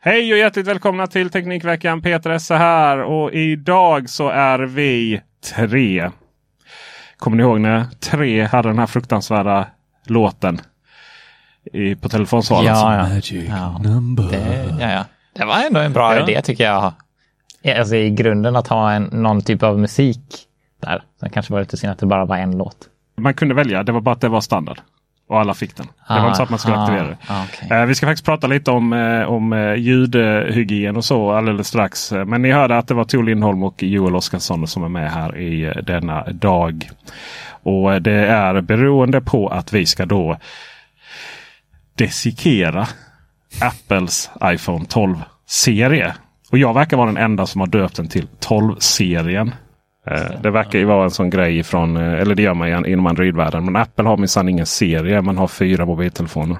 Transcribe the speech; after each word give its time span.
Hej 0.00 0.32
och 0.32 0.38
hjärtligt 0.38 0.66
välkomna 0.66 1.06
till 1.06 1.30
Teknikveckan. 1.30 2.02
Peter 2.02 2.30
Esse 2.30 2.54
här 2.54 2.98
och 3.02 3.32
idag 3.32 4.10
så 4.10 4.28
är 4.28 4.58
vi 4.58 5.20
tre. 5.56 6.10
Kommer 7.16 7.36
ni 7.36 7.42
ihåg 7.42 7.60
när 7.60 7.84
tre 7.84 8.44
hade 8.44 8.68
den 8.68 8.78
här 8.78 8.86
fruktansvärda 8.86 9.66
låten 10.06 10.60
i, 11.72 11.94
på 11.94 12.08
telefonsvaren? 12.08 12.64
Ja, 12.64 12.94
ja. 12.94 13.20
Ja. 13.48 13.80
Det, 14.30 14.76
ja, 14.80 14.90
ja. 14.90 15.04
det 15.32 15.44
var 15.44 15.64
ändå 15.66 15.80
en 15.80 15.92
bra 15.92 16.16
Ja. 16.16 16.22
idé 16.28 16.42
tycker 16.42 16.64
jag. 16.64 16.92
Alltså 17.78 17.96
i 17.96 18.10
grunden 18.10 18.56
att 18.56 18.68
ha 18.68 18.92
en, 18.92 19.02
någon 19.02 19.42
typ 19.42 19.62
av 19.62 19.78
musik 19.78 20.20
där. 20.80 21.02
Sen 21.20 21.30
kanske 21.30 21.52
var 21.52 21.60
det 21.60 21.64
lite 21.64 21.76
synd 21.76 21.92
att 21.92 21.98
det 21.98 22.06
bara 22.06 22.24
var 22.24 22.36
en 22.36 22.58
låt. 22.58 22.76
Man 23.16 23.34
kunde 23.34 23.54
välja, 23.54 23.82
det 23.82 23.92
var 23.92 24.00
bara 24.00 24.12
att 24.14 24.20
det 24.20 24.28
var 24.28 24.40
standard. 24.40 24.80
Och 25.28 25.40
alla 25.40 25.54
fick 25.54 25.76
den. 25.76 25.86
Det 25.86 25.92
var 26.14 26.20
Ah, 26.20 26.26
inte 26.26 26.36
så 26.36 26.42
att 26.42 26.50
man 26.50 26.58
skulle 26.58 26.76
ah, 26.76 26.82
aktivera 26.82 27.06
det. 27.08 27.16
ah, 27.26 27.44
okej. 27.48 27.78
Eh, 27.78 27.86
vi 27.86 27.94
ska 27.94 28.06
faktiskt 28.06 28.24
prata 28.24 28.46
lite 28.46 28.70
om, 28.70 28.92
eh, 28.92 29.22
om 29.22 29.52
eh, 29.52 29.74
ljudhygien 29.74 30.96
och 30.96 31.04
så 31.04 31.30
alldeles 31.32 31.68
strax. 31.68 32.12
Eh, 32.12 32.24
Men 32.24 32.42
ni 32.42 32.50
hörde 32.52 32.78
att 32.78 32.88
det 32.88 32.94
var 32.94 33.04
Tor 33.04 33.22
Lindholm 33.22 33.62
och 33.62 33.82
Joel 33.82 34.16
Oskarsson 34.16 34.66
som 34.68 34.84
är 34.84 34.88
med 34.88 35.12
här 35.12 35.36
i 35.38 35.64
eh, 35.64 35.72
denna 35.76 36.24
dag. 36.24 36.90
Och 37.62 38.02
det 38.02 38.26
är 38.26 38.60
beroende 38.60 39.20
på 39.20 39.48
att 39.48 39.72
vi 39.72 39.86
ska 39.86 40.06
då 40.06 40.36
desikera 41.94 42.86
Apples 43.60 44.30
iPhone 44.44 44.84
12-serie. 44.84 46.14
Och 46.50 46.58
jag 46.58 46.74
verkar 46.74 46.96
vara 46.96 47.06
den 47.06 47.16
enda 47.16 47.46
som 47.46 47.60
har 47.60 47.68
döpt 47.68 47.96
den 47.96 48.08
till 48.08 48.26
12-serien. 48.40 49.54
Eh, 50.10 50.40
Det 50.42 50.50
verkar 50.50 50.78
ju 50.78 50.84
vara 50.84 51.04
en 51.04 51.10
sån 51.10 51.30
grej 51.30 51.62
från, 51.62 51.96
eh, 51.96 52.12
eller 52.20 52.34
det 52.34 52.42
gör 52.42 52.54
man 52.54 52.68
ju 52.68 52.92
inom 52.92 53.06
Android-världen. 53.06 53.64
Men 53.64 53.76
Apple 53.76 54.04
har 54.04 54.16
minsann 54.16 54.48
ingen 54.48 54.66
serie. 54.66 55.22
Man 55.22 55.38
har 55.38 55.48
fyra 55.48 55.86
mobiltelefoner. 55.86 56.56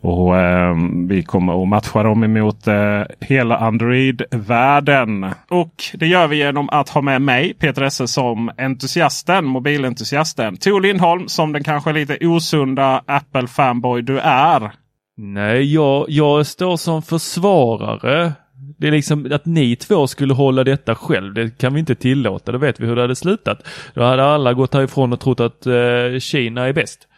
Och 0.00 0.36
eh, 0.36 0.74
Vi 1.08 1.22
kommer 1.22 1.62
att 1.62 1.68
matcha 1.68 2.02
dem 2.02 2.24
emot 2.24 2.66
eh, 2.66 3.02
hela 3.20 3.56
Android-världen. 3.56 5.26
Och 5.50 5.74
det 5.94 6.06
gör 6.06 6.26
vi 6.28 6.36
genom 6.36 6.68
att 6.70 6.88
ha 6.88 7.00
med 7.00 7.22
mig, 7.22 7.54
Peter 7.54 7.82
Esse, 7.82 8.08
som 8.08 8.50
entusiasten, 8.58 9.44
mobilentusiasten. 9.44 10.56
Tor 10.56 10.80
Lindholm 10.80 11.28
som 11.28 11.52
den 11.52 11.64
kanske 11.64 11.92
lite 11.92 12.18
osunda 12.26 13.02
Apple-fanboy 13.06 14.02
du 14.02 14.18
är. 14.18 14.70
Nej, 15.16 15.74
jag, 15.74 16.04
jag 16.08 16.46
står 16.46 16.76
som 16.76 17.02
försvarare. 17.02 18.32
Det 18.76 18.86
är 18.86 18.92
liksom 18.92 19.32
att 19.32 19.46
ni 19.46 19.76
två 19.76 20.06
skulle 20.06 20.34
hålla 20.34 20.64
detta 20.64 20.94
själv. 20.94 21.34
Det 21.34 21.58
kan 21.58 21.74
vi 21.74 21.80
inte 21.80 21.94
tillåta. 21.94 22.52
Då 22.52 22.58
vet 22.58 22.80
vi 22.80 22.86
hur 22.86 22.96
det 22.96 23.02
hade 23.02 23.16
slutat. 23.16 23.66
Då 23.94 24.02
hade 24.02 24.24
alla 24.24 24.52
gått 24.52 24.74
härifrån 24.74 25.12
och 25.12 25.20
trott 25.20 25.40
att 25.40 25.66
eh, 25.66 26.18
Kina 26.20 26.66
är 26.68 26.72
bäst. 26.72 27.08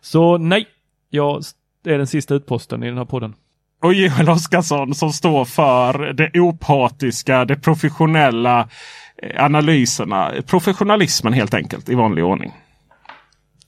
Så 0.00 0.38
nej, 0.38 0.66
jag 1.10 1.42
är 1.84 1.98
den 1.98 2.06
sista 2.06 2.34
utposten 2.34 2.82
i 2.82 2.86
den 2.86 2.98
här 2.98 3.04
podden. 3.04 3.34
Och 3.82 3.94
Joel 3.94 4.28
Oskarsson 4.28 4.94
som 4.94 5.12
står 5.12 5.44
för 5.44 6.12
det 6.12 6.40
opatiska, 6.40 7.44
det 7.44 7.56
professionella 7.56 8.68
eh, 9.22 9.44
analyserna. 9.44 10.32
Professionalismen 10.46 11.32
helt 11.32 11.54
enkelt 11.54 11.88
i 11.88 11.94
vanlig 11.94 12.24
ordning. 12.24 12.52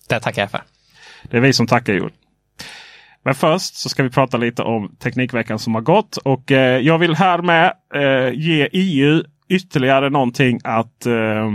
Det 0.08 0.20
tackar 0.20 0.42
jag 0.42 0.50
för. 0.50 0.62
Det 1.22 1.36
är 1.36 1.40
vi 1.40 1.52
som 1.52 1.66
tackar 1.66 1.92
Joel. 1.92 2.12
Men 3.24 3.34
först 3.34 3.74
så 3.74 3.88
ska 3.88 4.02
vi 4.02 4.10
prata 4.10 4.36
lite 4.36 4.62
om 4.62 4.96
Teknikveckan 4.96 5.58
som 5.58 5.74
har 5.74 5.82
gått. 5.82 6.16
Och 6.16 6.52
eh, 6.52 6.78
jag 6.80 6.98
vill 6.98 7.14
härmed 7.14 7.72
eh, 7.94 8.32
ge 8.34 8.68
EU 8.72 9.22
ytterligare 9.48 10.10
någonting 10.10 10.60
att 10.64 11.06
eh, 11.06 11.52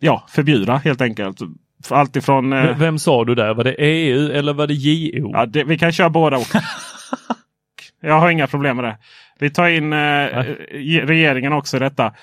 ja, 0.00 0.24
förbjuda 0.28 0.76
helt 0.76 1.00
enkelt. 1.00 1.38
För 1.84 1.96
allt 1.96 2.16
ifrån... 2.16 2.52
Eh, 2.52 2.78
Vem 2.78 2.98
sa 2.98 3.24
du 3.24 3.34
där? 3.34 3.54
Var 3.54 3.64
det 3.64 3.72
EU 3.78 4.30
eller 4.32 4.52
var 4.52 4.66
det 4.66 4.74
JO? 4.74 5.30
Ja, 5.32 5.46
det, 5.46 5.64
vi 5.64 5.78
kan 5.78 5.92
köra 5.92 6.10
båda 6.10 6.36
och. 6.36 6.46
Jag 8.00 8.20
har 8.20 8.30
inga 8.30 8.46
problem 8.46 8.76
med 8.76 8.84
det. 8.84 8.96
Vi 9.38 9.50
tar 9.50 9.68
in 9.68 9.92
eh, 9.92 10.44
ge- 10.72 11.04
regeringen 11.04 11.52
också 11.52 11.76
i 11.76 11.80
detta. 11.80 12.14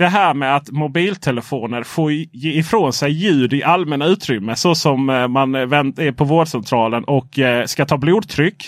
Det 0.00 0.08
här 0.08 0.34
med 0.34 0.56
att 0.56 0.70
mobiltelefoner 0.70 1.82
får 1.82 2.12
ge 2.12 2.52
ifrån 2.52 2.92
sig 2.92 3.10
ljud 3.10 3.52
i 3.52 3.62
allmänna 3.62 4.06
utrymme. 4.06 4.56
Så 4.56 4.74
som 4.74 5.10
eh, 5.10 5.28
man 5.28 5.54
eh, 5.54 5.60
är 5.60 6.12
på 6.12 6.24
vårdcentralen 6.24 7.04
och 7.04 7.38
eh, 7.38 7.64
ska 7.64 7.84
ta 7.84 7.98
blodtryck. 7.98 8.64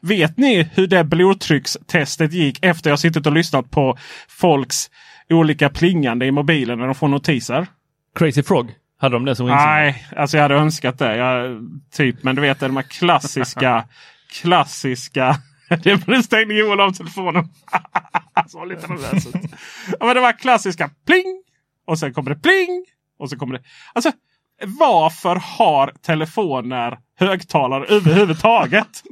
Vet 0.00 0.36
ni 0.36 0.68
hur 0.74 0.86
det 0.86 1.04
blodtryckstestet 1.04 2.32
gick 2.32 2.64
efter 2.64 2.90
jag 2.90 2.98
suttit 2.98 3.26
och 3.26 3.32
lyssnat 3.32 3.70
på 3.70 3.98
folks 4.28 4.90
olika 5.30 5.68
plingande 5.68 6.26
i 6.26 6.30
mobilen 6.30 6.78
när 6.78 6.86
de 6.86 6.94
får 6.94 7.08
notiser? 7.08 7.66
Crazy 8.18 8.42
Frog? 8.42 8.70
Hade 9.00 9.16
de 9.16 9.24
det 9.24 9.36
som 9.36 9.46
ringsignal? 9.46 9.74
Nej, 9.74 10.06
alltså 10.16 10.36
jag 10.36 10.42
hade 10.42 10.54
önskat 10.54 10.98
det. 10.98 11.16
Jag, 11.16 11.60
typ, 11.92 12.22
men 12.22 12.36
du 12.36 12.42
vet 12.42 12.60
de 12.60 12.76
här 12.76 12.82
klassiska, 12.82 13.84
klassiska. 14.42 15.36
Det 16.06 16.22
stängde 16.22 16.54
Joel 16.54 16.80
av 16.80 16.92
telefonen. 16.92 17.44
Alltså, 18.40 18.52
så 18.52 18.58
var 18.58 18.66
lite 18.66 18.88
nervös 18.88 19.26
ut. 19.26 19.34
ja, 20.00 20.06
men 20.06 20.14
det 20.14 20.20
var 20.20 20.32
klassiska 20.32 20.90
pling. 21.06 21.42
Och 21.86 21.98
sen 21.98 22.14
kommer 22.14 22.30
det 22.30 22.40
pling. 22.42 22.84
Och 23.18 23.30
så 23.30 23.36
kommer 23.36 23.54
det. 23.54 23.62
Alltså 23.92 24.12
varför 24.80 25.42
har 25.58 25.92
telefoner 26.02 26.98
högtalare 27.18 27.84
överhuvudtaget? 27.88 28.88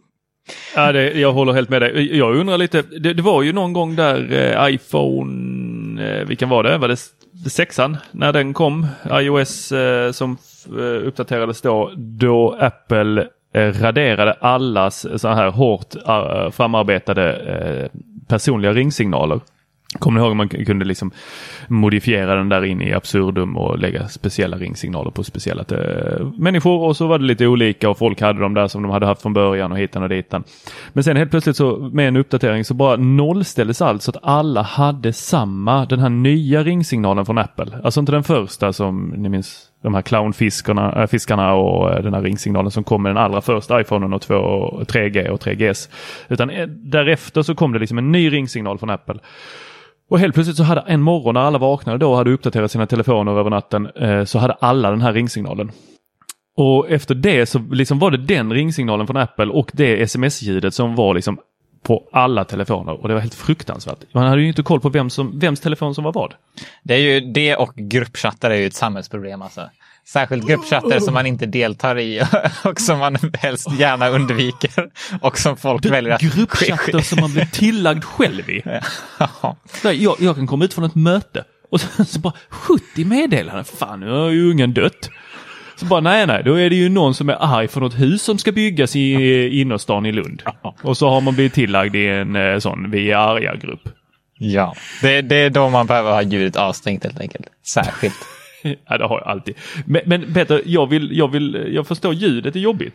Ja, 0.76 0.92
det, 0.92 1.12
jag 1.12 1.32
håller 1.32 1.52
helt 1.52 1.68
med 1.68 1.82
dig. 1.82 2.16
Jag 2.16 2.36
undrar 2.36 2.58
lite, 2.58 2.82
det, 2.82 3.14
det 3.14 3.22
var 3.22 3.42
ju 3.42 3.52
någon 3.52 3.72
gång 3.72 3.96
där 3.96 4.32
eh, 4.32 4.74
iPhone, 4.74 6.08
eh, 6.08 6.26
vilken 6.26 6.48
var 6.48 6.62
det? 6.62 6.78
Var 6.78 6.88
det 6.88 6.96
sexan? 7.50 7.96
När 8.12 8.32
den 8.32 8.54
kom, 8.54 8.86
iOS 9.10 9.72
eh, 9.72 10.12
som 10.12 10.38
eh, 10.66 11.06
uppdaterades 11.06 11.60
då, 11.60 11.92
då 11.96 12.56
Apple 12.60 13.26
eh, 13.54 13.72
raderade 13.72 14.32
allas 14.32 15.06
så 15.16 15.28
här 15.28 15.50
hårt 15.50 15.94
eh, 16.08 16.50
framarbetade 16.50 17.32
eh, 17.32 18.00
personliga 18.28 18.72
ringsignaler. 18.72 19.40
Kommer 19.98 20.20
ni 20.20 20.24
ihåg 20.24 20.30
att 20.30 20.36
man 20.36 20.48
kunde 20.48 20.84
liksom 20.84 21.10
modifiera 21.68 22.34
den 22.34 22.48
där 22.48 22.64
in 22.64 22.82
i 22.82 22.92
absurdum 22.92 23.56
och 23.56 23.78
lägga 23.78 24.08
speciella 24.08 24.56
ringsignaler 24.56 25.10
på 25.10 25.24
speciella 25.24 25.64
eh, 25.70 26.26
människor 26.38 26.80
och 26.80 26.96
så 26.96 27.06
var 27.06 27.18
det 27.18 27.24
lite 27.24 27.46
olika 27.46 27.90
och 27.90 27.98
folk 27.98 28.20
hade 28.20 28.40
de 28.40 28.54
där 28.54 28.68
som 28.68 28.82
de 28.82 28.90
hade 28.90 29.06
haft 29.06 29.22
från 29.22 29.32
början 29.32 29.72
och 29.72 29.78
hitan 29.78 30.02
och 30.02 30.08
ditan. 30.08 30.44
Men 30.92 31.04
sen 31.04 31.16
helt 31.16 31.30
plötsligt 31.30 31.56
så 31.56 31.90
med 31.92 32.08
en 32.08 32.16
uppdatering 32.16 32.64
så 32.64 32.74
bara 32.74 32.96
nollställdes 32.96 33.82
allt 33.82 34.02
så 34.02 34.10
att 34.10 34.18
alla 34.22 34.62
hade 34.62 35.12
samma, 35.12 35.86
den 35.86 35.98
här 35.98 36.08
nya 36.08 36.62
ringsignalen 36.62 37.26
från 37.26 37.38
Apple. 37.38 37.80
Alltså 37.84 38.00
inte 38.00 38.12
den 38.12 38.24
första 38.24 38.72
som 38.72 39.14
ni 39.16 39.28
minns 39.28 39.67
de 39.82 39.94
här 39.94 40.02
clownfiskarna 40.02 41.02
äh, 41.02 41.06
fiskarna 41.06 41.54
och 41.54 41.92
äh, 41.92 42.02
den 42.02 42.14
här 42.14 42.22
ringsignalen 42.22 42.70
som 42.70 42.84
kom 42.84 43.02
med 43.02 43.10
den 43.10 43.22
allra 43.22 43.40
första 43.40 43.80
iPhonen 43.80 44.12
och 44.12 44.22
2, 44.22 44.34
3G 44.88 45.28
och 45.28 45.40
3GS. 45.40 45.90
Utan 46.28 46.50
äh, 46.50 46.66
därefter 46.66 47.42
så 47.42 47.54
kom 47.54 47.72
det 47.72 47.78
liksom 47.78 47.98
en 47.98 48.12
ny 48.12 48.32
ringsignal 48.32 48.78
från 48.78 48.90
Apple. 48.90 49.18
Och 50.10 50.18
helt 50.18 50.34
plötsligt 50.34 50.56
så 50.56 50.62
hade 50.62 50.80
en 50.80 51.02
morgon 51.02 51.34
när 51.34 51.40
alla 51.40 51.58
vaknade 51.58 51.98
då 51.98 52.10
och 52.10 52.16
hade 52.16 52.30
uppdaterat 52.30 52.70
sina 52.70 52.86
telefoner 52.86 53.38
över 53.38 53.50
natten 53.50 53.86
eh, 53.86 54.24
så 54.24 54.38
hade 54.38 54.52
alla 54.52 54.90
den 54.90 55.00
här 55.00 55.12
ringsignalen. 55.12 55.70
Och 56.56 56.90
efter 56.90 57.14
det 57.14 57.46
så 57.46 57.58
liksom 57.58 57.98
var 57.98 58.10
det 58.10 58.16
den 58.16 58.52
ringsignalen 58.52 59.06
från 59.06 59.16
Apple 59.16 59.46
och 59.46 59.70
det 59.74 60.02
sms-ljudet 60.02 60.74
som 60.74 60.94
var 60.94 61.14
liksom 61.14 61.38
på 61.88 62.08
alla 62.12 62.44
telefoner 62.44 62.92
och 63.02 63.08
det 63.08 63.14
var 63.14 63.20
helt 63.20 63.34
fruktansvärt. 63.34 63.98
Man 64.12 64.26
hade 64.26 64.42
ju 64.42 64.48
inte 64.48 64.62
koll 64.62 64.80
på 64.80 64.88
vem 64.88 65.10
som, 65.10 65.38
vems 65.38 65.60
telefon 65.60 65.94
som 65.94 66.04
var 66.04 66.12
vad. 66.12 66.34
Det 66.82 66.94
är 66.94 66.98
ju 66.98 67.20
det 67.20 67.56
och 67.56 67.72
gruppchattar 67.76 68.50
är 68.50 68.54
ju 68.54 68.66
ett 68.66 68.74
samhällsproblem 68.74 69.42
alltså. 69.42 69.70
Särskilt 70.04 70.46
gruppchatter 70.46 71.00
som 71.00 71.14
man 71.14 71.26
inte 71.26 71.46
deltar 71.46 71.98
i 71.98 72.22
och 72.64 72.80
som 72.80 72.98
man 72.98 73.16
helst 73.38 73.72
gärna 73.78 74.08
undviker. 74.08 74.90
Och 75.20 75.38
som 75.38 75.56
folk 75.56 75.82
Du, 75.82 75.88
väljer 75.88 76.12
att... 76.12 76.20
Gruppchatter 76.20 76.98
som 76.98 77.20
man 77.20 77.32
blir 77.32 77.44
tillagd 77.44 78.04
själv 78.04 78.50
i. 78.50 78.62
Ja. 79.42 79.56
Jag, 79.82 80.16
jag 80.18 80.36
kan 80.36 80.46
komma 80.46 80.64
ut 80.64 80.74
från 80.74 80.84
ett 80.84 80.94
möte 80.94 81.44
och 81.70 81.80
så, 81.80 82.04
så 82.04 82.18
bara 82.18 82.34
70 82.50 83.04
meddelanden. 83.04 83.64
Fan, 83.64 84.00
nu 84.00 84.10
har 84.10 84.30
ju 84.30 84.50
ungen 84.50 84.74
dött. 84.74 85.10
Så 85.78 85.86
bara 85.86 86.00
nej, 86.00 86.26
nej, 86.26 86.42
då 86.44 86.54
är 86.54 86.70
det 86.70 86.76
ju 86.76 86.88
någon 86.88 87.14
som 87.14 87.28
är 87.28 87.36
arg 87.40 87.68
för 87.68 87.80
något 87.80 87.98
hus 87.98 88.22
som 88.22 88.38
ska 88.38 88.52
byggas 88.52 88.96
i 88.96 89.60
innerstan 89.60 90.06
i 90.06 90.12
Lund. 90.12 90.42
Och 90.82 90.96
så 90.96 91.08
har 91.08 91.20
man 91.20 91.34
blivit 91.34 91.54
tillagd 91.54 91.96
i 91.96 92.06
en 92.06 92.36
eh, 92.36 92.58
sån 92.58 92.90
vi 92.90 93.10
är 93.10 93.16
arga-grupp. 93.16 93.88
ja. 94.38 94.74
Det, 95.02 95.22
det 95.22 95.36
är 95.36 95.50
då 95.50 95.68
man 95.68 95.86
behöver 95.86 96.12
ha 96.12 96.22
ljudet 96.22 96.56
avstängt 96.56 97.04
helt 97.04 97.20
enkelt. 97.20 97.46
Särskilt. 97.74 98.14
Ja, 98.88 98.98
det 98.98 99.04
har 99.04 99.20
jag 99.20 99.28
alltid. 99.28 99.54
Men, 99.86 100.02
men 100.06 100.34
Peter, 100.34 100.62
jag, 100.66 100.86
vill, 100.86 101.18
jag, 101.18 101.28
vill, 101.28 101.68
jag 101.74 101.86
förstår 101.86 102.14
ljudet 102.14 102.56
är 102.56 102.60
jobbigt. 102.60 102.94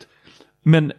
Men 0.63 0.91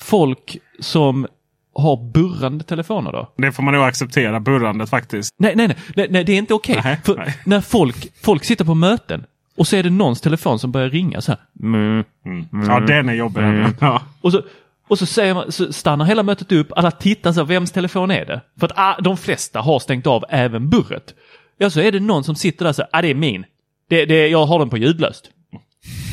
folk 0.00 0.58
som 0.80 1.26
har 1.74 2.12
burrande 2.12 2.64
telefoner 2.64 3.12
då? 3.12 3.32
Det 3.36 3.52
får 3.52 3.62
man 3.62 3.74
nog 3.74 3.84
acceptera, 3.84 4.40
burrandet 4.40 4.90
faktiskt. 4.90 5.34
Nej, 5.38 5.52
nej, 5.56 5.68
nej, 5.68 5.76
nej, 5.96 6.06
nej 6.10 6.24
det 6.24 6.32
är 6.32 6.38
inte 6.38 6.54
okej. 6.54 6.80
Nej. 6.84 7.34
när 7.46 7.60
folk, 7.60 8.08
folk 8.22 8.44
sitter 8.44 8.64
på 8.64 8.74
möten 8.74 9.24
och 9.56 9.66
så 9.66 9.76
är 9.76 9.82
det 9.82 9.90
någons 9.90 10.20
telefon 10.20 10.58
som 10.58 10.72
börjar 10.72 10.90
ringa 10.90 11.20
så 11.20 11.32
här. 11.32 11.40
Mm. 11.62 12.04
Ja, 12.68 12.80
den 12.80 13.08
är 13.08 13.14
jobbig. 13.14 13.42
Ja. 13.80 14.02
Och 14.20 14.32
så, 14.32 14.42
och 14.88 14.98
så, 14.98 15.06
säger 15.06 15.34
man, 15.34 15.52
så 15.52 15.72
stannar 15.72 16.04
hela 16.04 16.22
mötet 16.22 16.52
upp, 16.52 16.72
alla 16.76 16.90
tittar 16.90 17.32
så 17.32 17.40
här, 17.40 17.46
vems 17.46 17.70
telefon 17.70 18.10
är 18.10 18.24
det? 18.24 18.40
För 18.60 18.66
att 18.66 18.72
ah, 18.76 19.00
de 19.00 19.16
flesta 19.16 19.60
har 19.60 19.78
stängt 19.78 20.06
av 20.06 20.24
även 20.28 20.70
burret. 20.70 21.14
Ja, 21.58 21.70
så 21.70 21.80
är 21.80 21.92
det 21.92 22.00
någon 22.00 22.24
som 22.24 22.34
sitter 22.34 22.64
där 22.64 22.72
så 22.72 22.82
här, 22.82 22.88
ah, 22.92 23.02
det 23.02 23.08
är 23.08 23.14
min. 23.14 23.44
Det, 23.88 24.04
det, 24.04 24.28
jag 24.28 24.46
har 24.46 24.58
den 24.58 24.70
på 24.70 24.78
ljudlöst. 24.78 25.30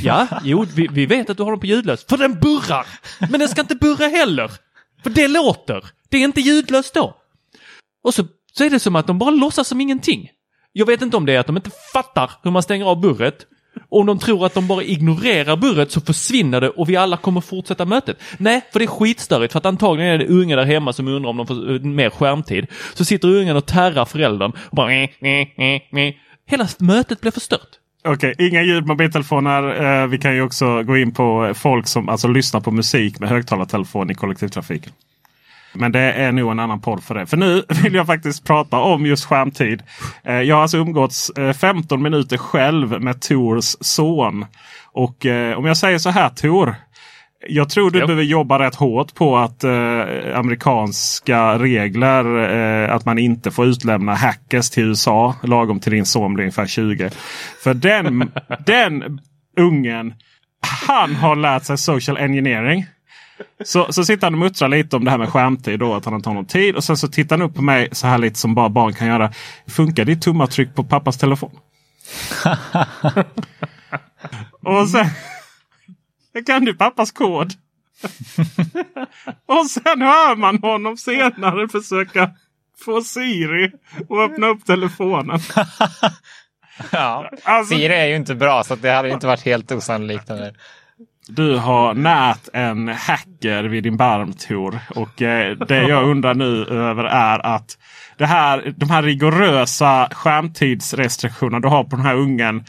Ja, 0.04 0.28
jo, 0.44 0.66
vi, 0.76 0.88
vi 0.92 1.06
vet 1.06 1.30
att 1.30 1.38
du 1.38 1.44
har 1.44 1.52
den 1.52 1.60
på 1.60 1.66
ljudlöst. 1.66 2.10
För 2.10 2.18
den 2.18 2.40
burrar! 2.40 2.88
Men 3.20 3.40
den 3.40 3.50
ska 3.50 3.62
inte 3.62 3.76
burra 3.76 4.08
heller! 4.08 4.52
För 5.04 5.10
det 5.10 5.28
låter! 5.28 5.86
Det 6.10 6.18
är 6.18 6.24
inte 6.24 6.42
ljudlöst 6.42 6.94
då. 6.94 7.16
Och 8.04 8.14
så, 8.14 8.24
så 8.54 8.64
är 8.64 8.70
det 8.70 8.80
som 8.80 8.96
att 8.96 9.08
de 9.08 9.20
bara 9.20 9.30
låtsas 9.30 9.68
som 9.68 9.82
ingenting. 9.82 10.30
Jag 10.74 10.86
vet 10.86 11.02
inte 11.02 11.18
om 11.18 11.26
det 11.26 11.34
är 11.34 11.40
att 11.40 11.48
de 11.48 11.58
inte 11.58 11.72
fattar 11.94 12.32
hur 12.44 12.52
man 12.52 12.64
stänger 12.64 12.86
av 12.86 13.02
burret. 13.02 13.46
Om 13.90 14.06
de 14.06 14.20
tror 14.20 14.46
att 14.46 14.54
de 14.54 14.68
bara 14.68 14.84
ignorerar 14.84 15.56
burret 15.56 15.92
så 15.92 16.02
försvinner 16.02 16.62
det 16.62 16.70
och 16.70 16.90
vi 16.90 16.96
alla 16.96 17.18
kommer 17.18 17.42
fortsätta 17.42 17.86
mötet. 17.86 18.18
Nej, 18.38 18.62
för 18.72 18.80
det 18.80 18.86
är 18.86 18.88
skitstörigt 18.88 19.52
för 19.52 19.58
att 19.58 19.66
antagligen 19.66 20.14
är 20.14 20.18
det 20.18 20.28
unga 20.28 20.56
där 20.56 20.66
hemma 20.66 20.94
som 20.94 21.08
undrar 21.08 21.30
om 21.30 21.38
de 21.38 21.48
får 21.48 21.72
eh, 21.72 21.82
mer 21.82 22.10
skärmtid. 22.10 22.68
Så 22.94 23.06
sitter 23.06 23.28
ungen 23.28 23.56
och 23.58 23.66
tärrar 23.66 24.06
föräldern 24.06 24.52
och 24.52 24.76
bara. 24.76 25.08
Hela 26.48 26.68
mötet 26.80 27.22
blir 27.22 27.32
förstört. 27.32 27.70
Okej, 28.04 28.36
inga 28.40 28.64
ljud 28.64 28.88
mobiltelefoner. 28.88 30.02
Eh, 30.02 30.08
vi 30.08 30.18
kan 30.18 30.36
ju 30.36 30.42
också 30.42 30.84
gå 30.84 30.98
in 30.98 31.14
på 31.14 31.54
folk 31.56 31.88
som 31.88 32.10
alltså 32.10 32.28
lyssnar 32.28 32.62
på 32.62 32.72
musik 32.72 33.20
med 33.20 33.30
högtalartelefon 33.30 34.12
i 34.12 34.16
kollektivtrafiken. 34.16 34.94
Men 35.74 35.92
det 35.92 36.00
är 36.00 36.32
nog 36.32 36.52
en 36.52 36.60
annan 36.60 36.82
podd 36.82 37.04
för 37.04 37.16
det. 37.16 37.26
För 37.26 37.38
nu 37.38 37.64
vill 37.84 37.94
jag 37.94 38.06
faktiskt 38.08 38.46
prata 38.46 38.78
om 38.80 39.06
just 39.06 39.26
skärmtid. 39.26 39.84
Eh, 40.24 40.34
jag 40.42 40.56
har 40.56 40.62
alltså 40.62 40.78
umgåtts 40.78 41.30
eh, 41.30 41.54
15 41.54 42.02
minuter 42.02 42.38
själv 42.38 43.02
med 43.02 43.22
Tors 43.22 43.76
son. 43.82 44.46
Och 44.92 45.26
eh, 45.26 45.58
om 45.58 45.66
jag 45.66 45.78
säger 45.78 45.98
så 45.98 46.10
här 46.10 46.30
Tor. 46.30 46.76
Jag 47.48 47.70
tror 47.70 47.92
du 47.92 48.00
Ja. 48.00 48.06
behöver 48.06 48.24
jobba 48.24 48.60
rätt 48.60 48.76
hårt 48.76 49.16
på 49.16 49.38
att 49.38 49.64
eh, 49.64 49.72
amerikanska 50.36 51.60
regler, 51.60 52.50
eh, 52.86 52.96
att 52.96 53.06
man 53.06 53.18
inte 53.20 53.52
får 53.52 53.66
utlämna 53.66 54.16
hackers 54.16 54.70
till 54.70 54.84
USA 54.84 55.36
lagom 55.44 55.80
till 55.80 55.92
din 55.92 56.06
son 56.06 56.34
blir 56.34 56.44
ungefär 56.44 56.66
20. 56.68 57.10
För 57.64 57.74
den, 57.74 58.32
den 58.66 59.20
ungen, 59.58 60.14
han 60.90 61.16
har 61.16 61.36
lärt 61.36 61.64
sig 61.64 61.78
social 61.78 62.18
engineering. 62.18 62.86
Så, 63.64 63.94
så 63.94 64.06
sitter 64.06 64.28
han 64.28 64.34
och 64.34 64.40
muttrar 64.40 64.68
lite 64.68 64.96
om 64.96 65.06
det 65.06 65.12
här 65.12 65.18
med 65.18 65.30
skärmtid. 65.30 65.80
Då, 65.80 65.96
att 65.96 66.06
han 66.06 66.14
inte 66.14 66.30
har 66.30 66.34
någon 66.34 66.46
tid. 66.46 66.76
Och 66.76 66.84
sen 66.84 66.98
så 66.98 67.08
tittar 67.08 67.38
han 67.38 67.46
upp 67.50 67.56
på 67.56 67.62
mig 67.62 67.90
så 67.92 68.08
här 68.08 68.18
lite 68.18 68.40
som 68.40 68.56
bara 68.56 68.70
barn 68.70 68.94
kan 68.94 69.08
göra. 69.08 69.32
Funkar 69.68 70.06
ditt 70.06 70.22
tumavtryck 70.22 70.76
på 70.76 70.84
pappas 70.84 71.18
telefon? 71.18 71.60
och 74.66 74.90
sen 74.90 75.06
kan 76.46 76.66
du 76.66 76.74
pappas 76.74 77.12
kod. 77.12 77.54
och 79.46 79.70
sen 79.70 80.02
hör 80.02 80.36
man 80.36 80.58
honom 80.58 80.98
senare 80.98 81.68
försöka 81.68 82.32
få 82.86 83.02
Siri 83.02 83.72
att 84.10 84.32
öppna 84.32 84.48
upp 84.48 84.66
telefonen. 84.66 85.40
Ja. 86.92 87.30
Alltså- 87.44 87.76
Siri 87.76 87.94
är 87.94 88.06
ju 88.06 88.16
inte 88.16 88.36
bra 88.36 88.64
så 88.64 88.76
det 88.76 88.90
hade 88.90 89.10
inte 89.10 89.28
varit 89.28 89.46
helt 89.46 89.72
osannolikt. 89.72 90.30
Du 91.32 91.58
har 91.58 91.94
närt 91.94 92.48
en 92.54 92.88
hacker 92.88 93.64
vid 93.64 93.84
din 93.84 93.98
barm 93.98 94.34
Tor. 94.34 94.80
Och 94.96 95.22
eh, 95.22 95.58
det 95.58 95.84
jag 95.84 96.10
undrar 96.10 96.34
nu 96.34 96.66
över 96.66 97.04
är 97.04 97.46
att 97.46 97.78
det 98.18 98.26
här, 98.26 98.74
de 98.78 98.90
här 98.90 99.04
rigorösa 99.04 100.10
skärmtidsrestriktionerna 100.12 101.60
du 101.60 101.68
har 101.68 101.84
på 101.84 101.96
den 101.96 102.06
här 102.06 102.16
ungen 102.16 102.64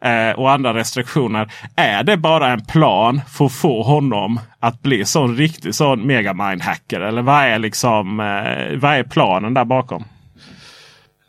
eh, 0.00 0.30
och 0.30 0.50
andra 0.50 0.74
restriktioner. 0.74 1.52
Är 1.76 2.02
det 2.02 2.16
bara 2.16 2.52
en 2.52 2.64
plan 2.64 3.20
för 3.28 3.44
att 3.44 3.52
få 3.52 3.82
honom 3.82 4.40
att 4.60 4.82
bli 4.82 5.04
sån 5.04 5.36
riktig 5.36 5.74
sån 5.74 6.06
megamind-hacker? 6.06 7.00
Eller 7.00 7.22
vad 7.22 7.44
är, 7.44 7.58
liksom, 7.58 8.20
eh, 8.20 8.78
vad 8.78 8.94
är 8.94 9.04
planen 9.04 9.54
där 9.54 9.64
bakom? 9.64 10.04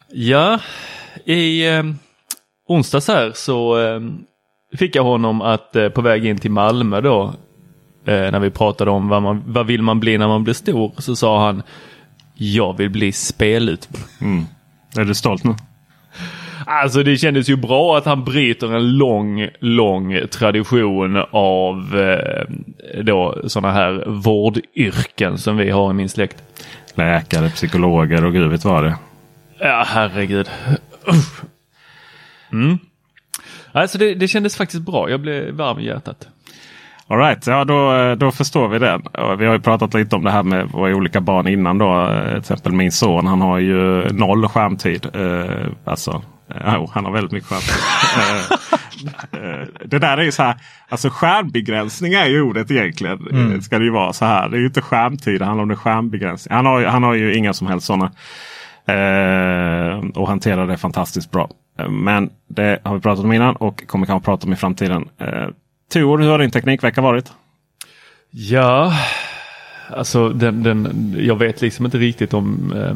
Ja, 0.10 0.60
i 1.26 1.68
eh, 1.68 1.84
onsdags 2.68 3.08
här 3.08 3.32
så 3.36 3.80
eh, 3.80 4.00
fick 4.78 4.96
jag 4.96 5.04
honom 5.04 5.42
att 5.42 5.76
eh, 5.76 5.90
på 5.90 6.02
väg 6.02 6.26
in 6.26 6.38
till 6.38 6.52
Malmö 6.52 7.02
då, 7.02 7.34
eh, 8.06 8.32
när 8.32 8.40
vi 8.40 8.50
pratade 8.50 8.92
om 8.92 9.10
vad, 9.10 9.22
man, 9.22 9.44
vad 9.46 9.68
vill 9.68 9.82
man 9.82 10.00
bli 10.00 10.18
när 10.18 10.28
man 10.28 10.44
blir 10.44 10.54
stor, 10.54 10.94
så 10.98 11.16
sa 11.16 11.46
han 11.46 11.64
jag 12.36 12.78
vill 12.78 12.90
bli 12.90 13.12
spelut. 13.12 13.90
Är 14.98 15.06
du 15.06 15.16
stolt 15.16 15.44
nu? 15.44 15.56
Alltså 16.66 17.04
det 17.04 17.18
kändes 17.18 17.50
ju 17.50 17.56
bra 17.56 17.98
att 17.98 18.06
han 18.06 18.24
bryter 18.24 18.76
en 18.76 18.98
lång, 18.98 19.48
lång 19.60 20.28
tradition 20.32 21.24
av 21.32 22.00
eh, 22.00 23.04
då 23.04 23.42
sådana 23.48 23.74
här 23.74 24.04
vårdyrken 24.08 25.38
som 25.38 25.58
vi 25.58 25.70
har 25.70 25.92
i 25.92 25.94
min 25.94 26.10
släkt. 26.10 26.44
Läkare, 26.96 27.50
psykologer 27.50 28.26
och 28.26 28.34
gud 28.34 28.52
vet 28.52 28.66
vad 28.66 28.84
det. 28.84 28.96
Ja, 29.60 29.84
herregud. 29.88 30.50
Mm. 32.52 32.78
Alltså 33.74 33.98
det, 33.98 34.14
det 34.14 34.28
kändes 34.28 34.58
faktiskt 34.58 34.82
bra. 34.82 35.10
Jag 35.10 35.20
blev 35.22 35.54
varm 35.54 35.80
i 35.80 35.86
hjärtat. 35.86 36.28
All 37.08 37.18
right, 37.18 37.48
ja 37.48 37.66
då, 37.66 38.16
då 38.16 38.32
förstår 38.32 38.68
vi 38.68 38.80
det. 38.80 39.02
Vi 39.38 39.46
har 39.46 39.54
ju 39.54 39.60
pratat 39.60 39.94
lite 39.94 40.16
om 40.16 40.24
det 40.24 40.32
här 40.32 40.44
med 40.44 40.70
våra 40.70 40.96
olika 40.96 41.22
barn 41.22 41.48
innan. 41.48 41.78
Då. 41.78 42.02
Eh, 42.10 42.30
Till 42.30 42.40
exempel 42.40 42.72
min 42.72 42.92
son, 42.92 43.28
han 43.28 43.42
har 43.42 43.60
ju 43.60 44.10
noll 44.14 44.48
skärmtid. 44.48 45.08
Eh, 45.14 45.68
alltså, 45.86 46.24
eh, 46.56 46.74
jo, 46.76 46.90
han 46.94 47.06
har 47.06 47.12
väldigt 47.12 47.32
mycket 47.32 47.50
skärmtid. 47.50 47.76
Eh, 49.32 49.40
eh, 49.40 49.68
det 49.86 50.00
där 50.00 50.18
är 50.18 50.24
ju 50.24 50.32
så 50.32 50.44
här, 50.44 50.56
alltså 50.90 51.10
skärmbegränsning 51.10 52.14
är 52.14 52.26
ju 52.26 52.42
ordet 52.42 52.72
egentligen. 52.72 53.28
Mm. 53.32 53.62
Ska 53.62 53.80
det 53.80 53.86
ju 53.86 53.92
vara 53.92 54.14
så 54.14 54.26
här. 54.26 54.50
Det 54.50 54.58
är 54.58 54.60
ju 54.60 54.66
inte 54.66 54.82
skärmtid, 54.82 55.42
det 55.42 55.46
handlar 55.46 55.64
om 55.64 55.70
det 55.70 55.76
skärmbegränsning. 55.76 56.56
Han 56.56 56.66
har, 56.66 56.84
han 56.84 57.04
har 57.04 57.14
ju 57.14 57.36
inga 57.36 57.54
som 57.54 57.68
helst 57.68 57.88
sådana. 57.88 58.12
Eh, 58.86 60.10
och 60.16 60.28
hanterar 60.28 60.68
det 60.68 60.78
fantastiskt 60.78 61.32
bra. 61.32 61.50
Men 61.90 62.30
det 62.48 62.80
har 62.84 62.96
vi 62.96 63.02
pratat 63.02 63.26
om 63.26 63.34
innan 63.34 63.56
och 63.56 63.88
kommer 63.88 64.06
kanske 64.06 64.26
prata 64.26 64.48
om 64.48 64.54
i 64.54 64.56
framtiden. 64.56 65.10
Eh, 65.18 65.48
Tor, 65.94 66.18
hur 66.18 66.30
har 66.30 66.40
din 66.40 66.52
teknikvecka 66.52 67.02
varit? 67.02 67.32
Ja, 68.32 68.94
alltså 69.90 70.30
den, 70.30 70.64
den, 70.64 71.16
jag 71.20 71.36
vet 71.36 71.62
liksom 71.62 71.86
inte 71.86 71.98
riktigt 71.98 72.34
om 72.34 72.74
eh, 72.76 72.96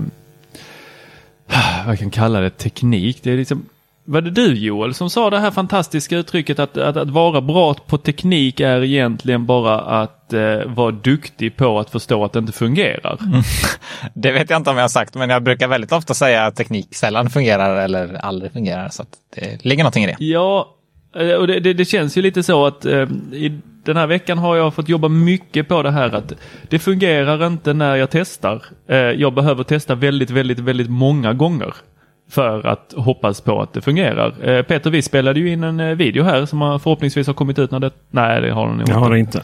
vad 1.85 1.93
jag 1.93 1.99
kan 1.99 2.09
kalla 2.11 2.39
det 2.39 2.49
teknik. 2.49 3.23
Det 3.23 3.31
är 3.31 3.37
liksom, 3.37 3.65
var 4.09 4.21
det 4.21 4.31
du 4.31 4.53
Joel 4.53 4.93
som 4.93 5.09
sa 5.09 5.29
det 5.29 5.39
här 5.39 5.51
fantastiska 5.51 6.17
uttrycket 6.17 6.59
att, 6.59 6.77
att, 6.77 6.97
att 6.97 7.09
vara 7.09 7.41
bra 7.41 7.73
på 7.73 7.97
teknik 7.97 8.59
är 8.59 8.83
egentligen 8.83 9.45
bara 9.45 9.79
att 9.79 10.33
eh, 10.33 10.65
vara 10.65 10.91
duktig 10.91 11.55
på 11.55 11.79
att 11.79 11.89
förstå 11.89 12.25
att 12.25 12.33
det 12.33 12.39
inte 12.39 12.51
fungerar. 12.51 13.19
Det 14.13 14.31
vet 14.31 14.49
jag 14.49 14.59
inte 14.59 14.69
om 14.69 14.75
jag 14.75 14.83
har 14.83 14.89
sagt, 14.89 15.15
men 15.15 15.29
jag 15.29 15.43
brukar 15.43 15.67
väldigt 15.67 15.91
ofta 15.91 16.13
säga 16.13 16.45
att 16.45 16.55
teknik 16.55 16.95
sällan 16.95 17.29
fungerar 17.29 17.75
eller 17.75 18.25
aldrig 18.25 18.51
fungerar. 18.51 18.89
Så 18.89 19.03
det 19.35 19.65
ligger 19.65 19.83
någonting 19.83 20.03
i 20.03 20.07
det. 20.07 20.15
Ja, 20.19 20.75
eh, 21.15 21.31
och 21.31 21.47
det, 21.47 21.59
det, 21.59 21.73
det 21.73 21.85
känns 21.85 22.17
ju 22.17 22.21
lite 22.21 22.43
så 22.43 22.65
att 22.65 22.85
eh, 22.85 23.07
i 23.31 23.59
den 23.83 23.97
här 23.97 24.07
veckan 24.07 24.37
har 24.37 24.55
jag 24.55 24.73
fått 24.73 24.89
jobba 24.89 25.07
mycket 25.07 25.67
på 25.67 25.83
det 25.83 25.91
här 25.91 26.15
att 26.15 26.33
det 26.69 26.79
fungerar 26.79 27.47
inte 27.47 27.73
när 27.73 27.95
jag 27.95 28.09
testar. 28.09 28.65
Eh, 28.89 28.97
jag 28.97 29.33
behöver 29.33 29.63
testa 29.63 29.95
väldigt, 29.95 30.29
väldigt, 30.29 30.59
väldigt 30.59 30.89
många 30.89 31.33
gånger 31.33 31.73
för 32.29 32.67
att 32.67 32.93
hoppas 32.97 33.41
på 33.41 33.61
att 33.61 33.73
det 33.73 33.81
fungerar. 33.81 34.49
Eh, 34.49 34.61
Peter, 34.63 34.89
vi 34.89 35.01
spelade 35.01 35.39
ju 35.39 35.49
in 35.51 35.63
en 35.63 35.79
eh, 35.79 35.95
video 35.95 36.23
här 36.23 36.45
som 36.45 36.61
har 36.61 36.79
förhoppningsvis 36.79 37.27
har 37.27 37.33
kommit 37.33 37.59
ut 37.59 37.71
när 37.71 37.79
det... 37.79 37.91
Nej, 38.09 38.41
det 38.41 38.51
har 38.51 38.67
den 38.67 38.83
Jag 38.87 38.95
har 38.95 39.09
det 39.11 39.19
inte. 39.19 39.43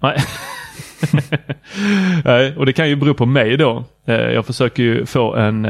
Nej. 0.00 0.18
Nej, 2.24 2.56
och 2.56 2.66
det 2.66 2.72
kan 2.72 2.88
ju 2.88 2.96
bero 2.96 3.14
på 3.14 3.26
mig 3.26 3.56
då. 3.56 3.84
Eh, 4.06 4.14
Jag 4.14 4.46
försöker 4.46 4.82
ju 4.82 5.06
få 5.06 5.34
en, 5.34 5.64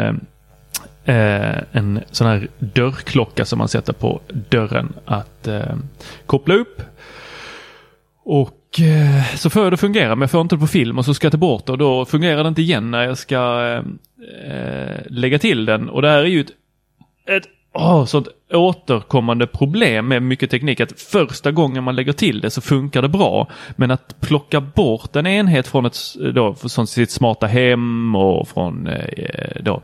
en 1.72 2.00
sån 2.10 2.26
här 2.26 2.48
dörrklocka 2.58 3.44
som 3.44 3.58
man 3.58 3.68
sätter 3.68 3.92
på 3.92 4.20
dörren 4.48 4.92
att 5.04 5.48
koppla 6.26 6.54
upp. 6.54 6.82
Och 8.24 8.65
eh, 8.80 9.34
så 9.34 9.50
får 9.50 9.62
jag 9.62 9.72
det 9.72 9.76
fungera, 9.76 10.08
men 10.08 10.20
jag 10.20 10.30
får 10.30 10.40
inte 10.40 10.54
det 10.54 10.60
på 10.60 10.66
film 10.66 10.98
och 10.98 11.04
så 11.04 11.14
ska 11.14 11.26
jag 11.26 11.32
ta 11.32 11.38
bort 11.38 11.66
det 11.66 11.72
och 11.72 11.78
då 11.78 12.04
fungerar 12.04 12.42
det 12.42 12.48
inte 12.48 12.62
igen 12.62 12.90
när 12.90 13.02
jag 13.02 13.18
ska 13.18 13.66
eh, 13.66 14.52
eh 14.52 15.00
lägga 15.06 15.38
till 15.38 15.64
den. 15.64 15.88
Och 15.88 16.02
det 16.02 16.08
här 16.08 16.18
är 16.18 16.24
ju 16.24 16.40
ett, 16.40 16.50
ett 17.26 17.46
oh, 17.72 18.04
sånt 18.04 18.28
återkommande 18.52 19.46
problem 19.46 20.08
med 20.08 20.22
mycket 20.22 20.50
teknik 20.50 20.80
att 20.80 21.00
första 21.00 21.52
gången 21.52 21.84
man 21.84 21.96
lägger 21.96 22.12
till 22.12 22.40
det 22.40 22.50
så 22.50 22.60
funkar 22.60 23.02
det 23.02 23.08
bra. 23.08 23.48
Men 23.76 23.90
att 23.90 24.20
plocka 24.20 24.60
bort 24.60 25.16
en 25.16 25.26
enhet 25.26 25.66
från, 25.66 25.86
ett, 25.86 25.96
då, 26.34 26.54
från 26.54 26.86
sitt 26.86 27.10
smarta 27.10 27.46
hem 27.46 28.16
och 28.16 28.48
från 28.48 28.86
eh, 28.86 29.04
eh 29.16 29.62
då, 29.62 29.82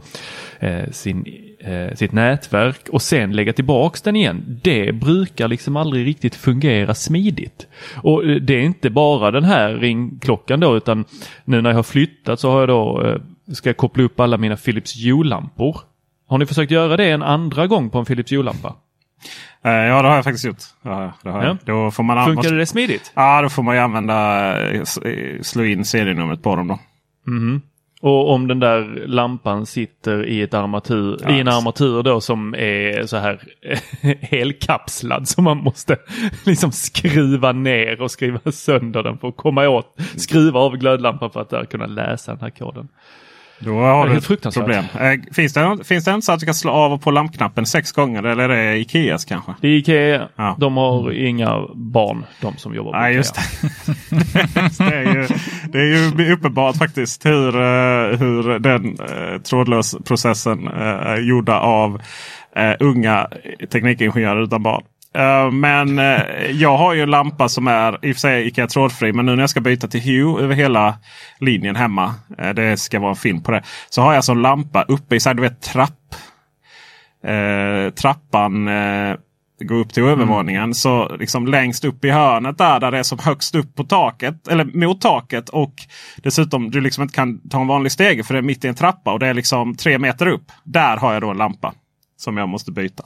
eh, 0.61 0.91
sin, 0.91 1.25
eh, 1.65 1.95
sitt 1.95 2.13
nätverk 2.13 2.89
och 2.93 3.03
sen 3.03 3.33
lägga 3.33 3.53
tillbaks 3.53 4.03
den 4.03 4.17
igen. 4.17 4.61
Det 4.63 4.93
brukar 4.93 5.49
liksom 5.49 5.77
aldrig 5.77 6.07
riktigt 6.07 6.35
fungera 6.35 6.95
smidigt. 6.95 7.67
Och 7.97 8.25
eh, 8.25 8.37
det 8.37 8.55
är 8.55 8.63
inte 8.63 8.91
bara 8.91 9.31
den 9.31 9.45
här 9.45 9.75
ringklockan 9.75 10.61
då 10.61 10.77
utan 10.77 11.05
nu 11.45 11.63
när 11.63 11.71
jag 11.71 11.77
har 11.77 11.83
flyttat 11.83 12.41
så 12.41 12.51
har 12.51 12.61
jag 12.61 12.69
då 12.69 13.03
eh, 13.07 13.55
ska 13.55 13.69
jag 13.69 13.77
koppla 13.77 14.03
upp 14.03 14.21
alla 14.21 14.37
mina 14.37 14.57
Philips 14.57 14.97
Hue-lampor. 14.97 15.77
Har 16.29 16.39
ni 16.39 16.47
försökt 16.47 16.71
göra 16.73 16.97
det 16.97 17.11
en 17.11 17.23
andra 17.23 17.67
gång 17.67 17.91
på 17.91 17.99
en 17.99 18.05
Philips 18.05 18.33
Hue-lampa? 18.33 18.75
Eh, 19.65 19.73
Ja, 19.73 20.03
det 20.03 20.09
har 20.09 20.15
jag 20.15 20.25
faktiskt 20.25 20.45
gjort. 20.45 20.63
Ja, 20.83 21.13
det 21.23 21.31
har 21.31 21.45
jag. 21.45 21.57
Då 21.65 21.91
får 21.91 22.03
man 22.03 22.27
Funkade 22.27 22.59
det 22.59 22.67
smidigt? 22.67 23.13
Ja, 23.15 23.43
då 23.43 23.49
får 23.49 23.63
man 23.63 23.75
ju 23.75 23.81
använda, 23.81 24.71
eh, 24.73 24.83
slå 25.43 25.65
in 25.65 25.85
serienumret 25.85 26.43
på 26.43 26.57
dem 26.57 26.69
då. 26.69 26.79
Mhm. 27.27 27.63
Och 28.03 28.31
om 28.31 28.49
den 28.49 28.61
där 28.61 29.07
lampan 29.07 29.67
sitter 29.67 30.27
i, 30.27 30.43
ett 30.43 30.55
armatur, 30.55 31.19
Ja, 31.23 31.31
i 31.31 31.41
en 31.41 31.49
armatur 31.49 32.03
då 32.03 32.21
som 32.21 32.55
är 32.55 33.07
så 33.07 33.17
här 33.17 33.41
helkapslad 34.21 35.29
som 35.29 35.45
man 35.45 35.57
måste 35.57 35.97
liksom 36.47 36.73
skruva 36.73 37.53
ner 37.53 38.01
och 38.01 38.11
skriva 38.11 38.41
sönder 38.53 39.03
den 39.03 39.19
för 39.19 39.29
att 39.29 39.37
komma 39.37 39.69
åt, 39.69 39.97
skruva 40.17 40.61
av 40.61 40.77
glödlampan 40.77 41.31
för 41.31 41.41
att 41.41 41.51
där 41.51 41.65
kunna 41.65 41.87
läsa 41.87 42.33
den 42.33 42.41
här 42.41 42.51
koden. 42.51 42.89
Då 43.65 43.73
har 43.81 44.07
Det 44.09 44.13
du 44.29 44.35
ett 44.35 44.55
problem. 44.55 44.85
Eh, 45.01 45.35
Finns 45.35 45.53
det, 45.53 45.79
finns 45.85 46.05
det 46.05 46.11
inte 46.15 46.25
så 46.27 46.33
att 46.33 46.41
du 46.41 46.47
kan 46.47 46.55
slå 46.55 46.71
av 46.73 46.93
och 46.93 47.03
på 47.03 47.11
lampknappen 47.11 47.67
sex 47.67 47.93
gånger? 47.93 48.23
Eller 48.23 48.49
är 48.49 48.71
det 48.73 48.79
Ikeas 48.79 49.25
kanske? 49.25 49.55
Det 49.61 49.69
är 49.69 49.73
Ikea, 49.73 50.29
Ja. 50.37 50.57
de 50.59 50.77
har 50.77 51.13
inga 51.13 51.61
barn, 51.75 52.25
de 52.41 52.57
som 52.57 52.75
jobbar 52.75 52.93
på 52.93 52.99
Nej, 52.99 53.11
Ikea. 53.11 53.17
just 53.19 53.35
det. 53.35 54.85
det, 54.85 54.95
är 54.95 55.15
ju, 55.15 55.29
det 55.73 55.79
är 55.79 56.25
ju 56.27 56.33
uppenbart 56.33 56.77
faktiskt 56.77 57.27
hur, 57.27 57.57
eh, 57.57 58.19
hur 58.19 58.59
den 58.59 58.85
uh, 59.01 59.41
trådlösprocessen 59.43 60.69
uh, 60.69 60.83
är 60.83 61.21
gjorda 61.21 61.59
av 61.61 62.03
eh, 62.57 62.73
unga 62.81 63.29
teknikingenjörer 63.73 64.43
utan 64.43 64.63
barn. 64.63 64.83
Eh, 65.15 65.51
men 65.51 65.99
eh, 65.99 66.51
jag 66.51 66.77
har 66.77 66.95
ju 66.95 67.03
en 67.03 67.11
lampa 67.11 67.49
som 67.49 67.67
är 67.67 68.05
i 68.05 68.13
och 68.13 68.17
för 68.17 68.21
sig 68.21 68.47
icke 68.47 68.67
trådfri. 68.67 69.13
Men 69.13 69.27
nu 69.27 69.37
när 69.37 69.43
jag 69.43 69.51
ska 69.51 69.61
byta 69.61 69.89
till 69.89 70.01
Hue 70.01 70.43
över 70.43 70.55
hela 70.55 70.99
linjen 71.39 71.77
hemma. 71.77 72.15
eh, 72.39 72.51
det 72.51 72.77
ska 72.77 73.01
vara 73.01 73.11
en 73.11 73.17
film 73.17 73.43
på 73.43 73.51
det. 73.51 73.63
Så 73.91 74.03
har 74.03 74.09
jag 74.09 74.17
alltså 74.17 74.33
en 74.33 74.43
lampa 74.43 74.83
uppe 74.83 75.17
i 75.17 75.21
så 75.21 75.29
här, 75.29 75.35
du 75.35 75.43
vet, 75.43 75.63
trapp. 75.63 75.99
trappan 77.95 78.69
går 79.59 79.77
upp 79.77 79.93
till 79.93 80.03
övervåningen. 80.03 80.75
Så 80.75 81.17
liksom 81.17 81.47
längst 81.47 81.85
upp 81.85 82.05
i 82.05 82.11
hörnet 82.11 82.59
där, 82.59 82.81
där 82.81 82.91
det 82.91 82.99
är 82.99 83.03
som 83.03 83.19
högst 83.19 83.55
upp 83.55 83.75
på 83.75 83.85
taket. 83.85 84.49
Eller 84.49 84.65
mot 84.65 85.01
taket. 85.01 85.49
Och 85.49 85.75
dessutom 86.17 86.71
du 86.71 86.81
liksom 86.81 87.03
inte 87.03 87.15
kan 87.15 87.49
ta 87.49 87.61
en 87.61 87.67
vanlig 87.67 87.93
stege 87.93 88.23
för 88.25 88.35
det 88.35 88.41
är 88.41 88.43
mitt 88.43 88.65
i 88.65 88.69
en 88.69 88.75
trappa. 88.75 89.13
Och 89.13 89.19
det 89.19 89.27
är 89.27 89.35
liksom 89.35 89.75
tre 89.77 89.99
meter 89.99 90.27
upp. 90.27 90.53
Där 90.65 90.97
har 90.97 91.13
jag 91.13 91.23
då 91.23 91.31
en 91.31 91.37
lampa. 91.37 91.75
Som 92.17 92.37
jag 92.37 92.49
måste 92.49 92.73
byta. 92.73 93.05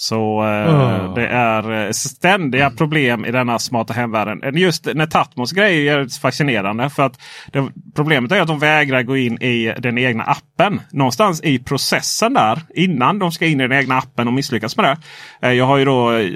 Så 0.00 0.42
eh, 0.42 0.68
Oh. 0.68 1.14
det 1.14 1.26
är 1.26 1.86
eh, 1.86 1.90
ständiga 1.90 2.70
problem 2.70 3.24
i 3.24 3.30
denna 3.30 3.58
smarta 3.58 3.92
hemvärlden. 3.92 4.56
Just 4.58 4.84
Netatmos 4.94 5.52
grej 5.52 5.88
är 5.88 6.20
fascinerande. 6.20 6.90
För 6.90 7.02
att 7.02 7.20
det, 7.52 7.68
Problemet 7.94 8.32
är 8.32 8.40
att 8.40 8.46
de 8.48 8.58
vägrar 8.58 9.02
gå 9.02 9.16
in 9.16 9.42
i 9.42 9.74
den 9.78 9.98
egna 9.98 10.24
appen. 10.24 10.80
Någonstans 10.90 11.42
i 11.42 11.58
processen 11.58 12.34
där 12.34 12.60
innan 12.74 13.18
de 13.18 13.32
ska 13.32 13.46
in 13.46 13.60
i 13.60 13.68
den 13.68 13.78
egna 13.78 13.98
appen 13.98 14.28
och 14.28 14.34
misslyckas 14.34 14.76
med 14.76 14.84
det. 14.84 14.96
Eh, 15.48 15.52
jag 15.54 15.64
har 15.64 15.76
ju 15.76 15.84
då 15.84 16.12
eh, 16.12 16.28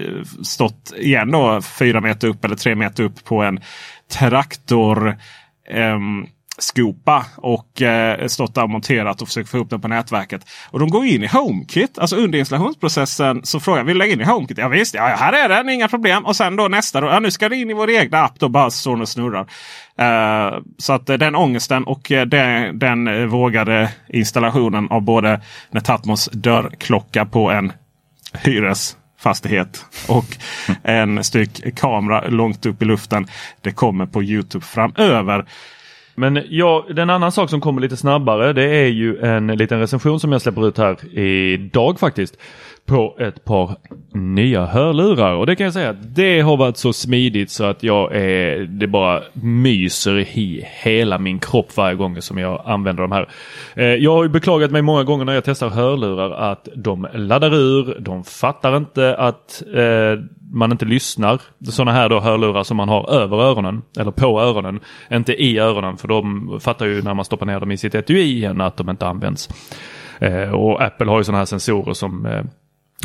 stått 0.42 0.92
igen 0.97 1.31
då 1.31 1.62
fyra 1.62 2.00
meter 2.00 2.28
upp 2.28 2.45
eller 2.45 2.57
tre 2.57 2.75
meter 2.75 3.04
upp 3.04 3.25
på 3.25 3.42
en 3.42 3.61
traktor. 4.12 5.16
ehm, 5.71 6.26
skopa 6.59 7.27
och 7.37 7.83
eh, 7.83 8.27
stått 8.27 8.55
där 8.55 8.63
och 8.63 8.71
monterat 8.71 9.23
och 9.23 9.29
försökt 9.29 9.51
få 9.51 9.57
ihop 9.57 9.71
den 9.71 9.81
på 9.81 9.89
nätverket. 9.89 10.47
Och 10.71 10.79
de 10.79 10.91
går 10.91 11.05
in 11.05 11.25
i 11.25 11.27
HomeKit. 11.27 11.99
Alltså 11.99 12.17
under 12.17 12.39
installationsprocessen 12.39 13.41
så 13.45 13.61
frågar 13.61 13.79
jag 13.79 13.85
vill 13.85 13.95
du 13.95 13.99
lägga 13.99 14.13
in 14.13 14.21
i 14.21 14.25
HomeKit? 14.25 14.59
Ja 14.59 14.69
visst, 14.69 14.95
ja, 14.95 15.03
här 15.03 15.33
är 15.33 15.49
den, 15.49 15.69
inga 15.69 15.89
problem. 15.89 16.27
Och 16.27 16.37
sen 16.37 16.57
då 16.57 16.69
nästa, 16.69 17.01
då, 17.01 17.07
ja, 17.07 17.21
nu 17.21 17.31
ska 17.31 17.49
det 17.49 17.57
in 17.57 17.71
i 17.71 17.75
vår 17.75 17.91
egna 17.91 18.19
app. 18.19 18.39
Då 18.39 18.49
bara 18.49 18.71
står 18.71 18.93
den 18.93 19.01
och 19.01 19.09
snurrar. 19.09 19.47
Eh, 19.99 20.59
så 20.79 20.93
att 20.93 21.09
eh, 21.09 21.17
den 21.17 21.35
ångesten 21.35 21.85
och 21.85 22.13
eh, 22.13 22.27
den, 22.27 22.79
den 22.79 23.09
eh, 23.09 23.25
vågade 23.27 23.93
installationen 24.09 24.89
av 24.91 25.03
både 25.03 25.41
Netatmos 25.71 26.31
dörrklocka 26.33 27.27
på 27.27 27.51
en 27.51 27.73
hyresfastighet 28.33 29.87
och 30.09 30.37
en 30.83 31.25
styck 31.25 31.77
kamera 31.77 32.29
långt 32.29 32.67
upp 32.67 32.83
i 32.83 32.85
luften. 32.85 33.27
Det 33.61 33.73
kommer 33.73 34.07
på 34.07 34.23
Youtube 34.23 34.65
framöver. 34.65 35.47
Men 36.14 36.42
ja, 36.49 36.87
den 36.90 37.11
annan 37.11 37.33
sak 37.33 37.50
som 37.50 37.61
kommer 37.61 37.81
lite 37.81 37.97
snabbare 37.97 38.52
det 38.52 38.64
är 38.64 38.87
ju 38.87 39.19
en 39.19 39.47
liten 39.47 39.81
recension 39.81 40.21
som 40.21 40.33
jag 40.33 40.42
släpper 40.42 40.69
ut 40.69 40.78
här 40.78 41.19
idag 41.19 42.00
faktiskt. 42.00 42.38
På 42.87 43.16
ett 43.19 43.45
par 43.45 43.76
nya 44.14 44.66
hörlurar 44.66 45.35
och 45.35 45.47
det 45.47 45.57
kan 45.57 45.64
jag 45.64 45.73
säga 45.73 45.90
att 45.90 46.14
det 46.14 46.40
har 46.40 46.57
varit 46.57 46.76
så 46.76 46.92
smidigt 46.92 47.50
så 47.50 47.64
att 47.64 47.83
jag 47.83 48.16
är, 48.16 48.59
det 48.59 48.87
bara 48.87 49.23
myser 49.33 50.19
i 50.19 50.66
hela 50.83 51.19
min 51.19 51.38
kropp 51.38 51.76
varje 51.76 51.97
gång 51.97 52.23
som 52.23 52.38
jag 52.38 52.62
använder 52.64 53.02
de 53.02 53.12
här. 53.12 53.28
Eh, 53.75 53.85
jag 53.85 54.12
har 54.12 54.23
ju 54.23 54.28
beklagat 54.28 54.71
mig 54.71 54.83
många 54.83 55.04
gånger 55.04 55.25
när 55.25 55.35
jag 55.35 55.45
testar 55.45 55.69
hörlurar 55.69 56.31
att 56.31 56.69
de 56.76 57.09
laddar 57.14 57.54
ur, 57.54 57.97
de 58.00 58.25
fattar 58.25 58.76
inte 58.76 59.16
att 59.16 59.62
eh, 59.75 60.25
man 60.53 60.73
inte 60.73 60.85
lyssnar. 60.85 61.41
Sådana 61.65 61.93
här 61.93 62.09
då 62.09 62.21
hörlurar 62.21 62.63
som 62.63 62.77
man 62.77 62.89
har 62.89 63.11
över 63.11 63.37
öronen 63.37 63.83
eller 63.99 64.11
på 64.11 64.41
öronen. 64.41 64.81
Inte 65.11 65.33
i 65.33 65.59
öronen 65.59 65.97
för 65.97 66.09
de 66.09 66.59
fattar 66.61 66.87
ju 66.87 67.03
när 67.03 67.15
man 67.15 67.25
stoppar 67.25 67.47
ner 67.47 67.61
dem 67.61 67.71
i 67.71 67.77
sitt 67.77 67.95
etui 67.95 68.23
igen 68.23 68.61
att 68.61 68.77
de 68.77 68.91
inte 68.91 69.07
används. 69.07 69.49
Eh, 70.19 70.51
och 70.51 70.83
Apple 70.83 71.11
har 71.11 71.19
ju 71.19 71.25
sådana 71.25 71.39
här 71.39 71.47
sensorer 71.47 71.93
som 71.93 72.27
eh, 72.27 72.43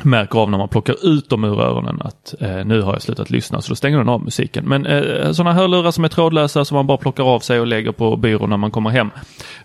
märker 0.06 0.40
av 0.40 0.52
när 0.52 0.58
man 0.58 0.70
plockar 0.70 0.96
ut 1.08 1.30
dem 1.30 1.44
ur 1.44 1.62
öronen 1.62 2.02
att 2.02 2.36
eh, 2.42 2.66
nu 2.66 2.82
har 2.82 2.94
jag 2.94 3.02
slutat 3.02 3.30
lyssna 3.30 3.62
så 3.62 3.70
då 3.70 3.76
stänger 3.76 3.98
den 3.98 4.10
av 4.10 4.24
musiken. 4.24 4.66
Men 4.66 4.86
eh, 4.86 5.32
sådana 5.32 5.54
hörlurar 5.54 5.92
som 5.92 6.04
är 6.04 6.08
trådlösa 6.08 6.66
som 6.66 6.76
man 6.76 6.88
bara 6.88 6.98
plockar 6.98 7.24
av 7.24 7.40
sig 7.40 7.60
och 7.60 7.68
lägger 7.68 7.92
på 7.92 8.16
byrån 8.16 8.50
när 8.50 8.58
man 8.58 8.72
kommer 8.72 8.90
hem. 8.90 9.10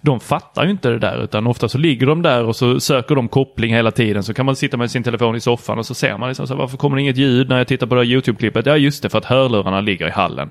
De 0.01 0.21
fattar 0.21 0.65
ju 0.65 0.71
inte 0.71 0.89
det 0.89 0.99
där 0.99 1.25
utan 1.25 1.47
ofta 1.47 1.69
så 1.69 1.79
ligger 1.79 2.07
de 2.07 2.23
där 2.23 2.45
och 2.45 2.57
så 2.57 2.81
söker 2.81 3.15
de 3.15 3.29
koppling 3.29 3.75
hela 3.75 3.91
tiden. 3.91 4.23
Så 4.23 4.35
kan 4.35 4.47
man 4.47 4.57
sitta 4.57 4.77
med 4.77 4.91
sin 4.91 5.03
telefon 5.03 5.37
i 5.37 5.41
soffan 5.41 5.79
och 5.79 5.87
så 5.87 5.95
ser 5.95 6.19
man 6.19 6.29
liksom 6.29 6.47
så 6.47 6.55
här, 6.55 6.59
varför 6.59 6.77
kommer 6.77 6.97
det 6.97 7.03
inget 7.03 7.17
ljud 7.17 7.49
när 7.49 7.59
jag 7.59 7.69
tittar 7.69 7.87
på 7.87 7.95
det 7.95 8.01
här 8.01 8.09
YouTube-klippet? 8.09 8.67
Ja 8.67 8.77
just 8.77 9.03
det 9.03 9.09
för 9.09 9.19
att 9.19 9.25
hörlurarna 9.25 9.81
ligger 9.81 10.07
i 10.07 10.11
hallen. 10.11 10.51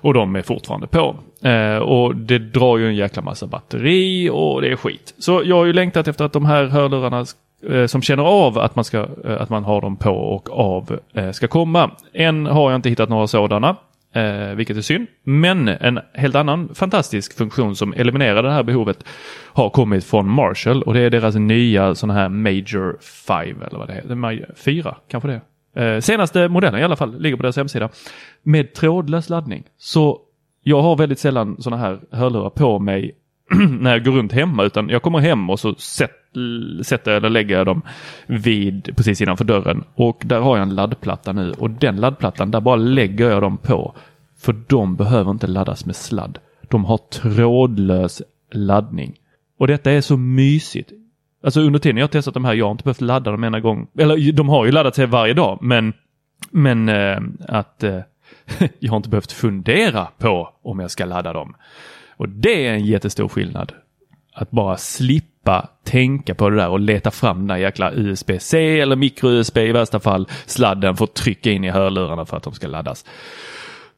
Och 0.00 0.14
de 0.14 0.36
är 0.36 0.42
fortfarande 0.42 0.86
på. 0.86 1.16
Eh, 1.42 1.76
och 1.76 2.16
det 2.16 2.38
drar 2.38 2.78
ju 2.78 2.88
en 2.88 2.96
jäkla 2.96 3.22
massa 3.22 3.46
batteri 3.46 4.30
och 4.32 4.62
det 4.62 4.68
är 4.68 4.76
skit. 4.76 5.14
Så 5.18 5.42
jag 5.44 5.56
har 5.56 5.64
ju 5.64 5.72
längtat 5.72 6.08
efter 6.08 6.24
att 6.24 6.32
de 6.32 6.44
här 6.44 6.64
hörlurarna 6.64 7.24
Eh, 7.70 7.86
som 7.86 8.02
känner 8.02 8.22
av 8.22 8.58
att 8.58 8.76
man, 8.76 8.84
ska, 8.84 9.08
eh, 9.24 9.40
att 9.40 9.50
man 9.50 9.64
har 9.64 9.80
dem 9.80 9.96
på 9.96 10.10
och 10.10 10.50
av 10.50 10.98
eh, 11.14 11.30
ska 11.30 11.48
komma. 11.48 11.90
Än 12.12 12.46
har 12.46 12.70
jag 12.70 12.78
inte 12.78 12.88
hittat 12.88 13.08
några 13.08 13.26
sådana. 13.26 13.76
Vilket 14.56 14.76
är 14.76 14.80
synd. 14.80 15.06
Men 15.22 15.68
en 15.68 16.00
helt 16.12 16.34
annan 16.34 16.74
fantastisk 16.74 17.36
funktion 17.38 17.76
som 17.76 17.92
eliminerar 17.92 18.42
det 18.42 18.50
här 18.50 18.62
behovet 18.62 19.04
har 19.52 19.70
kommit 19.70 20.04
från 20.04 20.28
Marshall 20.28 20.82
och 20.82 20.94
det 20.94 21.00
är 21.00 21.10
deras 21.10 21.34
nya 21.34 21.94
sån 21.94 22.10
här 22.10 22.28
Major 22.28 22.96
5 23.26 23.62
eller 23.62 23.78
vad 23.78 23.88
det 23.88 23.94
heter. 23.94 24.14
Major 24.14 24.54
4 24.56 24.96
kanske 25.08 25.28
det 25.28 25.40
är. 25.74 26.00
Senaste 26.00 26.48
modellen 26.48 26.80
i 26.80 26.84
alla 26.84 26.96
fall 26.96 27.20
ligger 27.20 27.36
på 27.36 27.42
deras 27.42 27.56
hemsida. 27.56 27.88
Med 28.42 28.74
trådlös 28.74 29.28
laddning. 29.28 29.64
Så 29.78 30.20
jag 30.62 30.82
har 30.82 30.96
väldigt 30.96 31.18
sällan 31.18 31.56
sådana 31.62 31.82
här 31.82 32.00
hörlurar 32.10 32.50
på 32.50 32.78
mig 32.78 33.14
när 33.80 33.90
jag 33.90 34.04
går 34.04 34.12
runt 34.12 34.32
hemma 34.32 34.64
utan 34.64 34.88
jag 34.88 35.02
kommer 35.02 35.18
hem 35.18 35.50
och 35.50 35.60
så 35.60 35.74
sätt, 35.74 36.10
sätter 36.82 37.12
eller 37.12 37.30
lägger 37.30 37.56
jag 37.56 37.66
dem 37.66 37.82
vid 38.26 38.96
precis 38.96 39.20
innanför 39.20 39.44
dörren. 39.44 39.84
Och 39.94 40.22
där 40.24 40.40
har 40.40 40.56
jag 40.56 40.62
en 40.62 40.74
laddplatta 40.74 41.32
nu 41.32 41.52
och 41.52 41.70
den 41.70 41.96
laddplattan 41.96 42.50
där 42.50 42.60
bara 42.60 42.76
lägger 42.76 43.30
jag 43.30 43.42
dem 43.42 43.56
på. 43.56 43.94
För 44.38 44.56
de 44.66 44.96
behöver 44.96 45.30
inte 45.30 45.46
laddas 45.46 45.86
med 45.86 45.96
sladd. 45.96 46.38
De 46.68 46.84
har 46.84 46.98
trådlös 47.12 48.22
laddning. 48.52 49.14
Och 49.58 49.66
detta 49.66 49.92
är 49.92 50.00
så 50.00 50.16
mysigt. 50.16 50.92
Alltså 51.44 51.60
under 51.60 51.78
tiden 51.78 51.96
jag 51.96 52.04
har 52.04 52.08
testat 52.08 52.34
de 52.34 52.44
här, 52.44 52.54
jag 52.54 52.66
har 52.66 52.72
inte 52.72 52.84
behövt 52.84 53.00
ladda 53.00 53.30
dem 53.30 53.44
ena 53.44 53.60
gång. 53.60 53.86
Eller 53.98 54.32
de 54.32 54.48
har 54.48 54.64
ju 54.64 54.72
laddat 54.72 54.94
sig 54.94 55.06
varje 55.06 55.34
dag, 55.34 55.58
men, 55.60 55.92
men 56.50 56.88
äh, 56.88 57.18
att 57.48 57.82
äh, 57.82 57.98
jag 58.78 58.90
har 58.90 58.96
inte 58.96 59.08
behövt 59.08 59.32
fundera 59.32 60.06
på 60.18 60.48
om 60.62 60.80
jag 60.80 60.90
ska 60.90 61.04
ladda 61.04 61.32
dem. 61.32 61.54
Och 62.16 62.28
det 62.28 62.66
är 62.66 62.72
en 62.72 62.86
jättestor 62.86 63.28
skillnad. 63.28 63.72
Att 64.32 64.50
bara 64.50 64.76
slippa 64.76 65.68
tänka 65.84 66.34
på 66.34 66.50
det 66.50 66.56
där 66.56 66.68
och 66.68 66.80
leta 66.80 67.10
fram 67.10 67.38
den 67.38 67.46
där 67.46 67.56
jäkla 67.56 67.92
USB-C 67.92 68.80
eller 68.80 68.96
micro-USB 68.96 69.58
i 69.58 69.72
värsta 69.72 70.00
fall 70.00 70.28
sladden 70.46 70.96
för 70.96 71.04
att 71.04 71.14
trycka 71.14 71.50
in 71.50 71.64
i 71.64 71.70
hörlurarna 71.70 72.24
för 72.24 72.36
att 72.36 72.42
de 72.42 72.52
ska 72.52 72.66
laddas. 72.66 73.04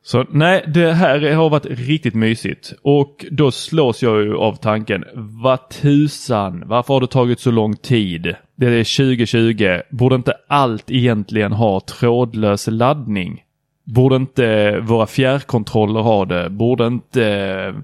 Så 0.06 0.24
nej, 0.30 0.64
det 0.66 0.92
här 0.92 1.32
har 1.32 1.50
varit 1.50 1.66
riktigt 1.66 2.14
mysigt 2.14 2.72
och 2.82 3.26
då 3.30 3.50
slås 3.50 4.02
jag 4.02 4.22
ju 4.22 4.36
av 4.36 4.56
tanken, 4.56 5.04
vad 5.14 5.68
tusan, 5.68 6.62
varför 6.66 6.94
har 6.94 7.00
det 7.00 7.06
tagit 7.06 7.40
så 7.40 7.50
lång 7.50 7.76
tid? 7.76 8.34
Det 8.56 8.66
är 8.66 8.96
2020, 8.96 9.80
borde 9.90 10.14
inte 10.14 10.34
allt 10.48 10.90
egentligen 10.90 11.52
ha 11.52 11.80
trådlös 11.80 12.66
laddning? 12.66 13.42
Borde 13.86 14.16
inte 14.16 14.78
våra 14.80 15.06
fjärrkontroller 15.06 16.00
ha 16.00 16.24
det? 16.24 16.50
Borde 16.50 16.86
inte 16.86 17.74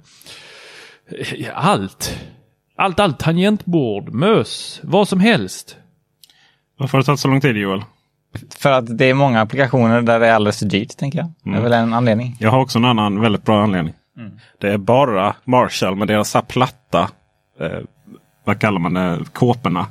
allt? 1.54 2.18
Allt, 2.76 3.00
allt, 3.00 3.18
tangentbord, 3.18 4.12
mös, 4.14 4.80
vad 4.82 5.08
som 5.08 5.20
helst. 5.20 5.76
Varför 6.78 6.98
har 6.98 7.02
det 7.02 7.06
tagit 7.06 7.20
så 7.20 7.28
lång 7.28 7.40
tid 7.40 7.56
Joel? 7.56 7.82
För 8.58 8.72
att 8.72 8.98
det 8.98 9.04
är 9.10 9.14
många 9.14 9.40
applikationer 9.40 10.02
där 10.02 10.20
det 10.20 10.26
är 10.26 10.32
alldeles 10.34 10.58
för 10.58 10.66
dyrt, 10.66 10.96
tänker 10.96 11.18
jag. 11.18 11.32
Det 11.44 11.50
är 11.50 11.52
Mm. 11.52 11.62
väl 11.62 11.72
en 11.72 11.92
anledning. 11.94 12.36
Jag 12.40 12.50
har 12.50 12.60
också 12.60 12.78
en 12.78 12.84
annan 12.84 13.20
väldigt 13.20 13.44
bra 13.44 13.62
anledning. 13.62 13.94
Det 14.60 14.72
är 14.72 14.78
bara 14.78 15.34
Marshall 15.44 15.96
med 15.96 16.08
deras 16.08 16.36
platta, 16.48 17.10
eh, 17.60 17.78
vad 18.44 18.60
kallar 18.60 18.78
man 18.80 18.94
det, 18.94 19.18
kåporna. 19.32 19.86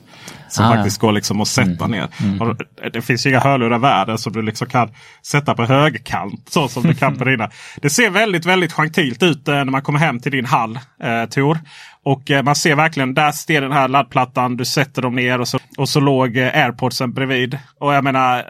Som 0.50 0.66
Ah. 0.66 0.76
faktiskt 0.76 1.00
går 1.00 1.12
liksom 1.12 1.42
att 1.42 1.48
sätta 1.48 1.88
ner. 1.88 2.08
Och 2.40 2.56
det 2.94 3.02
finns 3.02 3.26
ju 3.26 3.30
inga 3.30 3.40
hörlurar 3.40 3.76
i 3.76 3.80
världen 3.80 4.18
som 4.18 4.34
du 4.34 4.42
liksom 4.42 4.68
kan 4.68 4.90
sätta 5.26 5.54
på 5.54 5.66
högkant. 5.66 6.50
Så 6.50 6.68
som 6.68 6.84
du 6.84 6.94
kan 6.94 7.18
på 7.18 7.24
dina. 7.26 7.50
Det 7.82 7.90
ser 7.90 8.10
väldigt, 8.10 8.46
väldigt 8.46 8.74
gentilt 8.74 9.24
ut 9.24 9.48
eh, 9.48 9.54
när 9.54 9.66
man 9.66 9.82
kommer 9.82 10.00
hem 10.00 10.20
till 10.20 10.32
din 10.32 10.46
hall, 10.46 10.80
eh, 11.04 11.26
Tor. 11.30 11.60
Och 12.04 12.32
eh, 12.32 12.44
man 12.44 12.56
ser 12.56 12.76
verkligen, 12.76 13.14
där 13.14 13.32
står 13.32 13.62
den 13.62 13.72
här 13.72 13.88
laddplattan. 13.88 14.58
Du 14.58 14.66
sätter 14.66 15.02
dem 15.02 15.16
ner 15.16 15.42
och 15.42 15.48
så, 15.48 15.60
och 15.78 15.90
så 15.90 16.00
låg 16.00 16.38
eh, 16.38 16.64
airpodsen 16.64 17.14
bredvid. 17.14 17.58
Och 17.80 17.94
jag 17.94 18.04
menar, 18.04 18.44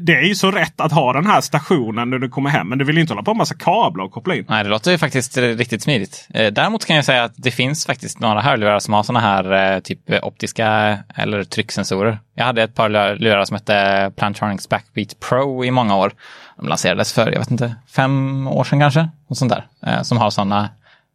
det 0.00 0.12
är 0.12 0.22
ju 0.22 0.34
så 0.34 0.50
rätt 0.50 0.80
att 0.80 0.92
ha 0.92 1.12
den 1.12 1.26
här 1.26 1.40
stationen 1.40 2.10
när 2.10 2.18
du 2.18 2.28
kommer 2.28 2.50
hem. 2.50 2.68
Men 2.68 2.78
du 2.78 2.84
vill 2.84 2.96
ju 2.96 3.00
inte 3.00 3.12
hålla 3.12 3.22
på 3.22 3.34
med 3.34 3.38
massa 3.38 3.54
kablar 3.54 4.04
och 4.04 4.12
koppla 4.12 4.34
in. 4.34 4.44
Nej, 4.48 4.64
det 4.64 4.70
låter 4.70 4.90
ju 4.90 4.98
faktiskt 4.98 5.36
riktigt 5.36 5.82
smidigt. 5.82 6.28
Eh, 6.34 6.52
däremot 6.52 6.84
kan 6.84 6.96
jag 6.96 7.04
säga 7.04 7.24
att 7.24 7.32
det 7.36 7.50
finns 7.50 7.86
faktiskt 7.86 8.20
några 8.20 8.40
hörlurar 8.40 8.78
som 8.78 8.94
har 8.94 9.02
sådana 9.02 9.20
här 9.20 9.74
eh, 9.74 9.80
typ 9.80 10.10
eh, 10.10 10.24
optiska 10.24 10.98
eller 11.14 11.44
trycksensorer. 11.44 12.18
Jag 12.34 12.44
hade 12.44 12.62
ett 12.62 12.74
par 12.74 13.18
lurar 13.18 13.44
som 13.44 13.54
hette 13.54 14.12
Plantronics 14.16 14.68
Backbeat 14.68 15.20
Pro 15.20 15.64
i 15.64 15.70
många 15.70 15.96
år. 15.96 16.12
De 16.56 16.68
lanserades 16.68 17.12
för, 17.12 17.32
jag 17.32 17.38
vet 17.38 17.50
inte, 17.50 17.74
fem 17.88 18.46
år 18.48 18.64
sedan 18.64 18.80
kanske. 18.80 19.08
Och 19.28 19.36
sånt 19.36 19.52
där. 19.52 20.02
Som 20.02 20.18
har 20.18 20.30
sådana 20.30 20.68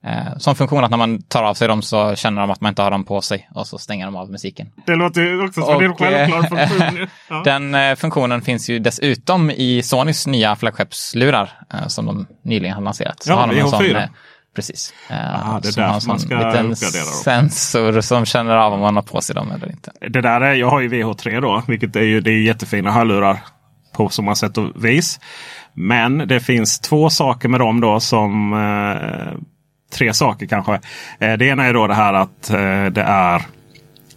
Eh, 0.06 0.38
som 0.38 0.56
funktion 0.56 0.84
att 0.84 0.92
när 0.92 0.98
man 0.98 1.22
tar 1.22 1.44
av 1.44 1.54
sig 1.54 1.68
dem 1.68 1.82
så 1.82 2.16
känner 2.16 2.42
de 2.42 2.52
att 2.52 2.62
man 2.62 2.70
inte 2.70 2.82
har 2.82 2.92
dem 2.92 3.04
på 3.04 3.22
sig 3.22 3.50
och 3.56 3.68
så 3.68 3.78
stänger 3.78 4.06
de 4.06 4.16
av 4.16 4.32
musiken. 4.32 4.68
Det 4.86 4.96
låter 4.96 5.22
ju 5.22 5.44
också 5.46 5.62
som 5.62 5.82
en 5.84 5.92
Och, 5.92 6.00
självklar 6.00 6.60
eh, 6.60 6.68
funktion. 6.70 7.08
Ja. 7.30 7.42
Den 7.46 7.76
eh, 7.76 7.96
funktionen 7.96 8.42
finns 8.42 8.70
ju 8.70 8.80
dessutom 8.80 9.52
i 9.52 9.82
Sonys 9.84 10.28
nya 10.28 10.56
flaggskeppslurar 10.56 11.50
eh, 11.74 11.88
som 11.88 12.06
de 12.06 12.28
nyligen 12.44 12.76
har 12.76 12.82
lanserat. 12.82 13.24
Så 13.24 13.32
Ja, 13.32 13.36
har 13.36 13.48
de 13.48 13.60
en 13.60 13.66
VH4. 13.68 13.70
sån, 13.70 13.96
eh, 13.96 14.04
Precis. 14.56 14.94
Eh, 15.10 15.16
Ah, 15.18 15.60
det 15.60 15.78
är 15.78 15.82
en 15.84 15.92
därför 15.94 16.08
man 16.08 16.20
ska 16.20 16.36
uppgradera 16.36 17.04
dem. 17.04 17.14
sensor 17.24 18.02
som 18.02 18.26
känner 18.26 18.56
av 18.58 18.74
om 18.74 18.80
man 18.80 18.96
har 18.96 19.04
på 19.04 19.22
sig 19.22 19.36
dem 19.36 19.52
eller 19.52 19.72
inte. 19.72 19.92
Det 20.10 20.22
där 20.22 20.42
är, 20.42 20.54
jag 20.54 20.70
har 20.70 20.80
ju 20.82 20.90
VH3 20.90 21.42
då, 21.42 21.64
vilket 21.68 21.96
är 21.96 22.02
ju, 22.02 22.22
det 22.22 22.32
är 22.32 22.42
jättefina 22.42 22.92
hörlurar 22.92 23.40
på 23.94 24.10
så 24.10 24.22
många 24.22 24.36
sätt 24.36 24.58
och 24.58 24.86
vis. 24.86 25.20
Men 25.74 26.18
det 26.18 26.40
finns 26.40 26.80
två 26.80 27.10
saker 27.10 27.50
med 27.50 27.60
dem 27.60 27.82
då 27.82 28.00
som 28.00 28.54
eh, 28.54 29.40
tre 29.92 30.14
saker 30.14 30.46
kanske. 30.46 30.80
Eh, 31.20 31.38
det 31.38 31.46
ena 31.46 31.66
är 31.66 31.74
då 31.74 31.88
det 31.88 31.94
här 31.94 32.14
att 32.14 32.50
eh, 32.50 32.86
det 32.86 33.02
är 33.02 33.42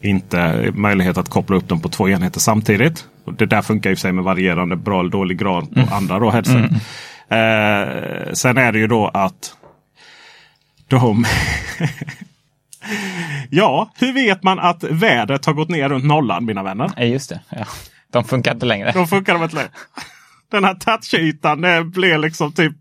inte 0.01 0.71
möjlighet 0.75 1.19
att 1.19 1.29
koppla 1.29 1.57
upp 1.57 1.69
dem 1.69 1.81
på 1.81 1.89
två 1.89 2.09
enheter 2.09 2.41
samtidigt. 2.41 3.05
Det 3.39 3.47
där 3.47 3.63
funkar 3.63 3.91
i 3.91 3.97
sig 3.97 4.13
med 4.13 4.25
varierande 4.25 4.77
bra 4.77 5.01
eller 5.01 5.11
dålig 5.11 5.39
grad 5.39 5.75
på 5.75 5.95
andra 5.95 6.19
då 6.19 6.31
headset. 6.31 6.71
Eh, 7.29 8.33
sen 8.33 8.59
är 8.59 8.73
det 8.73 8.79
ju 8.79 8.87
då 8.87 9.09
att 9.09 9.55
de 10.89 11.25
Ja, 13.51 13.93
hur 13.99 14.13
vet 14.13 14.43
man 14.43 14.59
att 14.59 14.85
vädret 14.85 15.47
har 15.47 15.53
gått 15.53 15.69
ner 15.69 15.89
runt 15.89 16.05
nollan 16.05 16.45
mina 16.45 16.63
vänner? 16.63 16.91
Nej, 16.97 17.11
just 17.11 17.29
det. 17.31 17.41
Ja. 17.49 17.67
De 18.11 18.25
funkar 18.25 18.55
inte 18.55 18.67
längre. 18.67 18.93
Då 18.93 19.07
funkar 19.07 19.35
de 19.35 19.43
inte 19.43 19.57
längre. 19.57 19.71
Den 20.51 20.65
här 20.65 20.75
touchytan 20.75 21.91
blir 21.91 22.19
liksom 22.19 22.53
typ 22.53 22.73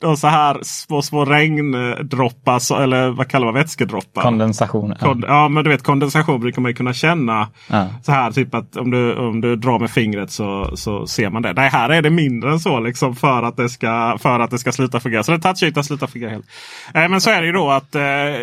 då 0.00 0.16
så 0.16 0.26
här 0.26 0.58
små, 0.62 1.02
små 1.02 1.24
regndroppar, 1.24 2.82
eller 2.82 3.08
vad 3.10 3.28
kallar 3.28 3.46
man 3.46 3.54
vätskedroppar? 3.54 4.22
Kondensation. 4.22 4.94
Ja. 5.00 5.06
Kon- 5.06 5.24
ja, 5.26 5.48
men 5.48 5.64
du 5.64 5.70
vet 5.70 5.82
kondensation 5.82 6.40
brukar 6.40 6.62
man 6.62 6.70
ju 6.70 6.74
kunna 6.74 6.92
känna. 6.92 7.48
Ja. 7.68 7.86
Så 8.02 8.12
här 8.12 8.30
typ 8.30 8.54
att 8.54 8.76
om 8.76 8.90
du, 8.90 9.16
om 9.16 9.40
du 9.40 9.56
drar 9.56 9.78
med 9.78 9.90
fingret 9.90 10.30
så, 10.30 10.76
så 10.76 11.06
ser 11.06 11.30
man 11.30 11.42
det. 11.42 11.52
Nej, 11.52 11.70
här 11.70 11.88
är 11.88 12.02
det 12.02 12.10
mindre 12.10 12.50
än 12.50 12.60
så 12.60 12.80
liksom 12.80 13.16
för 13.16 13.42
att 13.42 13.56
det 13.56 13.68
ska, 13.68 14.18
för 14.20 14.40
att 14.40 14.50
det 14.50 14.58
ska 14.58 14.72
sluta 14.72 15.00
fungera. 15.00 15.22
Så 15.22 15.32
den 15.32 15.40
touchytan 15.40 15.84
slutar 15.84 16.06
fungera 16.06 16.30
helt. 16.30 16.46
Eh, 16.94 17.08
men 17.08 17.20
så 17.20 17.30
är 17.30 17.40
det 17.40 17.46
ju 17.46 17.52
då 17.52 17.70
att, 17.70 17.94
eh, 17.94 18.02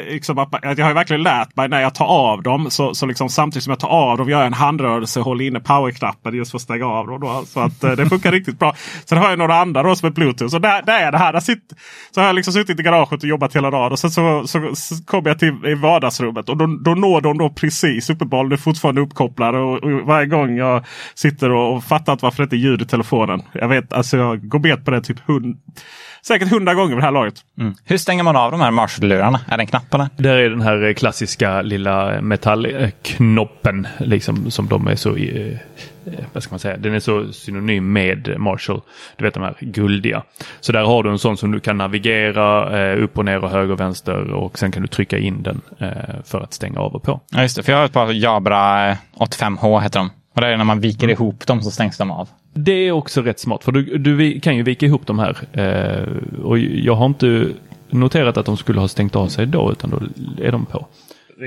liksom 0.10 0.38
att, 0.38 0.50
jag 0.62 0.80
har 0.80 0.90
ju 0.90 0.94
verkligen 0.94 1.24
lärt 1.24 1.56
mig 1.56 1.70
när 1.70 1.82
jag 1.82 1.96
tar 1.96 2.06
av 2.06 2.44
dem. 2.44 2.70
Så, 2.70 2.94
så 2.94 3.06
liksom 3.06 3.30
samtidigt 3.30 3.64
som 3.64 3.72
jag 3.72 3.80
tar 3.80 3.90
av 3.90 4.18
dem 4.18 4.30
gör 4.30 4.38
jag 4.38 4.48
en 4.48 4.54
handrörelse 4.54 5.20
och 5.20 5.26
håller 5.26 5.46
inne 5.46 5.60
powerknappen 5.60 6.36
just 6.36 6.52
för 6.52 6.58
att 6.58 6.62
stänga 6.62 6.86
av 6.86 7.08
dem. 7.08 7.20
Då, 7.20 7.44
så 7.46 7.60
att 7.60 7.84
eh, 7.84 7.92
det 7.92 8.10
funkar 8.10 8.32
riktigt 8.38 8.60
bra. 8.60 8.76
Sen 9.06 9.18
har 9.18 9.30
jag 9.30 9.40
några 9.40 9.56
andra 9.56 9.84
då 9.84 9.96
som 9.96 10.08
är 10.08 10.12
bluetooth. 10.12 10.52
Så 10.52 10.60
där, 10.60 10.82
där 10.82 11.00
är 11.00 11.12
det 11.12 11.18
här 11.18 11.34
sitt, 11.48 11.74
så 12.12 12.22
har 12.22 12.28
jag 12.28 12.36
liksom 12.36 12.54
suttit 12.54 12.80
i 12.80 12.84
garaget 12.84 13.24
och 13.24 13.30
jobbat 13.30 13.56
hela 13.56 13.72
dagen. 13.72 13.92
Och 13.92 14.00
sen 14.00 14.12
så, 14.12 14.48
så, 14.48 14.76
så 14.76 14.96
kommer 15.06 15.30
jag 15.30 15.40
till 15.40 15.66
i 15.66 15.74
vardagsrummet. 15.74 16.50
Och 16.50 16.58
då, 16.58 16.66
då 16.66 16.96
når 16.96 17.22
de 17.22 17.38
då 17.38 17.50
precis 17.50 18.10
uppenbarligen. 18.10 18.52
Är 18.52 18.58
fortfarande 18.58 19.02
uppkopplade. 19.02 19.58
Och, 19.58 19.84
och 19.84 20.02
varje 20.02 20.28
gång 20.28 20.58
jag 20.58 20.86
sitter 21.16 21.52
och, 21.52 21.76
och 21.76 21.84
fattar 21.84 22.14
inte 22.14 22.26
varför 22.26 22.38
det 22.38 22.44
inte 22.44 22.56
är 22.56 22.70
ljud 22.70 22.82
i 22.82 22.86
telefonen. 22.86 23.42
Jag 23.54 23.68
vet, 23.68 23.94
alltså 23.94 24.18
jag 24.18 24.50
går 24.50 24.60
bet 24.60 24.86
på 24.86 24.92
det 24.92 25.02
typ 25.02 25.20
hund, 25.28 25.58
säkert 26.28 26.50
hundra 26.50 26.74
gånger 26.74 26.96
vid 26.96 26.98
det 26.98 27.06
här 27.06 27.12
laget. 27.12 27.36
Mm. 27.60 27.76
Hur 27.86 27.98
stänger 27.98 28.24
man 28.24 28.36
av 28.36 28.52
de 28.52 28.62
här 28.62 28.72
Marshall-lurarna? 28.72 29.40
Är 29.48 29.58
det 29.58 29.64
en 29.64 29.68
knapp 29.68 29.94
eller? 29.94 30.10
Där 30.18 30.36
är 30.36 30.50
den 30.50 30.62
här 30.62 30.94
klassiska 30.94 31.62
lilla 31.62 32.22
metallknoppen 32.22 33.88
liksom 33.98 34.52
som 34.52 34.68
de 34.68 34.88
är 34.88 34.96
så, 34.96 35.16
eh, 35.16 35.48
eh, 36.06 36.14
vad 36.34 36.44
ska 36.44 36.54
man 36.54 36.60
säga, 36.60 36.78
den 36.78 36.94
är 36.94 37.00
så 37.00 37.34
synonym 37.34 37.94
med 37.94 38.40
Marshall. 38.40 38.82
Du 39.16 39.26
vet 39.26 39.34
de 39.34 39.44
här 39.44 39.56
guldiga. 39.60 40.24
Så 40.60 40.72
där 40.72 40.84
har 40.84 41.04
du 41.04 41.10
en 41.10 41.20
sån 41.20 41.38
som 41.38 41.52
du 41.52 41.60
kan 41.60 41.78
navigera 41.78 42.80
eh, 42.80 43.04
upp 43.04 43.18
och 43.18 43.26
ner 43.26 43.44
och 43.44 43.50
höger 43.50 43.74
och 43.74 43.80
vänster 43.80 44.34
och 44.34 44.60
sen 44.60 44.72
kan 44.72 44.82
du 44.82 44.88
trycka 44.88 45.18
in 45.18 45.44
den 45.44 45.62
eh, 45.80 45.90
för 46.26 46.42
att 46.42 46.54
stänga 46.54 46.80
av 46.80 46.96
och 46.96 47.04
på. 47.04 47.22
Ja, 47.32 47.42
just 47.42 47.56
det. 47.56 47.64
För 47.64 47.72
jag 47.72 47.80
har 47.80 47.86
ett 47.86 47.94
par 47.94 48.12
Jabra 48.12 48.90
eh, 48.90 48.98
85H 49.20 49.82
heter 49.82 50.00
de. 50.00 50.10
Och 50.38 50.42
det 50.42 50.48
är 50.48 50.58
när 50.58 50.64
man 50.64 50.80
viker 50.80 51.10
ihop 51.10 51.48
dem 51.48 51.62
så 51.62 51.72
stängs 51.72 51.98
de 51.98 52.12
av. 52.12 52.30
Det 52.54 52.72
är 52.72 52.92
också 52.92 53.22
rätt 53.22 53.40
smart 53.40 53.64
för 53.64 53.72
du, 53.72 53.98
du 53.98 54.40
kan 54.40 54.56
ju 54.56 54.64
vika 54.64 54.86
ihop 54.86 55.08
de 55.08 55.20
här. 55.20 55.38
Eh, 55.54 56.44
och 56.44 56.60
jag 56.60 56.96
har 56.96 57.06
inte 57.06 57.50
noterat 57.90 58.38
att 58.38 58.46
de 58.46 58.58
skulle 58.58 58.80
ha 58.80 58.88
stängt 58.88 59.16
av 59.16 59.28
sig 59.28 59.46
då 59.46 59.72
utan 59.72 59.90
då 59.90 60.00
är 60.44 60.52
de 60.52 60.66
på. 60.66 60.88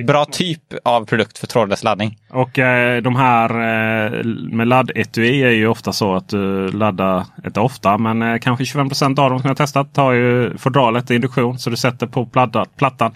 Bra 0.07 0.24
typ 0.24 0.61
av 0.85 1.05
produkt 1.05 1.38
för 1.38 1.46
trådlös 1.46 1.85
laddning. 1.85 2.18
Och 2.31 2.59
eh, 2.59 3.03
de 3.03 3.16
här 3.16 3.50
eh, 3.50 4.24
med 4.53 4.68
laddetui 4.68 5.42
är 5.42 5.50
ju 5.50 5.66
ofta 5.66 5.92
så 5.92 6.14
att 6.14 6.29
du 6.29 6.68
laddar, 6.68 7.24
inte 7.44 7.61
ofta, 7.61 7.98
men 7.98 8.22
eh, 8.22 8.38
kanske 8.38 8.64
25% 8.64 9.20
av 9.20 9.31
dem 9.31 9.40
som 9.40 9.48
jag 9.48 9.57
testat 9.57 9.94
tar 9.94 10.12
ju 10.12 10.57
fodralet 10.59 11.11
i 11.11 11.14
induktion. 11.14 11.59
Så 11.59 11.70
du 11.70 11.76
sätter 11.76 12.07
på 12.07 12.26
platta, 12.26 12.64
plattan. 12.76 13.12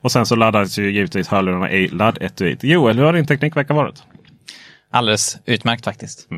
Och 0.00 0.12
sen 0.12 0.26
så 0.26 0.36
laddas 0.36 0.78
ju 0.78 0.90
givetvis 0.90 1.28
hörlurarna 1.28 1.70
i 1.70 1.88
laddetuiet. 1.88 2.64
Joel, 2.64 2.96
hur 2.96 3.04
har 3.04 3.12
din 3.12 3.26
teknikvecka 3.26 3.74
varit? 3.74 4.02
Alldeles 4.94 5.38
utmärkt 5.44 5.84
faktiskt. 5.84 6.28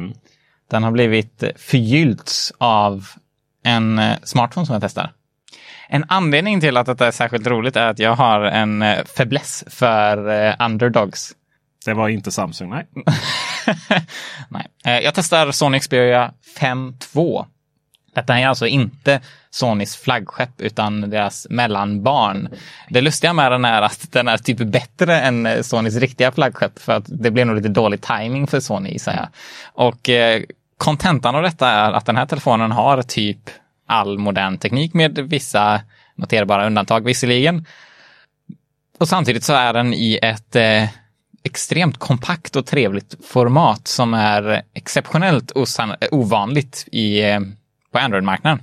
Den 0.71 0.83
har 0.83 0.91
blivit 0.91 1.45
förgyllts 1.57 2.53
av 2.59 3.09
en 3.65 3.99
eh, 3.99 4.17
smartphone 4.23 4.67
som 4.67 4.73
jag 4.73 4.83
testar. 4.83 5.13
En 5.89 6.05
anledning 6.09 6.61
till 6.61 6.77
att 6.77 6.87
detta 6.87 7.07
är 7.07 7.11
särskilt 7.11 7.47
roligt 7.47 7.77
är 7.77 7.87
att 7.87 7.99
jag 7.99 8.15
har 8.15 8.41
en 8.41 8.83
eh, 8.83 9.05
fäbless 9.05 9.65
för 9.67 10.29
eh, 10.29 10.55
underdogs. 10.67 11.33
Det 11.85 11.95
var 11.95 12.09
inte 12.09 12.31
Samsung, 12.31 12.71
nej. 12.71 12.87
Nej. 14.85 15.05
Jag 15.05 15.15
testar 15.15 15.51
Sony 15.51 15.81
Xperia 15.81 16.33
5 16.59 16.95
2. 16.99 17.47
Detta 18.17 18.39
är 18.39 18.47
alltså 18.47 18.67
inte 18.67 19.21
Sonys 19.51 19.97
flaggskepp 19.97 20.61
utan 20.61 21.11
deras 21.11 21.47
mellanbarn. 21.51 22.49
Det 22.89 23.01
lustiga 23.01 23.33
med 23.33 23.53
den 23.53 23.65
är 23.65 23.83
att 23.83 24.13
den 24.13 24.29
är 24.29 24.39
typ 24.39 24.59
bättre 24.59 25.21
än 25.21 25.47
eh, 25.47 25.63
Sonys 25.63 25.97
riktiga 25.97 26.33
flaggskepp 26.33 26.79
för 26.79 26.93
att 26.93 27.05
det 27.07 27.31
blev 27.31 27.47
nog 27.47 27.57
lite 27.57 27.69
dålig 27.69 28.01
timing 28.03 28.47
för 28.47 28.61
Sony 28.61 28.91
gissar 28.91 29.13
jag. 29.13 29.29
Och 29.73 30.09
eh, 30.09 30.43
kontentan 30.79 31.35
av 31.35 31.43
detta 31.43 31.69
är 31.69 31.93
att 31.93 32.07
den 32.07 32.17
här 32.17 32.27
telefonen 32.27 32.73
har 32.73 33.03
typ 33.03 33.51
all 33.87 34.19
modern 34.19 34.59
teknik 34.59 34.95
med 34.95 35.19
vissa 35.19 35.81
noterbara 36.15 36.67
undantag 36.67 37.05
visserligen. 37.05 37.67
Och 38.99 39.09
samtidigt 39.09 39.45
så 39.45 39.53
är 39.53 39.73
den 39.73 39.95
i 39.95 40.19
ett 40.23 40.57
eh, 40.57 40.89
extremt 41.43 41.99
kompakt 41.99 42.57
och 42.57 42.67
trevligt 42.67 43.15
format 43.27 43.89
som 43.89 44.15
är 44.15 44.63
exceptionellt 44.75 45.53
ovanligt 46.11 46.89
i, 46.93 47.23
eh, 47.23 47.41
på 47.97 48.03
Android-marknaden. 48.03 48.63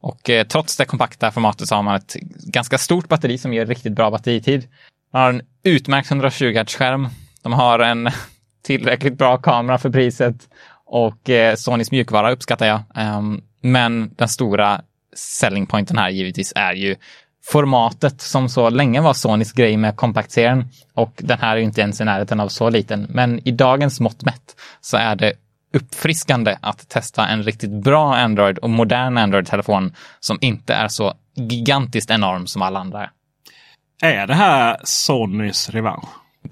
Och 0.00 0.30
eh, 0.30 0.46
trots 0.46 0.76
det 0.76 0.84
kompakta 0.84 1.30
formatet 1.30 1.68
så 1.68 1.74
har 1.74 1.82
man 1.82 1.96
ett 1.96 2.16
ganska 2.46 2.78
stort 2.78 3.08
batteri 3.08 3.38
som 3.38 3.54
ger 3.54 3.66
riktigt 3.66 3.92
bra 3.92 4.10
batteritid. 4.10 4.68
Man 5.12 5.22
har 5.22 5.30
en 5.30 5.42
utmärkt 5.62 6.10
120 6.10 6.44
Hz-skärm. 6.44 7.08
De 7.42 7.52
har 7.52 7.78
en 7.78 8.10
tillräckligt 8.62 9.18
bra 9.18 9.36
kamera 9.36 9.78
för 9.78 9.90
priset 9.90 10.48
och 10.86 11.30
eh, 11.30 11.54
Sonys 11.54 11.90
mjukvara 11.90 12.32
uppskattar 12.32 12.66
jag. 12.66 12.80
Um, 13.18 13.42
men 13.60 14.14
den 14.16 14.28
stora 14.28 14.80
selling 15.16 15.66
pointen 15.66 15.98
här 15.98 16.10
givetvis 16.10 16.52
är 16.56 16.72
ju 16.72 16.96
formatet 17.44 18.20
som 18.20 18.48
så 18.48 18.70
länge 18.70 19.00
var 19.00 19.14
Sonys 19.14 19.52
grej 19.52 19.76
med 19.76 19.96
kompaktserien 19.96 20.68
och 20.94 21.12
den 21.16 21.38
här 21.38 21.52
är 21.52 21.56
ju 21.56 21.64
inte 21.64 21.80
ens 21.80 22.00
i 22.00 22.04
närheten 22.04 22.40
av 22.40 22.48
så 22.48 22.70
liten. 22.70 23.06
Men 23.10 23.48
i 23.48 23.50
dagens 23.50 24.00
mått 24.00 24.24
mätt 24.24 24.56
så 24.80 24.96
är 24.96 25.16
det 25.16 25.32
uppfriskande 25.74 26.56
att 26.60 26.88
testa 26.88 27.26
en 27.26 27.42
riktigt 27.42 27.70
bra 27.70 28.14
Android 28.14 28.58
och 28.58 28.70
modern 28.70 29.18
Android-telefon 29.18 29.92
som 30.20 30.38
inte 30.40 30.74
är 30.74 30.88
så 30.88 31.14
gigantiskt 31.36 32.10
enorm 32.10 32.46
som 32.46 32.62
alla 32.62 32.80
andra 32.80 33.10
är. 34.02 34.26
Det 34.26 34.34
här 34.34 34.76
Sonys 34.84 35.70
revansch? 35.70 36.08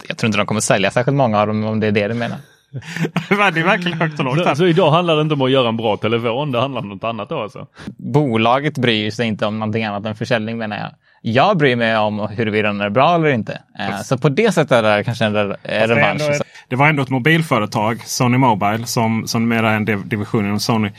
Jag 0.09 0.19
tror 0.19 0.29
inte 0.29 0.39
de 0.39 0.47
kommer 0.47 0.61
sälja 0.61 0.91
särskilt 0.91 1.17
många 1.17 1.41
av 1.41 1.47
dem 1.47 1.65
om 1.65 1.81
det 1.81 1.87
är 1.87 1.93
det 1.93 2.09
du 2.09 2.15
menar. 2.15 2.39
det 3.29 3.61
är 3.61 3.65
verkligen 3.65 3.99
högt 3.99 4.19
och 4.19 4.25
lågt. 4.25 4.45
Så, 4.45 4.57
så 4.57 4.67
idag 4.67 4.91
handlar 4.91 5.17
det 5.17 5.23
inte 5.23 5.35
om 5.35 5.43
att 5.43 5.51
göra 5.51 5.69
en 5.69 5.77
bra 5.77 5.97
telefon, 5.97 6.53
det 6.53 6.61
handlar 6.61 6.81
om 6.81 6.89
något 6.89 7.05
annat 7.05 7.29
då 7.29 7.43
alltså? 7.43 7.67
Bolaget 7.97 8.79
bryr 8.79 9.11
sig 9.11 9.27
inte 9.27 9.47
om 9.47 9.59
någonting 9.59 9.85
annat 9.85 10.07
än 10.07 10.15
försäljning 10.15 10.59
menar 10.59 10.77
jag. 10.77 10.91
Jag 11.25 11.57
bryr 11.59 11.77
mig 11.77 11.97
om 11.99 12.19
huruvida 12.19 12.69
den 12.69 12.81
är 12.81 12.91
bra 12.91 13.15
eller 13.15 13.29
inte. 13.29 13.61
Eh, 13.79 14.01
Så 14.01 14.19
på 14.19 14.29
det 14.29 14.53
sättet 14.53 14.73
är 14.85 14.97
det 14.97 15.05
kanske 15.05 15.25
en 15.25 15.37
re- 15.37 15.57
det, 15.63 15.87
revansch. 15.87 16.23
ett, 16.31 16.43
det 16.69 16.77
var 16.77 16.89
ändå 16.89 17.03
ett 17.03 17.11
mobilföretag, 17.11 18.01
Sony 18.07 18.39
Mobile, 18.39 18.87
som, 18.87 19.27
som 19.27 19.49
mera 19.49 19.71
är 19.73 19.77
en 19.77 19.87
div- 19.89 20.05
division 20.09 20.45
inom 20.47 20.61
Sony. 20.61 20.91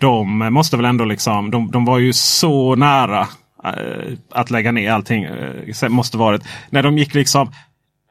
De 0.00 0.38
måste 0.52 0.76
väl 0.76 0.86
ändå 0.86 1.04
liksom, 1.04 1.50
de, 1.50 1.70
de 1.70 1.84
var 1.84 1.98
ju 1.98 2.12
så 2.12 2.74
nära 2.74 3.20
eh, 3.64 4.12
att 4.30 4.50
lägga 4.50 4.72
ner 4.72 4.92
allting. 4.92 5.26
Sen 5.74 5.92
måste 5.92 6.16
varit 6.16 6.42
när 6.70 6.82
de 6.82 6.98
gick 6.98 7.14
liksom 7.14 7.52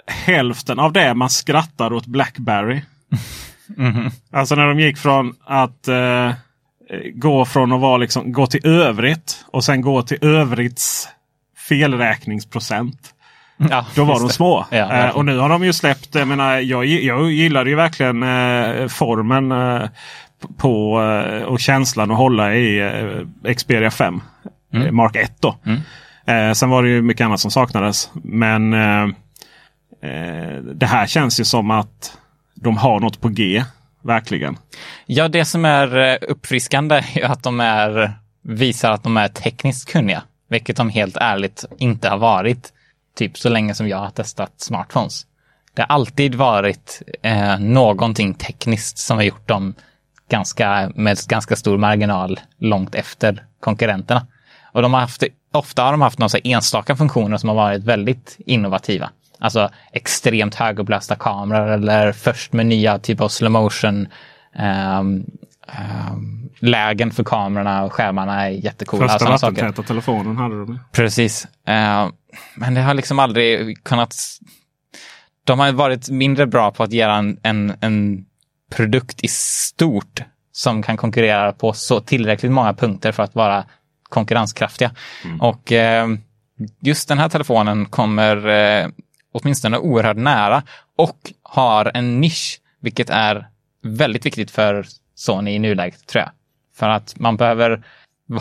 hälften 0.08 0.80
av 0.80 0.94
det 0.94 1.14
man 1.14 1.30
skrattar 1.30 1.94
åt 1.94 2.06
Blackberry. 2.06 2.82
Alltså 4.34 4.56
när 4.56 4.68
de 4.68 4.80
gick 4.80 4.98
från 4.98 5.34
att 5.46 5.88
eh, 5.88 6.32
gå 7.14 7.46
från 7.46 7.72
att 7.72 7.82
vara 7.82 7.98
liksom, 7.98 8.32
gå 8.34 8.48
till 8.48 8.68
övrigt 8.68 9.46
och 9.48 9.64
sen 9.64 9.82
gå 9.82 10.02
till 10.02 10.18
övrigts 10.22 11.10
felräkningsprocent. 11.70 13.14
Ja, 13.70 13.86
Då 13.96 14.04
var 14.04 14.20
de 14.20 14.30
små. 14.30 14.66
Ja, 14.72 14.78
eh, 14.78 14.88
verkligen. 14.88 15.16
och 15.16 15.26
nu 15.26 15.38
har 15.38 15.50
de 15.50 15.64
ju 15.64 15.74
släppt, 15.74 16.16
jag 16.16 16.28
menar, 16.28 16.60
jag, 16.60 16.86
jag 16.86 17.32
gillade 17.32 17.70
ju 17.70 17.76
verkligen 17.76 18.24
eh, 18.24 18.88
formen 18.88 19.52
eh, 19.52 19.90
på 20.58 21.02
eh, 21.02 21.44
och 21.44 21.60
känslan 21.60 22.12
att 22.12 22.18
hålla 22.18 22.56
i 22.56 22.80
eh, 23.46 23.54
Xperia 23.54 23.92
5. 23.92 24.22
Mm. 24.74 24.86
eh, 24.86 24.92
Mark 24.92 25.16
1 25.16 25.32
då. 25.40 25.58
Eh, 26.28 26.52
sen 26.52 26.70
var 26.70 26.84
det 26.84 26.90
ju 26.90 27.02
mycket 27.02 27.26
annat 27.26 27.40
som 27.40 27.52
saknades. 27.52 28.10
Men 28.24 28.74
eh, 28.74 29.04
eh, 30.04 30.58
det 30.76 30.86
här 30.86 31.08
känns 31.08 31.40
ju 31.40 31.44
som 31.46 31.72
att 31.72 32.18
de 32.56 32.78
har 32.78 33.00
något 33.00 33.22
på 33.22 33.30
G. 33.30 33.64
Verkligen. 34.04 34.58
Ja, 35.06 35.28
det 35.28 35.46
som 35.46 35.66
är 35.66 35.98
eh, 35.98 36.16
uppfriskande 36.30 37.04
är 37.14 37.26
att 37.26 37.44
de 37.44 37.60
är, 37.60 38.12
visar 38.44 38.92
att 38.92 39.04
de 39.04 39.18
är 39.18 39.28
tekniskt 39.28 39.92
kunniga. 39.92 40.24
Vilket 40.50 40.78
de 40.78 40.90
helt 40.90 41.18
ärligt 41.18 41.66
inte 41.78 42.10
har 42.10 42.18
varit 42.18 42.74
typ 43.16 43.38
så 43.38 43.50
länge 43.50 43.76
som 43.76 43.88
jag 43.88 43.98
har 43.98 44.10
testat 44.10 44.54
smartphones. 44.58 45.26
Det 45.74 45.82
har 45.82 45.88
alltid 45.96 46.36
varit 46.36 47.02
eh, 47.22 47.60
någonting 47.60 48.34
tekniskt 48.34 48.98
som 48.98 49.18
har 49.18 49.24
gjort 49.24 49.48
dem 49.48 49.74
ganska, 50.30 50.92
med 50.96 51.18
ganska 51.28 51.56
stor 51.56 51.78
marginal 51.78 52.40
långt 52.58 52.96
efter 52.96 53.46
konkurrenterna. 53.60 54.28
Och 54.72 54.82
de 54.82 54.94
har 54.94 55.02
haft, 55.02 55.24
ofta 55.52 55.84
har 55.84 55.92
de 55.92 56.02
haft 56.02 56.20
några 56.20 56.40
enstaka 56.44 56.96
funktioner 56.96 57.38
som 57.38 57.50
har 57.50 57.56
varit 57.56 57.84
väldigt 57.84 58.36
innovativa. 58.46 59.10
Alltså 59.40 59.70
extremt 59.92 60.56
högupplösta 60.56 61.16
kameror 61.16 61.68
eller 61.68 62.12
först 62.12 62.54
med 62.54 62.66
nya 62.66 63.00
typer 63.00 63.26
av 63.26 63.30
slow 63.30 63.52
motion 63.52 64.08
ehm, 64.56 65.26
ehm, 65.78 66.50
lägen 66.60 67.12
för 67.12 67.24
kamerorna 67.24 67.84
och 67.84 67.94
skärmarna 67.94 68.46
är 68.46 68.50
jättecoola. 68.50 69.10
Första 69.10 69.30
vattentäta 69.30 69.84
telefonen 69.84 70.38
hade 70.38 70.56
de. 70.56 70.80
Precis. 70.92 71.48
Eh, 71.68 72.08
men 72.56 72.74
det 72.74 72.82
har 72.82 72.94
liksom 72.94 73.20
aldrig 73.20 73.84
kunnat... 73.84 74.16
De 75.44 75.60
har 75.60 75.72
varit 75.72 76.10
mindre 76.10 76.48
bra 76.48 76.72
på 76.72 76.84
att 76.84 76.94
göra 76.94 77.16
en, 77.16 77.40
en, 77.44 77.74
en 77.82 78.26
produkt 78.76 79.24
i 79.24 79.28
stort 79.28 80.24
som 80.52 80.84
kan 80.84 80.98
konkurrera 80.98 81.52
på 81.52 81.74
så 81.74 82.00
tillräckligt 82.00 82.52
många 82.52 82.74
punkter 82.74 83.12
för 83.12 83.24
att 83.24 83.36
vara 83.36 83.66
konkurrenskraftiga. 84.10 84.92
Och 85.40 85.72
eh, 85.72 86.08
just 86.82 87.08
den 87.08 87.18
här 87.18 87.30
telefonen 87.30 87.86
kommer 87.86 88.48
eh, 88.48 88.88
åtminstone 89.32 89.78
oerhört 89.78 90.18
nära 90.18 90.64
och 90.98 91.34
har 91.44 91.92
en 91.94 92.22
nisch, 92.22 92.60
vilket 92.82 93.10
är 93.10 93.48
väldigt 93.84 94.26
viktigt 94.26 94.52
för 94.52 94.86
Sony 95.20 95.52
i 95.52 95.60
nuläget, 95.60 96.08
tror 96.08 96.22
jag. 96.22 96.32
För 96.76 96.90
att 96.90 97.20
man 97.20 97.38
behöver 97.38 97.84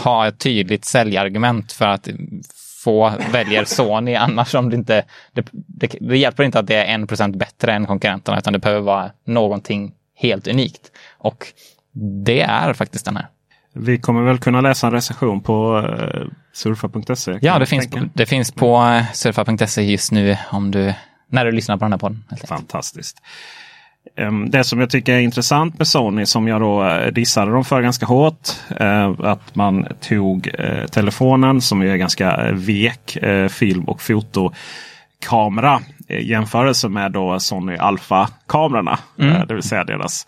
ha 0.04 0.26
ett 0.28 0.38
tydligt 0.38 0.84
säljargument 0.84 1.72
för 1.72 1.86
att 1.86 2.08
få 2.84 3.12
väljer 3.32 3.64
Sony, 3.64 4.14
annars 4.14 4.54
om 4.54 4.70
det 4.70 4.76
inte... 4.76 5.04
Det, 5.32 5.46
det, 5.52 5.94
det 6.00 6.18
hjälper 6.18 6.42
inte 6.42 6.58
att 6.58 6.66
det 6.66 6.76
är 6.76 6.94
en 6.94 7.06
procent 7.06 7.36
bättre 7.36 7.72
än 7.72 7.86
konkurrenterna, 7.86 8.38
utan 8.38 8.52
det 8.52 8.58
behöver 8.58 8.80
vara 8.80 9.10
någonting 9.24 9.92
helt 10.16 10.46
unikt. 10.46 10.92
Och 11.18 11.46
det 12.24 12.40
är 12.40 12.72
faktiskt 12.72 13.04
den 13.04 13.16
här. 13.16 13.26
Vi 13.72 13.98
kommer 13.98 14.22
väl 14.22 14.38
kunna 14.38 14.60
läsa 14.60 14.86
en 14.86 14.92
recension 14.92 15.40
på 15.40 15.78
uh, 15.78 16.28
surfa.se. 16.52 17.38
Ja, 17.42 17.58
det 17.58 17.66
finns, 17.66 17.90
på, 17.90 18.08
det 18.14 18.26
finns 18.26 18.52
på 18.52 18.82
eh, 18.82 19.12
surfa.se 19.12 19.82
just 19.82 20.12
nu 20.12 20.36
om 20.50 20.70
du, 20.70 20.94
när 21.30 21.44
du 21.44 21.52
lyssnar 21.52 21.76
på 21.76 21.84
den 21.84 21.92
här 21.92 21.98
podden. 21.98 22.24
Fantastiskt. 22.48 23.22
Ehm, 24.16 24.50
Det 24.50 24.64
som 24.64 24.80
jag 24.80 24.90
tycker 24.90 25.12
är 25.14 25.18
intressant 25.20 25.78
med 25.78 25.86
Sony 25.88 26.26
som 26.26 26.48
jag 26.48 26.60
då 26.60 26.84
eh, 26.84 27.12
dissade 27.12 27.52
dem 27.52 27.64
för 27.64 27.82
ganska 27.82 28.06
hårt. 28.06 28.48
eh, 28.80 29.10
Att 29.24 29.54
man 29.54 29.86
tog 30.00 30.50
eh, 30.58 30.84
telefonen 30.86 31.60
som 31.60 31.82
ju 31.82 31.92
är 31.92 31.96
ganska 31.96 32.52
vek 32.52 33.18
film 33.50 33.84
och 33.84 34.00
fotokamera. 34.02 35.80
Jämförelse 36.22 36.88
med 36.88 37.12
då 37.12 37.40
Sony 37.40 37.76
Alpha-kamerorna. 37.76 38.98
eh, 39.18 39.46
Det 39.46 39.54
vill 39.54 39.62
säga 39.62 39.84
deras, 39.84 40.26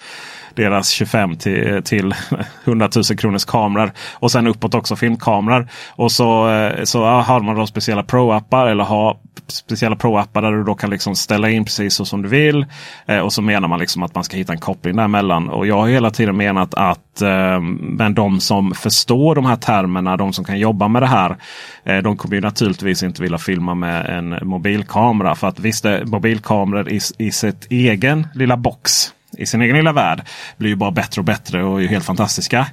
deras 0.55 0.89
25 0.91 1.37
till, 1.37 1.83
till 1.85 2.15
100 2.65 2.89
000 2.97 3.05
kronors 3.19 3.45
kameror. 3.45 3.93
Och 4.15 4.31
sen 4.33 4.47
uppåt 4.47 4.75
också 4.75 4.97
filmkameror. 4.97 5.69
Och 5.89 6.13
så, 6.13 6.49
så 6.85 7.05
har 7.05 7.41
man 7.41 7.57
då 7.57 7.67
speciella 7.67 8.03
Pro-appar 8.03 8.67
eller 8.67 8.85
har 8.85 9.17
speciella 9.47 9.97
Pro-appar 9.97 10.43
där 10.43 10.53
du 10.53 10.65
då 10.65 10.75
kan 10.75 10.91
liksom 10.91 11.17
ställa 11.17 11.51
in 11.51 11.65
precis 11.65 11.95
så 11.95 12.05
som 12.05 12.23
du 12.23 12.29
vill. 12.29 12.67
Eh, 13.07 13.19
och 13.19 13.33
så 13.33 13.43
menar 13.43 13.69
man 13.69 13.79
liksom 13.79 14.03
att 14.03 14.15
man 14.15 14.25
ska 14.25 14.37
hitta 14.37 14.53
en 14.53 14.61
koppling 14.61 14.97
däremellan. 14.97 15.49
Och 15.49 15.67
jag 15.67 15.77
har 15.77 15.89
hela 15.89 16.11
tiden 16.11 16.37
menat 16.37 16.75
att 16.75 17.23
eh, 17.23 17.61
men 17.61 18.15
de 18.15 18.41
som 18.41 18.75
förstår 18.75 19.35
de 19.35 19.47
här 19.47 19.57
termerna, 19.57 20.17
de 20.17 20.33
som 20.33 20.45
kan 20.45 20.59
jobba 20.59 20.89
med 20.89 21.03
det 21.03 21.07
här. 21.07 21.37
Eh, 21.85 21.99
de 21.99 22.17
kommer 22.17 22.35
ju 22.35 22.41
naturligtvis 22.41 23.03
inte 23.03 23.23
vilja 23.23 23.39
filma 23.39 23.75
med 23.75 24.07
en 24.07 24.49
mobilkamera. 24.49 25.35
För 25.35 25.49
att 25.49 25.61
visst, 25.61 25.85
är 25.85 26.05
mobilkameror 26.05 26.89
i, 26.89 27.01
i 27.19 27.33
sitt 27.33 27.67
egen 27.71 28.27
lilla 28.35 28.57
box 28.57 29.13
i 29.39 29.47
sin 29.47 29.63
egen 29.63 29.77
lilla 29.77 29.93
värld 29.93 30.23
blir 30.57 30.71
ju 30.71 30.77
bara 30.77 30.91
bättre 30.91 31.21
och 31.21 31.25
bättre 31.25 31.65
och 31.65 31.79
är 31.79 31.83
ju 31.83 31.89
helt 31.89 32.05
fantastiska. 32.05 32.67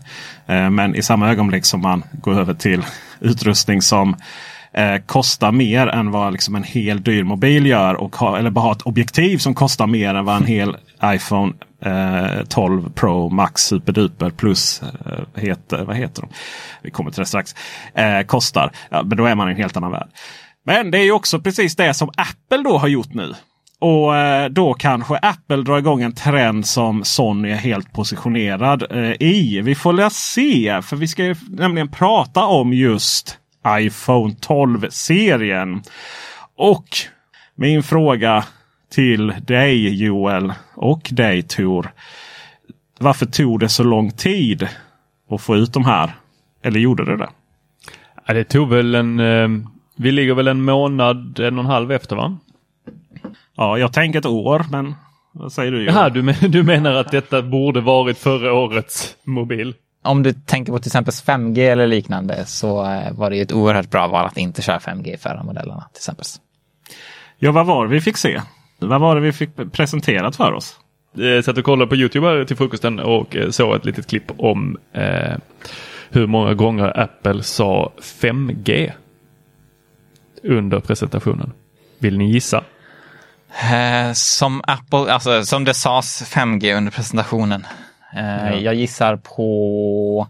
Eh, 0.47 0.69
men 0.69 0.95
i 0.95 1.01
samma 1.01 1.29
ögonblick 1.29 1.65
som 1.65 1.81
man 1.81 2.03
går 2.21 2.39
över 2.39 2.53
till 2.53 2.85
utrustning 3.19 3.81
som 3.81 4.15
eh, 4.77 4.97
kostar 5.05 5.51
mer 5.51 5.87
än 5.87 6.11
vad 6.11 6.31
liksom 6.31 6.55
en 6.55 6.63
hel 6.63 7.03
dyr 7.03 7.23
mobil 7.23 7.65
gör. 7.65 7.93
Och 7.93 8.15
ha, 8.15 8.37
eller 8.37 8.49
bara 8.49 8.61
ha 8.61 8.71
ett 8.71 8.81
objektiv 8.81 9.37
som 9.37 9.55
kostar 9.55 9.87
mer 9.87 10.15
än 10.15 10.25
vad 10.25 10.35
en 10.35 10.45
hel 10.45 10.77
iPhone 11.03 11.53
eh, 11.85 12.43
12 12.49 12.91
Pro 12.93 13.29
Max 13.29 13.61
Superduper 13.61 14.29
Plus 14.29 14.81
eh, 14.81 15.41
heter. 15.41 15.83
Vad 15.83 15.95
heter 15.95 16.21
de? 16.21 16.29
Vi 16.81 16.91
kommer 16.91 17.11
till 17.11 17.19
det 17.19 17.25
strax. 17.25 17.55
Eh, 17.93 18.21
kostar. 18.21 18.71
Ja, 18.89 19.03
men 19.03 19.17
då 19.17 19.25
är 19.25 19.35
man 19.35 19.47
i 19.47 19.51
en 19.51 19.57
helt 19.57 19.77
annan 19.77 19.91
värld. 19.91 20.07
Men 20.65 20.91
det 20.91 20.97
är 20.97 21.03
ju 21.03 21.11
också 21.11 21.39
precis 21.39 21.75
det 21.75 21.93
som 21.93 22.09
Apple 22.09 22.63
då 22.63 22.77
har 22.77 22.87
gjort 22.87 23.13
nu. 23.13 23.33
Och 23.79 24.15
eh, 24.15 24.49
då 24.49 24.73
kanske 24.73 25.17
Apple 25.17 25.57
drar 25.57 25.77
igång 25.77 26.01
en 26.01 26.15
trend 26.15 26.65
som 26.65 27.03
Sony 27.03 27.49
är 27.49 27.55
helt 27.55 27.93
positionerad 27.93 28.83
eh, 28.91 29.11
i. 29.19 29.61
Vi 29.61 29.75
får 29.75 29.93
väl 29.93 30.11
se. 30.11 30.81
För 30.81 30.95
vi 30.95 31.07
ska 31.07 31.23
ju 31.23 31.35
nämligen 31.49 31.91
prata 31.91 32.45
om 32.45 32.73
just 32.73 33.39
iPhone 33.79 34.33
12-serien. 34.33 35.81
Och 36.55 36.87
min 37.55 37.83
fråga 37.83 38.43
till 38.89 39.33
dig 39.41 40.03
Joel 40.03 40.53
och 40.75 41.09
dig 41.11 41.43
Tor. 41.43 41.91
Varför 42.99 43.25
tog 43.25 43.59
det 43.59 43.69
så 43.69 43.83
lång 43.83 44.11
tid 44.11 44.67
att 45.29 45.41
få 45.41 45.55
ut 45.55 45.73
de 45.73 45.85
här? 45.85 46.11
Eller 46.63 46.79
gjorde 46.79 47.05
det 47.05 47.17
det? 47.17 47.29
Ja, 48.25 48.33
det 48.33 48.43
tog 48.43 48.69
väl 48.69 48.95
en... 48.95 49.19
Eh, 49.19 49.49
vi 49.95 50.11
ligger 50.11 50.33
väl 50.33 50.47
en 50.47 50.61
månad, 50.61 51.39
en 51.39 51.57
och 51.57 51.63
en 51.63 51.71
halv 51.71 51.91
efter 51.91 52.15
va? 52.15 52.37
Ja, 53.55 53.77
jag 53.77 53.93
tänker 53.93 54.19
ett 54.19 54.25
år, 54.25 54.65
men 54.71 54.95
vad 55.31 55.51
säger 55.51 55.71
du? 55.71 55.77
Joel? 55.77 55.95
Jaha, 55.95 56.09
du, 56.09 56.21
men, 56.23 56.35
du 56.49 56.63
menar 56.63 56.93
att 56.93 57.11
detta 57.11 57.41
borde 57.41 57.81
varit 57.81 58.17
förra 58.17 58.53
årets 58.53 59.15
mobil? 59.23 59.73
Om 60.01 60.23
du 60.23 60.33
tänker 60.33 60.71
på 60.71 60.79
till 60.79 60.89
exempel 60.89 61.11
5G 61.11 61.59
eller 61.59 61.87
liknande 61.87 62.45
så 62.45 62.85
eh, 62.85 63.11
var 63.11 63.29
det 63.29 63.35
ju 63.35 63.41
ett 63.41 63.51
oerhört 63.51 63.89
bra 63.89 64.07
val 64.07 64.25
att 64.25 64.37
inte 64.37 64.61
köra 64.61 64.79
5G 64.79 65.13
i 65.13 65.17
förra 65.17 65.43
modellerna 65.43 65.89
till 65.93 65.99
exempel. 65.99 66.25
Ja, 67.39 67.51
vad 67.51 67.65
var 67.65 67.87
det 67.87 67.93
vi 67.93 68.01
fick 68.01 68.17
se? 68.17 68.41
Vad 68.79 69.01
var 69.01 69.15
det 69.15 69.21
vi 69.21 69.33
fick 69.33 69.71
presenterat 69.71 70.35
för 70.35 70.53
oss? 70.53 70.79
Jag 71.13 71.45
satt 71.45 71.57
och 71.57 71.63
kollade 71.63 71.89
på 71.89 71.95
Youtube 71.95 72.45
till 72.45 72.57
frukosten 72.57 72.99
och 72.99 73.35
eh, 73.35 73.49
såg 73.49 73.75
ett 73.75 73.85
litet 73.85 74.07
klipp 74.07 74.31
om 74.37 74.77
eh, 74.93 75.37
hur 76.09 76.27
många 76.27 76.53
gånger 76.53 76.99
Apple 76.99 77.43
sa 77.43 77.91
5G 78.01 78.91
under 80.43 80.79
presentationen. 80.79 81.53
Vill 81.99 82.17
ni 82.17 82.31
gissa? 82.31 82.63
Eh, 83.71 84.13
som 84.13 84.61
Apple, 84.67 85.13
alltså 85.13 85.45
som 85.45 85.63
det 85.63 85.73
sades 85.73 86.33
5G 86.33 86.77
under 86.77 86.91
presentationen. 86.91 87.65
Eh, 88.15 88.59
Jag 88.63 88.75
gissar 88.75 89.15
på... 89.17 90.27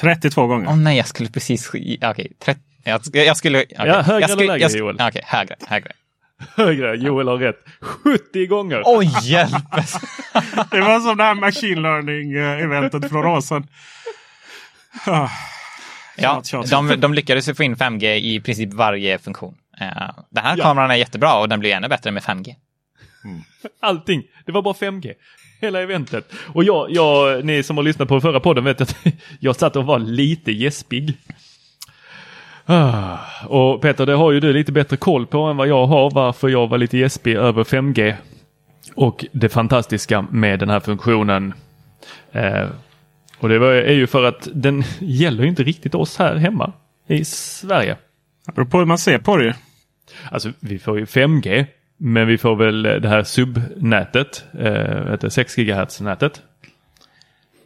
32 0.00 0.46
gånger. 0.46 0.66
Åh 0.68 0.76
nej, 0.76 0.96
jag 0.96 1.06
skulle 1.06 1.30
precis... 1.30 1.68
Okej, 1.68 1.98
okay, 2.10 2.28
jag, 2.84 3.00
jag 3.12 3.36
skulle... 3.36 3.62
Okay. 3.62 3.86
Ja, 3.86 4.02
högre 4.02 4.20
jag 4.20 4.30
skulle, 4.30 4.44
eller 4.44 4.58
lägre, 4.58 4.78
Joel? 4.78 4.94
Okej, 4.94 5.08
okay, 5.08 5.22
högre, 5.24 5.56
högre. 5.66 5.92
Högre, 6.56 6.96
Joel 6.96 7.28
har 7.28 7.36
rätt. 7.38 7.56
70 7.80 8.46
gånger! 8.46 8.82
Oj, 8.84 9.10
hjälp! 9.22 9.52
Det 10.70 10.80
var 10.80 11.00
som 11.00 11.16
det 11.16 11.24
här 11.24 11.34
machine 11.34 11.82
learning-eventet 11.82 13.08
för 13.08 13.14
några 13.14 13.28
år 13.30 13.40
sedan. 13.40 13.66
Ah, 15.06 15.28
Ja, 16.16 16.42
de, 16.70 17.00
de 17.00 17.14
lyckades 17.14 17.56
få 17.56 17.62
in 17.62 17.76
5G 17.76 18.14
i 18.14 18.40
princip 18.40 18.72
varje 18.72 19.18
funktion. 19.18 19.54
Eh, 19.80 19.88
Den 20.30 20.44
här 20.44 20.56
Ja. 20.56 20.62
kameran 20.64 20.90
är 20.90 20.94
jättebra 20.94 21.34
och 21.40 21.48
den 21.48 21.60
blir 21.60 21.72
ännu 21.72 21.88
bättre 21.88 22.10
med 22.10 22.22
5G. 22.22 22.54
Allting. 23.80 24.22
Det 24.46 24.52
var 24.52 24.62
bara 24.62 24.74
5G. 24.74 25.12
Hela 25.64 25.82
eventet. 25.82 26.32
Och 26.52 26.64
jag, 26.64 26.90
jag, 26.90 27.44
ni 27.44 27.62
som 27.62 27.76
har 27.76 27.84
lyssnat 27.84 28.08
på 28.08 28.20
förra 28.20 28.40
podden 28.40 28.64
vet 28.64 28.80
att 28.80 28.96
jag 29.40 29.56
satt 29.56 29.76
och 29.76 29.86
var 29.86 29.98
lite 29.98 30.52
gäspig. 30.52 31.16
Ah, 32.66 33.18
Och 33.46 33.82
Peter, 33.82 34.06
det 34.06 34.12
har 34.12 34.32
ju 34.32 34.40
du 34.40 34.52
lite 34.52 34.72
bättre 34.72 34.96
koll 34.96 35.26
på 35.26 35.38
än 35.38 35.56
vad 35.56 35.68
jag 35.68 35.86
har 35.86 36.10
varför 36.10 36.48
jag 36.48 36.66
var 36.66 36.78
lite 36.78 36.98
gäspig 36.98 37.36
över 37.36 37.64
5G. 37.64 38.14
Och 38.94 39.24
det 39.32 39.48
fantastiska 39.48 40.22
med 40.30 40.58
den 40.58 40.70
här 40.70 40.80
funktionen. 40.80 41.54
Eh, 42.32 42.68
och 43.38 43.48
det 43.48 43.58
var, 43.58 43.72
är 43.72 43.92
ju 43.92 44.06
för 44.06 44.24
att 44.24 44.48
den 44.54 44.84
gäller 44.98 45.44
inte 45.44 45.62
riktigt 45.62 45.94
oss 45.94 46.16
här 46.18 46.36
hemma 46.36 46.72
i 47.08 47.24
Sverige. 47.24 47.96
Det 48.46 48.52
beror 48.52 48.66
på 48.66 48.78
hur 48.78 48.84
man 48.86 48.98
ser 48.98 49.18
på 49.18 49.36
det. 49.36 49.56
Alltså 50.30 50.52
vi 50.60 50.78
får 50.78 50.98
ju 50.98 51.04
5G, 51.04 51.66
men 52.06 52.26
vi 52.26 52.38
får 52.38 52.56
väl 52.56 52.82
det 52.82 53.08
här 53.08 53.22
subnätet, 53.22 54.44
eh, 54.58 55.10
heter 55.10 55.28
6 55.28 55.56
GHz-nätet. 55.56 56.42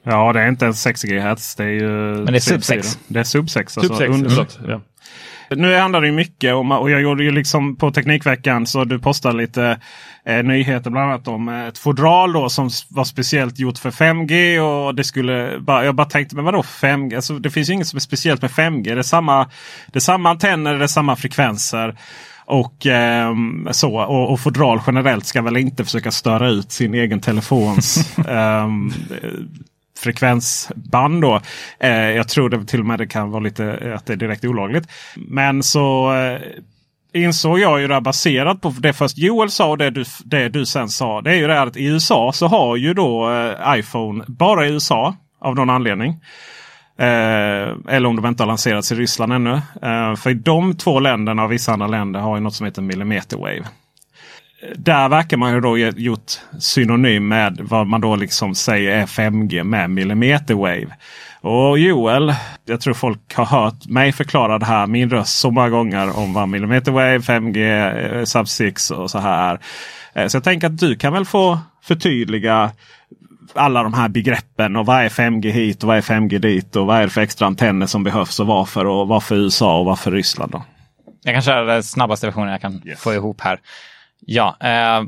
Ja, 0.03 0.33
det 0.33 0.41
är 0.41 0.49
inte 0.49 0.65
ens 0.65 0.83
6 0.83 1.03
GHz. 1.03 1.55
Det 1.55 1.65
är 1.65 1.69
ju... 1.69 1.89
Men 2.15 2.27
det 2.27 2.37
är 2.37 2.41
sub 2.41 2.65
6. 2.65 2.99
Det 3.09 3.21
är 3.21 3.25
sub 3.25 3.51
6. 3.51 3.79
Alltså 3.79 3.95
Sub 3.95 3.99
6, 3.99 4.15
under- 4.15 4.31
förlåt. 4.31 4.59
Ja. 4.69 4.81
Nu 5.51 5.77
handlar 5.77 6.01
det 6.01 6.07
ju 6.07 6.13
mycket 6.13 6.55
om, 6.55 6.73
och 6.73 6.91
jag 6.91 7.01
gjorde 7.01 7.25
ju 7.25 7.31
liksom 7.31 7.77
på 7.77 7.91
Teknikveckan 7.91 8.67
så 8.67 8.85
du 8.85 8.99
postade 8.99 9.37
lite 9.37 9.81
eh, 10.25 10.43
nyheter 10.43 10.91
bland 10.91 11.11
annat 11.11 11.29
om 11.29 11.49
eh, 11.49 11.67
ett 11.67 11.79
fodral 11.79 12.33
då 12.33 12.49
som 12.49 12.71
var 12.89 13.05
speciellt 13.05 13.59
gjort 13.59 13.79
för 13.79 13.91
5G. 13.91 14.59
och 14.59 14.95
det 14.95 15.05
skulle 15.05 15.59
bara, 15.61 15.85
Jag 15.85 15.95
bara 15.95 16.07
tänkte, 16.07 16.37
men 16.37 16.45
vadå 16.45 16.63
5G? 16.63 17.17
Alltså, 17.17 17.39
det 17.39 17.51
finns 17.51 17.71
ju 17.71 17.73
inget 17.75 17.87
som 17.87 17.97
är 17.97 18.01
speciellt 18.01 18.43
med 18.43 18.51
5G. 18.51 18.83
Det 18.95 18.99
är 18.99 19.03
samma, 19.03 19.45
det 19.87 19.99
är 19.99 20.01
samma 20.01 20.31
antenner, 20.31 20.75
det 20.79 20.85
är 20.85 20.87
samma 20.87 21.17
frekvenser. 21.17 21.97
Och 22.49 22.87
ehm, 22.87 23.69
så 23.71 23.97
och, 23.97 24.33
och 24.33 24.41
fodral 24.41 24.81
generellt 24.87 25.27
ska 25.27 25.43
väl 25.43 25.57
inte 25.57 25.85
försöka 25.85 26.11
störa 26.11 26.49
ut 26.49 26.73
sin 26.73 26.95
egen 26.95 27.21
telefons 27.21 28.15
ehm, 28.29 28.93
frekvensband. 29.99 31.23
Då. 31.23 31.41
Eh, 31.81 31.91
jag 31.91 32.29
tror 32.29 32.51
det 32.51 32.65
till 32.65 32.81
och 32.81 32.87
med 32.87 32.99
det 32.99 33.07
kan 33.07 33.31
vara 33.31 33.43
lite 33.43 33.65
eh, 33.65 33.95
att 33.95 34.07
det 34.07 34.13
är 34.13 34.17
direkt 34.17 34.45
olagligt. 34.45 34.89
Men 35.17 35.63
så 35.63 36.15
eh, 36.15 36.41
insåg 37.13 37.59
jag 37.59 37.81
ju 37.81 37.89
det 37.89 38.01
baserat 38.01 38.61
på 38.61 38.75
det 38.79 38.93
först 38.93 39.19
Joel 39.19 39.51
sa 39.51 39.71
och 39.71 39.79
det 39.79 39.91
du, 39.91 40.05
det 40.25 40.49
du 40.49 40.67
sen 40.67 40.89
sa. 40.89 41.21
Det 41.21 41.31
är 41.31 41.37
ju 41.37 41.47
det 41.47 41.63
att 41.63 41.77
i 41.77 41.85
USA 41.85 42.33
så 42.33 42.47
har 42.47 42.77
ju 42.77 42.95
då 42.95 43.31
eh, 43.31 43.79
iPhone 43.79 44.25
bara 44.27 44.67
i 44.67 44.71
USA 44.71 45.17
av 45.41 45.55
någon 45.55 45.71
anledning. 45.71 46.21
Eh, 46.99 47.95
eller 47.95 48.07
om 48.07 48.17
de 48.17 48.27
inte 48.27 48.43
har 48.43 48.49
lanserats 48.49 48.93
i 48.93 48.95
Ryssland 48.95 49.33
ännu. 49.33 49.53
Eh, 49.83 50.15
för 50.17 50.35
de 50.35 50.77
två 50.77 51.01
länderna 51.01 51.45
och 51.45 51.53
vissa 51.53 51.73
andra 51.73 51.87
länder 51.87 52.21
har 52.21 52.37
ju 52.37 52.43
något 52.43 52.55
som 52.55 52.67
heter 52.67 52.83
millimeter 52.83 53.37
wave. 53.37 53.65
Där 54.77 55.09
verkar 55.09 55.37
man 55.37 55.55
ju 55.55 55.61
då 55.61 55.79
gjort 55.79 56.33
synonym 56.59 57.29
med 57.29 57.59
vad 57.61 57.87
man 57.87 58.01
då 58.01 58.17
liksom 58.17 58.55
säger 58.55 58.91
är 58.91 59.07
5G 59.07 59.65
med 59.65 59.91
millimeter 59.91 60.55
wave. 60.55 60.89
Och 61.41 61.79
Joel, 61.79 62.35
jag 62.65 62.81
tror 62.81 62.95
folk 62.95 63.35
har 63.35 63.45
hört 63.45 63.87
mig 63.87 64.13
förklara 64.13 64.59
det 64.59 64.67
här, 64.67 64.87
min 64.87 65.11
röst 65.11 65.39
så 65.39 65.51
många 65.51 65.69
gånger 65.69 66.19
om 66.19 66.33
vad 66.33 66.49
millimeter 66.49 66.93
wave, 66.93 67.19
5G, 67.19 67.59
eh, 68.19 68.25
sub 68.25 68.49
6 68.49 68.91
och 68.91 69.11
så 69.11 69.19
här. 69.19 69.59
Eh, 70.15 70.27
så 70.27 70.37
jag 70.37 70.45
tänker 70.45 70.67
att 70.67 70.79
du 70.79 70.97
kan 70.97 71.13
väl 71.13 71.25
få 71.25 71.59
förtydliga 71.83 72.71
alla 73.55 73.83
de 73.83 73.95
här 73.95 74.09
begreppen 74.09 74.77
och 74.77 74.87
vad 74.87 75.05
är 75.05 75.09
5G 75.09 75.51
hit 75.51 75.83
och 75.83 75.89
vad 75.89 75.97
är 75.97 76.01
5G 76.01 76.39
dit 76.39 76.77
och 76.77 76.87
vad 76.87 76.97
är 76.97 77.03
det 77.03 77.11
för 77.11 77.21
extra 77.21 77.47
antenner 77.47 77.87
som 77.87 78.05
behövs 78.05 78.41
och 78.41 78.47
varför 78.47 78.85
och 78.85 79.09
varför 79.09 79.37
USA 79.37 79.79
och 79.79 79.85
varför 79.85 80.11
Ryssland. 80.11 80.53
Då? 80.53 80.65
Jag 81.23 81.35
kan 81.35 81.43
köra 81.43 81.63
den 81.63 81.83
snabbaste 81.83 82.27
versionen 82.27 82.51
jag 82.51 82.61
kan 82.61 82.83
få 82.97 83.15
ihop 83.15 83.41
här. 83.41 83.61
Ja, 84.21 84.57
eh, 84.61 85.03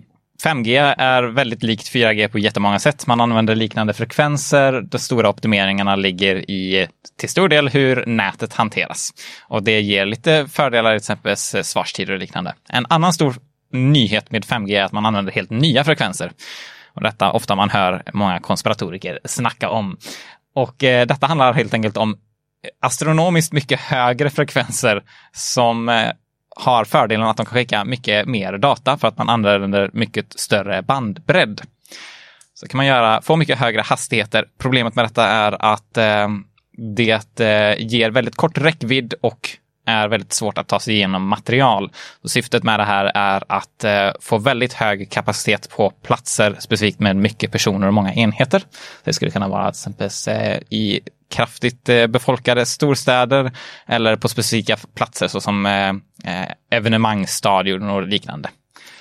5G 0.44 0.94
är 0.98 1.22
väldigt 1.22 1.62
likt 1.62 1.92
4G 1.92 2.28
på 2.28 2.38
jättemånga 2.38 2.78
sätt. 2.78 3.06
Man 3.06 3.20
använder 3.20 3.54
liknande 3.54 3.92
frekvenser. 3.92 4.80
De 4.80 4.98
stora 4.98 5.28
optimeringarna 5.28 5.96
ligger 5.96 6.50
i 6.50 6.88
till 7.18 7.28
stor 7.28 7.48
del 7.48 7.68
hur 7.68 8.06
nätet 8.06 8.54
hanteras. 8.54 9.10
Och 9.48 9.62
det 9.62 9.80
ger 9.80 10.06
lite 10.06 10.46
fördelar, 10.50 10.90
till 10.90 10.96
exempel 10.96 11.36
svarstider 11.36 12.12
och 12.12 12.18
liknande. 12.18 12.54
En 12.68 12.86
annan 12.88 13.12
stor 13.12 13.34
nyhet 13.72 14.30
med 14.30 14.44
5G 14.44 14.80
är 14.80 14.82
att 14.82 14.92
man 14.92 15.06
använder 15.06 15.32
helt 15.32 15.50
nya 15.50 15.84
frekvenser. 15.84 16.32
Och 16.94 17.02
detta 17.02 17.32
ofta 17.32 17.56
man 17.56 17.70
hör 17.70 18.02
många 18.12 18.40
konspiratoriker 18.40 19.18
snacka 19.24 19.68
om. 19.68 19.96
Och 20.54 20.84
eh, 20.84 21.06
detta 21.06 21.26
handlar 21.26 21.52
helt 21.52 21.74
enkelt 21.74 21.96
om 21.96 22.16
astronomiskt 22.80 23.52
mycket 23.52 23.80
högre 23.80 24.30
frekvenser 24.30 25.02
som 25.32 25.88
eh, 25.88 26.10
har 26.56 26.84
fördelen 26.84 27.26
att 27.26 27.36
de 27.36 27.46
kan 27.46 27.54
skicka 27.54 27.84
mycket 27.84 28.28
mer 28.28 28.58
data 28.58 28.98
för 28.98 29.08
att 29.08 29.18
man 29.18 29.28
använder 29.28 29.90
mycket 29.92 30.40
större 30.40 30.82
bandbredd. 30.82 31.60
Så 32.54 32.68
kan 32.68 32.76
man 32.76 32.86
göra, 32.86 33.22
få 33.22 33.36
mycket 33.36 33.58
högre 33.58 33.80
hastigheter. 33.80 34.44
Problemet 34.58 34.94
med 34.94 35.04
detta 35.04 35.26
är 35.26 35.72
att 35.72 35.96
eh, 35.96 36.28
det 36.96 37.40
eh, 37.40 37.86
ger 37.86 38.10
väldigt 38.10 38.36
kort 38.36 38.58
räckvidd 38.58 39.14
och 39.20 39.48
är 39.90 40.08
väldigt 40.08 40.32
svårt 40.32 40.58
att 40.58 40.68
ta 40.68 40.80
sig 40.80 40.94
igenom 40.94 41.28
material. 41.28 41.90
Så 42.22 42.28
syftet 42.28 42.62
med 42.62 42.80
det 42.80 42.84
här 42.84 43.04
är 43.14 43.42
att 43.48 43.84
eh, 43.84 44.10
få 44.20 44.38
väldigt 44.38 44.72
hög 44.72 45.10
kapacitet 45.10 45.70
på 45.70 45.90
platser, 45.90 46.56
specifikt 46.58 47.00
med 47.00 47.16
mycket 47.16 47.52
personer 47.52 47.86
och 47.86 47.94
många 47.94 48.14
enheter. 48.14 48.62
Det 49.04 49.12
skulle 49.12 49.30
kunna 49.30 49.48
vara 49.48 49.72
till 49.72 49.90
exempel 49.90 50.10
eh, 50.28 50.56
i 50.70 51.00
kraftigt 51.30 51.88
eh, 51.88 52.06
befolkade 52.06 52.66
storstäder 52.66 53.52
eller 53.86 54.16
på 54.16 54.28
specifika 54.28 54.76
platser 54.94 55.28
såsom 55.28 55.66
eh, 55.66 55.88
eh 56.24 56.48
evenemangsstadion 56.70 57.90
och 57.90 58.08
liknande. 58.08 58.50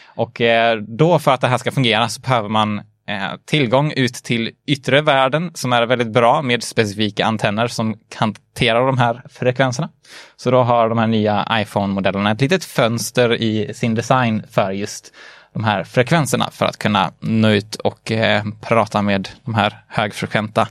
Och 0.06 0.42
eh, 0.42 0.78
då 0.78 1.20
för 1.20 1.32
att 1.32 1.42
det 1.42 1.48
här 1.48 1.58
ska 1.58 1.72
fungera 1.72 2.10
så 2.10 2.22
behöver 2.22 2.50
man 2.50 2.82
Eh, 3.10 3.32
tillgång 3.46 3.94
ut 3.96 4.14
till 4.14 4.52
yttre 4.68 5.02
världen 5.02 5.52
som 5.54 5.74
är 5.74 5.86
väldigt 5.86 6.14
bra 6.14 6.42
med 6.42 6.64
specifika 6.64 7.26
antenner 7.26 7.68
som 7.68 7.94
kan 7.94 8.20
hantera 8.20 8.86
de 8.86 8.98
här 8.98 9.22
frekvenserna. 9.30 9.90
Så 10.38 10.52
då 10.52 10.64
har 10.64 10.90
de 10.90 10.98
här 10.98 11.08
nya 11.08 11.48
iPhone-modellerna 11.52 12.32
ett 12.32 12.42
litet 12.42 12.66
fönster 12.66 13.34
i 13.34 13.74
sin 13.74 13.96
design 13.96 14.44
för 14.52 14.72
just 14.72 15.14
de 15.54 15.64
här 15.64 15.84
frekvenserna 15.84 16.50
för 16.52 16.66
att 16.66 16.78
kunna 16.78 17.12
nå 17.20 17.50
ut 17.50 17.76
och 17.76 18.12
eh, 18.12 18.44
prata 18.62 19.02
med 19.02 19.30
de 19.46 19.54
här 19.54 19.84
högfrekventa 19.88 20.68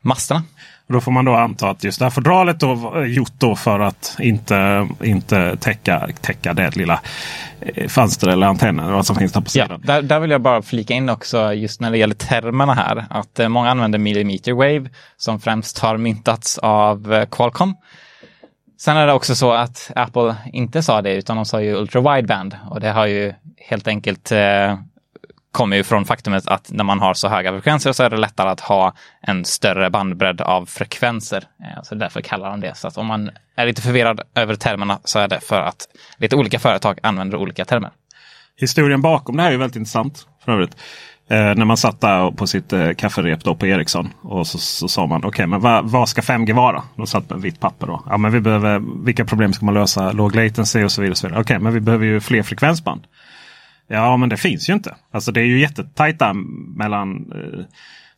masterna. 0.00 0.42
Och 0.88 0.94
då 0.94 1.00
får 1.00 1.12
man 1.12 1.24
då 1.24 1.34
anta 1.34 1.70
att 1.70 1.84
just 1.84 1.98
det 1.98 2.04
här 2.04 2.10
fodralet 2.10 2.60
då 2.60 2.74
var 2.74 3.04
gjort 3.04 3.32
då 3.38 3.56
för 3.56 3.80
att 3.80 4.16
inte, 4.20 4.88
inte 5.04 5.56
täcka, 5.56 6.08
täcka 6.20 6.52
det 6.54 6.76
lilla 6.76 7.00
eh, 7.60 7.88
fönster 7.88 8.28
eller 8.28 8.46
antennen 8.46 8.92
vad 8.92 9.06
som 9.06 9.16
finns 9.16 9.32
där 9.32 9.40
på 9.40 9.46
Ja, 9.54 9.64
sidan. 9.64 9.80
där, 9.84 10.02
där 10.02 10.20
vill 10.20 10.30
jag 10.30 10.40
bara 10.42 10.62
flika 10.62 10.94
in 10.94 11.08
också 11.08 11.52
just 11.52 11.80
när 11.80 11.90
det 11.90 11.98
gäller 11.98 12.14
termerna 12.14 12.74
här. 12.74 13.04
Att 13.10 13.38
eh, 13.40 13.48
många 13.48 13.70
använder 13.70 13.98
millimeter 13.98 14.52
wave 14.52 14.90
som 15.16 15.40
främst 15.40 15.78
har 15.78 15.96
myntats 15.96 16.58
av 16.58 17.12
eh, 17.14 17.24
Qualcomm. 17.26 17.74
Sen 18.80 18.96
är 18.96 19.06
det 19.06 19.12
också 19.12 19.34
så 19.34 19.52
att 19.52 19.90
Apple 19.96 20.36
inte 20.52 20.82
sa 20.82 21.02
det 21.02 21.14
utan 21.14 21.36
de 21.36 21.44
sa 21.44 21.60
ju 21.62 21.74
ultra 21.74 22.14
wideband 22.14 22.56
och 22.70 22.80
det 22.80 22.90
har 22.90 23.06
ju 23.06 23.32
helt 23.68 23.88
enkelt 23.88 24.32
eh, 24.32 24.78
kommer 25.52 25.76
ju 25.76 25.84
från 25.84 26.04
faktumet 26.04 26.48
att 26.48 26.70
när 26.72 26.84
man 26.84 27.00
har 27.00 27.14
så 27.14 27.28
höga 27.28 27.52
frekvenser 27.52 27.92
så 27.92 28.02
är 28.02 28.10
det 28.10 28.16
lättare 28.16 28.48
att 28.48 28.60
ha 28.60 28.94
en 29.20 29.44
större 29.44 29.90
bandbredd 29.90 30.40
av 30.40 30.66
frekvenser. 30.66 31.44
Eh, 31.62 31.82
så 31.82 31.94
därför 31.94 32.20
kallar 32.20 32.50
de 32.50 32.60
det. 32.60 32.76
Så 32.76 32.88
att 32.88 32.96
om 32.96 33.06
man 33.06 33.30
är 33.56 33.66
lite 33.66 33.82
förvirrad 33.82 34.20
över 34.34 34.54
termerna 34.54 34.98
så 35.04 35.18
är 35.18 35.28
det 35.28 35.40
för 35.40 35.60
att 35.60 35.88
lite 36.18 36.36
olika 36.36 36.58
företag 36.58 36.98
använder 37.02 37.38
olika 37.38 37.64
termer. 37.64 37.90
Historien 38.56 39.02
bakom 39.02 39.36
det 39.36 39.42
här 39.42 39.52
är 39.52 39.56
väldigt 39.56 39.76
intressant 39.76 40.26
för 40.44 40.52
övrigt. 40.52 40.76
Eh, 41.30 41.54
när 41.54 41.64
man 41.64 41.76
satt 41.76 42.00
där 42.00 42.30
på 42.30 42.46
sitt 42.46 42.72
eh, 42.72 42.92
kafferep 42.92 43.44
då 43.44 43.54
på 43.54 43.66
Ericsson 43.66 44.08
och 44.22 44.46
så, 44.46 44.58
så 44.58 44.88
sa 44.88 45.06
man 45.06 45.24
okej 45.24 45.46
men 45.46 45.60
vad, 45.60 45.90
vad 45.90 46.08
ska 46.08 46.20
5G 46.20 46.54
vara? 46.54 46.82
De 46.96 47.06
satt 47.06 47.30
med 47.30 47.40
vitt 47.40 47.60
papper 47.60 47.86
då. 47.86 48.02
Ja, 48.10 48.16
men 48.16 48.32
vi 48.32 48.40
behöver, 48.40 49.04
vilka 49.04 49.24
problem 49.24 49.52
ska 49.52 49.64
man 49.64 49.74
lösa? 49.74 50.12
Låg 50.12 50.36
latency 50.36 50.84
och 50.84 50.92
så 50.92 51.00
vidare. 51.00 51.10
och 51.12 51.18
så 51.18 51.26
vidare. 51.26 51.40
Okej 51.40 51.58
men 51.58 51.72
vi 51.72 51.80
behöver 51.80 52.06
ju 52.06 52.20
fler 52.20 52.42
frekvensband. 52.42 53.02
Ja 53.88 54.16
men 54.16 54.28
det 54.28 54.36
finns 54.36 54.68
ju 54.68 54.72
inte. 54.72 54.96
Alltså 55.10 55.32
det 55.32 55.40
är 55.40 55.44
ju 55.44 55.60
jättetajta 55.60 56.32
mellan 56.76 57.32
eh, 57.32 57.64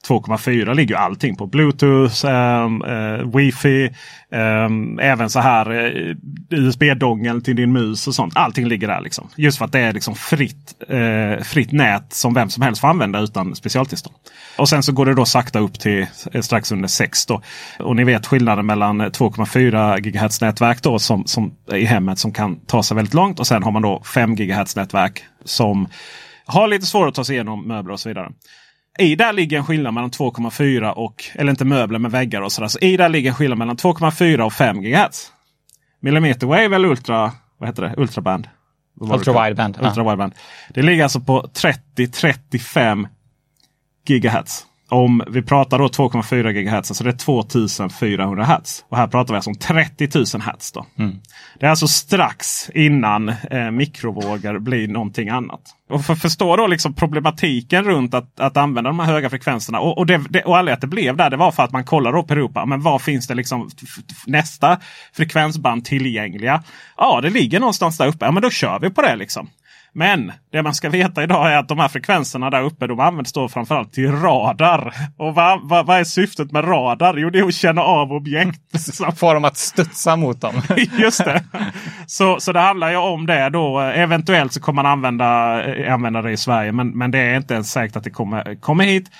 2,4 0.08 0.74
ligger 0.74 0.94
ju 0.94 1.00
allting 1.00 1.36
på. 1.36 1.46
Bluetooth, 1.46 2.26
ehm, 2.26 2.82
eh, 2.82 3.36
wifi, 3.36 3.90
ehm, 4.32 4.98
även 4.98 5.30
så 5.30 5.40
här 5.40 5.70
eh, 5.70 6.16
USB-dongel 6.50 7.42
till 7.42 7.56
din 7.56 7.72
mus 7.72 8.06
och 8.06 8.14
sånt. 8.14 8.36
Allting 8.36 8.68
ligger 8.68 8.88
där 8.88 9.00
liksom. 9.00 9.28
Just 9.36 9.58
för 9.58 9.64
att 9.64 9.72
det 9.72 9.80
är 9.80 9.92
liksom 9.92 10.14
fritt, 10.14 10.74
eh, 10.88 11.44
fritt 11.44 11.72
nät 11.72 12.12
som 12.12 12.34
vem 12.34 12.50
som 12.50 12.62
helst 12.62 12.80
får 12.80 12.88
använda 12.88 13.20
utan 13.20 13.54
specialtillstånd. 13.54 14.16
Och 14.56 14.68
sen 14.68 14.82
så 14.82 14.92
går 14.92 15.06
det 15.06 15.14
då 15.14 15.24
sakta 15.24 15.58
upp 15.58 15.80
till 15.80 16.06
eh, 16.32 16.40
strax 16.40 16.72
under 16.72 16.88
6 16.88 17.26
då. 17.26 17.42
Och 17.78 17.96
ni 17.96 18.04
vet 18.04 18.26
skillnaden 18.26 18.66
mellan 18.66 19.02
2,4 19.02 20.00
GHz 20.00 20.40
nätverk 20.40 20.82
då 20.82 20.98
som, 20.98 21.26
som 21.26 21.52
i 21.72 21.84
hemmet 21.84 22.18
som 22.18 22.32
kan 22.32 22.60
ta 22.60 22.82
sig 22.82 22.94
väldigt 22.94 23.14
långt. 23.14 23.40
Och 23.40 23.46
sen 23.46 23.62
har 23.62 23.70
man 23.70 23.82
då 23.82 24.02
5 24.14 24.34
GHz 24.34 24.76
nätverk 24.76 25.24
som 25.44 25.88
har 26.46 26.68
lite 26.68 26.86
svårare 26.86 27.08
att 27.08 27.14
ta 27.14 27.24
sig 27.24 27.34
igenom 27.34 27.68
möbler 27.68 27.92
och 27.92 28.00
så 28.00 28.08
vidare. 28.08 28.32
I 29.00 29.16
där 29.16 29.32
ligger 29.32 29.58
en 29.58 29.64
skillnad 29.64 29.94
mellan 29.94 30.10
2,4 30.10 30.90
och, 30.90 31.24
eller 31.34 31.50
inte 31.50 31.64
möbler 31.64 31.98
med 31.98 32.10
väggar 32.10 32.40
och 32.40 32.52
sådär. 32.52 32.68
Så 32.68 32.78
I 32.78 32.96
där 32.96 33.08
ligger 33.08 33.30
en 33.30 33.36
skillnad 33.36 33.58
mellan 33.58 33.76
2,4 33.76 34.40
och 34.40 34.52
5 34.52 34.82
GHz. 34.82 35.32
Millimeter 36.00 36.46
wave 36.46 36.76
eller 36.76 36.88
ultra, 36.88 37.32
vad 37.58 37.68
heter 37.68 37.82
det? 37.82 37.94
ultraband? 37.96 38.48
Ultra 39.00 39.44
wideband. 39.44 39.78
Ultra 39.82 40.02
wideband. 40.02 40.32
Det 40.74 40.82
ligger 40.82 41.02
alltså 41.02 41.20
på 41.20 41.50
30-35 41.96 43.08
gigahertz. 44.06 44.66
Om 44.90 45.22
vi 45.29 45.42
pratar 45.42 45.79
då 45.79 45.87
2,4 45.87 46.53
GHz, 46.53 46.96
så 46.96 47.05
det 47.05 47.11
är 47.11 47.16
2400 47.16 48.44
Hz. 48.44 48.85
Och 48.88 48.96
här 48.96 49.07
pratar 49.07 49.35
vi 49.35 49.37
alltså 49.37 49.50
om 49.50 49.57
30 49.57 50.09
000 50.14 50.24
Hz. 50.24 50.72
Då. 50.72 50.87
Det 51.61 51.66
är 51.66 51.70
alltså 51.70 51.88
strax 51.88 52.70
innan 52.74 53.29
eh, 53.29 53.70
mikrovågor 53.70 54.59
blir 54.59 54.88
någonting 54.88 55.29
annat. 55.29 55.61
Och 55.90 56.05
för 56.05 56.12
att 56.12 56.22
förstå 56.22 56.57
då 56.57 56.66
liksom 56.66 56.94
problematiken 56.94 57.85
runt 57.85 58.14
att, 58.14 58.40
att 58.40 58.57
använda 58.57 58.90
de 58.90 58.98
här 58.98 59.07
höga 59.07 59.31
frekvenserna. 59.31 59.81
Och, 59.81 59.98
och, 59.98 60.07
det, 60.07 60.20
det, 60.31 60.42
och 60.42 60.59
anledningen 60.59 60.74
att 60.74 60.81
det 60.81 60.87
blev 60.87 61.16
där 61.16 61.31
det 61.31 61.37
var 61.37 61.50
för 61.50 61.62
att 61.62 61.72
man 61.72 61.85
kollar 61.85 62.12
då 62.12 62.22
på 62.22 62.33
Europa. 62.33 62.66
Men 62.66 62.81
var 62.81 62.98
finns 62.98 63.26
det 63.26 63.35
liksom 63.35 63.70
nästa 64.26 64.79
frekvensband 65.12 65.85
tillgängliga? 65.85 66.62
Ja, 66.96 67.20
det 67.20 67.31
ligger 67.31 67.61
någonstans 67.61 67.98
där 67.98 68.07
uppe. 68.07 68.24
Ja, 68.24 68.33
men 68.33 68.42
då 68.42 68.50
kör 68.50 68.79
vi 68.79 68.90
på 68.90 69.03
det 69.03 69.16
liksom. 69.16 69.48
Men 69.92 70.33
det 70.53 70.62
man 70.62 70.74
ska 70.74 70.88
veta 70.88 71.22
idag 71.22 71.53
är 71.53 71.57
att 71.57 71.68
de 71.68 71.79
här 71.79 71.88
frekvenserna 71.88 72.50
där 72.50 72.62
uppe 72.62 72.87
de 72.87 73.00
används 73.00 73.33
då 73.33 73.48
framförallt 73.48 73.92
till 73.92 74.12
radar. 74.12 74.94
Och 75.16 75.35
vad, 75.35 75.61
vad, 75.68 75.87
vad 75.87 76.00
är 76.00 76.05
syftet 76.05 76.53
med 76.53 76.68
radar? 76.68 77.16
Jo, 77.16 77.31
det 77.31 77.38
är 77.38 77.46
att 77.46 77.55
känna 77.55 77.83
av 77.83 78.12
objekt. 78.12 78.61
Får 79.16 79.35
dem 79.35 79.44
att 79.44 79.57
studsa 79.57 80.16
mot 80.16 80.40
dem. 80.40 80.62
Just 80.98 81.24
det. 81.24 81.44
Så, 82.07 82.40
så 82.40 82.53
det 82.53 82.61
handlar 82.61 82.90
ju 82.90 82.96
om 82.96 83.26
det 83.26 83.48
då. 83.48 83.81
Eventuellt 83.81 84.53
så 84.53 84.61
kommer 84.61 84.83
man 84.83 84.92
använda, 84.92 85.62
eh, 85.64 85.94
använda 85.94 86.22
det 86.22 86.31
i 86.31 86.37
Sverige. 86.37 86.72
Men, 86.72 86.88
men 86.88 87.11
det 87.11 87.18
är 87.18 87.37
inte 87.37 87.55
ens 87.55 87.70
säkert 87.70 87.96
att 87.96 88.05
det 88.05 88.11
kommer, 88.11 88.61
kommer 88.61 88.85
hit. 88.85 89.11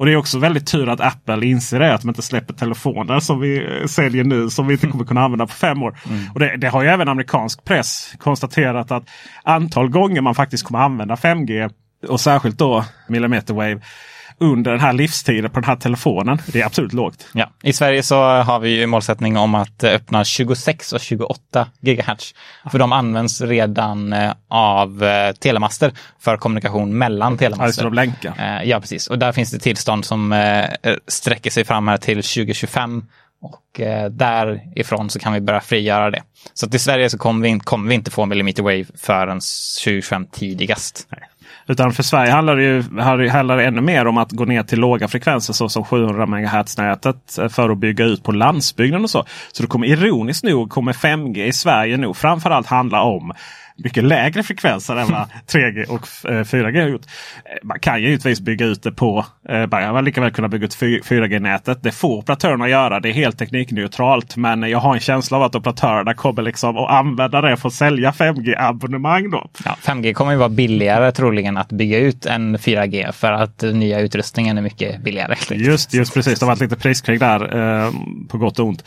Och 0.00 0.06
det 0.06 0.12
är 0.12 0.16
också 0.16 0.38
väldigt 0.38 0.66
tur 0.66 0.88
att 0.88 1.00
Apple 1.00 1.46
inser 1.46 1.80
det. 1.80 1.94
Att 1.94 2.00
de 2.00 2.08
inte 2.08 2.22
släpper 2.22 2.54
telefoner 2.54 3.20
som 3.20 3.40
vi 3.40 3.78
säljer 3.88 4.24
nu. 4.24 4.50
Som 4.50 4.66
vi 4.66 4.74
inte 4.74 4.86
kommer 4.86 5.04
kunna 5.04 5.20
använda 5.20 5.46
på 5.46 5.52
fem 5.52 5.82
år. 5.82 5.98
Och 6.34 6.40
det, 6.40 6.56
det 6.56 6.68
har 6.68 6.82
ju 6.82 6.88
även 6.88 7.08
amerikansk 7.08 7.64
press 7.64 8.14
konstaterat 8.18 8.90
att 8.90 9.04
antal 9.42 9.88
gånger 9.88 10.20
man 10.20 10.34
faktiskt 10.34 10.64
kommer 10.64 10.78
använda 10.78 11.14
5G. 11.14 11.70
Och 12.08 12.20
särskilt 12.20 12.58
då 12.58 12.84
millimeter 13.08 13.54
wave. 13.54 13.80
Under 14.42 14.70
den 14.70 14.80
här 14.80 14.92
livstiden 14.92 15.50
på 15.50 15.60
den 15.60 15.68
här 15.68 15.76
telefonen. 15.76 16.38
Det 16.46 16.60
är 16.60 16.66
absolut 16.66 16.92
lågt. 16.92 17.26
Ja. 17.32 17.50
I 17.62 17.72
Sverige 17.72 18.02
så 18.02 18.22
har 18.22 18.58
vi 18.60 18.68
ju 18.70 18.86
målsättning 18.86 19.36
om 19.36 19.54
att 19.54 19.84
eh, 19.84 19.92
öppna 19.92 20.24
26 20.24 20.92
och 20.92 21.00
28 21.00 21.68
gigahertz. 21.80 22.34
För 22.70 22.78
de 22.78 22.92
används 22.92 23.40
redan 23.40 24.12
eh, 24.12 24.32
av 24.48 25.04
eh, 25.04 25.32
telemaster 25.32 25.92
för 26.20 26.36
kommunikation 26.36 26.98
mellan 26.98 27.32
Ja, 27.32 27.38
telemaster. 27.38 27.84
de 27.84 27.94
länkar. 27.94 28.62
Ja, 28.64 28.80
precis. 28.80 29.06
Och 29.06 29.18
där 29.18 29.32
finns 29.32 29.50
det 29.50 29.58
tillstånd 29.58 30.04
som 30.04 30.34
sträcker 31.08 31.50
sig 31.50 31.64
fram 31.64 31.88
här 31.88 31.96
till 31.96 32.16
2025. 32.16 33.04
Och 33.42 33.80
därifrån 34.10 35.10
så 35.10 35.18
kan 35.18 35.32
vi 35.32 35.40
börja 35.40 35.60
frigöra 35.60 36.10
det. 36.10 36.22
Så 36.54 36.66
att 36.66 36.74
i 36.74 36.78
Sverige 36.78 37.10
så 37.10 37.18
kommer 37.18 37.42
vi, 37.42 37.48
in, 37.48 37.60
kommer 37.60 37.88
vi 37.88 37.94
inte 37.94 38.10
få 38.10 38.26
millimeter 38.26 38.62
wave 38.62 38.84
förrän 38.98 39.40
2025 39.84 40.26
tidigast. 40.32 41.08
Utan 41.70 41.92
för 41.92 42.02
Sverige 42.02 42.30
handlar 42.30 42.56
det 42.56 42.62
ju 42.62 43.28
handlar 43.28 43.56
det 43.56 43.64
ännu 43.64 43.80
mer 43.80 44.06
om 44.06 44.18
att 44.18 44.32
gå 44.32 44.44
ner 44.44 44.62
till 44.62 44.80
låga 44.80 45.08
frekvenser 45.08 45.52
såsom 45.52 45.84
700 45.84 46.26
MHz-nätet 46.26 47.38
eh, 47.38 47.48
för 47.48 47.70
att 47.70 47.78
bygga 47.78 48.04
ut 48.04 48.22
på 48.22 48.32
landsbygden 48.32 49.02
och 49.02 49.10
så. 49.10 49.24
Så 49.52 49.62
det 49.62 49.66
kommer 49.66 49.86
ironiskt 49.86 50.44
nog 50.44 50.70
kommer 50.70 50.92
5G 50.92 51.44
i 51.44 51.52
Sverige 51.52 51.96
nog 51.96 52.16
framförallt 52.16 52.66
handla 52.66 53.02
om 53.02 53.32
mycket 53.84 54.04
lägre 54.04 54.42
frekvenser 54.42 54.96
än 54.96 55.08
vad 55.12 55.26
3G 55.52 55.84
och 55.88 56.30
eh, 56.30 56.44
4G 56.44 56.80
har 56.82 56.88
gjort. 56.88 57.02
Eh, 57.44 57.50
Man 57.62 57.80
kan 57.80 58.02
ju 58.02 58.06
givetvis 58.08 58.40
bygga 58.40 58.66
ut 58.66 58.82
det 58.82 58.92
på, 58.92 59.26
eh, 59.48 59.58
man 59.66 59.70
kan 59.82 60.04
lika 60.04 60.20
väl 60.20 60.30
kunna 60.30 60.48
bygga 60.48 60.64
ut 60.64 60.76
4G-nätet. 60.80 61.82
Det 61.82 61.92
får 61.92 62.18
operatörerna 62.18 62.68
göra. 62.68 63.00
Det 63.00 63.08
är 63.08 63.12
helt 63.12 63.38
teknikneutralt. 63.38 64.36
Men 64.36 64.62
jag 64.62 64.78
har 64.78 64.94
en 64.94 65.00
känsla 65.00 65.36
av 65.36 65.42
att 65.42 65.54
operatörerna 65.54 66.14
kommer 66.14 66.42
liksom 66.42 66.76
att 66.76 66.90
använda 66.90 67.40
det 67.40 67.56
för 67.56 67.68
att 67.68 67.74
sälja 67.74 68.10
5G-abonnemang 68.10 69.30
då. 69.30 69.50
Ja, 69.64 69.76
5G 69.82 70.12
kommer 70.12 70.32
ju 70.32 70.38
vara 70.38 70.48
billigare 70.48 71.12
troligen 71.12 71.56
att 71.56 71.68
bygga 71.72 71.98
ut 71.98 72.26
än 72.26 72.56
4G 72.58 73.12
för 73.12 73.32
att 73.32 73.62
nya 73.62 74.00
utrustningen 74.00 74.58
är 74.58 74.62
mycket 74.62 75.02
billigare. 75.02 75.34
Just, 75.56 75.94
just 75.94 76.14
precis, 76.14 76.38
det 76.38 76.46
har 76.46 76.52
varit 76.52 76.60
lite 76.60 76.76
priskrig 76.76 77.20
där 77.20 77.56
eh, 77.84 77.92
på 78.28 78.38
gott 78.38 78.58
och 78.58 78.66
ont. 78.66 78.84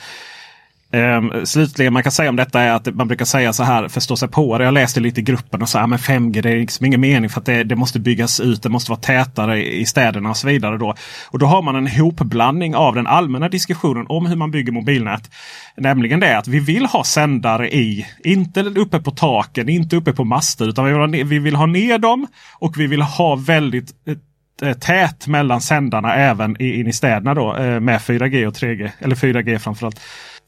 Um, 0.95 1.45
slutligen 1.45 1.93
man 1.93 2.03
kan 2.03 2.11
säga 2.11 2.29
om 2.29 2.35
detta 2.35 2.61
är 2.61 2.71
att 2.71 2.95
man 2.95 3.07
brukar 3.07 3.25
säga 3.25 3.53
så 3.53 3.63
här, 3.63 3.87
förstå 3.87 4.15
sig 4.15 4.27
på 4.27 4.57
det. 4.57 4.63
Jag 4.63 4.73
läste 4.73 4.99
lite 4.99 5.19
i 5.19 5.23
gruppen 5.23 5.61
och 5.61 5.69
sa 5.69 5.79
att 5.79 5.89
5G 5.89 6.41
det 6.41 6.49
är 6.49 6.57
liksom 6.57 6.85
ingen 6.85 7.01
mening 7.01 7.29
för 7.29 7.39
att 7.39 7.45
det, 7.45 7.63
det 7.63 7.75
måste 7.75 7.99
byggas 7.99 8.39
ut. 8.39 8.63
Det 8.63 8.69
måste 8.69 8.91
vara 8.91 8.99
tätare 8.99 9.65
i 9.65 9.85
städerna 9.85 10.29
och 10.29 10.37
så 10.37 10.47
vidare. 10.47 10.77
Då. 10.77 10.95
Och 11.29 11.39
då 11.39 11.45
har 11.45 11.61
man 11.61 11.75
en 11.75 11.87
hopblandning 11.87 12.75
av 12.75 12.95
den 12.95 13.07
allmänna 13.07 13.49
diskussionen 13.49 14.05
om 14.09 14.25
hur 14.25 14.35
man 14.35 14.51
bygger 14.51 14.71
mobilnät. 14.71 15.31
Nämligen 15.77 16.19
det 16.19 16.37
att 16.37 16.47
vi 16.47 16.59
vill 16.59 16.85
ha 16.85 17.03
sändare 17.03 17.75
i, 17.75 18.05
inte 18.23 18.61
uppe 18.61 18.99
på 18.99 19.11
taken, 19.11 19.69
inte 19.69 19.95
uppe 19.95 20.13
på 20.13 20.23
master. 20.23 20.69
Utan 20.69 20.85
vi 20.85 20.91
vill 20.91 20.99
ha 20.99 21.07
ner, 21.07 21.23
vi 21.23 21.39
vill 21.39 21.55
ha 21.55 21.65
ner 21.65 21.97
dem 21.97 22.27
och 22.59 22.79
vi 22.79 22.87
vill 22.87 23.01
ha 23.01 23.35
väldigt 23.35 23.91
eh, 24.07 24.69
eh, 24.69 24.77
tät 24.77 25.27
mellan 25.27 25.61
sändarna 25.61 26.15
även 26.15 26.61
i, 26.61 26.79
in 26.79 26.87
i 26.87 26.93
städerna 26.93 27.33
då 27.33 27.55
eh, 27.55 27.79
med 27.79 27.99
4G 27.99 28.45
och 28.45 28.53
3G. 28.53 28.89
Eller 28.99 29.15
4G 29.15 29.57
framförallt. 29.57 29.99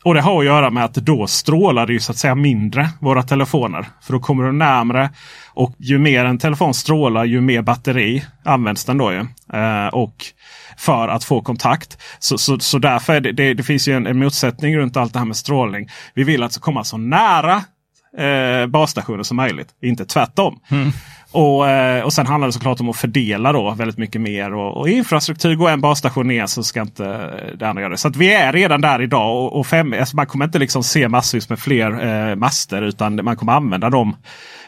Och 0.05 0.13
det 0.13 0.21
har 0.21 0.39
att 0.39 0.45
göra 0.45 0.69
med 0.69 0.85
att 0.85 0.93
då 0.93 1.27
strålar 1.27 1.87
det 1.87 1.93
ju 1.93 1.99
så 1.99 2.11
att 2.11 2.17
säga 2.17 2.35
mindre 2.35 2.89
våra 2.99 3.23
telefoner. 3.23 3.85
För 4.01 4.13
då 4.13 4.19
kommer 4.19 4.43
du 4.43 4.51
närmre. 4.51 5.09
Och 5.53 5.73
ju 5.77 5.99
mer 5.99 6.25
en 6.25 6.37
telefon 6.37 6.73
strålar 6.73 7.25
ju 7.25 7.41
mer 7.41 7.61
batteri 7.61 8.25
används 8.43 8.85
den 8.85 8.97
då 8.97 9.11
ju. 9.11 9.19
Eh, 9.59 9.87
och 9.87 10.15
för 10.77 11.07
att 11.07 11.23
få 11.23 11.41
kontakt. 11.41 11.97
Så, 12.19 12.37
så, 12.37 12.59
så 12.59 12.79
därför 12.79 13.13
är 13.13 13.21
det, 13.21 13.31
det, 13.31 13.53
det 13.53 13.63
finns 13.63 13.87
ju 13.87 13.93
en, 13.93 14.07
en 14.07 14.19
motsättning 14.19 14.77
runt 14.77 14.97
allt 14.97 15.13
det 15.13 15.19
här 15.19 15.25
med 15.25 15.37
strålning. 15.37 15.89
Vi 16.13 16.23
vill 16.23 16.43
alltså 16.43 16.59
komma 16.59 16.83
så 16.83 16.97
nära 16.97 17.63
eh, 18.17 18.67
basstationer 18.67 19.23
som 19.23 19.37
möjligt. 19.37 19.69
Inte 19.81 20.05
tvärtom. 20.05 20.59
Mm. 20.71 20.91
Och, 21.35 21.69
eh, 21.69 22.03
och 22.03 22.13
sen 22.13 22.27
handlar 22.27 22.47
det 22.47 22.53
såklart 22.53 22.79
om 22.79 22.89
att 22.89 22.97
fördela 22.97 23.51
då 23.51 23.71
väldigt 23.71 23.97
mycket 23.97 24.21
mer. 24.21 24.53
Och, 24.53 24.77
och 24.77 24.89
infrastruktur, 24.89 25.55
går 25.55 25.69
en 25.69 25.81
basstation 25.81 26.27
ner 26.27 26.45
så 26.45 26.63
ska 26.63 26.81
inte 26.81 27.03
det 27.57 27.67
andra 27.67 27.81
göra 27.81 27.91
det. 27.91 27.97
Så 27.97 28.07
att 28.07 28.15
vi 28.15 28.33
är 28.33 28.53
redan 28.53 28.81
där 28.81 29.01
idag. 29.01 29.43
Och, 29.43 29.59
och 29.59 29.67
fem, 29.67 29.93
alltså 29.99 30.15
man 30.15 30.25
kommer 30.25 30.45
inte 30.45 30.59
liksom 30.59 30.83
se 30.83 31.07
massvis 31.07 31.49
med 31.49 31.59
fler 31.59 32.05
eh, 32.07 32.35
master 32.35 32.81
utan 32.81 33.19
man 33.23 33.35
kommer 33.35 33.53
använda 33.53 33.89
de 33.89 34.15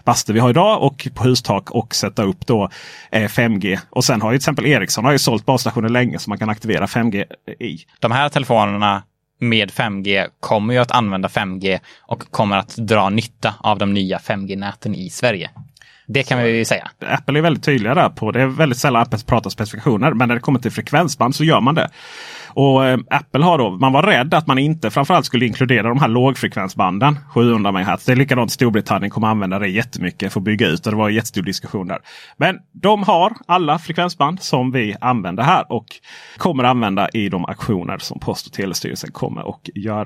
master 0.04 0.34
vi 0.34 0.40
har 0.40 0.50
idag 0.50 0.84
och 0.84 1.08
på 1.16 1.24
hustak 1.24 1.72
och 1.72 1.96
sätta 1.96 2.24
upp 2.24 2.48
då 2.48 2.70
eh, 3.12 3.28
5G. 3.28 3.80
Och 3.90 4.04
sen 4.04 4.22
har 4.22 4.32
ju 4.32 4.38
till 4.38 4.42
exempel 4.42 4.66
Ericsson 4.66 5.06
har 5.06 5.12
ju 5.12 5.20
sålt 5.20 5.46
basstationer 5.46 5.90
länge 5.90 6.20
som 6.20 6.32
man 6.32 6.40
kan 6.40 6.50
aktivera 6.50 6.86
5G 6.86 7.26
i. 7.60 7.78
De 8.00 8.12
här 8.12 8.30
telefonerna 8.30 9.04
med 9.40 9.72
5G 9.72 10.28
kommer 10.40 10.74
ju 10.74 10.80
att 10.80 10.92
använda 10.92 11.28
5G 11.28 11.80
och 12.02 12.32
kommer 12.32 12.58
att 12.58 12.76
dra 12.76 13.10
nytta 13.10 13.54
av 13.60 13.78
de 13.78 13.94
nya 13.94 14.18
5G-näten 14.18 14.96
i 14.96 15.10
Sverige. 15.10 15.50
Det 16.08 16.24
kan 16.24 16.44
vi 16.44 16.66
säga. 16.66 16.88
Apple 17.06 17.40
är 17.40 17.42
väldigt 17.42 17.64
tydliga 17.64 17.96
där 17.96 18.10
på. 18.10 18.32
Det 18.32 18.42
är 18.42 18.48
väldigt 18.48 18.80
sällan 18.80 19.02
Apple 19.02 19.20
pratar 19.26 19.50
specifikationer. 19.50 20.14
Men 20.14 20.28
när 20.28 20.36
det 20.36 20.42
kommer 20.42 20.60
till 20.60 20.72
frekvensband 20.72 21.36
så 21.36 21.44
gör 21.44 21.62
man 21.62 21.76
det. 21.76 21.90
Och 22.48 22.86
eh, 22.86 23.00
Apple 23.10 23.44
har 23.44 23.58
då, 23.58 23.70
man 23.70 23.94
var 23.94 24.04
rädd 24.04 24.34
att 24.34 24.48
man 24.48 24.58
inte 24.58 24.92
framförallt 24.92 25.26
skulle 25.26 25.46
inkludera 25.46 25.90
de 25.90 26.00
här 26.00 26.08
lågfrekvensbanden. 26.08 27.20
700 27.34 27.72
MHz. 27.72 28.06
Det 28.06 28.12
är 28.12 28.16
likadant 28.16 28.52
Storbritannien 28.52 29.10
kommer 29.10 29.28
använda 29.28 29.60
det 29.60 29.68
jättemycket 29.68 30.34
för 30.34 30.40
att 30.40 30.44
bygga 30.44 30.68
ut. 30.68 30.86
Och 30.86 30.92
det 30.92 30.98
var 30.98 31.10
en 31.10 31.16
jättestor 31.16 31.42
diskussion 31.42 31.88
där. 31.88 32.00
Men 32.38 32.58
de 32.72 33.04
har 33.04 33.34
alla 33.46 33.80
frekvensband 33.80 34.42
som 34.42 34.72
vi 34.72 34.96
använder 35.02 35.44
här 35.44 35.72
och 35.72 35.86
kommer 36.38 36.64
använda 36.64 37.10
i 37.10 37.30
de 37.30 37.46
aktioner 37.46 37.98
som 37.98 38.20
Post 38.20 38.48
och 38.48 38.54
telestyrelsen 38.54 39.12
kommer 39.12 39.50
att 39.50 39.70
göra. 39.76 40.06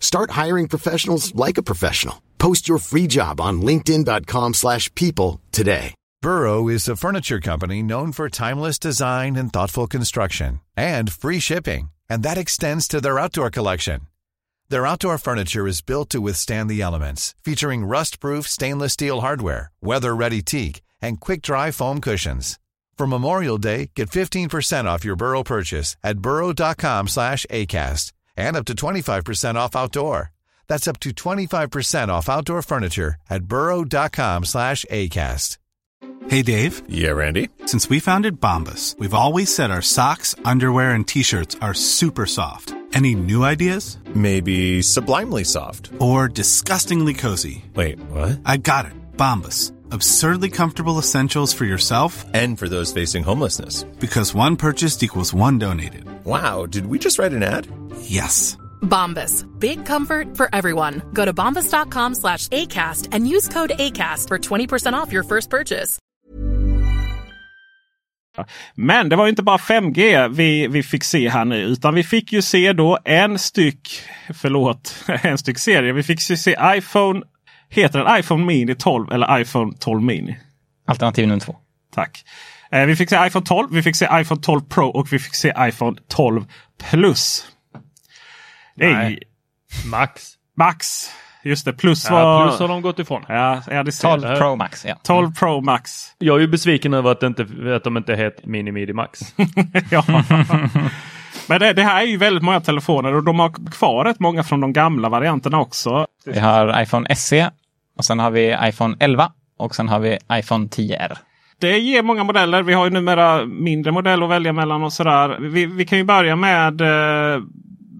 Start 0.00 0.30
hiring 0.32 0.68
professionals 0.68 1.34
like 1.34 1.58
a 1.58 1.62
professional. 1.62 2.20
Post 2.38 2.68
your 2.68 2.78
free 2.78 3.06
job 3.06 3.40
on 3.40 3.62
linkedin.com/people 3.62 4.54
slash 4.54 4.92
people 4.94 5.40
today. 5.52 5.94
Burrow 6.20 6.68
is 6.68 6.88
a 6.88 6.96
furniture 6.96 7.40
company 7.40 7.80
known 7.82 8.10
for 8.12 8.28
timeless 8.28 8.78
design 8.78 9.36
and 9.36 9.52
thoughtful 9.52 9.86
construction 9.86 10.60
and 10.76 11.12
free 11.12 11.38
shipping, 11.38 11.90
and 12.10 12.22
that 12.24 12.38
extends 12.38 12.88
to 12.88 13.00
their 13.00 13.18
outdoor 13.20 13.50
collection. 13.50 14.00
Their 14.68 14.86
outdoor 14.86 15.18
furniture 15.18 15.66
is 15.66 15.80
built 15.80 16.10
to 16.10 16.20
withstand 16.20 16.68
the 16.68 16.82
elements, 16.82 17.34
featuring 17.44 17.86
rust-proof 17.86 18.48
stainless 18.48 18.92
steel 18.94 19.20
hardware, 19.20 19.70
weather-ready 19.80 20.42
teak, 20.42 20.82
and 21.00 21.20
quick-dry 21.20 21.70
foam 21.70 22.00
cushions. 22.00 22.58
For 22.98 23.06
Memorial 23.06 23.58
Day, 23.58 23.90
get 23.94 24.10
15% 24.10 24.88
off 24.88 25.04
your 25.04 25.16
Burrow 25.16 25.44
purchase 25.44 25.96
at 26.02 26.18
burrow.com/acast 26.18 28.12
and 28.38 28.56
up 28.56 28.64
to 28.66 28.74
25% 28.74 29.56
off 29.56 29.76
outdoor. 29.76 30.30
That's 30.68 30.88
up 30.88 30.98
to 31.00 31.10
25% 31.10 32.08
off 32.08 32.28
outdoor 32.28 32.62
furniture 32.62 33.16
at 33.28 33.44
burrow.com 33.44 34.44
slash 34.44 34.84
ACAST. 34.90 35.58
Hey, 36.28 36.42
Dave. 36.42 36.82
Yeah, 36.88 37.12
Randy. 37.12 37.48
Since 37.66 37.88
we 37.88 38.00
founded 38.00 38.40
Bombus, 38.40 38.94
we've 38.98 39.14
always 39.14 39.54
said 39.54 39.70
our 39.70 39.82
socks, 39.82 40.34
underwear, 40.44 40.90
and 40.90 41.06
T-shirts 41.08 41.56
are 41.62 41.74
super 41.74 42.26
soft. 42.26 42.74
Any 42.92 43.14
new 43.14 43.44
ideas? 43.44 43.98
Maybe 44.14 44.82
sublimely 44.82 45.44
soft. 45.44 45.90
Or 45.98 46.28
disgustingly 46.28 47.14
cozy. 47.14 47.64
Wait, 47.74 47.98
what? 48.10 48.40
I 48.44 48.58
got 48.58 48.86
it. 48.86 48.92
Bombus. 49.16 49.72
Absurdly 49.90 50.50
comfortable 50.50 50.98
essentials 50.98 51.52
for 51.54 51.64
yourself 51.64 52.24
and 52.34 52.58
for 52.58 52.68
those 52.68 52.92
facing 52.92 53.24
homelessness. 53.24 53.84
Because 54.00 54.34
one 54.34 54.56
purchased 54.56 55.02
equals 55.02 55.32
one 55.32 55.58
donated. 55.58 56.04
Wow, 56.24 56.66
did 56.66 56.86
we 56.86 56.98
just 56.98 57.18
write 57.18 57.32
an 57.32 57.42
ad? 57.42 57.66
Yes. 58.02 58.58
Bombas. 58.82 59.44
Big 59.58 59.86
comfort 59.86 60.36
for 60.36 60.48
everyone. 60.52 61.02
Go 61.12 61.24
to 61.24 61.32
bombas.com 61.32 62.14
slash 62.14 62.48
ACAST 62.48 63.08
and 63.12 63.28
use 63.28 63.48
code 63.48 63.70
ACAST 63.70 64.28
for 64.28 64.38
20% 64.38 64.92
off 64.92 65.12
your 65.12 65.22
first 65.22 65.50
purchase. 65.50 65.98
Men 68.74 69.08
det 69.08 69.16
var 69.16 69.28
inte 69.28 69.42
bara 69.42 69.56
5G 69.56 70.28
vi, 70.28 70.68
vi 70.68 70.82
fick 70.82 71.04
se 71.04 71.28
här 71.28 71.44
nu. 71.44 71.62
Utan 71.62 71.94
vi 71.94 72.04
fick 72.04 72.32
ju 72.32 72.42
se 72.42 72.72
då 72.72 72.98
en 73.04 73.38
styck, 73.38 74.02
förlåt, 74.34 75.04
en 75.22 75.38
styck 75.38 75.58
serie. 75.58 75.92
Vi 75.92 76.02
fick 76.02 76.30
ju 76.30 76.36
se 76.36 76.56
iPhone, 76.76 77.22
heter 77.70 77.98
den 77.98 78.20
iPhone 78.20 78.44
Mini 78.44 78.74
12 78.74 79.12
eller 79.12 79.38
iPhone 79.40 79.72
12 79.80 80.02
Mini? 80.02 80.36
Alternativ 80.86 81.28
nummer 81.28 81.40
två. 81.40 81.56
Tack. 81.94 82.24
Eh, 82.70 82.86
vi 82.86 82.96
fick 82.96 83.10
se 83.10 83.26
iPhone 83.26 83.46
12, 83.46 83.68
vi 83.72 83.82
fick 83.82 83.96
se 83.96 84.08
iPhone 84.12 84.40
12 84.40 84.60
Pro 84.60 84.88
och 84.88 85.12
vi 85.12 85.18
fick 85.18 85.34
se 85.34 85.54
iPhone 85.58 85.96
12 86.08 86.44
Plus. 86.90 87.46
Nej. 88.74 88.92
Nej. 88.92 89.18
Max. 89.86 90.32
Max. 90.56 91.10
Just 91.42 91.64
det, 91.64 91.72
plus 91.72 92.06
Ja, 92.10 92.14
var... 92.14 92.46
plus 92.48 92.60
har 92.60 92.68
de 92.68 92.82
gått 92.82 92.98
ifrån. 92.98 93.24
Ja, 93.28 93.62
ja 93.70 93.82
det 93.82 93.92
ser 93.92 94.08
12 94.08 94.22
jag. 94.22 94.38
Pro 94.38 94.56
Max. 94.56 94.84
Ja. 94.84 94.94
12 95.02 95.34
Pro 95.34 95.60
Max. 95.60 96.14
Jag 96.18 96.36
är 96.36 96.40
ju 96.40 96.46
besviken 96.46 96.94
över 96.94 97.10
att, 97.10 97.20
det 97.20 97.26
inte, 97.26 97.46
att 97.76 97.84
de 97.84 97.96
inte 97.96 98.16
heter 98.16 98.48
Mini 98.48 98.72
Midi 98.72 98.92
Max. 98.92 99.20
ja. 99.90 100.04
Men 101.46 101.60
det, 101.60 101.72
det 101.72 101.82
här 101.82 102.02
är 102.02 102.06
ju 102.06 102.16
väldigt 102.16 102.42
många 102.42 102.60
telefoner 102.60 103.14
och 103.14 103.24
de 103.24 103.38
har 103.38 103.70
kvar 103.70 104.04
rätt 104.04 104.20
många 104.20 104.42
från 104.42 104.60
de 104.60 104.72
gamla 104.72 105.08
varianterna 105.08 105.60
också. 105.60 106.06
Vi 106.24 106.38
har 106.38 106.82
iPhone 106.82 107.14
SE 107.16 107.50
och 107.98 108.04
sen 108.04 108.18
har 108.18 108.30
vi 108.30 108.56
iPhone 108.62 108.96
11 109.00 109.32
och 109.58 109.74
sen 109.74 109.88
har 109.88 109.98
vi 109.98 110.18
iPhone 110.32 110.66
10R. 110.66 111.18
Det 111.60 111.78
ger 111.78 112.02
många 112.02 112.24
modeller. 112.24 112.62
Vi 112.62 112.72
har 112.72 112.84
ju 112.84 112.90
numera 112.90 113.44
mindre 113.44 113.92
modeller 113.92 114.24
att 114.24 114.30
välja 114.30 114.52
mellan 114.52 114.82
och 114.82 114.92
sådär. 114.92 115.38
Vi, 115.40 115.66
vi 115.66 115.86
kan 115.86 115.98
ju 115.98 116.04
börja 116.04 116.36
med 116.36 116.80
eh, 116.80 117.42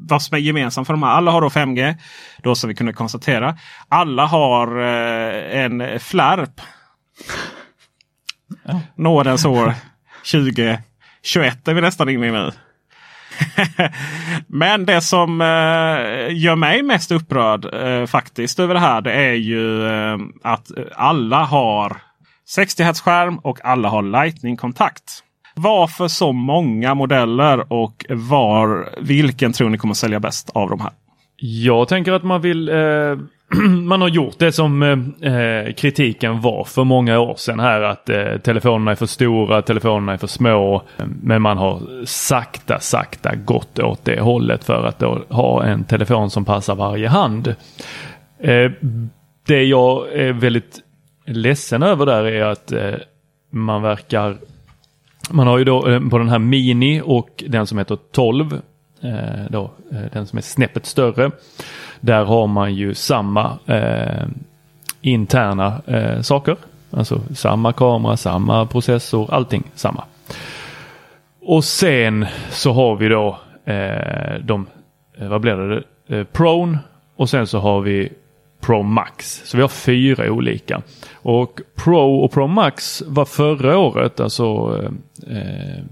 vad 0.09 0.23
som 0.23 0.37
är 0.37 0.41
gemensamt 0.41 0.87
för 0.87 0.95
de 0.95 1.03
här. 1.03 1.11
Alla 1.11 1.31
har 1.31 1.41
då 1.41 1.49
5G. 1.49 1.95
Då 2.43 2.55
som 2.55 2.69
vi 2.69 2.75
kunde 2.75 2.93
konstatera. 2.93 3.59
Alla 3.89 4.27
har 4.27 4.81
eh, 4.81 5.65
en 5.65 6.01
flärp. 6.01 6.61
Ja. 8.65 8.81
Nådens 8.95 9.45
år 9.45 9.75
2021 10.33 11.69
är 11.69 11.75
vi 11.75 11.81
nästan 11.81 12.09
inne 12.09 12.27
i 12.27 12.31
nu. 12.31 12.51
Men 14.47 14.87
det 14.87 15.01
som 15.01 15.41
eh, 15.41 15.47
gör 16.37 16.57
mig 16.57 16.83
mest 16.83 17.11
upprörd 17.11 17.75
eh, 17.75 18.07
faktiskt 18.07 18.59
över 18.59 18.75
det 18.75 18.81
här. 18.81 19.01
Det 19.01 19.13
är 19.13 19.35
ju 19.35 19.87
eh, 19.87 20.19
att 20.43 20.71
alla 20.97 21.45
har 21.45 21.97
60 22.49 22.83
Hz 22.83 23.01
skärm 23.01 23.39
och 23.39 23.65
alla 23.65 23.89
har 23.89 24.03
Lightning-kontakt. 24.03 25.23
Varför 25.55 26.09
så 26.09 26.33
många 26.33 26.95
modeller 26.95 27.73
och 27.73 28.07
var, 28.09 28.89
vilken 29.01 29.53
tror 29.53 29.71
ni 29.71 29.79
kommer 29.79 29.95
sälja 29.95 30.21
bäst 30.21 30.51
av 30.51 30.71
de 30.71 30.81
här? 30.81 30.91
Jag 31.41 31.89
tänker 31.89 32.13
att 32.13 32.25
man 32.25 32.41
vill... 32.41 32.69
Eh, 32.69 33.17
man 33.85 34.01
har 34.01 34.09
gjort 34.09 34.39
det 34.39 34.53
som 34.53 34.83
eh, 34.83 35.33
eh, 35.33 35.73
kritiken 35.73 36.41
var 36.41 36.65
för 36.65 36.85
många 36.85 37.19
år 37.19 37.35
sedan 37.37 37.61
här 37.61 37.83
att 37.83 38.09
eh, 38.11 38.37
telefonerna 38.43 38.91
är 38.91 38.95
för 38.95 39.07
stora, 39.07 39.63
telefonerna 39.63 40.13
är 40.13 40.17
för 40.17 40.27
små. 40.27 40.83
Men 41.23 41.43
man 41.43 41.59
har 41.59 42.05
sakta, 42.05 42.81
sakta 42.81 43.35
gått 43.35 43.79
åt 43.79 44.05
det 44.05 44.21
hållet 44.21 44.65
för 44.65 44.85
att 44.85 44.99
då 44.99 45.25
ha 45.29 45.65
en 45.65 45.85
telefon 45.85 46.31
som 46.31 46.45
passar 46.45 46.75
varje 46.75 47.09
hand. 47.09 47.55
Eh, 48.41 48.71
Det 49.47 49.65
jag 49.65 50.13
är 50.13 50.33
väldigt 50.33 50.81
ledsen 51.27 51.83
över 51.83 52.07
där 52.07 52.25
är 52.25 52.45
att 52.45 52.73
eh, 52.73 52.95
man 53.51 53.83
verkar 53.83 54.37
man 55.31 55.47
har 55.47 55.59
ju 55.59 55.65
då 55.65 55.89
eh, 55.89 56.09
på 56.09 56.19
den 56.19 56.29
här 56.29 56.39
Mini 56.39 57.03
och 57.05 57.45
den 57.49 57.67
som 57.67 57.79
heter 57.79 57.99
12, 58.13 58.61
Eh, 59.01 59.45
då, 59.51 59.71
eh, 59.93 60.13
den 60.13 60.27
som 60.27 60.37
är 60.37 60.43
snäppet 60.43 60.87
större. 60.87 61.31
Där 62.01 62.25
har 62.25 62.47
man 62.47 62.75
ju 62.75 62.95
samma 62.95 63.59
eh, 63.67 64.27
interna 65.01 65.81
eh, 65.87 66.21
saker. 66.21 66.57
Alltså 66.91 67.21
samma 67.35 67.73
kamera, 67.73 68.17
samma 68.17 68.67
processor, 68.67 69.35
allting 69.35 69.63
samma. 69.75 70.05
Och 71.41 71.65
sen 71.65 72.27
så 72.51 72.73
har 72.73 72.97
vi 72.97 73.09
då 73.09 73.39
eh, 73.65 74.35
de, 74.45 74.67
eh, 75.19 75.29
vad 75.29 75.41
blir 75.41 75.55
det, 75.55 75.83
eh, 76.17 76.25
Prone 76.25 76.79
och 77.17 77.31
sen 77.31 77.47
så 77.47 77.59
har 77.59 77.81
vi 77.81 78.13
Pro 78.61 78.83
Max. 78.83 79.43
Så 79.45 79.57
vi 79.57 79.61
har 79.61 79.69
fyra 79.69 80.33
olika. 80.33 80.83
Och 81.13 81.61
Pro 81.77 82.17
och 82.17 82.33
Pro 82.33 82.47
Max 82.47 83.03
var 83.07 83.25
förra 83.25 83.79
året, 83.79 84.21
alltså 84.21 84.77
eh, 85.27 85.85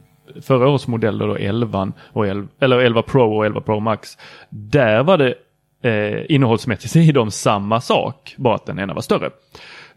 förra 0.43 0.69
årets 0.69 0.89
modeller 0.89 1.27
då 1.27 1.37
11, 1.37 1.93
och 2.13 2.27
11, 2.27 2.49
eller 2.61 2.79
11 2.79 3.03
Pro 3.03 3.37
och 3.37 3.47
11 3.47 3.61
Pro 3.61 3.81
Max. 3.81 4.19
Där 4.49 5.03
var 5.03 5.19
det 5.19 5.35
eh, 5.83 6.35
innehållsmässigt 6.35 6.97
i 7.09 7.13
dem 7.13 7.31
samma 7.31 7.81
sak, 7.81 8.35
bara 8.37 8.55
att 8.55 8.67
den 8.67 8.79
ena 8.79 8.95
var 8.95 9.03
större. 9.03 9.31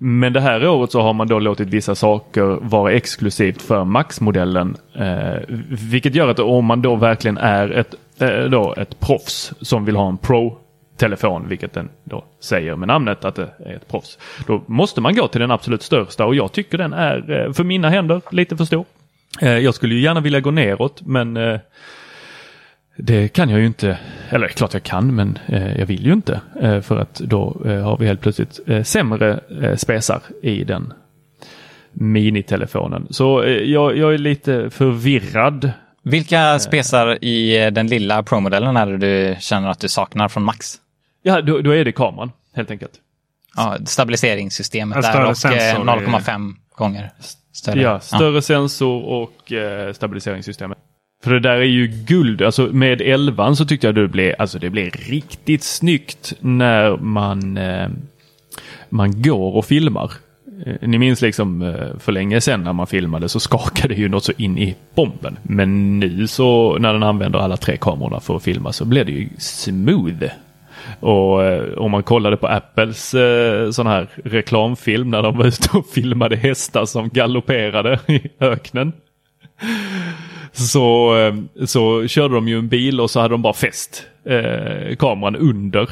Men 0.01 0.33
det 0.33 0.41
här 0.41 0.67
året 0.67 0.91
så 0.91 1.01
har 1.01 1.13
man 1.13 1.27
då 1.27 1.39
låtit 1.39 1.67
vissa 1.67 1.95
saker 1.95 2.59
vara 2.61 2.91
exklusivt 2.91 3.61
för 3.61 3.83
Max-modellen. 3.83 4.77
Eh, 4.95 5.55
vilket 5.91 6.15
gör 6.15 6.27
att 6.27 6.39
om 6.39 6.65
man 6.65 6.81
då 6.81 6.95
verkligen 6.95 7.37
är 7.37 7.69
ett, 7.71 7.95
eh, 8.19 8.43
då 8.43 8.73
ett 8.77 8.99
proffs 8.99 9.53
som 9.61 9.85
vill 9.85 9.95
ha 9.95 10.09
en 10.09 10.17
Pro 10.17 10.57
telefon, 10.97 11.47
vilket 11.47 11.73
den 11.73 11.89
då 12.03 12.23
säger 12.39 12.75
med 12.75 12.87
namnet 12.87 13.25
att 13.25 13.35
det 13.35 13.49
är 13.65 13.75
ett 13.75 13.87
proffs. 13.87 14.17
Då 14.47 14.61
måste 14.65 15.01
man 15.01 15.15
gå 15.15 15.27
till 15.27 15.41
den 15.41 15.51
absolut 15.51 15.81
största 15.81 16.25
och 16.25 16.35
jag 16.35 16.51
tycker 16.51 16.77
den 16.77 16.93
är 16.93 17.45
eh, 17.45 17.53
för 17.53 17.63
mina 17.63 17.89
händer 17.89 18.21
lite 18.31 18.57
för 18.57 18.65
stor. 18.65 18.85
Eh, 19.41 19.57
jag 19.57 19.73
skulle 19.73 19.95
ju 19.95 20.01
gärna 20.01 20.19
vilja 20.19 20.39
gå 20.39 20.51
neråt 20.51 21.01
men 21.05 21.37
eh, 21.37 21.59
det 22.97 23.27
kan 23.27 23.49
jag 23.49 23.59
ju 23.59 23.65
inte, 23.65 23.97
eller 24.29 24.47
klart 24.47 24.73
jag 24.73 24.83
kan 24.83 25.15
men 25.15 25.39
jag 25.49 25.85
vill 25.85 26.05
ju 26.05 26.13
inte 26.13 26.41
för 26.83 26.97
att 26.97 27.15
då 27.15 27.61
har 27.63 27.97
vi 27.97 28.07
helt 28.07 28.21
plötsligt 28.21 28.59
sämre 28.83 29.39
spesar 29.77 30.21
i 30.41 30.63
den 30.63 30.93
minitelefonen. 31.93 33.07
Så 33.09 33.43
jag, 33.45 33.97
jag 33.97 34.13
är 34.13 34.17
lite 34.17 34.69
förvirrad. 34.69 35.71
Vilka 36.03 36.59
spesar 36.59 37.23
i 37.23 37.69
den 37.71 37.87
lilla 37.87 38.23
Pro-modellen 38.23 38.77
är 38.77 38.87
det 38.87 38.97
du 38.97 39.35
känner 39.39 39.69
att 39.69 39.79
du 39.79 39.89
saknar 39.89 40.27
från 40.27 40.43
Max? 40.43 40.75
Ja, 41.23 41.41
då, 41.41 41.61
då 41.61 41.75
är 41.75 41.85
det 41.85 41.91
kameran 41.91 42.31
helt 42.55 42.71
enkelt. 42.71 42.91
Ja, 43.55 43.77
stabiliseringssystemet 43.85 45.01
där 45.01 45.25
och 45.25 45.33
0,5 45.33 46.53
gånger 46.75 47.11
större. 47.59 47.81
Ja, 47.81 47.99
större 47.99 48.35
ja. 48.35 48.41
sensor 48.41 49.05
och 49.05 49.53
eh, 49.53 49.93
stabiliseringssystemet. 49.93 50.77
För 51.23 51.33
det 51.33 51.39
där 51.39 51.55
är 51.55 51.63
ju 51.63 51.87
guld. 51.87 52.41
Alltså 52.41 52.61
med 52.61 53.01
11 53.01 53.55
så 53.55 53.65
tyckte 53.65 53.87
jag 53.87 53.95
det 53.95 54.07
blev, 54.07 54.35
alltså 54.39 54.59
det 54.59 54.69
blev 54.69 54.89
riktigt 54.89 55.63
snyggt 55.63 56.33
när 56.39 56.97
man, 56.97 57.57
eh, 57.57 57.89
man 58.89 59.21
går 59.21 59.55
och 59.55 59.65
filmar. 59.65 60.11
Eh, 60.65 60.89
ni 60.89 60.97
minns 60.97 61.21
liksom 61.21 61.61
eh, 61.61 61.97
för 61.99 62.11
länge 62.11 62.41
sedan 62.41 62.63
när 62.63 62.73
man 62.73 62.87
filmade 62.87 63.29
så 63.29 63.39
skakade 63.39 63.93
ju 63.93 64.09
något 64.09 64.23
så 64.23 64.31
in 64.37 64.57
i 64.57 64.75
bomben. 64.95 65.37
Men 65.43 65.99
nu 65.99 66.27
så 66.27 66.77
när 66.77 66.93
den 66.93 67.03
använder 67.03 67.39
alla 67.39 67.57
tre 67.57 67.77
kamerorna 67.77 68.19
för 68.19 68.35
att 68.35 68.43
filma 68.43 68.73
så 68.73 68.85
blir 68.85 69.05
det 69.05 69.11
ju 69.11 69.29
smooth. 69.37 70.23
Och 70.99 71.43
eh, 71.43 71.77
om 71.77 71.91
man 71.91 72.03
kollade 72.03 72.37
på 72.37 72.47
Apples 72.47 73.13
eh, 73.13 73.71
sån 73.71 73.87
här 73.87 74.07
reklamfilm 74.23 75.09
när 75.09 75.23
de 75.23 75.37
var 75.37 75.45
ute 75.45 75.77
och 75.77 75.87
filmade 75.87 76.35
hästar 76.35 76.85
som 76.85 77.09
galopperade 77.09 77.99
i 78.07 78.21
öknen. 78.39 78.93
Så, 80.51 81.17
eh, 81.17 81.65
så 81.65 82.07
körde 82.07 82.35
de 82.35 82.47
ju 82.47 82.57
en 82.57 82.67
bil 82.67 83.01
och 83.01 83.09
så 83.09 83.19
hade 83.19 83.33
de 83.33 83.41
bara 83.41 83.53
fäst 83.53 84.03
eh, 84.25 84.95
kameran 84.95 85.35
under. 85.35 85.89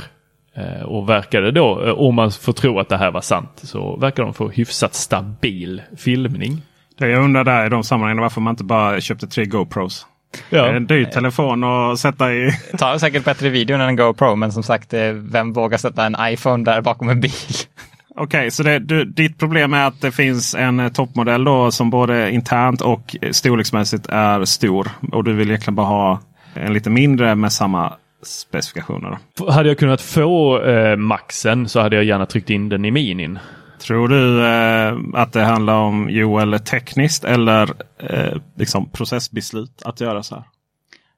Eh, 0.58 0.82
och 0.82 1.10
verkade 1.10 1.52
då, 1.52 1.86
eh, 1.86 1.92
om 1.92 2.16
man 2.16 2.32
får 2.32 2.54
tro 2.54 2.80
att 2.80 2.90
det 2.90 2.98
här 2.98 3.12
var 3.12 3.22
sant, 3.22 3.52
så 3.56 3.96
verkar 3.96 4.24
de 4.24 4.34
få 4.34 4.50
hyfsat 4.50 4.94
stabil 4.94 5.82
filmning. 5.98 6.62
Det 6.98 7.10
jag 7.10 7.24
undrar 7.24 7.44
där 7.44 7.66
i 7.66 7.70
de 7.70 7.84
sammanhangen 7.84 8.22
varför 8.22 8.42
man 8.42 8.52
inte 8.52 8.64
bara 8.64 9.02
köpte 9.02 9.28
tre 9.28 9.46
GoPros. 9.46 10.06
Ja. 10.50 10.68
En 10.68 10.88
dyr 10.88 11.06
telefon 11.06 11.64
att 11.64 12.00
sätta 12.00 12.34
i. 12.34 12.52
Tar 12.78 12.98
säkert 12.98 13.26
bättre 13.26 13.50
video 13.50 13.76
än 13.76 13.82
en 13.82 13.96
GoPro, 13.96 14.36
men 14.36 14.52
som 14.52 14.64
sagt, 14.64 14.94
eh, 14.94 15.12
vem 15.12 15.54
vågar 15.54 15.78
sätta 15.78 16.06
en 16.06 16.16
iPhone 16.22 16.64
där 16.64 16.82
bakom 16.82 17.10
en 17.10 17.22
bil? 17.22 17.32
Okej, 18.16 18.40
okay, 18.40 18.52
så 18.52 18.64
det, 18.64 18.80
du, 18.80 19.06
ditt 19.06 19.40
problem 19.40 19.74
är 19.74 19.88
att 19.88 20.02
det 20.02 20.12
finns 20.12 20.56
en 20.56 20.80
eh, 20.80 20.92
toppmodell 20.92 21.44
då 21.44 21.72
som 21.72 21.90
både 21.90 22.32
internt 22.32 22.82
och 22.82 23.16
storleksmässigt 23.32 24.08
är 24.10 24.46
stor. 24.46 24.90
Och 25.12 25.24
du 25.24 25.34
vill 25.34 25.48
egentligen 25.48 25.76
bara 25.76 25.88
ha 25.88 26.20
en 26.54 26.74
lite 26.74 26.90
mindre 26.90 27.36
med 27.36 27.54
samma 27.54 27.94
specifikationer. 28.24 29.18
Hade 29.50 29.70
jag 29.70 29.78
kunnat 29.78 30.02
få 30.02 30.64
eh, 30.64 30.96
maxen 30.96 31.70
så 31.70 31.80
hade 31.80 31.96
jag 31.96 32.06
gärna 32.06 32.26
tryckt 32.26 32.50
in 32.50 32.70
den 32.70 32.86
i 32.86 32.92
minin. 32.92 33.40
Tror 33.88 34.08
du 34.08 34.46
eh, 34.46 35.22
att 35.22 35.34
det 35.34 35.44
handlar 35.44 35.76
om 35.76 36.10
Joel 36.10 36.60
tekniskt 36.60 37.24
eller 37.24 37.74
eh, 37.98 38.38
liksom 38.56 38.90
processbeslut 38.90 39.82
att 39.86 40.02
göra 40.02 40.24
så 40.24 40.36
här? 40.36 40.44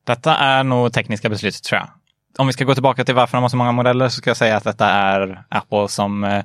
Detta 0.04 0.36
är 0.36 0.64
nog 0.64 0.94
tekniska 0.94 1.30
beslut 1.30 1.64
tror 1.64 1.80
jag. 1.80 1.90
Om 2.38 2.48
vi 2.48 2.54
ska 2.54 2.64
gå 2.64 2.74
tillbaka 2.74 3.06
till 3.06 3.16
varför 3.16 3.38
de 3.38 3.42
har 3.42 3.50
så 3.50 3.58
många 3.58 3.72
modeller 3.72 4.10
så 4.10 4.18
ska 4.18 4.30
jag 4.30 4.38
säga 4.38 4.58
att 4.58 4.64
detta 4.64 4.86
är 4.86 5.44
Apple 5.50 5.88
som 5.88 6.24
eh, 6.24 6.44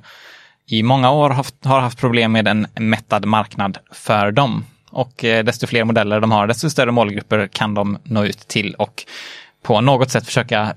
i 0.67 0.83
många 0.83 1.11
år 1.11 1.29
haft, 1.29 1.65
har 1.65 1.79
haft 1.79 1.99
problem 1.99 2.31
med 2.31 2.47
en 2.47 2.67
mättad 2.75 3.25
marknad 3.25 3.77
för 3.91 4.31
dem. 4.31 4.65
Och 4.89 5.23
eh, 5.23 5.43
desto 5.43 5.67
fler 5.67 5.83
modeller 5.83 6.19
de 6.19 6.31
har, 6.31 6.47
desto 6.47 6.69
större 6.69 6.91
målgrupper 6.91 7.47
kan 7.47 7.73
de 7.73 7.97
nå 8.03 8.25
ut 8.25 8.47
till 8.47 8.73
och 8.73 9.03
på 9.63 9.81
något 9.81 10.11
sätt 10.11 10.25
försöka 10.25 10.73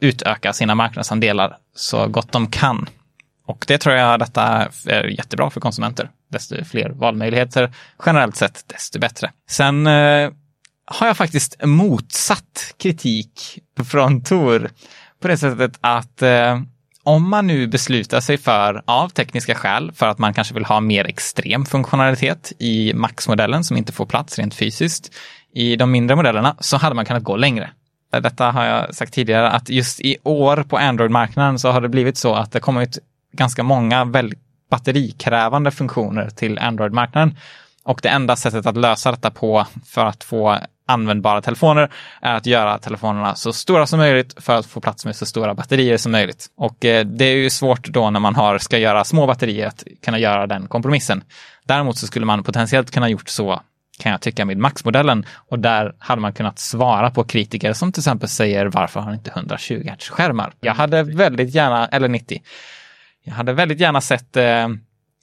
utöka 0.00 0.52
sina 0.52 0.74
marknadsandelar 0.74 1.56
så 1.74 2.06
gott 2.06 2.32
de 2.32 2.46
kan. 2.46 2.88
Och 3.50 3.64
det 3.68 3.78
tror 3.78 3.94
jag 3.94 4.18
detta 4.18 4.68
är 4.86 5.04
jättebra 5.04 5.50
för 5.50 5.60
konsumenter. 5.60 6.10
Desto 6.32 6.64
fler 6.64 6.90
valmöjligheter 6.90 7.74
generellt 8.06 8.36
sett, 8.36 8.64
desto 8.66 8.98
bättre. 8.98 9.30
Sen 9.50 9.86
eh, 9.86 10.30
har 10.86 11.06
jag 11.06 11.16
faktiskt 11.16 11.64
motsatt 11.64 12.74
kritik 12.78 13.58
från 13.84 14.22
Tor 14.22 14.70
på 15.22 15.28
det 15.28 15.36
sättet 15.36 15.78
att 15.80 16.22
eh, 16.22 16.60
om 17.02 17.30
man 17.30 17.46
nu 17.46 17.66
beslutar 17.66 18.20
sig 18.20 18.38
för, 18.38 18.82
av 18.84 19.08
tekniska 19.08 19.54
skäl, 19.54 19.92
för 19.92 20.06
att 20.06 20.18
man 20.18 20.34
kanske 20.34 20.54
vill 20.54 20.64
ha 20.64 20.80
mer 20.80 21.04
extrem 21.04 21.66
funktionalitet 21.66 22.52
i 22.58 22.94
Max-modellen 22.94 23.64
som 23.64 23.76
inte 23.76 23.92
får 23.92 24.06
plats 24.06 24.38
rent 24.38 24.54
fysiskt 24.54 25.10
i 25.54 25.76
de 25.76 25.90
mindre 25.90 26.16
modellerna, 26.16 26.56
så 26.60 26.76
hade 26.76 26.94
man 26.94 27.04
kunnat 27.04 27.22
gå 27.22 27.36
längre. 27.36 27.70
Detta 28.12 28.50
har 28.50 28.64
jag 28.64 28.94
sagt 28.94 29.14
tidigare, 29.14 29.50
att 29.50 29.68
just 29.68 30.00
i 30.00 30.16
år 30.22 30.62
på 30.62 30.78
Android-marknaden 30.78 31.58
så 31.58 31.70
har 31.70 31.80
det 31.80 31.88
blivit 31.88 32.16
så 32.16 32.34
att 32.34 32.52
det 32.52 32.60
kommit 32.60 32.98
ganska 33.32 33.62
många 33.62 34.04
väldigt 34.04 34.38
batterikrävande 34.70 35.70
funktioner 35.70 36.30
till 36.30 36.58
Android-marknaden. 36.58 37.36
Och 37.82 38.00
det 38.02 38.08
enda 38.08 38.36
sättet 38.36 38.66
att 38.66 38.76
lösa 38.76 39.10
detta 39.10 39.30
på 39.30 39.66
för 39.86 40.06
att 40.06 40.24
få 40.24 40.58
användbara 40.86 41.42
telefoner 41.42 41.90
är 42.22 42.34
att 42.34 42.46
göra 42.46 42.78
telefonerna 42.78 43.34
så 43.34 43.52
stora 43.52 43.86
som 43.86 43.98
möjligt 43.98 44.34
för 44.42 44.56
att 44.56 44.66
få 44.66 44.80
plats 44.80 45.04
med 45.04 45.16
så 45.16 45.26
stora 45.26 45.54
batterier 45.54 45.96
som 45.96 46.12
möjligt. 46.12 46.46
Och 46.56 46.84
eh, 46.84 47.06
det 47.06 47.24
är 47.24 47.36
ju 47.36 47.50
svårt 47.50 47.88
då 47.88 48.10
när 48.10 48.20
man 48.20 48.34
har, 48.34 48.58
ska 48.58 48.78
göra 48.78 49.04
små 49.04 49.26
batterier 49.26 49.66
att 49.66 49.84
kunna 50.04 50.18
göra 50.18 50.46
den 50.46 50.66
kompromissen. 50.66 51.24
Däremot 51.64 51.98
så 51.98 52.06
skulle 52.06 52.26
man 52.26 52.42
potentiellt 52.42 52.90
kunna 52.90 53.08
gjort 53.08 53.28
så 53.28 53.60
kan 53.98 54.12
jag 54.12 54.20
tycka 54.20 54.44
med 54.44 54.58
Max-modellen 54.58 55.26
och 55.48 55.58
där 55.58 55.94
hade 55.98 56.22
man 56.22 56.32
kunnat 56.32 56.58
svara 56.58 57.10
på 57.10 57.24
kritiker 57.24 57.72
som 57.72 57.92
till 57.92 58.00
exempel 58.00 58.28
säger 58.28 58.66
varför 58.66 59.00
har 59.00 59.10
ni 59.10 59.16
inte 59.16 59.30
120 59.30 59.90
Hz 59.98 60.08
skärmar? 60.08 60.52
Jag 60.60 60.74
hade 60.74 61.02
väldigt 61.02 61.54
gärna, 61.54 61.86
eller 61.86 62.08
90, 62.08 62.42
jag 63.24 63.34
hade 63.34 63.52
väldigt 63.52 63.80
gärna 63.80 64.00
sett 64.00 64.36
eh, 64.36 64.68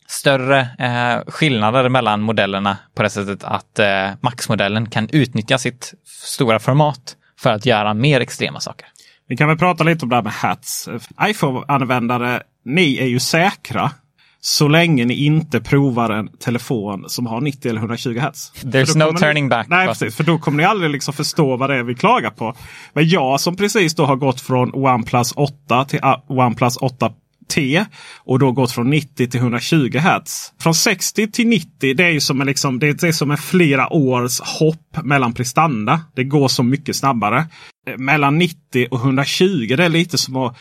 större 0.08 0.60
eh, 0.80 1.32
skillnader 1.32 1.90
mellan 1.90 2.22
modellerna 2.22 2.78
på 2.96 3.04
det 3.04 3.10
sättet 3.10 3.44
att 3.44 3.80
eh, 3.80 4.10
Max-modellen 4.22 4.90
kan 4.90 5.10
utnyttja 5.12 5.58
sitt 5.58 5.94
stora 6.06 6.60
format 6.60 7.16
för 7.40 7.54
att 7.54 7.66
göra 7.66 7.94
mer 7.94 8.20
extrema 8.20 8.60
saker. 8.60 8.88
Vi 9.28 9.38
kan 9.38 9.48
väl 9.48 9.58
prata 9.58 9.84
lite 9.84 10.06
om 10.06 10.10
det 10.10 10.16
här 10.16 10.24
med 10.24 10.34
hats. 10.34 10.90
iPhone-användare, 11.22 12.44
ni 12.66 12.98
är 12.98 13.06
ju 13.06 13.20
säkra 13.20 13.92
så 14.40 14.68
länge 14.68 15.06
ni 15.06 15.14
inte 15.14 15.62
provar 15.62 16.10
en 16.10 16.28
telefon 16.28 17.06
som 17.08 17.26
har 17.26 17.42
90 17.42 17.70
eller 17.70 17.80
120 17.80 18.20
Hz. 18.20 18.52
There's 18.64 18.98
no 18.98 19.18
turning 19.18 19.44
ni, 19.44 19.50
back. 19.50 19.68
Nej, 19.70 19.88
precis. 19.88 20.16
För 20.16 20.24
då 20.24 20.38
kommer 20.38 20.58
ni 20.58 20.64
aldrig 20.64 20.92
liksom 20.92 21.14
förstå 21.14 21.58
vad 21.58 21.70
det 21.70 21.76
är 21.76 21.84
vi 21.84 21.96
klagar 21.96 22.30
på. 22.30 22.56
Men 22.94 23.10
jag 23.10 23.40
som 23.40 23.56
precis 23.56 23.96
då 23.96 24.06
har 24.06 24.16
gått 24.16 24.42
från 24.42 24.72
OnePlus 24.74 25.32
8 25.36 25.86
till 25.86 26.00
OnePlus 26.28 26.78
8 26.78 27.12
T 27.48 27.86
och 28.18 28.40
då 28.40 28.52
gått 28.52 28.72
från 28.72 28.90
90 28.90 29.28
till 29.28 29.40
120 29.40 29.98
Hz. 29.98 30.54
Från 30.60 30.76
60 30.76 31.32
till 31.32 31.48
90 31.48 31.94
det 31.94 32.04
är 32.04 32.10
ju 32.10 32.20
som 32.20 32.42
en, 32.42 32.48
liksom, 32.48 32.80
det 32.80 33.04
är 33.04 33.12
som 33.12 33.32
en 33.32 33.38
flera 33.38 33.94
års 33.94 34.40
hopp 34.40 34.98
mellan 35.04 35.34
prestanda. 35.34 36.02
Det 36.16 36.24
går 36.24 36.48
så 36.48 36.64
mycket 36.64 36.96
snabbare. 36.96 37.46
Eh, 37.88 37.98
mellan 37.98 38.38
90 38.38 38.88
och 38.92 39.00
120 39.00 39.76
det 39.78 39.86
är 39.86 39.90
lite 39.90 40.18
som 40.18 40.36
att 40.36 40.58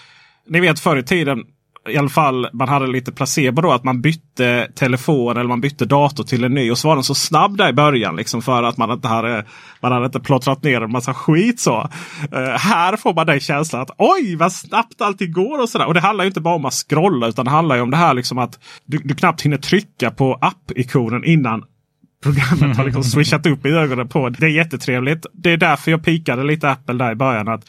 ni 0.49 0.61
vet 0.61 0.81
förr 0.81 0.97
i 0.97 1.03
tiden 1.03 1.45
i 1.89 1.97
alla 1.97 2.09
fall 2.09 2.49
man 2.53 2.69
hade 2.69 2.87
lite 2.87 3.13
placebo 3.13 3.63
då 3.63 3.73
att 3.73 3.85
man 3.85 4.01
bytte 4.01 4.69
telefon 4.75 5.37
eller 5.37 5.49
man 5.49 5.61
bytte 5.61 5.85
dator 5.85 6.25
till 6.25 6.45
en 6.45 6.55
ny. 6.55 6.71
Och 6.71 6.79
så 6.79 6.89
var 6.89 6.95
den 6.95 7.05
så 7.05 7.15
snabb 7.15 7.57
där 7.57 7.69
i 7.69 7.73
början 7.73 8.17
liksom 8.17 8.43
för 8.43 8.63
att 8.63 8.77
man 8.77 8.91
inte 8.91 9.09
hade, 9.09 9.45
man 9.81 9.93
hade 9.93 10.07
inte 10.07 10.21
plottrat 10.21 10.63
ner 10.63 10.81
en 10.81 10.91
massa 10.91 11.15
skit 11.15 11.61
så. 11.61 11.89
Uh, 12.35 12.39
här 12.59 12.97
får 12.97 13.15
man 13.15 13.27
den 13.27 13.41
känslan 13.41 13.83
att 13.83 13.91
oj 13.99 14.37
vad 14.37 14.53
snabbt 14.53 15.01
allting 15.01 15.33
går 15.33 15.63
och 15.63 15.69
sådär. 15.69 15.87
Och 15.87 15.95
det 15.95 16.01
handlar 16.01 16.25
ju 16.25 16.29
inte 16.29 16.41
bara 16.41 16.55
om 16.55 16.65
att 16.65 16.75
scrolla 16.75 17.27
utan 17.27 17.45
det 17.45 17.51
handlar 17.51 17.77
ju 17.77 17.83
om 17.83 17.91
det 17.91 17.97
här 17.97 18.15
liksom 18.15 18.39
att 18.39 18.59
du, 18.85 18.99
du 18.99 19.15
knappt 19.15 19.43
hinner 19.43 19.59
trycka 19.59 20.11
på 20.11 20.39
app-ikonen 20.41 21.25
innan 21.25 21.65
programmet 22.23 22.77
har 22.77 22.85
liksom 22.85 23.05
swishat 23.25 23.47
upp 23.47 23.67
i 23.67 23.69
ögonen 23.69 24.09
på 24.09 24.29
Det 24.29 24.47
är 24.47 24.51
jättetrevligt. 24.51 25.27
Det 25.33 25.53
är 25.53 25.57
därför 25.57 25.91
jag 25.91 26.05
pikade 26.05 26.45
lite 26.45 26.71
Apple 26.71 26.95
där 26.95 27.13
i 27.13 27.15
början. 27.15 27.49
att 27.49 27.65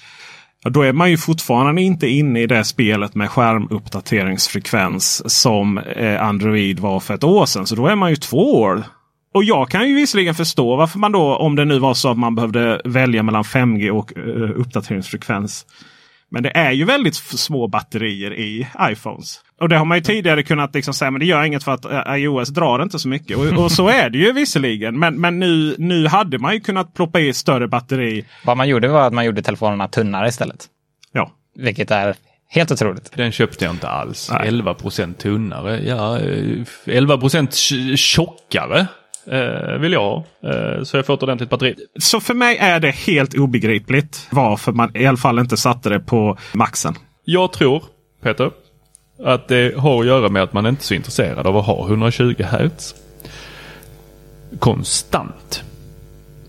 då 0.69 0.81
är 0.81 0.93
man 0.93 1.11
ju 1.11 1.17
fortfarande 1.17 1.81
inte 1.81 2.07
inne 2.07 2.41
i 2.41 2.47
det 2.47 2.63
spelet 2.63 3.15
med 3.15 3.29
skärmuppdateringsfrekvens 3.29 5.39
som 5.39 5.77
eh, 5.77 6.23
Android 6.23 6.79
var 6.79 6.99
för 6.99 7.13
ett 7.13 7.23
år 7.23 7.45
sedan. 7.45 7.67
Så 7.67 7.75
då 7.75 7.87
är 7.87 7.95
man 7.95 8.09
ju 8.09 8.15
två 8.15 8.61
år. 8.61 8.83
Och 9.33 9.43
jag 9.43 9.69
kan 9.69 9.89
ju 9.89 9.95
visserligen 9.95 10.35
förstå 10.35 10.75
varför 10.75 10.99
man 10.99 11.11
då, 11.11 11.35
om 11.35 11.55
det 11.55 11.65
nu 11.65 11.79
var 11.79 11.93
så 11.93 12.09
att 12.09 12.17
man 12.17 12.35
behövde 12.35 12.81
välja 12.85 13.23
mellan 13.23 13.43
5G 13.43 13.89
och 13.89 14.17
eh, 14.17 14.59
uppdateringsfrekvens. 14.59 15.65
Men 16.31 16.43
det 16.43 16.57
är 16.57 16.71
ju 16.71 16.85
väldigt 16.85 17.15
små 17.15 17.67
batterier 17.67 18.33
i 18.33 18.67
iPhones. 18.81 19.39
Och 19.59 19.69
det 19.69 19.77
har 19.77 19.85
man 19.85 19.97
ju 19.97 20.03
tidigare 20.03 20.43
kunnat 20.43 20.75
liksom 20.75 20.93
säga, 20.93 21.11
men 21.11 21.19
det 21.19 21.25
gör 21.25 21.43
inget 21.43 21.63
för 21.63 21.71
att 21.71 21.85
eh, 21.85 22.15
iOS 22.15 22.49
drar 22.49 22.83
inte 22.83 22.99
så 22.99 23.07
mycket. 23.07 23.37
Och, 23.37 23.63
och, 23.63 23.71
så 23.71 23.87
är 23.89 24.09
det 24.09 24.17
ju 24.17 24.31
visserligen. 24.31 24.99
Men, 24.99 25.21
men 25.21 25.39
nu, 25.39 25.75
nu 25.77 26.07
hade 26.07 26.37
man 26.37 26.53
ju 26.53 26.59
kunnat 26.59 26.93
ploppa 26.93 27.19
i 27.19 27.33
större 27.33 27.67
batteri. 27.67 28.25
Vad 28.45 28.57
man 28.57 28.69
gjorde 28.69 28.87
var 28.87 29.07
att 29.07 29.13
man 29.13 29.25
gjorde 29.25 29.41
telefonerna 29.41 29.87
tunnare 29.87 30.27
istället. 30.27 30.65
Ja. 31.11 31.31
Vilket 31.55 31.91
är 31.91 32.15
helt 32.49 32.71
otroligt. 32.71 33.11
Den 33.15 33.31
köpte 33.31 33.65
jag 33.65 33.73
inte 33.73 33.87
alls. 33.87 34.29
Nej. 34.31 34.49
11% 34.49 35.13
tunnare. 35.13 35.81
Ja, 35.85 36.19
11 36.85 37.13
eh, 37.13 37.47
tjockare 37.95 38.87
eh, 39.31 39.77
vill 39.79 39.93
jag 39.93 40.01
ha. 40.01 40.23
Eh, 40.43 40.83
så 40.83 40.97
jag 40.97 41.05
får 41.05 41.13
ett 41.13 41.23
ordentligt 41.23 41.49
batteri. 41.49 41.75
Så 41.99 42.19
för 42.19 42.33
mig 42.33 42.57
är 42.57 42.79
det 42.79 42.91
helt 42.91 43.37
obegripligt 43.37 44.27
varför 44.31 44.71
man 44.71 44.97
i 44.97 45.05
alla 45.05 45.17
fall 45.17 45.39
inte 45.39 45.57
satte 45.57 45.89
det 45.89 45.99
på 45.99 46.37
maxen. 46.53 46.95
Jag 47.23 47.53
tror, 47.53 47.83
Peter, 48.23 48.51
att 49.23 49.47
det 49.47 49.77
har 49.77 49.99
att 49.99 50.07
göra 50.07 50.29
med 50.29 50.43
att 50.43 50.53
man 50.53 50.65
inte 50.65 50.81
är 50.81 50.83
så 50.83 50.93
intresserad 50.93 51.47
av 51.47 51.57
att 51.57 51.65
ha 51.65 51.87
120 51.87 52.43
Hz 52.43 52.95
konstant. 54.59 55.63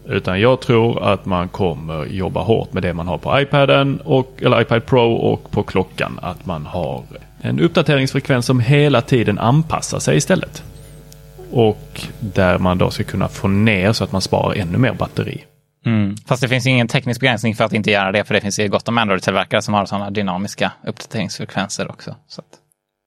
Utan 0.08 0.40
jag 0.40 0.60
tror 0.60 1.02
att 1.02 1.26
man 1.26 1.48
kommer 1.48 2.06
jobba 2.06 2.40
hårt 2.40 2.72
med 2.72 2.82
det 2.82 2.94
man 2.94 3.08
har 3.08 3.18
på 3.18 3.40
iPaden 3.40 4.00
och, 4.04 4.42
eller 4.42 4.60
iPad 4.60 4.86
Pro 4.86 5.12
och 5.12 5.50
på 5.50 5.62
klockan. 5.62 6.18
Att 6.22 6.46
man 6.46 6.66
har 6.66 7.02
en 7.40 7.60
uppdateringsfrekvens 7.60 8.46
som 8.46 8.60
hela 8.60 9.00
tiden 9.00 9.38
anpassar 9.38 9.98
sig 9.98 10.16
istället. 10.16 10.62
Och 11.50 12.02
där 12.20 12.58
man 12.58 12.78
då 12.78 12.90
ska 12.90 13.04
kunna 13.04 13.28
få 13.28 13.48
ner 13.48 13.92
så 13.92 14.04
att 14.04 14.12
man 14.12 14.20
sparar 14.20 14.54
ännu 14.54 14.78
mer 14.78 14.92
batteri. 14.92 15.44
Mm. 15.86 16.16
Fast 16.26 16.42
det 16.42 16.48
finns 16.48 16.66
ingen 16.66 16.88
teknisk 16.88 17.20
begränsning 17.20 17.54
för 17.54 17.64
att 17.64 17.72
inte 17.72 17.90
göra 17.90 18.12
det, 18.12 18.24
för 18.24 18.34
det 18.34 18.40
finns 18.40 18.58
ju 18.58 18.68
gott 18.68 18.88
om 18.88 18.98
Android-tillverkare 18.98 19.62
som 19.62 19.74
har 19.74 19.86
sådana 19.86 20.10
dynamiska 20.10 20.72
uppdateringsfrekvenser 20.86 21.90
också. 21.90 22.16
Så 22.28 22.40
att... 22.40 22.46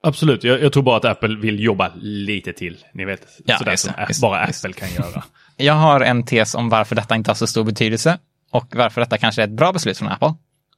Absolut, 0.03 0.43
jag, 0.43 0.61
jag, 0.61 0.73
tror 0.73 0.83
bara 0.83 0.97
att 0.97 1.05
Apple 1.05 1.39
vill 1.39 1.59
jobba 1.59 1.91
lite 1.95 2.53
till. 2.53 2.77
Ni 2.93 3.05
vet, 3.05 3.27
ja, 3.45 3.57
sådär 3.57 3.75
som 3.75 3.93
just, 4.07 4.21
bara 4.21 4.47
just. 4.47 4.65
Apple 4.65 4.79
kan 4.79 4.93
göra. 4.93 5.23
Jag 5.57 5.73
har 5.73 6.01
en 6.01 6.25
tes 6.25 6.55
om 6.55 6.69
varför 6.69 6.95
detta 6.95 7.15
inte 7.15 7.29
har 7.29 7.35
så 7.35 7.47
stor 7.47 7.63
betydelse 7.63 8.17
och 8.51 8.75
varför 8.75 9.01
detta 9.01 9.17
kanske 9.17 9.41
är 9.41 9.47
ett 9.47 9.57
bra 9.57 9.71
beslut 9.71 9.97
från 9.97 10.07
Apple. 10.07 10.33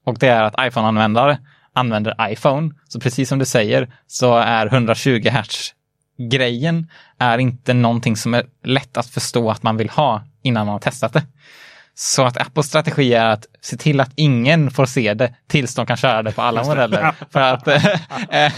Och 0.06 0.20
det 0.20 0.28
är 0.28 0.44
att 0.44 0.56
iPhone-användare 0.60 1.38
använder 1.74 2.32
iPhone. 2.32 2.72
Så 2.88 3.00
precis 3.00 3.30
som 3.30 3.40
du 3.40 3.46
säger 3.46 3.94
så 4.08 4.38
är 4.38 4.66
120 4.66 5.30
Hz 5.30 5.74
grejen 6.18 6.90
är 7.18 7.38
inte 7.38 7.74
någonting 7.74 8.16
som 8.16 8.34
är 8.34 8.46
lätt 8.64 8.98
att 8.98 9.08
förstå 9.08 9.52
att 9.52 9.64
man 9.64 9.78
vill 9.78 9.90
ha 9.90 10.24
innan 10.42 10.66
man 10.66 10.74
har 10.74 10.80
testat 10.80 11.14
det. 11.14 11.24
Så 11.96 12.26
att 12.26 12.38
Apples 12.38 12.66
strategi 12.66 13.14
är 13.14 13.26
att 13.26 13.46
se 13.62 13.78
till 13.78 14.00
att 14.00 14.12
ingen 14.16 14.72
får 14.72 14.86
se 14.86 15.14
det 15.14 15.34
tills 15.48 15.76
de 15.76 15.86
kan 15.86 15.98
köra 15.98 16.24
det 16.24 16.32
på 16.32 16.42
alla 16.42 16.64
modeller. 16.64 17.14
För 17.32 17.40
att 17.40 17.68
eh, 17.68 18.52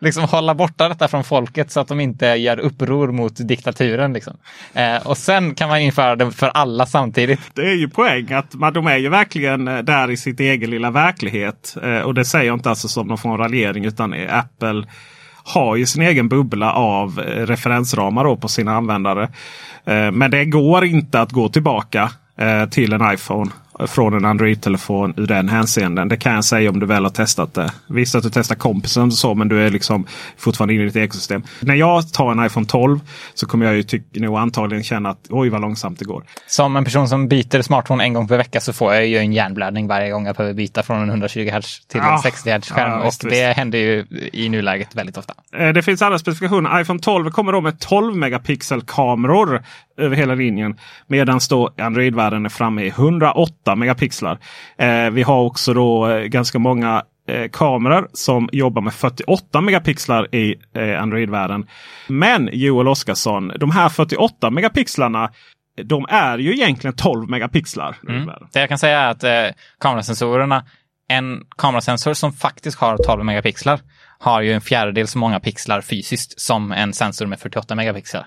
liksom 0.00 0.24
hålla 0.24 0.54
borta 0.54 0.88
detta 0.88 1.08
från 1.08 1.24
folket 1.24 1.70
så 1.70 1.80
att 1.80 1.88
de 1.88 2.00
inte 2.00 2.26
gör 2.26 2.58
uppror 2.58 3.12
mot 3.12 3.48
diktaturen. 3.48 4.12
Liksom. 4.12 4.36
Eh, 4.74 4.96
och 5.06 5.18
sen 5.18 5.54
kan 5.54 5.68
man 5.68 5.80
införa 5.80 6.16
det 6.16 6.32
för 6.32 6.48
alla 6.48 6.86
samtidigt. 6.86 7.40
Det 7.54 7.62
är 7.62 7.76
ju 7.76 7.88
poäng 7.88 8.32
att 8.32 8.54
man, 8.54 8.72
de 8.72 8.86
är 8.86 8.96
ju 8.96 9.08
verkligen 9.08 9.68
eh, 9.68 9.78
där 9.78 10.10
i 10.10 10.16
sitt 10.16 10.40
egen 10.40 10.70
lilla 10.70 10.90
verklighet. 10.90 11.76
Eh, 11.82 11.98
och 11.98 12.14
det 12.14 12.24
säger 12.24 12.46
jag 12.46 12.56
inte 12.56 12.70
alltså 12.70 12.88
som 12.88 13.06
någon 13.06 13.32
av 13.32 13.38
raljering 13.38 13.84
utan 13.84 14.14
Apple 14.28 14.84
har 15.44 15.76
ju 15.76 15.86
sin 15.86 16.02
egen 16.02 16.28
bubbla 16.28 16.72
av 16.72 17.20
eh, 17.20 17.46
referensramar 17.46 18.24
då 18.24 18.36
på 18.36 18.48
sina 18.48 18.76
användare. 18.76 19.22
Eh, 19.84 20.10
men 20.10 20.30
det 20.30 20.44
går 20.44 20.84
inte 20.84 21.20
att 21.20 21.32
gå 21.32 21.48
tillbaka 21.48 22.10
eh, 22.36 22.68
till 22.68 22.92
en 22.92 23.14
iPhone 23.14 23.50
från 23.86 24.14
en 24.14 24.24
Android-telefon 24.24 25.14
ur 25.16 25.26
den 25.26 25.48
hänseenden. 25.48 26.08
Det 26.08 26.16
kan 26.16 26.34
jag 26.34 26.44
säga 26.44 26.70
om 26.70 26.80
du 26.80 26.86
väl 26.86 27.02
har 27.02 27.10
testat 27.10 27.54
det. 27.54 27.70
Visst 27.86 28.14
att 28.14 28.22
du 28.22 28.30
testar 28.30 28.54
kompisen 28.54 29.02
och 29.02 29.12
så 29.12 29.34
men 29.34 29.48
du 29.48 29.66
är 29.66 29.70
liksom 29.70 30.06
fortfarande 30.36 30.74
inne 30.74 30.82
i 30.82 30.86
ditt 30.86 30.96
ekosystem. 30.96 31.42
När 31.60 31.74
jag 31.74 32.12
tar 32.12 32.32
en 32.32 32.46
iPhone 32.46 32.66
12 32.66 33.00
så 33.34 33.46
kommer 33.46 33.66
jag 33.66 33.74
ju 33.74 33.82
tyck, 33.82 34.02
nog 34.12 34.38
antagligen 34.38 34.84
känna 34.84 35.08
att 35.10 35.26
oj 35.30 35.48
vad 35.48 35.60
långsamt 35.60 35.98
det 35.98 36.04
går. 36.04 36.24
Som 36.46 36.76
en 36.76 36.84
person 36.84 37.08
som 37.08 37.28
byter 37.28 37.62
smartphone 37.62 38.04
en 38.04 38.12
gång 38.12 38.28
per 38.28 38.36
vecka 38.36 38.60
så 38.60 38.72
får 38.72 38.94
jag 38.94 39.06
ju 39.06 39.16
en 39.18 39.32
hjärnblödning 39.32 39.86
varje 39.86 40.10
gång 40.10 40.26
jag 40.26 40.36
behöver 40.36 40.54
byta 40.54 40.82
från 40.82 41.02
en 41.02 41.08
120 41.08 41.50
Hz 41.52 41.86
till 41.88 42.00
Ja. 42.04 42.12
en 42.12 42.18
60 42.18 42.50
Hz 42.50 42.70
skärm. 42.70 42.90
Ja, 42.90 42.98
och 43.00 43.06
visst, 43.06 43.20
det 43.30 43.56
händer 43.56 43.78
ju 43.78 44.06
i 44.32 44.48
nuläget 44.48 44.94
väldigt 44.94 45.16
ofta. 45.16 45.34
Eh, 45.56 45.68
Det 45.68 45.82
finns 45.82 46.02
andra 46.02 46.18
specifikationer. 46.18 46.80
iPhone 46.80 47.00
12 47.00 47.30
kommer 47.30 47.52
då 47.52 47.60
med 47.60 47.78
12 47.80 48.16
megapixel 48.16 48.82
kameror 48.82 49.62
över 49.96 50.16
hela 50.16 50.34
linjen. 50.34 50.76
Medan 51.06 51.40
då 51.50 51.70
Android-världen 51.78 52.44
är 52.44 52.48
framme 52.48 52.82
i 52.82 52.88
108 52.88 53.76
megapixlar. 53.76 54.38
Eh, 54.76 55.10
vi 55.10 55.22
har 55.22 55.42
också 55.42 55.74
då 55.74 56.08
eh, 56.08 56.24
ganska 56.24 56.58
många 56.58 57.02
eh, 57.28 57.50
kameror 57.50 58.08
som 58.12 58.48
jobbar 58.52 58.82
med 58.82 58.94
48 58.94 59.60
megapixlar 59.60 60.34
i 60.34 60.54
eh, 60.74 61.02
Android-världen. 61.02 61.66
Men 62.08 62.48
Joel 62.52 62.88
Oskarsson, 62.88 63.52
de 63.60 63.70
här 63.70 63.88
48 63.88 64.50
megapixlarna 64.50 65.30
de 65.76 66.06
är 66.08 66.38
ju 66.38 66.52
egentligen 66.52 66.96
12 66.96 67.30
megapixlar. 67.30 67.96
Mm. 68.08 68.30
Det 68.52 68.60
jag 68.60 68.68
kan 68.68 68.78
säga 68.78 69.00
är 69.00 69.10
att 69.10 69.24
eh, 69.24 69.56
kamerasensorerna, 69.80 70.64
en 71.08 71.44
kamerasensor 71.58 72.14
som 72.14 72.32
faktiskt 72.32 72.78
har 72.78 72.96
12 72.96 73.24
megapixlar 73.24 73.80
har 74.18 74.40
ju 74.40 74.52
en 74.52 74.60
fjärdedel 74.60 75.06
så 75.08 75.18
många 75.18 75.40
pixlar 75.40 75.80
fysiskt 75.80 76.40
som 76.40 76.72
en 76.72 76.92
sensor 76.92 77.26
med 77.26 77.40
48 77.40 77.74
megapixlar. 77.74 78.26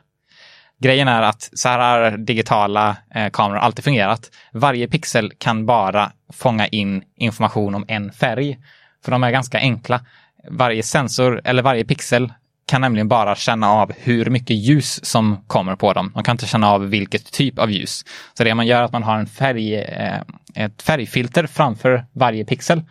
Grejen 0.82 1.08
är 1.08 1.22
att 1.22 1.50
så 1.54 1.70
här 1.70 1.80
har 1.80 2.18
digitala 2.18 2.98
eh, 3.16 3.30
kameror 3.30 3.60
alltid 3.60 3.86
fungerat. 3.86 4.32
Varje 4.52 4.88
pixel 4.88 5.32
kan 5.38 5.66
bara 5.66 6.12
fånga 6.34 6.68
in 6.68 7.04
information 7.16 7.76
om 7.76 7.86
en 7.88 8.12
färg. 8.12 8.58
För 9.06 9.12
de 9.12 9.24
är 9.24 9.32
ganska 9.32 9.60
enkla. 9.60 10.02
Varje 10.50 10.84
sensor 10.84 11.42
eller 11.44 11.64
varje 11.64 11.86
pixel 11.86 12.34
kan 12.68 12.82
nämligen 12.82 13.08
bara 13.08 13.36
känna 13.36 13.70
av 13.70 13.92
hur 13.98 14.30
mycket 14.30 14.56
ljus 14.56 15.06
som 15.06 15.44
kommer 15.48 15.76
på 15.76 15.94
dem. 15.94 16.12
De 16.16 16.24
kan 16.24 16.34
inte 16.34 16.48
känna 16.48 16.72
av 16.72 16.90
vilket 16.90 17.32
typ 17.32 17.60
av 17.60 17.72
ljus. 17.72 18.06
Så 18.34 18.44
det 18.44 18.56
man 18.56 18.68
gör 18.68 18.80
är 18.80 18.84
att 18.84 18.92
man 18.92 19.04
har 19.04 19.18
en 19.18 19.28
färg, 19.28 19.76
eh, 19.76 20.22
ett 20.56 20.82
färgfilter 20.82 21.48
framför 21.48 22.06
varje 22.14 22.46
pixel 22.46 22.82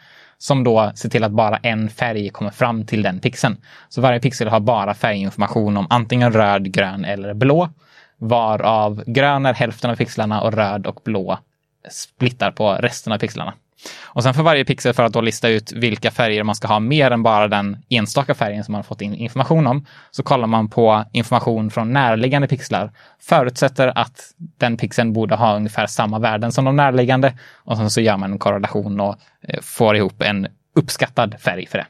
som 0.45 0.65
då 0.65 0.93
ser 0.95 1.09
till 1.09 1.25
att 1.25 1.33
bara 1.33 1.57
en 1.57 1.91
färg 1.91 2.31
kommer 2.31 2.51
fram 2.51 2.87
till 2.87 3.03
den 3.03 3.21
pixeln. 3.21 3.57
Så 3.89 4.01
varje 4.01 4.21
pixel 4.21 4.49
har 4.49 4.61
bara 4.61 4.95
färginformation 4.95 5.77
om 5.77 5.87
antingen 5.91 6.33
röd, 6.33 6.73
grön 6.73 7.05
eller 7.05 7.35
blå. 7.35 7.69
Varav 8.17 9.05
grön 9.07 9.47
är 9.47 9.55
hälften 9.55 9.91
av 9.91 9.97
pixlarna 9.97 10.41
och 10.41 10.53
röd 10.53 10.87
och 10.87 11.01
blå 11.05 11.39
splittar 11.91 12.51
på 12.51 12.73
resten 12.73 13.13
av 13.13 13.19
pixlarna. 13.19 13.55
Och 14.03 14.23
sen 14.23 14.35
för 14.35 14.43
varje 14.43 14.65
pixel 14.65 14.95
för 14.95 15.03
att 15.03 15.13
då 15.13 15.21
lista 15.21 15.49
ut 15.49 15.73
vilka 15.73 16.11
färger 16.11 16.43
man 16.43 16.55
ska 16.55 16.69
ha 16.69 16.81
mer 16.81 17.11
än 17.11 17.23
bara 17.23 17.49
den 17.49 17.77
enstaka 17.89 18.35
färgen 18.35 18.65
som 18.65 18.73
man 18.73 18.79
har 18.79 18.85
fått 18.85 19.01
in 19.01 19.15
information 19.15 19.67
om, 19.67 19.87
så 20.11 20.23
kollar 20.23 20.47
man 20.47 20.69
på 20.69 21.05
information 21.13 21.71
från 21.71 21.93
närliggande 21.93 22.49
pixlar. 22.49 22.93
Förutsätter 23.21 23.99
att 23.99 24.21
den 24.37 24.77
pixeln 24.77 25.13
borde 25.13 25.35
ha 25.35 25.57
ungefär 25.57 25.87
samma 25.87 26.19
värden 26.19 26.53
som 26.53 26.65
de 26.65 26.77
närliggande 26.77 27.39
och 27.65 27.77
sen 27.77 27.91
så 27.91 28.01
gör 28.01 28.17
man 28.17 28.33
en 28.33 28.39
korrelation 28.39 29.01
och 29.01 29.17
eh, 29.49 29.61
får 29.63 29.97
ihop 29.97 30.23
en 30.23 30.47
uppskattad 30.77 31.35
färg 31.41 31.67
för 31.67 31.79
det. 31.79 31.87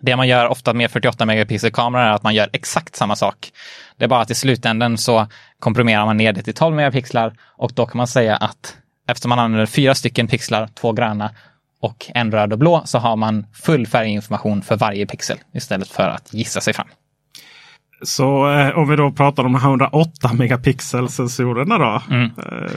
Det 0.00 0.16
man 0.16 0.28
gör 0.28 0.48
ofta 0.48 0.74
med 0.74 0.90
48 0.90 1.26
megapixel 1.26 1.70
kameror 1.70 2.04
är 2.04 2.12
att 2.12 2.22
man 2.22 2.34
gör 2.34 2.48
exakt 2.52 2.96
samma 2.96 3.16
sak. 3.16 3.52
Det 3.96 4.04
är 4.04 4.08
bara 4.08 4.20
att 4.20 4.30
i 4.30 4.34
slutändan 4.34 4.98
så 4.98 5.26
komprimerar 5.60 6.06
man 6.06 6.16
ner 6.16 6.32
det 6.32 6.42
till 6.42 6.54
12 6.54 6.76
megapixlar 6.76 7.32
och 7.56 7.72
då 7.74 7.86
kan 7.86 7.96
man 7.96 8.06
säga 8.06 8.36
att 8.36 8.76
eftersom 9.08 9.28
man 9.28 9.38
använder 9.38 9.66
fyra 9.66 9.94
stycken 9.94 10.28
pixlar, 10.28 10.68
två 10.74 10.92
gröna 10.92 11.30
och 11.80 12.06
en 12.14 12.32
röd 12.32 12.52
och 12.52 12.58
blå, 12.58 12.82
så 12.84 12.98
har 12.98 13.16
man 13.16 13.46
full 13.52 13.86
färginformation 13.86 14.62
för 14.62 14.76
varje 14.76 15.06
pixel 15.06 15.38
istället 15.54 15.88
för 15.88 16.08
att 16.08 16.34
gissa 16.34 16.60
sig 16.60 16.74
fram. 16.74 16.88
Så 18.02 18.50
eh, 18.50 18.78
om 18.78 18.88
vi 18.88 18.96
då 18.96 19.12
pratar 19.12 19.44
om 19.44 19.52
de 19.52 19.58
här 19.58 19.68
108 19.68 20.32
megapixel 20.32 21.08
sensorerna 21.08 21.78
då. 21.78 22.02
Mm. 22.10 22.24
Eh, 22.24 22.72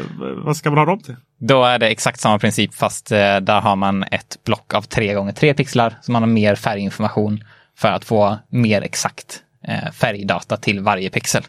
vad 0.45 0.57
ska 0.57 0.69
man 0.69 0.77
ha 0.77 0.85
dem 0.85 0.99
till? 0.99 1.15
Då 1.39 1.63
är 1.63 1.79
det 1.79 1.87
exakt 1.87 2.19
samma 2.19 2.39
princip 2.39 2.75
fast 2.75 3.11
eh, 3.11 3.37
där 3.37 3.61
har 3.61 3.75
man 3.75 4.03
ett 4.03 4.37
block 4.45 4.73
av 4.73 4.81
3 4.81 5.13
gånger 5.13 5.31
3 5.31 5.53
pixlar 5.53 5.93
så 6.01 6.11
man 6.11 6.21
har 6.21 6.29
mer 6.29 6.55
färginformation 6.55 7.43
för 7.77 7.87
att 7.87 8.05
få 8.05 8.37
mer 8.49 8.81
exakt 8.81 9.39
eh, 9.67 9.91
färgdata 9.91 10.57
till 10.57 10.79
varje 10.79 11.09
pixel. 11.09 11.43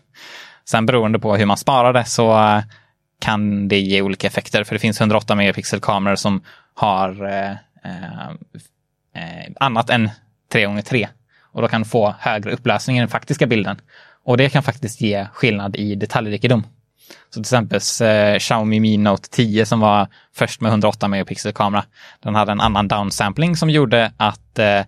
Sen 0.64 0.86
beroende 0.86 1.18
på 1.18 1.36
hur 1.36 1.46
man 1.46 1.56
sparar 1.56 1.92
det 1.92 2.04
så 2.04 2.38
eh, 2.38 2.62
kan 3.22 3.68
det 3.68 3.80
ge 3.80 4.02
olika 4.02 4.26
effekter. 4.26 4.64
För 4.64 4.74
det 4.74 4.78
finns 4.78 5.00
108 5.00 5.34
megapixel 5.34 5.80
kameror 5.80 6.16
som 6.16 6.42
har 6.74 7.24
eh, 7.24 7.50
eh, 9.14 9.52
annat 9.60 9.90
än 9.90 10.10
3x3 10.52 11.08
och 11.52 11.62
då 11.62 11.68
kan 11.68 11.84
få 11.84 12.14
högre 12.18 12.52
upplösning 12.52 12.96
i 12.96 13.00
den 13.00 13.08
faktiska 13.08 13.46
bilden. 13.46 13.80
Och 14.24 14.36
det 14.36 14.48
kan 14.48 14.62
faktiskt 14.62 15.00
ge 15.00 15.26
skillnad 15.32 15.76
i 15.76 15.94
detaljrikedom. 15.94 16.66
Så 17.30 17.32
till 17.32 17.40
exempel 17.40 17.80
eh, 18.02 18.38
Xiaomi 18.38 18.80
Mi 18.80 18.96
Note 18.96 19.28
10 19.30 19.66
som 19.66 19.80
var 19.80 20.08
först 20.34 20.60
med 20.60 20.70
108 20.70 21.08
megapixel 21.08 21.52
kamera. 21.52 21.84
Den 22.20 22.34
hade 22.34 22.52
en 22.52 22.60
annan 22.60 22.88
downsampling 22.88 23.56
som 23.56 23.70
gjorde 23.70 24.12
att 24.16 24.58
eh, 24.58 24.80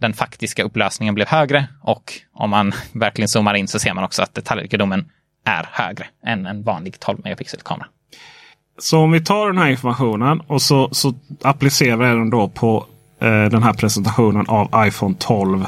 den 0.00 0.12
faktiska 0.12 0.62
upplösningen 0.62 1.14
blev 1.14 1.28
högre 1.28 1.66
och 1.82 2.12
om 2.32 2.50
man 2.50 2.72
verkligen 2.92 3.28
zoomar 3.28 3.54
in 3.54 3.68
så 3.68 3.78
ser 3.78 3.94
man 3.94 4.04
också 4.04 4.22
att 4.22 4.34
detaljrikedomen 4.34 5.10
är 5.44 5.68
högre 5.72 6.06
än 6.26 6.46
en 6.46 6.62
vanlig 6.62 7.00
12 7.00 7.18
megapixel 7.24 7.60
kamera. 7.60 7.86
Så 8.78 8.98
om 8.98 9.12
vi 9.12 9.24
tar 9.24 9.46
den 9.46 9.58
här 9.58 9.68
informationen 9.68 10.40
och 10.40 10.62
så, 10.62 10.88
så 10.92 11.14
applicerar 11.42 12.16
den 12.16 12.30
då 12.30 12.48
på 12.48 12.86
eh, 13.20 13.44
den 13.44 13.62
här 13.62 13.72
presentationen 13.72 14.46
av 14.48 14.86
iPhone 14.86 15.14
12 15.18 15.66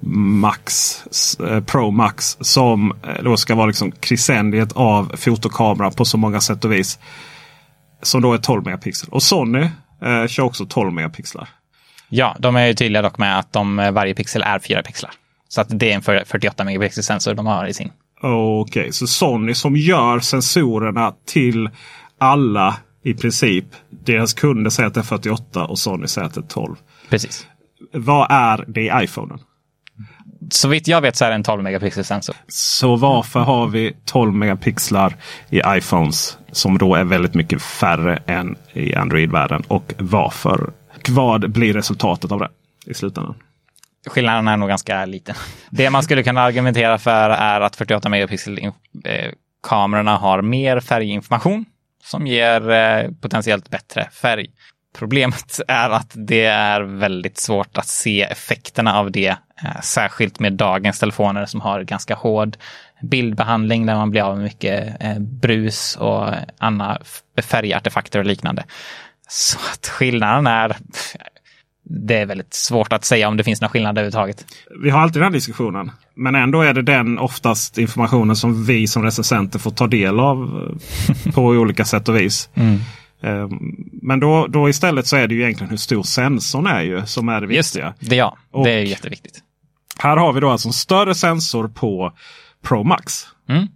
Max, 0.00 1.38
eh, 1.40 1.60
Pro 1.60 1.90
Max. 1.90 2.36
Som 2.40 2.90
eh, 3.02 3.22
då 3.22 3.36
ska 3.36 3.54
vara 3.54 3.66
liksom 3.66 3.92
krisendiet 3.92 4.72
av 4.72 5.12
fotokamera 5.16 5.90
på 5.90 6.04
så 6.04 6.18
många 6.18 6.40
sätt 6.40 6.64
och 6.64 6.72
vis. 6.72 6.98
Som 8.02 8.22
då 8.22 8.32
är 8.32 8.38
12 8.38 8.64
megapixel. 8.64 9.08
Och 9.12 9.22
Sony 9.22 9.68
eh, 10.02 10.26
kör 10.26 10.42
också 10.42 10.66
12 10.66 10.92
megapixlar. 10.92 11.48
Ja, 12.08 12.36
de 12.38 12.56
är 12.56 12.66
ju 12.66 12.74
tydliga 12.74 13.02
dock 13.02 13.18
med 13.18 13.38
att 13.38 13.52
de, 13.52 13.78
eh, 13.78 13.90
varje 13.90 14.14
pixel 14.14 14.42
är 14.42 14.58
4 14.58 14.82
pixlar. 14.82 15.10
Så 15.48 15.60
att 15.60 15.66
det 15.70 15.92
är 15.92 15.94
en 15.94 16.24
48 16.26 16.64
megapixel 16.64 17.04
sensor 17.04 17.34
de 17.34 17.46
har 17.46 17.66
i 17.66 17.74
sin. 17.74 17.90
Okej, 18.20 18.80
okay, 18.80 18.92
så 18.92 19.06
Sony 19.06 19.54
som 19.54 19.76
gör 19.76 20.20
sensorerna 20.20 21.14
till 21.26 21.70
alla 22.18 22.76
i 23.02 23.14
princip. 23.14 23.64
Deras 23.90 24.34
kunder 24.34 24.70
säger 24.70 24.86
att 24.86 24.94
det 24.94 25.00
är 25.00 25.04
48 25.04 25.64
och 25.64 25.78
Sony 25.78 26.06
säger 26.06 26.26
att 26.26 26.34
det 26.34 26.40
är 26.40 26.48
12. 26.48 26.76
Precis. 27.08 27.46
Vad 27.92 28.26
är 28.30 28.64
det 28.68 28.80
i 28.80 28.90
iPhonen? 29.04 29.38
Så 30.50 30.68
vitt 30.68 30.88
jag 30.88 31.00
vet 31.00 31.16
så 31.16 31.24
är 31.24 31.28
det 31.28 31.34
en 31.34 31.42
12 31.42 31.62
megapixel 31.62 32.04
sensor. 32.04 32.36
Så 32.48 32.96
varför 32.96 33.40
har 33.40 33.66
vi 33.66 33.96
12 34.04 34.34
megapixlar 34.34 35.16
i 35.50 35.60
iPhones 35.66 36.38
som 36.52 36.78
då 36.78 36.94
är 36.94 37.04
väldigt 37.04 37.34
mycket 37.34 37.62
färre 37.62 38.22
än 38.26 38.56
i 38.72 38.94
Android-världen? 38.94 39.62
Och 39.68 39.94
varför? 39.98 40.70
Vad 41.08 41.50
blir 41.50 41.72
resultatet 41.72 42.32
av 42.32 42.38
det 42.38 42.48
i 42.86 42.94
slutändan? 42.94 43.34
Skillnaden 44.06 44.48
är 44.48 44.56
nog 44.56 44.68
ganska 44.68 45.04
liten. 45.04 45.34
Det 45.70 45.90
man 45.90 46.02
skulle 46.02 46.22
kunna 46.22 46.42
argumentera 46.42 46.98
för 46.98 47.30
är 47.30 47.60
att 47.60 47.76
48 47.76 48.08
megapixel-kamerorna 48.08 50.12
eh, 50.12 50.20
har 50.20 50.42
mer 50.42 50.80
färginformation 50.80 51.64
som 52.04 52.26
ger 52.26 52.70
eh, 52.70 53.10
potentiellt 53.20 53.70
bättre 53.70 54.08
färg. 54.12 54.46
Problemet 54.98 55.60
är 55.68 55.90
att 55.90 56.12
det 56.14 56.44
är 56.44 56.80
väldigt 56.80 57.38
svårt 57.38 57.78
att 57.78 57.88
se 57.88 58.22
effekterna 58.22 58.98
av 58.98 59.10
det, 59.10 59.36
eh, 59.62 59.80
särskilt 59.82 60.40
med 60.40 60.52
dagens 60.52 60.98
telefoner 60.98 61.46
som 61.46 61.60
har 61.60 61.82
ganska 61.82 62.14
hård 62.14 62.56
bildbehandling 63.02 63.86
där 63.86 63.94
man 63.94 64.10
blir 64.10 64.22
av 64.22 64.36
med 64.36 64.44
mycket 64.44 64.96
brus 65.20 65.96
och 65.96 66.28
andra 66.58 66.98
färgartefakter 67.42 68.18
och 68.18 68.24
liknande. 68.24 68.64
Så 69.28 69.58
att 69.72 69.86
skillnaden 69.86 70.46
är, 70.46 70.76
det 71.88 72.14
är 72.14 72.26
väldigt 72.26 72.54
svårt 72.54 72.92
att 72.92 73.04
säga 73.04 73.28
om 73.28 73.36
det 73.36 73.44
finns 73.44 73.60
någon 73.60 73.70
skillnad 73.70 73.98
överhuvudtaget. 73.98 74.44
Vi 74.82 74.90
har 74.90 75.00
alltid 75.00 75.22
den 75.22 75.26
här 75.26 75.32
diskussionen. 75.32 75.90
Men 76.14 76.34
ändå 76.34 76.62
är 76.62 76.74
det 76.74 76.82
den 76.82 77.18
oftast 77.18 77.78
informationen 77.78 78.36
som 78.36 78.64
vi 78.64 78.86
som 78.86 79.02
recensenter 79.02 79.58
får 79.58 79.70
ta 79.70 79.86
del 79.86 80.20
av 80.20 80.68
på 81.34 81.42
olika 81.46 81.84
sätt 81.84 82.08
och 82.08 82.16
vis. 82.16 82.48
Mm. 82.54 82.80
Men 84.02 84.20
då, 84.20 84.46
då 84.46 84.68
istället 84.68 85.06
så 85.06 85.16
är 85.16 85.28
det 85.28 85.34
ju 85.34 85.42
egentligen 85.42 85.70
hur 85.70 85.76
stor 85.76 86.02
sensorn 86.02 86.66
är 86.66 86.82
ju 86.82 87.06
som 87.06 87.28
är 87.28 87.40
det 87.40 87.46
viktiga. 87.46 87.94
Just 87.98 88.10
det, 88.10 88.16
ja, 88.16 88.36
och 88.50 88.64
det 88.64 88.72
är 88.72 88.80
jätteviktigt. 88.80 89.42
Här 89.98 90.16
har 90.16 90.32
vi 90.32 90.40
då 90.40 90.50
alltså 90.50 90.68
en 90.68 90.72
större 90.72 91.14
sensor 91.14 91.68
på 91.68 92.12
Pro 92.62 92.84
Max. 92.84 93.26
Mm. 93.48 93.66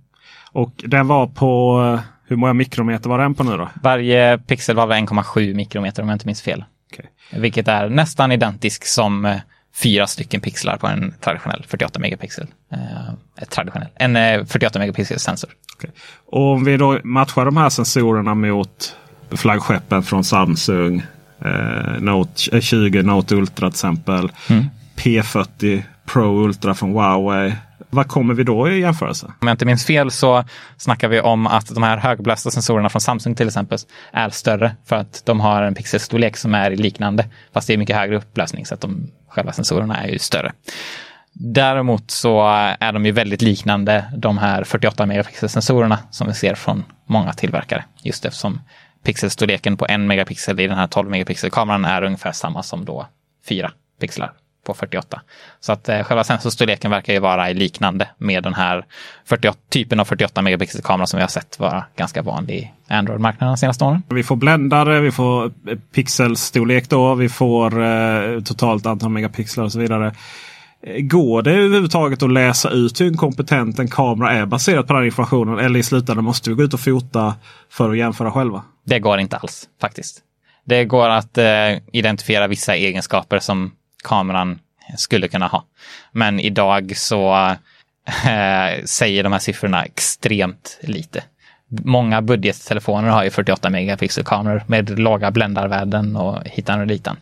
Och 0.52 0.72
den 0.76 1.08
var 1.08 1.26
på, 1.26 1.98
hur 2.26 2.36
många 2.36 2.52
mikrometer 2.52 3.11
var 3.11 3.18
den 3.18 3.34
på 3.34 3.44
nu 3.44 3.56
då? 3.56 3.68
Varje 3.82 4.38
pixel 4.38 4.76
var 4.76 4.86
1,7 4.86 5.54
mikrometer 5.54 6.02
om 6.02 6.08
jag 6.08 6.14
inte 6.14 6.26
minns 6.26 6.42
fel. 6.42 6.64
Okay. 6.93 7.41
Vilket 7.41 7.68
är 7.68 7.88
nästan 7.88 8.32
identisk 8.32 8.86
som 8.86 9.24
eh, 9.24 9.36
fyra 9.74 10.07
stycken 10.07 10.41
pixlar 10.41 10.76
på 10.76 10.86
en 10.86 11.14
traditionell 11.20 11.64
48 11.68 11.99
megapixel. 11.99 12.47
Eh, 12.72 13.47
traditionell, 13.49 13.88
en 13.95 14.16
eh, 14.16 14.45
48 14.45 14.78
megapixel 14.78 15.18
sensor. 15.18 15.51
Okay. 15.76 15.91
Och 16.26 16.53
om 16.53 16.64
vi 16.64 16.76
då 16.76 17.01
matchar 17.05 17.45
de 17.45 17.57
här 17.57 17.68
sensorerna 17.68 18.34
mot 18.34 18.97
flaggskeppen 19.30 20.03
från 20.03 20.24
Samsung. 20.24 21.03
Eh, 21.45 22.01
Note 22.01 22.61
20 22.61 22.99
eh, 22.99 23.05
Note 23.05 23.34
Ultra 23.34 23.70
till 23.70 23.74
exempel. 23.74 24.32
Mm. 24.49 24.64
P40 24.97 25.82
Pro 26.07 26.45
Ultra 26.45 26.74
från 26.74 26.91
Huawei. 26.91 27.53
Vad 27.91 28.09
kommer 28.09 28.34
vi 28.34 28.45
då 28.45 28.70
i 28.70 28.80
jämförelse? 28.80 29.26
Om 29.26 29.49
jag 29.49 29.55
inte 29.55 29.66
minns 29.66 29.86
fel 29.86 30.11
så 30.11 30.45
snackar 30.76 31.09
vi 31.09 31.20
om 31.20 31.47
att 31.47 31.74
de 31.74 31.82
här 31.82 31.97
högupplösta 31.97 32.51
sensorerna 32.51 32.88
från 32.88 33.01
Samsung 33.01 33.34
till 33.34 33.47
exempel 33.47 33.78
är 34.12 34.30
större 34.30 34.76
för 34.86 34.97
att 34.97 35.22
de 35.26 35.41
har 35.41 35.62
en 35.62 35.74
pixelstorlek 35.74 36.36
som 36.36 36.55
är 36.55 36.70
liknande. 36.70 37.26
Fast 37.53 37.66
det 37.66 37.74
är 37.74 37.78
mycket 37.78 37.97
högre 37.97 38.16
upplösning 38.16 38.66
så 38.66 38.74
att 38.74 38.80
de 38.80 39.11
själva 39.28 39.53
sensorerna 39.53 39.97
är 39.97 40.09
ju 40.09 40.18
större. 40.18 40.53
Däremot 41.32 42.11
så 42.11 42.49
är 42.80 42.93
de 42.93 43.07
ju 43.07 43.12
väldigt 43.12 43.43
liknande 43.43 44.05
de 44.16 44.38
här 44.38 44.64
48 44.64 45.07
megapixel 45.07 45.49
sensorerna 45.49 45.99
som 46.11 46.26
vi 46.26 46.34
ser 46.34 46.55
från 46.55 46.84
många 47.07 47.32
tillverkare. 47.32 47.84
Just 48.03 48.24
eftersom 48.24 48.61
pixelstorleken 49.05 49.76
på 49.76 49.86
en 49.88 50.07
megapixel 50.07 50.61
i 50.61 50.66
den 50.66 50.76
här 50.76 50.86
12 50.86 51.11
megapixel 51.11 51.51
kameran 51.51 51.84
är 51.84 52.03
ungefär 52.03 52.32
samma 52.32 52.62
som 52.62 52.84
då 52.84 53.07
fyra 53.49 53.72
pixlar 54.01 54.32
på 54.70 54.78
48. 54.78 55.20
Så 55.60 55.72
att 55.72 55.88
eh, 55.88 56.02
själva 56.02 56.24
sensorstorleken 56.24 56.90
verkar 56.90 57.12
ju 57.12 57.18
vara 57.18 57.48
liknande 57.48 58.08
med 58.18 58.42
den 58.42 58.54
här 58.54 58.84
48, 59.24 59.58
typen 59.68 60.00
av 60.00 60.04
48 60.04 60.42
megapixel 60.42 60.82
kamera 60.82 61.06
som 61.06 61.16
vi 61.18 61.22
har 61.22 61.28
sett 61.28 61.58
vara 61.58 61.84
ganska 61.96 62.22
vanlig 62.22 62.54
i 62.88 62.92
Android-marknaden 62.92 63.52
de 63.52 63.56
senaste 63.56 63.84
åren. 63.84 64.02
Vi 64.08 64.22
får 64.22 64.36
bländare, 64.36 65.00
vi 65.00 65.10
får 65.10 65.44
eh, 65.44 65.78
pixelstorlek 65.94 66.88
då, 66.88 67.14
vi 67.14 67.28
får 67.28 67.82
eh, 67.82 68.40
totalt 68.40 68.86
antal 68.86 69.10
megapixlar 69.10 69.64
och 69.64 69.72
så 69.72 69.78
vidare. 69.78 70.14
Eh, 70.86 71.02
går 71.02 71.42
det 71.42 71.52
överhuvudtaget 71.52 72.22
att 72.22 72.32
läsa 72.32 72.70
ut 72.70 73.00
hur 73.00 73.06
en 73.06 73.16
kompetent 73.16 73.78
en 73.78 73.88
kamera 73.88 74.32
är 74.32 74.46
baserat 74.46 74.86
på 74.86 74.92
den 74.92 75.04
informationen? 75.04 75.58
Eller 75.58 75.80
i 75.80 75.82
slutändan 75.82 76.24
måste 76.24 76.50
vi 76.50 76.56
gå 76.56 76.62
ut 76.62 76.74
och 76.74 76.80
fota 76.80 77.34
för 77.70 77.90
att 77.90 77.98
jämföra 77.98 78.30
själva? 78.30 78.62
Det 78.86 78.98
går 78.98 79.18
inte 79.18 79.36
alls 79.36 79.68
faktiskt. 79.80 80.22
Det 80.64 80.84
går 80.84 81.08
att 81.08 81.38
eh, 81.38 81.78
identifiera 81.92 82.46
vissa 82.46 82.76
egenskaper 82.76 83.38
som 83.38 83.72
kameran 84.03 84.59
skulle 84.96 85.28
kunna 85.28 85.46
ha. 85.46 85.64
Men 86.12 86.40
idag 86.40 86.96
så 86.96 87.57
äh, 88.07 88.84
säger 88.84 89.22
de 89.22 89.32
här 89.32 89.38
siffrorna 89.38 89.84
extremt 89.84 90.78
lite. 90.82 91.22
Många 91.84 92.22
budgettelefoner 92.22 93.09
har 93.09 93.24
ju 93.24 93.30
48 93.30 93.70
megapixelkameror 93.70 94.62
med 94.66 94.98
låga 94.98 95.30
bländarvärden 95.30 96.16
och 96.16 96.38
hitan 96.44 96.80
och 96.80 96.86
ditan. 96.86 97.16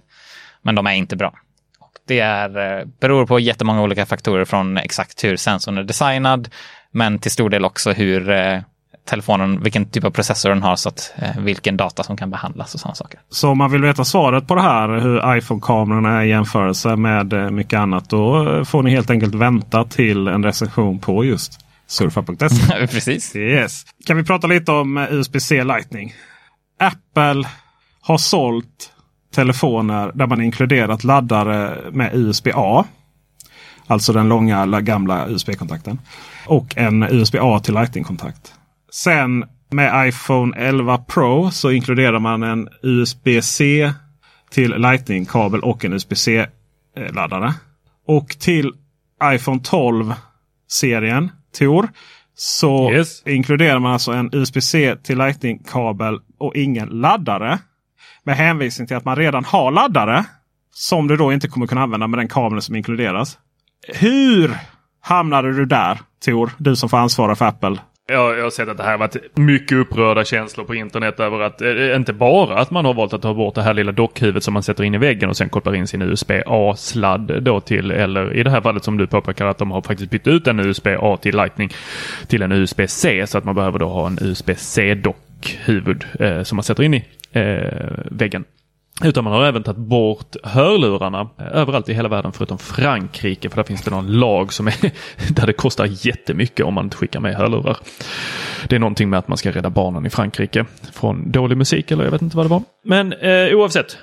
Men 0.62 0.74
de 0.74 0.86
är 0.86 0.92
inte 0.92 1.16
bra. 1.16 1.34
Och 1.80 1.92
det 2.06 2.20
är, 2.20 2.78
eh, 2.78 2.84
beror 3.00 3.26
på 3.26 3.40
jättemånga 3.40 3.82
olika 3.82 4.06
faktorer 4.06 4.44
från 4.44 4.76
exakt 4.76 5.24
hur 5.24 5.36
sensorn 5.36 5.78
är 5.78 5.82
designad, 5.82 6.48
men 6.90 7.18
till 7.18 7.30
stor 7.30 7.50
del 7.50 7.64
också 7.64 7.92
hur 7.92 8.30
eh, 8.30 8.60
telefonen, 9.08 9.62
vilken 9.62 9.86
typ 9.90 10.04
av 10.04 10.10
processor 10.10 10.48
den 10.50 10.62
har, 10.62 10.76
så 10.76 10.88
att, 10.88 11.12
eh, 11.16 11.38
vilken 11.38 11.76
data 11.76 12.02
som 12.02 12.16
kan 12.16 12.30
behandlas 12.30 12.74
och 12.74 12.80
sådana 12.80 12.94
saker. 12.94 13.20
Så 13.30 13.48
om 13.48 13.58
man 13.58 13.70
vill 13.70 13.82
veta 13.82 14.04
svaret 14.04 14.46
på 14.46 14.54
det 14.54 14.62
här, 14.62 14.88
hur 14.88 15.36
iPhone-kamerorna 15.36 16.20
är 16.20 16.24
i 16.24 16.28
jämförelse 16.28 16.96
med 16.96 17.32
eh, 17.32 17.50
mycket 17.50 17.78
annat, 17.78 18.10
då 18.10 18.50
eh, 18.50 18.64
får 18.64 18.82
ni 18.82 18.90
helt 18.90 19.10
enkelt 19.10 19.34
vänta 19.34 19.84
till 19.84 20.28
en 20.28 20.44
recension 20.44 20.98
på 20.98 21.24
just 21.24 21.60
surfa.se. 21.86 22.86
Precis. 22.86 23.36
Yes. 23.36 23.82
Kan 24.06 24.16
vi 24.16 24.24
prata 24.24 24.46
lite 24.46 24.72
om 24.72 24.96
eh, 24.96 25.12
USB-C 25.12 25.64
Lightning? 25.64 26.14
Apple 26.78 27.48
har 28.00 28.18
sålt 28.18 28.92
telefoner 29.34 30.12
där 30.14 30.26
man 30.26 30.42
inkluderat 30.42 31.04
laddare 31.04 31.78
med 31.90 32.14
USB-A. 32.14 32.84
Alltså 33.86 34.12
den 34.12 34.28
långa 34.28 34.80
gamla 34.80 35.28
USB-kontakten. 35.28 35.98
Och 36.46 36.76
en 36.76 37.02
USB-A 37.02 37.60
till 37.60 37.74
Lightning-kontakt. 37.74 38.54
Sen 38.90 39.44
med 39.70 40.08
iPhone 40.08 40.56
11 40.56 40.98
Pro 40.98 41.50
så 41.50 41.70
inkluderar 41.70 42.18
man 42.18 42.42
en 42.42 42.68
USB-C 42.82 43.92
till 44.50 44.74
Lightning-kabel 44.76 45.60
och 45.60 45.84
en 45.84 45.92
USB-C-laddare. 45.92 47.54
Och 48.06 48.28
till 48.28 48.72
iPhone 49.24 49.60
12-serien 49.60 51.30
Tor 51.58 51.88
så 52.34 52.92
yes. 52.92 53.22
inkluderar 53.26 53.78
man 53.78 53.92
alltså 53.92 54.12
en 54.12 54.30
USB-C 54.32 54.96
till 55.02 55.18
Lightning-kabel 55.18 56.20
och 56.38 56.56
ingen 56.56 56.88
laddare. 56.88 57.58
Med 58.24 58.36
hänvisning 58.36 58.86
till 58.88 58.96
att 58.96 59.04
man 59.04 59.16
redan 59.16 59.44
har 59.44 59.70
laddare. 59.70 60.24
Som 60.70 61.06
du 61.06 61.16
då 61.16 61.32
inte 61.32 61.48
kommer 61.48 61.66
kunna 61.66 61.82
använda 61.82 62.06
med 62.06 62.18
den 62.18 62.28
kabeln 62.28 62.62
som 62.62 62.76
inkluderas. 62.76 63.38
Hur 63.88 64.58
hamnade 65.00 65.52
du 65.52 65.64
där 65.64 65.98
Tor? 66.24 66.50
Du 66.58 66.76
som 66.76 66.88
får 66.88 66.96
ansvara 66.96 67.36
för 67.36 67.44
Apple. 67.44 67.78
Jag, 68.10 68.38
jag 68.38 68.42
har 68.42 68.50
sett 68.50 68.68
att 68.68 68.76
det 68.76 68.82
här 68.82 68.90
har 68.90 68.98
varit 68.98 69.36
mycket 69.36 69.78
upprörda 69.78 70.24
känslor 70.24 70.64
på 70.64 70.74
internet 70.74 71.20
över 71.20 71.40
att, 71.40 71.62
eh, 71.62 71.68
eh, 71.68 71.96
inte 71.96 72.12
bara 72.12 72.58
att 72.58 72.70
man 72.70 72.84
har 72.84 72.94
valt 72.94 73.12
att 73.12 73.22
ta 73.22 73.34
bort 73.34 73.54
det 73.54 73.62
här 73.62 73.74
lilla 73.74 73.92
dockhuvudet 73.92 74.44
som 74.44 74.54
man 74.54 74.62
sätter 74.62 74.84
in 74.84 74.94
i 74.94 74.98
väggen 74.98 75.28
och 75.28 75.36
sen 75.36 75.48
kopplar 75.48 75.74
in 75.74 75.86
sin 75.86 76.02
USB-A-sladd 76.02 77.42
då 77.42 77.60
till, 77.60 77.90
eller 77.90 78.34
i 78.34 78.42
det 78.42 78.50
här 78.50 78.60
fallet 78.60 78.84
som 78.84 78.96
du 78.96 79.06
påpekar 79.06 79.46
att 79.46 79.58
de 79.58 79.70
har 79.70 79.82
faktiskt 79.82 80.10
bytt 80.10 80.26
ut 80.26 80.46
en 80.46 80.60
USB-A 80.60 81.16
till 81.16 81.36
Lightning 81.36 81.70
till 82.26 82.42
en 82.42 82.52
USB-C 82.52 83.26
så 83.26 83.38
att 83.38 83.44
man 83.44 83.54
behöver 83.54 83.78
då 83.78 83.88
ha 83.88 84.06
en 84.06 84.18
USB-C-dockhuvud 84.20 86.04
eh, 86.20 86.42
som 86.42 86.56
man 86.56 86.62
sätter 86.62 86.82
in 86.82 86.94
i 86.94 87.04
eh, 87.32 87.62
väggen. 88.10 88.44
Utan 89.04 89.24
man 89.24 89.32
har 89.32 89.44
även 89.44 89.62
tagit 89.62 89.78
bort 89.78 90.36
hörlurarna 90.42 91.30
eh, 91.38 91.46
överallt 91.46 91.88
i 91.88 91.94
hela 91.94 92.08
världen 92.08 92.32
förutom 92.32 92.58
Frankrike. 92.58 93.50
För 93.50 93.56
där 93.56 93.62
finns 93.62 93.82
det 93.82 93.90
någon 93.90 94.12
lag 94.12 94.52
som 94.52 94.66
är 94.66 94.74
där 95.34 95.46
det 95.46 95.52
kostar 95.52 96.06
jättemycket 96.06 96.66
om 96.66 96.74
man 96.74 96.84
inte 96.84 96.96
skickar 96.96 97.20
med 97.20 97.34
hörlurar. 97.34 97.76
Det 98.68 98.76
är 98.76 98.80
någonting 98.80 99.10
med 99.10 99.18
att 99.18 99.28
man 99.28 99.38
ska 99.38 99.50
rädda 99.50 99.70
barnen 99.70 100.06
i 100.06 100.10
Frankrike 100.10 100.64
från 100.92 101.32
dålig 101.32 101.56
musik 101.56 101.90
eller 101.90 102.04
jag 102.04 102.10
vet 102.10 102.22
inte 102.22 102.36
vad 102.36 102.46
det 102.46 102.50
var. 102.50 102.62
Men 102.84 103.12
eh, 103.12 103.54
oavsett. 103.54 103.98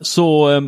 Så 0.00 0.50
eh, 0.50 0.60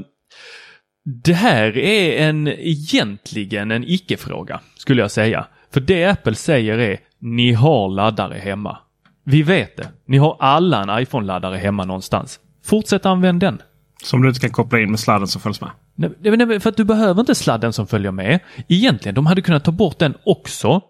det 1.25 1.35
här 1.35 1.79
är 1.79 2.29
en 2.29 2.49
egentligen 2.49 3.71
en 3.71 3.85
icke-fråga 3.85 4.61
skulle 4.77 5.03
jag 5.03 5.11
säga. 5.11 5.47
För 5.73 5.81
det 5.81 6.05
Apple 6.05 6.35
säger 6.35 6.79
är 6.79 7.01
ni 7.19 7.53
har 7.53 7.89
laddare 7.89 8.39
hemma. 8.39 8.79
Vi 9.25 9.43
vet 9.43 9.77
det. 9.77 9.89
Ni 10.07 10.19
har 10.19 10.37
alla 10.41 10.83
en 10.83 11.03
iPhone-laddare 11.03 11.57
hemma 11.57 11.85
någonstans. 11.85 12.41
Fortsätt 12.65 13.07
använda 13.07 13.47
den. 13.47 13.63
Som 14.03 14.23
du 14.23 14.29
inte 14.29 14.41
kan 14.41 14.51
koppla 14.51 14.81
in 14.81 14.91
med 14.91 15.01
sladden 15.01 15.29
som 15.29 15.41
följs 15.41 15.61
med. 15.61 15.71
Nej, 15.95 16.37
nej, 16.37 16.61
för 16.61 16.71
att 16.71 16.77
du 16.77 16.85
behöver 16.85 17.21
inte 17.21 17.35
sladden 17.35 17.73
som 17.73 17.87
följer 17.87 18.11
med. 18.11 18.41
Egentligen, 18.69 19.15
de 19.15 19.27
hade 19.27 19.43
kunnat 19.43 19.65
ta 19.65 19.73
bort 19.73 19.99
den 19.99 20.15
också. 20.25 20.81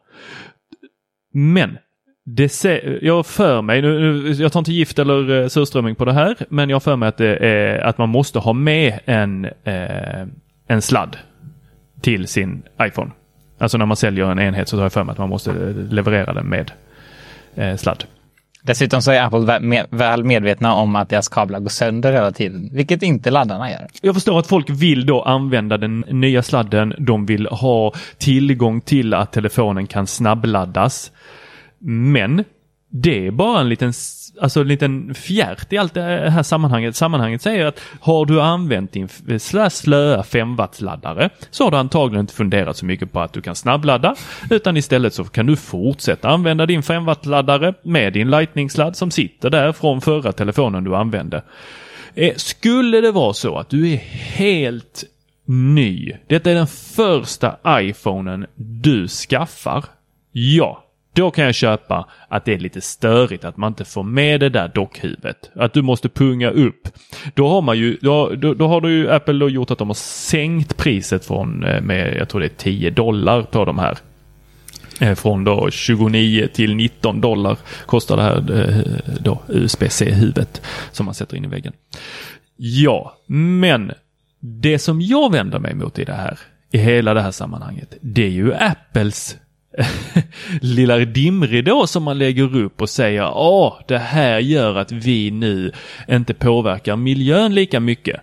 Men 1.33 1.79
det 2.25 2.65
jag 3.03 3.27
för 3.27 3.63
mig, 3.63 3.83
nu, 3.83 4.33
jag 4.33 4.53
tar 4.53 4.61
inte 4.61 4.73
gift 4.73 4.99
eller 4.99 5.31
uh, 5.31 5.49
surströmming 5.49 5.95
på 5.95 6.05
det 6.05 6.13
här, 6.13 6.37
men 6.49 6.71
jag 6.71 6.83
för 6.83 6.97
mig 6.97 7.09
att, 7.09 7.17
det 7.17 7.37
är, 7.37 7.79
att 7.79 7.99
man 7.99 8.09
måste 8.09 8.39
ha 8.39 8.53
med 8.53 8.99
en, 9.05 9.45
eh, 9.45 10.27
en 10.67 10.83
sladd 10.83 11.17
till 12.01 12.29
sin 12.29 12.63
iPhone. 12.83 13.11
Alltså 13.59 13.79
när 13.79 13.87
man 13.87 13.97
säljer 13.97 14.31
en 14.31 14.39
enhet 14.39 14.69
så 14.69 14.77
har 14.77 14.83
jag 14.83 14.93
för 14.93 15.05
mig 15.05 15.13
att 15.13 15.19
man 15.19 15.29
måste 15.29 15.53
leverera 15.91 16.33
den 16.33 16.47
med 16.47 16.73
eh, 17.55 17.77
sladd. 17.77 18.05
Dessutom 18.63 19.03
så 19.03 19.11
är 19.11 19.23
Apple 19.23 19.87
väl 19.91 20.25
medvetna 20.25 20.75
om 20.75 20.97
att 20.97 21.09
deras 21.09 21.29
kablar 21.29 21.61
går 21.61 21.69
sönder 21.69 22.13
hela 22.13 22.33
tiden, 22.33 22.71
vilket 22.73 23.03
inte 23.03 23.31
laddarna 23.31 23.71
gör. 23.71 23.87
Jag 24.03 24.15
förstår 24.15 24.39
att 24.39 24.47
folk 24.47 24.71
vill 24.71 25.07
då 25.07 25.23
använda 25.23 25.79
den 25.79 26.01
nya 26.01 26.43
sladden. 26.43 26.95
De 26.99 27.27
vill 27.27 27.47
ha 27.47 27.93
tillgång 28.19 28.81
till 28.81 29.15
att 29.15 29.33
telefonen 29.33 29.87
kan 29.87 30.07
snabbladdas. 30.07 31.13
Men 31.79 32.45
det 32.93 33.27
är 33.27 33.31
bara 33.31 33.61
en 33.61 33.69
liten, 33.69 33.93
alltså 34.41 34.61
en 34.61 34.69
liten 34.69 35.15
fjärt 35.15 35.73
i 35.73 35.79
allt 35.79 35.95
det 35.95 36.31
här 36.31 36.43
sammanhanget. 36.43 36.97
Sammanhanget 36.97 37.43
säger 37.43 37.67
att 37.67 37.81
har 38.01 38.27
du 38.27 38.41
använt 38.41 38.93
din 38.93 39.09
slöa 39.71 40.23
5 40.23 40.57
laddare 40.79 41.31
så 41.51 41.65
har 41.65 41.71
du 41.71 41.77
antagligen 41.77 42.21
inte 42.21 42.35
funderat 42.35 42.77
så 42.77 42.87
mycket 42.87 43.13
på 43.13 43.21
att 43.21 43.33
du 43.33 43.41
kan 43.41 43.55
snabbladda 43.55 44.15
utan 44.51 44.77
istället 44.77 45.15
så 45.15 45.25
kan 45.25 45.47
du 45.47 45.57
fortsätta 45.57 46.29
använda 46.29 46.67
din 46.67 46.83
5 46.83 47.07
laddare 47.23 47.75
med 47.83 48.13
din 48.13 48.31
lightningsladd 48.31 48.97
som 48.97 49.11
sitter 49.11 49.51
där 49.51 49.73
från 49.73 50.01
förra 50.01 50.33
telefonen 50.33 50.85
du 50.85 50.97
använde. 50.97 51.43
Eh, 52.15 52.35
skulle 52.37 53.01
det 53.01 53.13
vara 53.13 53.33
så 53.33 53.59
att 53.59 53.71
du 53.71 53.93
är 53.93 53.97
helt 54.37 55.05
ny, 55.45 56.13
detta 56.27 56.51
är 56.51 56.55
den 56.55 56.67
första 56.67 57.57
iPhonen 57.69 58.47
du 58.57 59.09
skaffar, 59.09 59.85
ja, 60.33 60.85
då 61.21 61.31
kan 61.31 61.45
jag 61.45 61.55
köpa 61.55 62.07
att 62.29 62.45
det 62.45 62.55
är 62.55 62.59
lite 62.59 62.81
störigt 62.81 63.45
att 63.45 63.57
man 63.57 63.69
inte 63.69 63.85
får 63.85 64.03
med 64.03 64.41
det 64.41 64.49
där 64.49 64.71
dockhuvudet. 64.75 65.51
Att 65.55 65.73
du 65.73 65.83
måste 65.83 66.09
punga 66.09 66.51
upp. 66.51 66.89
Då 67.35 67.49
har 67.49 67.63
man 67.63 67.79
ju, 67.79 67.99
då, 68.01 68.31
då, 68.35 68.55
då 68.55 68.69
har 68.69 68.81
du 68.81 68.91
ju 68.91 69.11
Apple 69.11 69.39
då 69.39 69.49
gjort 69.49 69.71
att 69.71 69.79
de 69.79 69.89
har 69.89 69.95
sänkt 69.95 70.77
priset 70.77 71.25
från 71.25 71.65
eh, 71.65 71.81
med, 71.81 72.17
jag 72.17 72.29
tror 72.29 72.41
det 72.41 72.47
är 72.47 72.57
10 72.57 72.91
dollar 72.91 73.43
på 73.43 73.65
de 73.65 73.79
här. 73.79 73.99
Eh, 75.01 75.15
från 75.15 75.45
då 75.45 75.71
29 75.71 76.49
till 76.53 76.75
19 76.75 77.21
dollar 77.21 77.59
kostar 77.87 78.17
det 78.17 78.23
här 78.23 78.61
eh, 78.61 79.15
då 79.21 79.43
USB-C-huvudet 79.49 80.63
som 80.93 81.07
man 81.07 81.15
sätter 81.15 81.37
in 81.37 81.45
i 81.45 81.49
väggen. 81.49 81.73
Ja, 82.57 83.17
men 83.27 83.93
det 84.41 84.79
som 84.79 85.01
jag 85.01 85.33
vänder 85.33 85.59
mig 85.59 85.75
mot 85.75 85.99
i 85.99 86.05
det 86.05 86.13
här, 86.13 86.39
i 86.73 86.79
hela 86.79 87.15
det 87.15 87.23
här 87.23 87.31
sammanhanget, 87.31 87.95
det 88.01 88.25
är 88.25 88.31
ju 88.31 88.55
Apples 88.55 89.37
lilla 90.61 90.99
dimridå 90.99 91.87
som 91.87 92.03
man 92.03 92.19
lägger 92.19 92.57
upp 92.57 92.83
och 92.83 92.91
säger 92.91 93.31
åh, 93.35 93.75
det 93.89 93.99
här 93.99 94.39
gör 94.39 94.77
att 94.77 94.93
vi 94.93 95.31
nu 95.31 95.73
inte 96.09 96.35
påverkar 96.35 96.97
miljön 96.97 97.55
lika 97.55 97.81
mycket. 97.81 98.21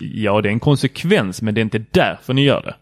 Ja, 0.00 0.40
det 0.40 0.48
är 0.48 0.52
en 0.52 0.60
konsekvens, 0.60 1.42
men 1.42 1.54
det 1.54 1.60
är 1.60 1.62
inte 1.62 1.84
därför 1.90 2.34
ni 2.34 2.44
gör 2.44 2.62
det. 2.62 2.74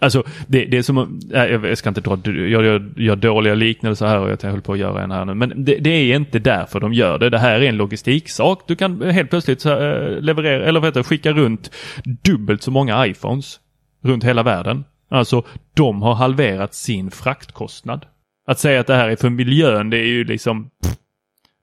Alltså, 0.00 0.24
det, 0.46 0.64
det 0.64 0.78
är 0.78 0.82
som, 0.82 1.20
nej, 1.30 1.50
jag 1.50 1.78
ska 1.78 1.88
inte 1.88 2.00
dra, 2.00 2.18
jag 2.24 2.64
gör, 2.64 2.92
gör 2.96 3.16
dåliga 3.16 3.54
liknelser 3.54 4.06
här 4.06 4.18
och 4.18 4.30
jag 4.30 4.50
höll 4.50 4.60
på 4.60 4.72
att 4.72 4.78
göra 4.78 5.02
en 5.02 5.10
här 5.10 5.24
nu. 5.24 5.34
Men 5.34 5.64
det, 5.64 5.76
det, 5.76 5.90
är 5.90 6.16
inte 6.16 6.38
därför 6.38 6.80
de 6.80 6.92
gör 6.92 7.18
det. 7.18 7.30
Det 7.30 7.38
här 7.38 7.60
är 7.60 7.68
en 7.68 7.76
logistiksak. 7.76 8.62
Du 8.66 8.76
kan 8.76 9.02
helt 9.02 9.30
plötsligt 9.30 9.64
eh, 9.64 9.72
leverera, 10.20 10.64
eller 10.64 10.80
vad 10.80 10.88
heter 10.88 11.02
skicka 11.02 11.32
runt 11.32 11.70
dubbelt 12.04 12.62
så 12.62 12.70
många 12.70 13.06
iPhones 13.06 13.60
runt 14.02 14.24
hela 14.24 14.42
världen. 14.42 14.84
Alltså, 15.08 15.42
de 15.74 16.02
har 16.02 16.14
halverat 16.14 16.74
sin 16.74 17.10
fraktkostnad. 17.10 18.06
Att 18.46 18.58
säga 18.58 18.80
att 18.80 18.86
det 18.86 18.94
här 18.94 19.08
är 19.08 19.16
för 19.16 19.30
miljön, 19.30 19.90
det 19.90 19.98
är 19.98 20.06
ju 20.06 20.24
liksom... 20.24 20.70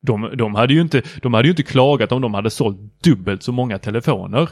de, 0.01 0.29
de, 0.37 0.55
hade 0.55 0.73
ju 0.73 0.81
inte, 0.81 1.01
de 1.21 1.33
hade 1.33 1.47
ju 1.47 1.51
inte 1.51 1.63
klagat 1.63 2.11
om 2.11 2.21
de 2.21 2.33
hade 2.33 2.49
sålt 2.49 2.77
dubbelt 3.03 3.43
så 3.43 3.51
många 3.51 3.79
telefoner. 3.79 4.49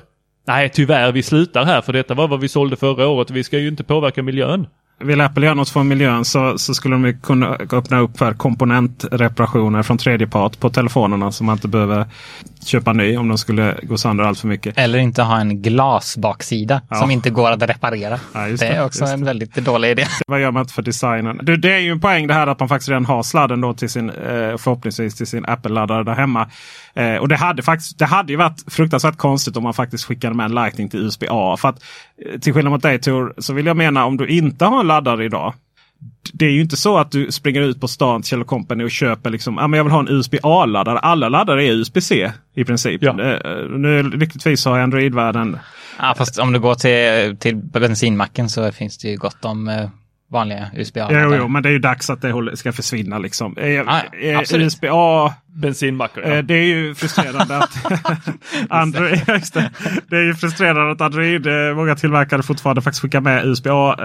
Nej, 0.47 0.69
tyvärr, 0.69 1.11
vi 1.11 1.23
slutar 1.23 1.65
här 1.65 1.81
för 1.81 1.93
detta 1.93 2.13
var 2.13 2.27
vad 2.27 2.39
vi 2.39 2.47
sålde 2.47 2.75
förra 2.75 3.07
året. 3.07 3.31
Vi 3.31 3.43
ska 3.43 3.59
ju 3.59 3.67
inte 3.67 3.83
påverka 3.83 4.23
miljön 4.23 4.67
vill 5.03 5.21
Apple 5.21 5.45
göra 5.45 5.55
något 5.55 5.69
för 5.69 5.83
miljön 5.83 6.25
så, 6.25 6.57
så 6.57 6.73
skulle 6.73 6.95
de 6.95 7.13
kunna 7.13 7.47
öppna 7.71 7.99
upp 7.99 8.17
för 8.17 8.33
komponentreparationer 8.33 9.83
från 9.83 9.97
tredje 9.97 10.27
part 10.27 10.59
på 10.59 10.69
telefonerna 10.69 11.31
så 11.31 11.43
man 11.43 11.55
inte 11.55 11.67
behöver 11.67 12.05
köpa 12.65 12.93
ny 12.93 13.17
om 13.17 13.27
de 13.27 13.37
skulle 13.37 13.77
gå 13.83 13.97
sönder 13.97 14.23
allt 14.23 14.39
för 14.39 14.47
mycket. 14.47 14.77
Eller 14.77 14.99
inte 14.99 15.23
ha 15.23 15.39
en 15.39 15.61
glasbaksida 15.61 16.81
ja. 16.89 16.95
som 16.95 17.11
inte 17.11 17.29
går 17.29 17.51
att 17.51 17.61
reparera. 17.61 18.19
Ja, 18.33 18.39
det, 18.39 18.55
det, 18.55 18.67
är 18.67 18.85
också 18.85 19.05
en 19.05 19.25
väldigt 19.25 19.55
dålig 19.55 19.91
idé. 19.91 20.05
Vad 20.27 20.41
gör 20.41 20.51
man 20.51 20.61
inte 20.61 20.73
för 20.73 20.81
designen? 20.81 21.39
Det, 21.43 21.57
det, 21.57 21.73
är 21.73 21.79
ju 21.79 21.91
en 21.91 21.99
poäng 21.99 22.27
det 22.27 22.33
här 22.33 22.47
att 22.47 22.59
man 22.59 22.69
faktiskt 22.69 22.89
redan 22.89 23.05
har 23.05 23.23
sladden 23.23 23.61
då 23.61 23.73
till 23.73 23.89
sin, 23.89 24.09
eh, 24.09 24.15
förhoppningsvis 24.57 25.15
till 25.15 25.27
sin 25.27 25.45
Apple-laddare 25.45 26.03
där 26.03 26.15
hemma. 26.15 26.47
Eh, 26.93 27.15
och 27.15 27.27
det 27.27 27.35
hade, 27.35 27.63
faktiskt, 27.63 27.99
det 27.99 28.05
hade 28.05 28.33
ju 28.33 28.37
varit 28.37 28.63
fruktansvärt 28.67 29.17
konstigt 29.17 29.57
om 29.57 29.63
man 29.63 29.73
faktiskt 29.73 30.05
skickade 30.05 30.35
med 30.35 30.45
en 30.45 30.51
Lightning 30.51 30.89
till 30.89 30.99
USB-A. 30.99 31.57
För 31.57 31.69
att 31.69 31.83
till 32.41 32.53
skillnad 32.53 32.71
mot 32.71 32.81
dig 32.81 32.99
Tor, 32.99 33.33
så 33.37 33.53
vill 33.53 33.65
jag 33.65 33.77
mena 33.77 34.05
om 34.05 34.17
du 34.17 34.27
inte 34.27 34.65
har 34.65 34.79
en 34.79 34.87
laddare 34.87 35.25
idag. 35.25 35.53
Det 36.33 36.45
är 36.45 36.51
ju 36.51 36.61
inte 36.61 36.77
så 36.77 36.97
att 36.97 37.11
du 37.11 37.31
springer 37.31 37.61
ut 37.61 37.81
på 37.81 37.87
stan 37.87 38.21
till 38.21 38.29
Kjell 38.29 38.43
Company 38.43 38.83
och 38.83 38.91
köper 38.91 39.29
liksom, 39.29 39.57
ah, 39.57 39.67
men 39.67 39.77
jag 39.77 39.83
vill 39.83 39.93
ha 39.93 39.99
en 39.99 40.09
USB-A-laddare. 40.09 40.99
Alla 40.99 41.29
laddare 41.29 41.63
är 41.63 41.71
USB-C 41.71 42.31
i 42.55 42.63
princip. 42.63 43.03
Ja. 43.03 43.21
Eh, 43.21 43.69
nu 43.69 44.03
lyckligtvis 44.03 44.65
har 44.65 44.79
Android-världen 44.79 45.57
Ja, 45.99 46.13
fast 46.17 46.39
om 46.39 46.53
du 46.53 46.59
går 46.59 46.75
till, 46.75 47.37
till 47.37 47.55
bensinmacken 47.55 48.49
så 48.49 48.71
finns 48.71 48.97
det 48.97 49.07
ju 49.07 49.17
gott 49.17 49.45
om 49.45 49.67
eh, 49.67 49.89
vanliga 50.31 50.67
USB-A. 50.73 51.07
Jo, 51.11 51.35
jo, 51.35 51.47
men 51.47 51.63
det 51.63 51.69
är 51.69 51.73
ju 51.73 51.79
dags 51.79 52.09
att 52.09 52.21
det 52.21 52.57
ska 52.57 52.71
försvinna 52.71 53.17
liksom. 53.17 53.55
Ah, 53.87 54.01
USB-A 54.53 55.33
bensinmackor. 55.53 56.23
Ja. 56.27 56.41
Det 56.41 56.53
är 56.53 56.63
ju 56.63 56.95
frustrerande 56.95 57.57
att 57.57 57.77
Android, 58.69 59.21
det. 59.53 59.71
det. 60.07 60.17
är 60.17 60.23
ju 60.23 60.33
frustrerande 60.33 60.91
att 60.91 61.01
Android, 61.01 61.47
många 61.75 61.95
tillverkare 61.95 62.43
fortfarande 62.43 62.81
faktiskt 62.81 63.01
skickar 63.01 63.21
med 63.21 63.45
USB-A. 63.45 63.95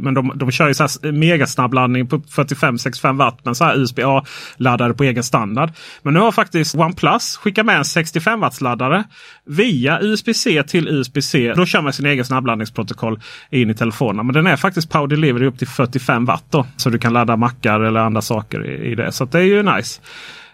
Men 0.00 0.14
de, 0.14 0.32
de 0.34 0.50
kör 0.50 0.68
ju 0.68 0.74
så 0.74 0.82
här 0.82 1.12
megasnabbladdning 1.12 2.06
på 2.06 2.18
45-65 2.18 3.16
watt. 3.16 3.38
Men 3.44 3.54
så 3.54 3.64
här 3.64 3.76
USB-A-laddare 3.76 4.94
på 4.94 5.04
egen 5.04 5.22
standard. 5.22 5.70
Men 6.02 6.14
nu 6.14 6.20
har 6.20 6.32
faktiskt 6.32 6.74
OnePlus 6.74 7.36
skickat 7.36 7.66
med 7.66 7.78
en 7.78 7.84
65 7.84 8.40
watts 8.40 8.60
laddare 8.60 9.04
via 9.44 10.00
USB-C 10.00 10.62
till 10.62 10.88
USB-C. 10.88 11.52
Då 11.56 11.66
kör 11.66 11.82
man 11.82 11.92
sin 11.92 12.06
egen 12.06 12.24
snabbladdningsprotokoll 12.24 13.20
in 13.50 13.70
i 13.70 13.74
telefonerna. 13.74 14.22
Men 14.22 14.34
den 14.34 14.46
är 14.46 14.56
faktiskt 14.56 14.90
Power 14.90 15.06
Delivery 15.06 15.46
upp 15.56 15.58
till 15.58 15.68
45 15.68 16.24
watt. 16.24 16.44
Då, 16.50 16.66
så 16.76 16.90
du 16.90 16.98
kan 16.98 17.12
ladda 17.12 17.36
mackar 17.36 17.80
eller 17.80 18.00
andra 18.00 18.22
saker 18.22 18.66
i, 18.66 18.90
i 18.90 18.94
det. 18.94 19.12
Så 19.12 19.24
det 19.24 19.38
är 19.38 19.42
ju 19.42 19.62
nice. 19.62 20.00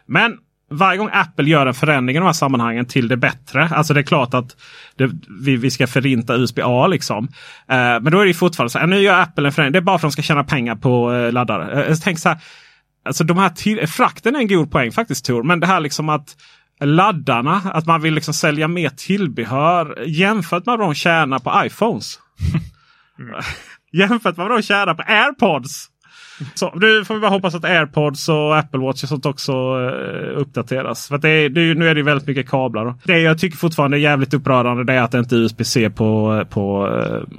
Men 0.06 0.38
varje 0.70 0.98
gång 0.98 1.08
Apple 1.12 1.50
gör 1.50 1.66
en 1.66 1.74
förändring 1.74 2.16
i 2.16 2.18
de 2.18 2.26
här 2.26 2.32
sammanhangen 2.32 2.86
till 2.86 3.08
det 3.08 3.16
bättre. 3.16 3.68
Alltså 3.68 3.94
det 3.94 4.00
är 4.00 4.04
klart 4.04 4.34
att 4.34 4.56
det, 4.96 5.10
vi, 5.40 5.56
vi 5.56 5.70
ska 5.70 5.86
förinta 5.86 6.36
USB-A 6.36 6.86
liksom. 6.86 7.28
Eh, 7.68 7.76
men 7.76 8.04
då 8.04 8.20
är 8.20 8.26
det 8.26 8.34
fortfarande 8.34 8.70
så 8.70 8.78
här. 8.78 8.86
Nu 8.86 8.98
gör 8.98 9.20
Apple 9.20 9.46
en 9.46 9.52
förändring. 9.52 9.72
Det 9.72 9.78
är 9.78 9.80
bara 9.80 9.98
för 9.98 10.06
att 10.06 10.12
de 10.12 10.12
ska 10.12 10.22
tjäna 10.22 10.44
pengar 10.44 10.76
på 10.76 11.12
eh, 11.12 11.32
laddare. 11.32 11.84
Eh, 11.84 11.96
tänk 12.02 12.18
så 12.18 12.28
här. 12.28 12.38
Alltså 13.04 13.24
de 13.24 13.38
här 13.38 13.48
till, 13.48 13.86
frakten 13.86 14.36
är 14.36 14.40
en 14.40 14.48
god 14.48 14.70
poäng 14.70 14.92
faktiskt 14.92 15.24
Tor. 15.24 15.42
Men 15.42 15.60
det 15.60 15.66
här 15.66 15.80
liksom 15.80 16.08
att 16.08 16.36
laddarna, 16.80 17.62
att 17.64 17.86
man 17.86 18.00
vill 18.00 18.14
liksom 18.14 18.34
sälja 18.34 18.68
mer 18.68 18.88
tillbehör 18.88 20.04
jämfört 20.06 20.66
med 20.66 20.78
vad 20.78 20.88
de 20.88 20.94
tjänar 20.94 21.38
på 21.38 21.62
iPhones. 21.66 22.18
Jämfört 23.92 24.36
med 24.36 24.48
vad 24.48 24.58
de 24.58 24.62
tjänar 24.62 24.94
på 24.94 25.02
airpods. 25.02 25.88
Så, 26.54 26.72
nu 26.74 27.04
får 27.04 27.14
vi 27.14 27.20
bara 27.20 27.30
hoppas 27.30 27.54
att 27.54 27.64
airpods 27.64 28.28
och 28.28 28.56
Apple 28.56 28.80
Watch 28.80 29.02
och 29.02 29.08
sånt 29.08 29.26
också 29.26 29.52
eh, 29.52 30.38
uppdateras. 30.40 31.08
För 31.08 31.14
att 31.14 31.22
det 31.22 31.28
är, 31.28 31.48
det 31.48 31.60
är, 31.60 31.74
nu 31.74 31.88
är 31.88 31.94
det 31.94 32.02
väldigt 32.02 32.26
mycket 32.26 32.48
kablar. 32.48 32.94
Det 33.04 33.18
jag 33.18 33.38
tycker 33.38 33.56
fortfarande 33.56 33.96
är 33.96 33.98
jävligt 33.98 34.34
upprörande 34.34 34.84
det 34.84 34.92
är 34.92 35.02
att 35.02 35.10
det 35.10 35.18
inte 35.18 35.36
är 35.36 35.38
USB-C 35.38 35.90
på, 35.90 36.38
eh, 36.40 36.44
på 36.44 36.88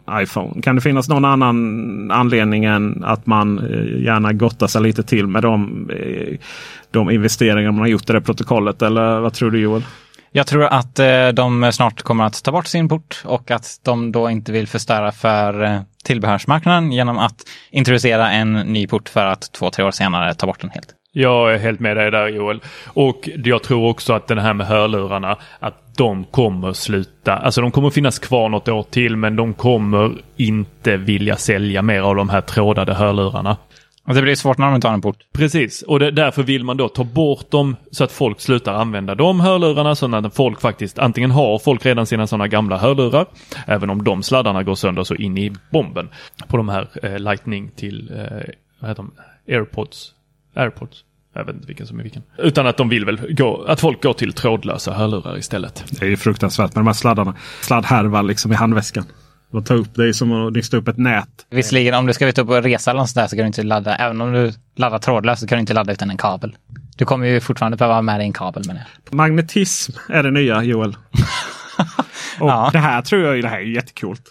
eh, 0.09 0.21
iPhone. 0.21 0.61
Kan 0.61 0.75
det 0.75 0.81
finnas 0.81 1.09
någon 1.09 1.25
annan 1.25 2.11
anledning 2.11 2.65
än 2.65 3.03
att 3.03 3.25
man 3.25 3.59
eh, 3.59 4.03
gärna 4.03 4.33
gottar 4.33 4.67
sig 4.67 4.81
lite 4.81 5.03
till 5.03 5.27
med 5.27 5.41
de, 5.41 5.89
eh, 5.89 6.37
de 6.91 7.09
investeringar 7.09 7.71
man 7.71 7.79
har 7.79 7.87
gjort 7.87 8.09
i 8.09 8.13
det 8.13 8.21
protokollet? 8.21 8.81
Eller 8.81 9.19
vad 9.19 9.33
tror 9.33 9.51
du 9.51 9.59
Joel? 9.59 9.83
Jag 10.35 10.47
tror 10.47 10.63
att 10.63 10.99
eh, 10.99 11.27
de 11.27 11.71
snart 11.73 12.01
kommer 12.01 12.23
att 12.23 12.43
ta 12.43 12.51
bort 12.51 12.67
sin 12.67 12.89
port 12.89 13.21
och 13.25 13.51
att 13.51 13.79
de 13.83 14.11
då 14.11 14.29
inte 14.29 14.51
vill 14.51 14.67
förstöra 14.67 15.11
för 15.11 15.63
eh, 15.63 15.81
tillbehörsmarknaden 16.03 16.91
genom 16.91 17.17
att 17.17 17.35
introducera 17.71 18.31
en 18.31 18.53
ny 18.53 18.87
port 18.87 19.09
för 19.09 19.25
att 19.25 19.51
två, 19.51 19.69
tre 19.69 19.85
år 19.85 19.91
senare 19.91 20.33
ta 20.33 20.47
bort 20.47 20.61
den 20.61 20.69
helt. 20.69 20.87
Jag 21.11 21.53
är 21.53 21.57
helt 21.57 21.79
med 21.79 21.97
dig 21.97 22.11
där 22.11 22.27
Joel. 22.27 22.61
Och 22.85 23.29
jag 23.45 23.63
tror 23.63 23.89
också 23.89 24.13
att 24.13 24.27
den 24.27 24.37
här 24.37 24.53
med 24.53 24.67
hörlurarna, 24.67 25.37
att 25.59 25.97
de 25.97 26.23
kommer 26.23 26.73
sluta. 26.73 27.37
Alltså 27.37 27.61
de 27.61 27.71
kommer 27.71 27.89
finnas 27.89 28.19
kvar 28.19 28.49
något 28.49 28.67
år 28.67 28.83
till 28.83 29.17
men 29.17 29.35
de 29.35 29.53
kommer 29.53 30.11
inte 30.37 30.97
vilja 30.97 31.35
sälja 31.35 31.81
mer 31.81 32.01
av 32.01 32.15
de 32.15 32.29
här 32.29 32.41
trådade 32.41 32.93
hörlurarna. 32.93 33.57
Och 34.07 34.13
det 34.13 34.21
blir 34.21 34.35
svårt 34.35 34.57
när 34.57 34.65
de 34.65 34.75
inte 34.75 34.87
har 34.87 34.93
en 34.93 35.01
port. 35.01 35.17
Precis, 35.33 35.81
och 35.81 35.99
det, 35.99 36.11
därför 36.11 36.43
vill 36.43 36.63
man 36.63 36.77
då 36.77 36.89
ta 36.89 37.03
bort 37.03 37.51
dem 37.51 37.75
så 37.91 38.03
att 38.03 38.11
folk 38.11 38.41
slutar 38.41 38.73
använda 38.73 39.15
de 39.15 39.39
hörlurarna. 39.39 39.95
Så 39.95 40.07
när 40.07 40.29
folk 40.29 40.61
faktiskt, 40.61 40.99
antingen 40.99 41.31
har 41.31 41.59
folk 41.59 41.85
redan 41.85 42.05
sina 42.05 42.27
sådana 42.27 42.47
gamla 42.47 42.77
hörlurar, 42.77 43.25
även 43.67 43.89
om 43.89 44.03
de 44.03 44.23
sladdarna 44.23 44.63
går 44.63 44.75
sönder 44.75 45.03
så 45.03 45.15
in 45.15 45.37
i 45.37 45.53
bomben. 45.71 46.09
På 46.47 46.57
de 46.57 46.69
här 46.69 46.89
eh, 47.03 47.19
Lightning 47.19 47.71
till, 47.75 48.11
eh, 48.11 48.23
vad 48.79 48.89
heter 48.89 49.03
de, 49.03 49.11
airpods, 49.47 50.11
airpods. 50.55 51.03
Jag 51.35 51.45
vet 51.45 51.55
inte 51.55 51.67
vilken 51.67 51.87
som 51.87 51.99
är 51.99 52.03
vilken. 52.03 52.23
Utan 52.37 52.67
att 52.67 52.77
de 52.77 52.89
vill 52.89 53.05
väl 53.05 53.35
gå, 53.35 53.65
att 53.67 53.79
folk 53.79 54.03
går 54.03 54.13
till 54.13 54.33
trådlösa 54.33 54.93
hörlurar 54.93 55.37
istället. 55.37 55.85
Det 55.99 56.05
är 56.05 56.09
ju 56.09 56.17
fruktansvärt 56.17 56.75
med 56.75 56.81
de 56.81 56.87
här 56.87 56.93
sladdarna. 56.93 57.35
Sladdhärvan 57.61 58.27
liksom 58.27 58.51
i 58.51 58.55
handväskan. 58.55 59.05
Och 59.53 59.65
ta 59.65 59.73
upp 59.73 59.95
det 59.95 60.07
är 60.07 60.13
som 60.13 60.31
att 60.31 60.53
nysta 60.53 60.77
upp 60.77 60.87
ett 60.87 60.97
nät. 60.97 61.27
Visserligen 61.49 61.93
om 61.93 62.05
du 62.05 62.13
ska 62.13 62.27
ut 62.27 62.37
och 62.37 62.63
resa 62.63 62.91
eller 62.91 62.99
något 63.01 63.09
sånt 63.09 63.15
där 63.15 63.27
så 63.27 63.35
kan 63.35 63.43
du 63.43 63.47
inte 63.47 63.63
ladda, 63.63 63.95
även 63.95 64.21
om 64.21 64.33
du 64.33 64.53
laddar 64.75 64.99
trådlöst 64.99 65.41
så 65.41 65.47
kan 65.47 65.55
du 65.57 65.59
inte 65.59 65.73
ladda 65.73 65.93
utan 65.93 66.09
en 66.09 66.17
kabel. 66.17 66.55
Du 66.97 67.05
kommer 67.05 67.27
ju 67.27 67.39
fortfarande 67.39 67.77
behöva 67.77 67.95
ha 67.95 68.01
med 68.01 68.19
dig 68.19 68.25
en 68.27 68.33
kabel 68.33 68.63
menar 68.67 68.81
jag. 69.05 69.13
Magnetism 69.15 69.91
är 70.09 70.23
det 70.23 70.31
nya 70.31 70.63
Joel. 70.63 70.89
Och 72.39 72.49
Ja. 72.49 72.69
det 72.73 72.79
här 72.79 73.01
tror 73.01 73.21
jag 73.21 73.43
det 73.43 73.49
här 73.49 73.57
är 73.57 73.75
jättekult. 73.75 74.21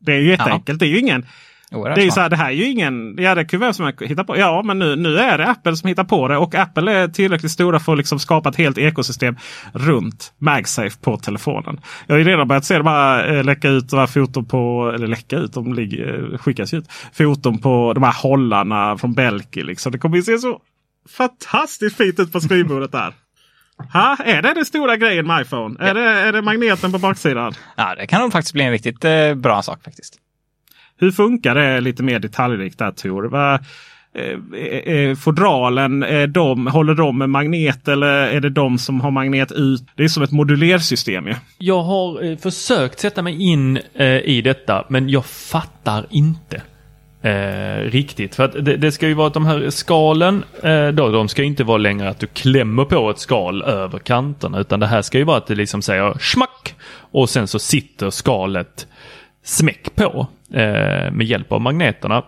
Det 0.00 0.12
är 0.12 0.18
ju 0.20 0.30
jätteenkelt. 0.30 0.78
Det 0.78 0.86
är 0.86 0.88
ju 0.88 0.98
ingen 0.98 1.26
Oerhört 1.72 1.94
det 1.94 2.02
är 2.02 2.04
ju 2.04 2.10
smart. 2.10 2.14
så 2.14 2.20
här, 2.20 2.28
det 2.28 2.36
här 2.36 2.46
är 2.46 2.54
ju 2.54 2.64
ingen, 2.64 3.16
ja 3.18 3.34
det 3.34 3.52
ju 3.52 3.58
vem 3.58 3.74
som 3.74 3.84
helst 3.84 4.02
hitta 4.02 4.24
på. 4.24 4.36
Ja 4.36 4.62
men 4.62 4.78
nu, 4.78 4.96
nu 4.96 5.18
är 5.18 5.38
det 5.38 5.46
Apple 5.46 5.76
som 5.76 5.88
hittar 5.88 6.04
på 6.04 6.28
det 6.28 6.36
och 6.36 6.54
Apple 6.54 6.92
är 6.92 7.08
tillräckligt 7.08 7.52
stora 7.52 7.80
för 7.80 7.92
att 7.92 7.98
liksom 7.98 8.18
skapa 8.18 8.48
ett 8.48 8.56
helt 8.56 8.78
ekosystem 8.78 9.36
runt 9.72 10.32
MagSafe 10.38 11.00
på 11.00 11.16
telefonen. 11.16 11.80
Jag 12.06 12.14
har 12.14 12.18
ju 12.18 12.24
redan 12.24 12.48
börjat 12.48 12.64
se 12.64 12.78
de 12.78 12.86
här 12.86 13.34
eh, 13.34 13.44
läcka 13.44 13.68
ut 13.68 13.90
de 13.90 13.96
här 13.96 14.06
foton 14.06 14.44
på, 14.44 14.92
eller 14.94 15.06
läcka 15.06 15.36
ut, 15.36 15.52
de 15.52 15.74
ligger, 15.74 16.32
eh, 16.32 16.38
skickas 16.38 16.74
ut. 16.74 16.84
Foton 17.12 17.58
på 17.58 17.92
de 17.92 18.02
här 18.02 18.22
hållarna 18.22 18.98
från 18.98 19.14
Belki 19.14 19.62
liksom. 19.62 19.92
Det 19.92 19.98
kommer 19.98 20.16
ju 20.16 20.22
se 20.22 20.38
så 20.38 20.60
fantastiskt 21.08 21.96
fint 21.96 22.20
ut 22.20 22.32
på 22.32 22.40
skrivbordet 22.40 22.92
där. 22.92 23.14
Ha, 23.92 24.16
är 24.24 24.42
det 24.42 24.54
den 24.54 24.64
stora 24.64 24.96
grejen 24.96 25.26
med 25.26 25.42
iPhone? 25.42 25.76
Är, 25.80 25.94
det, 25.94 26.00
är 26.00 26.32
det 26.32 26.42
magneten 26.42 26.92
på 26.92 26.98
baksidan? 26.98 27.54
Ja, 27.76 27.94
det 27.94 28.06
kan 28.06 28.20
nog 28.20 28.32
faktiskt 28.32 28.52
bli 28.52 28.64
en 28.64 28.70
riktigt 28.70 29.04
eh, 29.04 29.34
bra 29.34 29.62
sak 29.62 29.84
faktiskt. 29.84 30.21
Hur 31.02 31.10
funkar 31.10 31.54
det 31.54 31.80
lite 31.80 32.02
mer 32.02 32.18
detaljrikt 32.18 32.78
där 32.78 32.90
Tor? 32.90 33.24
Va, 33.24 33.58
eh, 34.14 34.60
eh, 34.60 34.94
eh, 34.94 35.16
fodralen, 35.16 36.02
är 36.02 36.26
de, 36.26 36.66
håller 36.66 36.94
de 36.94 37.18
med 37.18 37.30
magnet 37.30 37.88
eller 37.88 38.06
är 38.06 38.40
det 38.40 38.50
de 38.50 38.78
som 38.78 39.00
har 39.00 39.10
magnet 39.10 39.52
ut? 39.52 39.82
Det 39.96 40.04
är 40.04 40.08
som 40.08 40.22
ett 40.22 40.32
modulersystem 40.32 41.26
ju. 41.26 41.34
Jag 41.58 41.82
har 41.82 42.24
eh, 42.24 42.36
försökt 42.36 42.98
sätta 42.98 43.22
mig 43.22 43.42
in 43.42 43.78
eh, 43.94 44.06
i 44.06 44.42
detta 44.44 44.84
men 44.88 45.08
jag 45.08 45.26
fattar 45.26 46.06
inte. 46.10 46.62
Eh, 47.22 47.90
riktigt. 47.90 48.34
För 48.34 48.44
att 48.44 48.64
det, 48.64 48.76
det 48.76 48.92
ska 48.92 49.08
ju 49.08 49.14
vara 49.14 49.26
att 49.26 49.34
de 49.34 49.46
här 49.46 49.70
skalen, 49.70 50.44
eh, 50.62 50.88
då, 50.88 51.08
de 51.08 51.28
ska 51.28 51.42
inte 51.42 51.64
vara 51.64 51.78
längre 51.78 52.08
att 52.08 52.18
du 52.18 52.26
klämmer 52.26 52.84
på 52.84 53.10
ett 53.10 53.18
skal 53.18 53.62
över 53.62 53.98
kanterna. 53.98 54.60
Utan 54.60 54.80
det 54.80 54.86
här 54.86 55.02
ska 55.02 55.18
ju 55.18 55.24
vara 55.24 55.36
att 55.36 55.46
det 55.46 55.54
liksom 55.54 55.82
säger 55.82 56.18
smack 56.20 56.74
och 56.94 57.30
sen 57.30 57.48
så 57.48 57.58
sitter 57.58 58.10
skalet 58.10 58.86
smäck 59.44 59.94
på 59.94 60.26
med 61.12 61.22
hjälp 61.22 61.52
av 61.52 61.60
magneterna. 61.60 62.22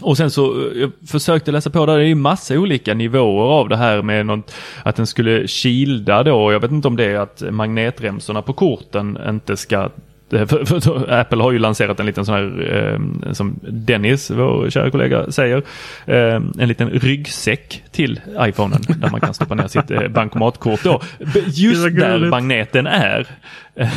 Och 0.00 0.16
sen 0.16 0.30
så 0.30 0.70
eh, 0.70 0.80
jag 0.80 0.92
försökte 1.08 1.52
läsa 1.52 1.70
på 1.70 1.86
där, 1.86 1.96
det 1.96 2.04
är 2.04 2.08
ju 2.08 2.14
massa 2.14 2.54
olika 2.54 2.94
nivåer 2.94 3.60
av 3.60 3.68
det 3.68 3.76
här 3.76 4.02
med 4.02 4.26
något, 4.26 4.54
att 4.82 4.96
den 4.96 5.06
skulle 5.06 5.46
kilda 5.46 6.22
då. 6.22 6.52
Jag 6.52 6.60
vet 6.60 6.70
inte 6.70 6.88
om 6.88 6.96
det 6.96 7.04
är 7.04 7.18
att 7.18 7.42
magnetremsorna 7.50 8.42
på 8.42 8.52
korten 8.52 9.18
inte 9.28 9.56
ska 9.56 9.90
eh, 10.32 10.46
för, 10.46 10.80
för, 10.80 11.12
Apple 11.12 11.42
har 11.42 11.52
ju 11.52 11.58
lanserat 11.58 12.00
en 12.00 12.06
liten 12.06 12.26
sån 12.26 12.34
här, 12.34 12.74
eh, 12.74 13.32
som 13.32 13.60
Dennis, 13.62 14.30
vår 14.30 14.70
kära 14.70 14.90
kollega, 14.90 15.30
säger, 15.30 15.62
eh, 16.06 16.34
en 16.58 16.68
liten 16.68 16.90
ryggsäck 16.90 17.82
till 17.92 18.20
iPhonen 18.40 18.82
där 18.88 19.10
man 19.10 19.20
kan 19.20 19.34
stoppa 19.34 19.54
ner 19.54 19.68
sitt 19.68 19.90
eh, 19.90 20.08
bankomatkort 20.08 20.82
då. 20.82 21.00
Just 21.46 21.82
där 21.82 22.30
magneten 22.30 22.86
är. 22.86 23.26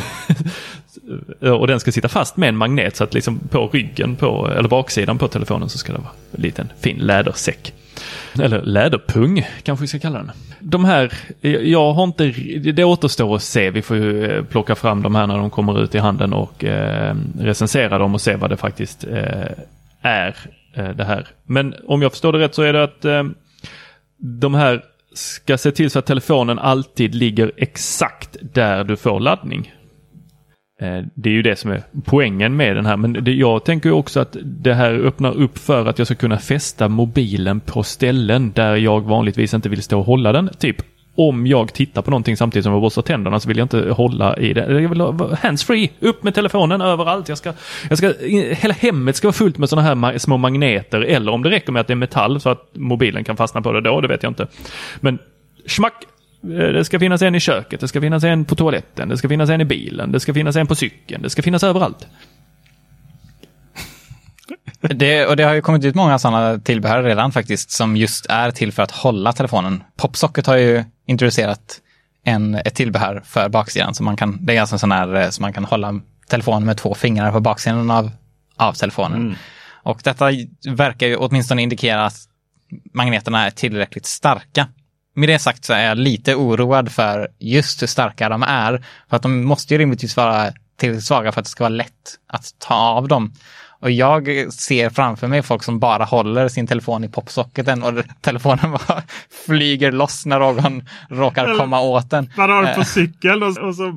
Eh, 1.40 1.50
och 1.50 1.66
den 1.66 1.80
ska 1.80 1.92
sitta 1.92 2.08
fast 2.08 2.36
med 2.36 2.48
en 2.48 2.56
magnet 2.56 2.96
så 2.96 3.04
att 3.04 3.14
liksom 3.14 3.38
på 3.38 3.68
ryggen 3.68 4.16
på, 4.16 4.50
eller 4.56 4.68
baksidan 4.68 5.18
på 5.18 5.28
telefonen 5.28 5.68
så 5.68 5.78
ska 5.78 5.92
det 5.92 5.98
vara 5.98 6.12
en 6.36 6.42
liten 6.42 6.72
fin 6.80 6.98
lädersäck. 6.98 7.72
Eller 8.40 8.62
läderpung 8.62 9.46
kanske 9.62 9.82
vi 9.82 9.88
ska 9.88 9.98
kalla 9.98 10.18
den. 10.18 10.30
De 10.60 10.84
här, 10.84 11.12
jag 11.40 11.92
har 11.92 12.04
inte, 12.04 12.24
det 12.72 12.84
återstår 12.84 13.36
att 13.36 13.42
se. 13.42 13.70
Vi 13.70 13.82
får 13.82 13.96
ju 13.96 14.24
eh, 14.24 14.44
plocka 14.44 14.74
fram 14.74 15.02
de 15.02 15.14
här 15.14 15.26
när 15.26 15.38
de 15.38 15.50
kommer 15.50 15.82
ut 15.82 15.94
i 15.94 15.98
handeln 15.98 16.32
och 16.32 16.64
eh, 16.64 17.16
recensera 17.38 17.98
dem 17.98 18.14
och 18.14 18.20
se 18.20 18.36
vad 18.36 18.50
det 18.50 18.56
faktiskt 18.56 19.04
eh, 19.04 19.46
är 20.02 20.36
eh, 20.74 20.88
det 20.88 21.04
här. 21.04 21.26
Men 21.44 21.74
om 21.86 22.02
jag 22.02 22.12
förstår 22.12 22.32
det 22.32 22.38
rätt 22.38 22.54
så 22.54 22.62
är 22.62 22.72
det 22.72 22.84
att 22.84 23.04
eh, 23.04 23.24
de 24.18 24.54
här 24.54 24.82
ska 25.14 25.58
se 25.58 25.70
till 25.70 25.90
så 25.90 25.98
att 25.98 26.06
telefonen 26.06 26.58
alltid 26.58 27.14
ligger 27.14 27.52
exakt 27.56 28.36
där 28.40 28.84
du 28.84 28.96
får 28.96 29.20
laddning. 29.20 29.72
Eh, 30.82 31.04
det 31.14 31.28
är 31.28 31.34
ju 31.34 31.42
det 31.42 31.56
som 31.56 31.70
är 31.70 31.82
poängen 32.04 32.56
med 32.56 32.76
den 32.76 32.86
här. 32.86 32.96
Men 32.96 33.12
det, 33.12 33.32
jag 33.32 33.64
tänker 33.64 33.92
också 33.92 34.20
att 34.20 34.36
det 34.42 34.74
här 34.74 34.92
öppnar 34.94 35.36
upp 35.36 35.58
för 35.58 35.86
att 35.86 35.98
jag 35.98 36.06
ska 36.06 36.14
kunna 36.14 36.38
fästa 36.38 36.88
mobilen 36.88 37.60
på 37.60 37.82
ställen 37.82 38.52
där 38.54 38.76
jag 38.76 39.00
vanligtvis 39.00 39.54
inte 39.54 39.68
vill 39.68 39.82
stå 39.82 39.98
och 39.98 40.06
hålla 40.06 40.32
den. 40.32 40.50
Typ 40.58 40.76
om 41.14 41.46
jag 41.46 41.72
tittar 41.72 42.02
på 42.02 42.10
någonting 42.10 42.36
samtidigt 42.36 42.64
som 42.64 42.72
jag 42.72 42.82
borstar 42.82 43.02
tänderna 43.02 43.40
så 43.40 43.48
vill 43.48 43.56
jag 43.58 43.64
inte 43.64 43.90
hålla 43.90 44.36
i 44.36 44.52
det. 44.52 44.80
Jag 44.80 44.88
vill 44.88 45.00
ha 45.00 45.36
handsfree, 45.36 45.88
upp 46.00 46.22
med 46.22 46.34
telefonen 46.34 46.80
överallt. 46.80 47.28
Jag 47.28 47.38
ska, 47.38 47.52
jag 47.88 47.98
ska, 47.98 48.12
hela 48.56 48.74
hemmet 48.74 49.16
ska 49.16 49.28
vara 49.28 49.32
fullt 49.32 49.58
med 49.58 49.68
sådana 49.68 49.88
här 49.88 49.94
ma- 49.94 50.18
små 50.18 50.36
magneter. 50.36 51.00
Eller 51.00 51.32
om 51.32 51.42
det 51.42 51.50
räcker 51.50 51.72
med 51.72 51.80
att 51.80 51.86
det 51.86 51.92
är 51.92 51.96
metall 51.96 52.40
så 52.40 52.48
att 52.50 52.70
mobilen 52.72 53.24
kan 53.24 53.36
fastna 53.36 53.62
på 53.62 53.72
det 53.72 53.80
då, 53.80 54.00
det 54.00 54.08
vet 54.08 54.22
jag 54.22 54.30
inte. 54.30 54.46
Men 55.00 55.18
schmack! 55.66 56.04
Eh, 56.44 56.48
Det 56.48 56.84
ska 56.84 56.98
finnas 56.98 57.22
en 57.22 57.34
i 57.34 57.40
köket, 57.40 57.80
det 57.80 57.88
ska 57.88 58.00
finnas 58.00 58.24
en 58.24 58.44
på 58.44 58.54
toaletten, 58.54 59.08
det 59.08 59.16
ska 59.18 59.28
finnas 59.28 59.50
en 59.50 59.60
i 59.60 59.64
bilen, 59.64 60.12
det 60.12 60.20
ska 60.20 60.34
finnas 60.34 60.56
en 60.56 60.66
på 60.66 60.74
cykeln, 60.74 61.22
det 61.22 61.30
ska 61.30 61.42
finnas 61.42 61.62
överallt. 61.64 62.06
Det, 64.80 65.26
och 65.26 65.36
det 65.36 65.42
har 65.44 65.54
ju 65.54 65.60
kommit 65.62 65.84
ut 65.84 65.94
många 65.94 66.18
sådana 66.18 66.58
tillbehör 66.58 67.02
redan 67.02 67.32
faktiskt 67.32 67.70
som 67.70 67.96
just 67.96 68.26
är 68.28 68.50
till 68.50 68.72
för 68.72 68.82
att 68.82 68.90
hålla 68.90 69.32
telefonen. 69.32 69.82
Popsocket 69.96 70.46
har 70.46 70.56
ju 70.56 70.84
introducerat 71.06 71.80
en, 72.24 72.54
ett 72.54 72.74
tillbehör 72.74 73.22
för 73.24 73.48
baksidan. 73.48 73.94
Så 73.94 74.02
man 74.02 74.16
kan, 74.16 74.38
det 74.46 74.56
är 74.56 74.60
alltså 74.60 74.74
en 74.74 74.78
sån 74.78 74.92
här 74.92 75.14
eh, 75.14 75.28
så 75.30 75.42
man 75.42 75.52
kan 75.52 75.64
hålla 75.64 76.00
telefonen 76.28 76.64
med 76.66 76.76
två 76.76 76.94
fingrar 76.94 77.32
på 77.32 77.40
baksidan 77.40 77.90
av, 77.90 78.10
av 78.56 78.72
telefonen. 78.72 79.36
Och 79.82 80.00
detta 80.04 80.30
verkar 80.68 81.06
ju 81.06 81.16
åtminstone 81.16 81.62
indikera 81.62 82.06
att 82.06 82.16
magneterna 82.94 83.46
är 83.46 83.50
tillräckligt 83.50 84.06
starka. 84.06 84.68
Med 85.14 85.28
det 85.28 85.38
sagt 85.38 85.64
så 85.64 85.72
är 85.72 85.84
jag 85.84 85.98
lite 85.98 86.34
oroad 86.34 86.92
för 86.92 87.28
just 87.38 87.82
hur 87.82 87.86
starka 87.86 88.28
de 88.28 88.42
är. 88.42 88.84
För 89.08 89.16
att 89.16 89.22
de 89.22 89.44
måste 89.44 89.74
ju 89.74 89.78
rimligtvis 89.78 90.16
vara 90.16 90.52
tillräckligt 90.76 91.04
svaga 91.04 91.32
för 91.32 91.40
att 91.40 91.44
det 91.44 91.50
ska 91.50 91.64
vara 91.64 91.68
lätt 91.68 92.18
att 92.26 92.54
ta 92.58 92.74
av 92.74 93.08
dem. 93.08 93.32
Och 93.82 93.90
jag 93.90 94.52
ser 94.52 94.90
framför 94.90 95.28
mig 95.28 95.42
folk 95.42 95.62
som 95.62 95.78
bara 95.78 96.04
håller 96.04 96.48
sin 96.48 96.66
telefon 96.66 97.04
i 97.04 97.08
popsocketen 97.08 97.82
och 97.82 98.04
telefonen 98.20 98.70
bara 98.70 99.02
flyger 99.46 99.92
loss 99.92 100.26
när 100.26 100.38
någon 100.38 100.82
råkar 101.08 101.58
komma 101.58 101.80
åt 101.80 102.10
den. 102.10 102.30
Man 102.36 102.50
har 102.50 102.74
på 102.74 102.80
Eh, 102.80 102.84
cykeln 102.84 103.42
och, 103.42 103.58
och 103.58 103.74
så 103.74 103.94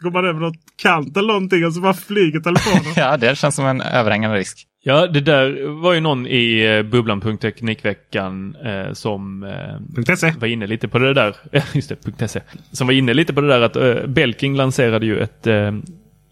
går 0.00 0.10
man 0.10 0.24
över 0.24 0.40
något 0.40 0.56
kant 0.82 1.16
eller 1.16 1.28
någonting 1.28 1.66
och 1.66 1.74
så 1.74 1.80
bara 1.80 1.94
flyger 1.94 2.40
telefonen. 2.40 2.82
Ja, 2.96 3.16
det 3.16 3.38
känns 3.38 3.54
som 3.54 3.66
en 3.66 3.80
överhängande 3.80 4.36
risk. 4.36 4.66
Ja, 4.82 5.06
det 5.06 5.20
där 5.20 5.66
var 5.82 5.92
ju 5.92 6.00
någon 6.00 6.26
i 6.26 6.64
eh, 6.64 6.82
bubblan.teknikveckan 6.82 8.56
eh, 8.64 8.92
som 8.92 9.42
eh, 9.42 10.14
.se. 10.16 10.32
var 10.38 10.48
inne 10.48 10.66
lite 10.66 10.88
på 10.88 10.98
det 10.98 11.14
där. 11.14 11.36
Just 11.72 11.92
det, 12.18 12.28
.se. 12.28 12.40
Som 12.72 12.86
var 12.86 12.94
inne 12.94 13.14
lite 13.14 13.34
på 13.34 13.40
det 13.40 13.48
där 13.48 13.60
att 13.60 13.76
eh, 13.76 14.06
Belking 14.06 14.56
lanserade 14.56 15.06
ju 15.06 15.18
ett, 15.18 15.46
eh, 15.46 15.72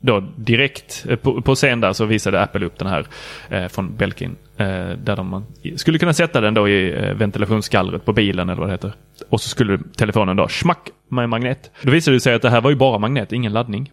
då 0.01 0.21
direkt 0.37 1.07
eh, 1.09 1.17
på, 1.17 1.43
på 1.43 1.55
scen 1.55 1.81
där 1.81 1.93
så 1.93 2.05
visade 2.05 2.43
Apple 2.43 2.67
upp 2.67 2.79
den 2.79 2.89
här 2.89 3.07
eh, 3.49 3.69
från 3.69 3.97
Belkin. 3.97 4.37
Eh, 4.57 4.67
där 5.05 5.17
de 5.17 5.29
man 5.29 5.47
skulle 5.77 5.99
kunna 5.99 6.13
sätta 6.13 6.41
den 6.41 6.55
då 6.55 6.69
i 6.69 7.07
eh, 7.07 7.15
ventilationsgallret 7.15 8.05
på 8.05 8.13
bilen 8.13 8.49
eller 8.49 8.61
vad 8.61 8.69
det 8.69 8.73
heter. 8.73 8.93
Och 9.29 9.41
så 9.41 9.49
skulle 9.49 9.79
telefonen 9.97 10.37
då 10.37 10.49
smack 10.49 10.91
med 11.09 11.29
magnet. 11.29 11.71
Då 11.83 11.91
visade 11.91 12.17
det 12.17 12.21
sig 12.21 12.35
att 12.35 12.43
det 12.43 12.51
här 12.51 12.61
var 12.61 12.71
ju 12.71 12.77
bara 12.77 12.99
magnet, 12.99 13.33
ingen 13.33 13.53
laddning. 13.53 13.93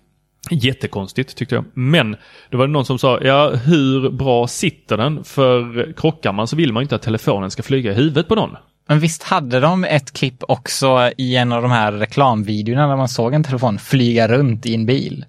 Jättekonstigt 0.51 1.35
tyckte 1.37 1.55
jag. 1.55 1.65
Men 1.73 2.15
då 2.49 2.57
var 2.57 2.67
det 2.67 2.73
någon 2.73 2.85
som 2.85 2.99
sa, 2.99 3.19
ja 3.21 3.49
hur 3.49 4.09
bra 4.09 4.47
sitter 4.47 4.97
den? 4.97 5.23
För 5.23 5.93
krockar 5.97 6.31
man 6.31 6.47
så 6.47 6.55
vill 6.55 6.73
man 6.73 6.83
inte 6.83 6.95
att 6.95 7.01
telefonen 7.01 7.51
ska 7.51 7.63
flyga 7.63 7.91
i 7.91 7.95
huvudet 7.95 8.27
på 8.27 8.35
någon. 8.35 8.55
Men 8.87 8.99
visst 8.99 9.23
hade 9.23 9.59
de 9.59 9.83
ett 9.83 10.13
klipp 10.13 10.43
också 10.47 11.11
i 11.17 11.35
en 11.35 11.51
av 11.51 11.61
de 11.61 11.71
här 11.71 11.91
reklamvideorna 11.91 12.87
när 12.87 12.95
man 12.95 13.09
såg 13.09 13.33
en 13.33 13.43
telefon 13.43 13.79
flyga 13.79 14.27
runt 14.27 14.65
i 14.65 14.75
en 14.75 14.85
bil? 14.85 15.25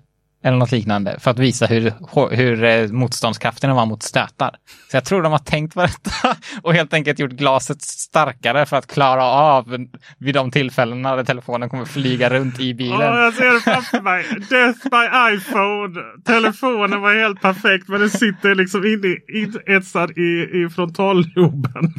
Eller 0.46 0.58
något 0.58 0.72
liknande 0.72 1.16
för 1.20 1.30
att 1.30 1.38
visa 1.38 1.66
hur, 1.66 1.92
hur 2.30 2.64
eh, 2.64 2.88
motståndskrafterna 2.88 3.74
var 3.74 3.86
mot 3.86 4.02
stötar. 4.02 4.50
Så 4.90 4.96
jag 4.96 5.04
tror 5.04 5.22
de 5.22 5.32
har 5.32 5.38
tänkt 5.38 5.74
på 5.74 5.82
detta 5.82 6.36
och 6.62 6.74
helt 6.74 6.94
enkelt 6.94 7.18
gjort 7.18 7.30
glaset 7.30 7.82
starkare 7.82 8.66
för 8.66 8.76
att 8.76 8.86
klara 8.86 9.24
av 9.24 9.86
vid 10.18 10.34
de 10.34 10.50
tillfällena 10.50 11.16
där 11.16 11.24
telefonen 11.24 11.68
kommer 11.68 11.84
flyga 11.84 12.30
runt 12.30 12.60
i 12.60 12.74
bilen. 12.74 13.00
Ja, 13.00 13.24
jag 13.24 13.34
ser 13.34 13.54
det 13.54 13.60
framför 13.60 14.00
mig. 14.00 14.24
Death 14.50 14.88
by 14.90 15.36
iPhone. 15.36 16.00
Telefonen 16.24 17.00
var 17.00 17.14
helt 17.14 17.40
perfekt 17.40 17.88
men 17.88 18.00
den 18.00 18.10
sitter 18.10 18.54
liksom 18.54 18.84
inne 18.84 19.76
etsad 19.76 20.10
i, 20.18 20.62
i 20.64 20.68
frontalloben. 20.74 21.94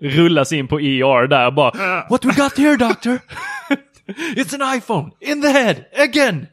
Rullas 0.00 0.52
in 0.52 0.68
på 0.68 0.80
ER 0.80 1.26
där 1.26 1.50
bara. 1.50 2.06
What 2.10 2.24
we 2.24 2.32
got 2.32 2.58
here 2.58 2.76
doctor? 2.76 3.18
It's 4.36 4.54
an 4.54 4.76
iPhone 4.76 5.10
in 5.20 5.42
the 5.42 5.48
head 5.48 5.84
again! 5.96 6.46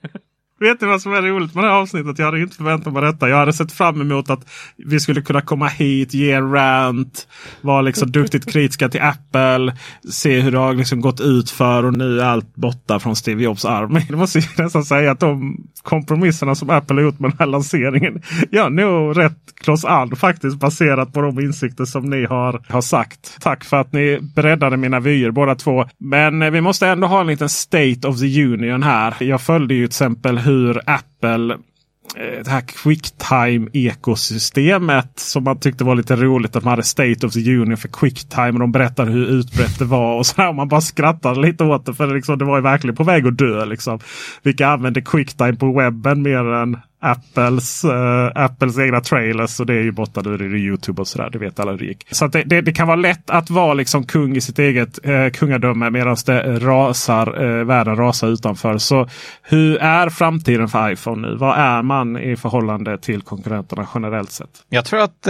Vet 0.63 0.81
ni 0.81 0.87
vad 0.87 1.01
som 1.01 1.13
är 1.13 1.21
roligt 1.21 1.55
med 1.55 1.63
det 1.63 1.69
här 1.69 1.77
avsnittet? 1.77 2.19
Jag 2.19 2.25
hade 2.25 2.39
inte 2.39 2.55
förväntat 2.55 2.93
mig 2.93 3.01
detta. 3.01 3.29
Jag 3.29 3.37
hade 3.37 3.53
sett 3.53 3.71
fram 3.71 4.01
emot 4.01 4.29
att 4.29 4.49
vi 4.77 4.99
skulle 4.99 5.21
kunna 5.21 5.41
komma 5.41 5.67
hit, 5.67 6.13
ge 6.13 6.31
en 6.31 6.51
rant, 6.51 7.27
vara 7.61 7.81
liksom 7.81 8.11
duktigt 8.11 8.51
kritiska 8.51 8.89
till 8.89 9.01
Apple, 9.01 9.77
se 10.09 10.39
hur 10.39 10.51
det 10.51 10.57
har 10.57 10.73
liksom 10.73 11.01
gått 11.01 11.21
ut 11.21 11.49
för 11.49 11.85
och 11.85 11.97
nu 11.97 12.19
är 12.19 12.25
allt 12.25 12.55
borta 12.55 12.99
från 12.99 13.15
Steve 13.15 13.43
Jobs 13.43 13.65
arm. 13.65 13.99
Det 14.09 14.15
måste 14.15 14.41
nästan 14.57 14.85
säga 14.85 15.11
att 15.11 15.19
de 15.19 15.57
kompromisserna 15.81 16.55
som 16.55 16.69
Apple 16.69 16.95
har 16.95 17.01
gjort 17.01 17.19
med 17.19 17.31
den 17.31 17.37
här 17.39 17.45
lanseringen. 17.45 18.21
Jag 18.51 18.65
är 18.65 18.69
nog 18.69 19.17
rätt 19.17 19.37
kloss 19.61 19.85
an 19.85 20.15
faktiskt 20.15 20.57
baserat 20.57 21.13
på 21.13 21.21
de 21.21 21.39
insikter 21.39 21.85
som 21.85 22.09
ni 22.09 22.25
har, 22.25 22.61
har 22.69 22.81
sagt. 22.81 23.37
Tack 23.41 23.63
för 23.63 23.77
att 23.77 23.93
ni 23.93 24.19
breddade 24.35 24.77
mina 24.77 24.99
vyer 24.99 25.31
båda 25.31 25.55
två. 25.55 25.85
Men 25.97 26.41
eh, 26.41 26.51
vi 26.51 26.61
måste 26.61 26.87
ändå 26.87 27.07
ha 27.07 27.21
en 27.21 27.27
liten 27.27 27.49
State 27.49 28.07
of 28.07 28.19
the 28.19 28.43
Union 28.43 28.83
här. 28.83 29.15
Jag 29.19 29.41
följde 29.41 29.73
ju 29.73 29.87
till 29.87 29.89
exempel 29.89 30.37
hur 30.37 30.52
hur 30.53 30.81
Apple 30.85 31.53
eh, 31.53 32.43
det 32.43 32.49
här 32.49 32.61
quicktime 32.61 33.69
ekosystemet 33.73 35.19
som 35.19 35.43
man 35.43 35.59
tyckte 35.59 35.83
var 35.83 35.95
lite 35.95 36.15
roligt. 36.15 36.55
Att 36.55 36.63
man 36.63 36.71
hade 36.71 36.83
State 36.83 37.25
of 37.25 37.33
the 37.33 37.55
Union 37.57 37.77
för 37.77 37.87
quicktime. 37.87 38.51
Och 38.51 38.59
de 38.59 38.71
berättade 38.71 39.11
hur 39.11 39.25
utbrett 39.25 39.79
det 39.79 39.85
var. 39.85 40.17
Och 40.17 40.25
så 40.25 40.41
här, 40.41 40.53
man 40.53 40.67
bara 40.67 40.81
skrattade 40.81 41.41
lite 41.41 41.63
åt 41.63 41.85
det. 41.85 41.93
För 41.93 42.07
det, 42.07 42.13
liksom, 42.13 42.37
det 42.37 42.45
var 42.45 42.57
ju 42.57 42.63
verkligen 42.63 42.95
på 42.95 43.03
väg 43.03 43.27
att 43.27 43.37
dö. 43.37 43.65
Liksom. 43.65 43.99
Vilka 44.43 44.67
använder 44.67 45.01
quicktime 45.01 45.55
på 45.55 45.73
webben 45.73 46.21
mer 46.21 46.53
än 46.53 46.77
Apples, 47.03 47.85
uh, 47.85 48.31
Apples 48.35 48.79
egna 48.79 49.01
trailers. 49.01 49.59
Och 49.59 49.65
det 49.65 49.73
är 49.73 49.81
ju 49.81 49.91
borta 49.91 50.21
nu. 50.21 50.37
Det 50.37 50.45
är 50.45 50.55
Youtube 50.55 51.01
och 51.01 51.07
sådär. 51.07 51.29
Det 51.29 51.37
vet 51.37 51.59
alla 51.59 51.71
hur 51.71 51.77
det 51.77 51.85
gick. 51.85 52.07
Så 52.11 52.27
det, 52.27 52.43
det, 52.43 52.61
det, 52.61 52.73
kan 52.73 52.87
vara 52.87 52.97
lätt 52.97 53.29
att 53.29 53.49
vara 53.49 53.73
liksom 53.73 54.03
kung 54.03 54.35
i 54.35 54.41
sitt 54.41 54.59
eget 54.59 55.07
uh, 55.07 55.29
kungadöme 55.29 55.89
medan 55.89 56.17
det 56.25 56.59
rasar, 56.59 57.43
uh, 57.43 57.63
världen 57.65 57.95
rasar 57.95 58.27
utanför. 58.27 58.77
Så 58.77 59.07
hur 59.41 59.77
är 59.77 60.09
framtiden 60.09 60.69
för 60.69 60.91
iPhone 60.91 61.27
nu? 61.27 61.35
Vad 61.35 61.57
är 61.57 61.81
man 61.81 62.17
i 62.17 62.35
förhållande 62.35 62.97
till 62.97 63.21
konkurrenterna 63.21 63.87
generellt 63.93 64.31
sett? 64.31 64.49
Jag 64.69 64.85
tror 64.85 65.01
att 65.01 65.27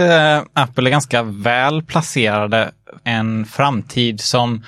Apple 0.52 0.88
är 0.88 0.90
ganska 0.90 1.22
väl 1.22 1.82
placerade 1.82 2.70
en 3.04 3.44
framtid 3.44 4.20
som 4.20 4.64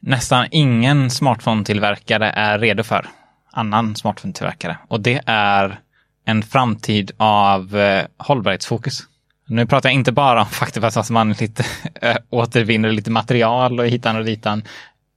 nästan 0.00 0.46
ingen 0.50 1.10
smartphone-tillverkare 1.10 2.30
är 2.30 2.58
redo 2.58 2.82
för. 2.82 3.06
Annan 3.52 3.94
smartphone-tillverkare. 3.94 4.76
Och 4.88 5.00
det 5.00 5.20
är 5.26 5.78
en 6.24 6.42
framtid 6.42 7.10
av 7.16 7.76
eh, 7.76 8.04
hållbarhetsfokus. 8.18 9.02
Nu 9.46 9.66
pratar 9.66 9.88
jag 9.88 9.94
inte 9.94 10.12
bara 10.12 10.40
om 10.40 10.46
faktum 10.50 10.84
att 10.84 11.10
man 11.10 11.32
lite, 11.32 11.64
äh, 12.00 12.16
återvinner 12.30 12.92
lite 12.92 13.10
material 13.10 13.80
och 13.80 13.86
hitan 13.86 14.16
och 14.16 14.24
ditan, 14.24 14.62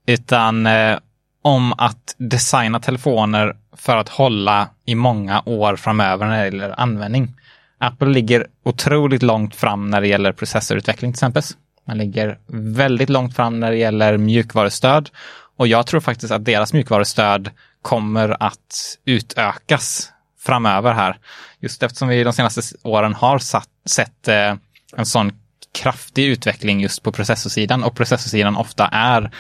utan 0.08 0.66
eh, 0.66 0.98
om 1.42 1.74
att 1.78 2.16
designa 2.18 2.80
telefoner 2.80 3.56
för 3.78 3.98
att 3.98 4.10
hålla 4.10 4.70
i 4.86 4.96
många 4.96 5.44
år 5.46 5.76
framöver 5.76 6.26
när 6.26 6.38
det 6.38 6.46
gäller 6.46 6.80
användning. 6.80 7.34
Apple 7.78 8.08
ligger 8.08 8.48
otroligt 8.64 9.24
långt 9.24 9.56
fram 9.56 9.90
när 9.90 10.02
det 10.02 10.08
gäller 10.08 10.32
processorutveckling 10.32 11.12
till 11.12 11.18
exempel. 11.18 11.44
Man 11.88 11.98
ligger 11.98 12.38
väldigt 12.48 13.10
långt 13.10 13.36
fram 13.36 13.60
när 13.60 13.72
det 13.72 13.78
gäller 13.78 14.18
mjukvarustöd 14.18 15.10
och 15.58 15.68
jag 15.68 15.88
tror 15.88 16.00
faktiskt 16.00 16.32
att 16.32 16.46
deras 16.46 16.74
mjukvarustöd 16.74 17.50
kommer 17.82 18.44
att 18.44 18.98
utökas 19.06 20.12
framöver 20.46 20.94
här. 20.94 21.18
Just 21.60 21.84
eftersom 21.84 22.08
vi 22.08 22.24
de 22.24 22.34
senaste 22.34 22.62
åren 22.84 23.14
har 23.14 23.40
satt, 23.40 23.70
sett 23.86 24.28
eh, 24.28 24.56
en 24.98 25.06
sån 25.06 25.32
kraftig 25.74 26.26
utveckling 26.26 26.82
just 26.82 27.04
på 27.04 27.12
processorsidan 27.12 27.84
och 27.84 27.96
processorsidan 27.96 28.56
ofta 28.56 28.88
är 28.88 29.32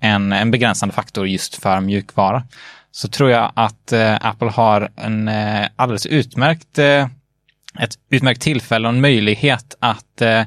en, 0.00 0.32
en 0.32 0.50
begränsande 0.50 0.94
faktor 0.94 1.28
just 1.28 1.62
för 1.62 1.80
mjukvara. 1.80 2.42
Så 2.92 3.08
tror 3.08 3.30
jag 3.30 3.52
att 3.54 3.92
eh, 3.92 4.18
Apple 4.20 4.50
har 4.50 4.90
en 4.96 5.28
eh, 5.28 5.68
alldeles 5.76 6.06
utmärkt, 6.06 6.78
eh, 6.78 7.08
ett 7.78 7.98
utmärkt 8.10 8.42
tillfälle 8.42 8.88
och 8.88 8.94
en 8.94 9.00
möjlighet 9.00 9.74
att 9.78 10.22
eh, 10.22 10.42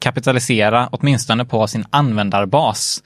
kapitalisera 0.00 0.88
åtminstone 0.92 1.44
på 1.44 1.66
sin 1.66 1.84
användarbas 1.90 3.02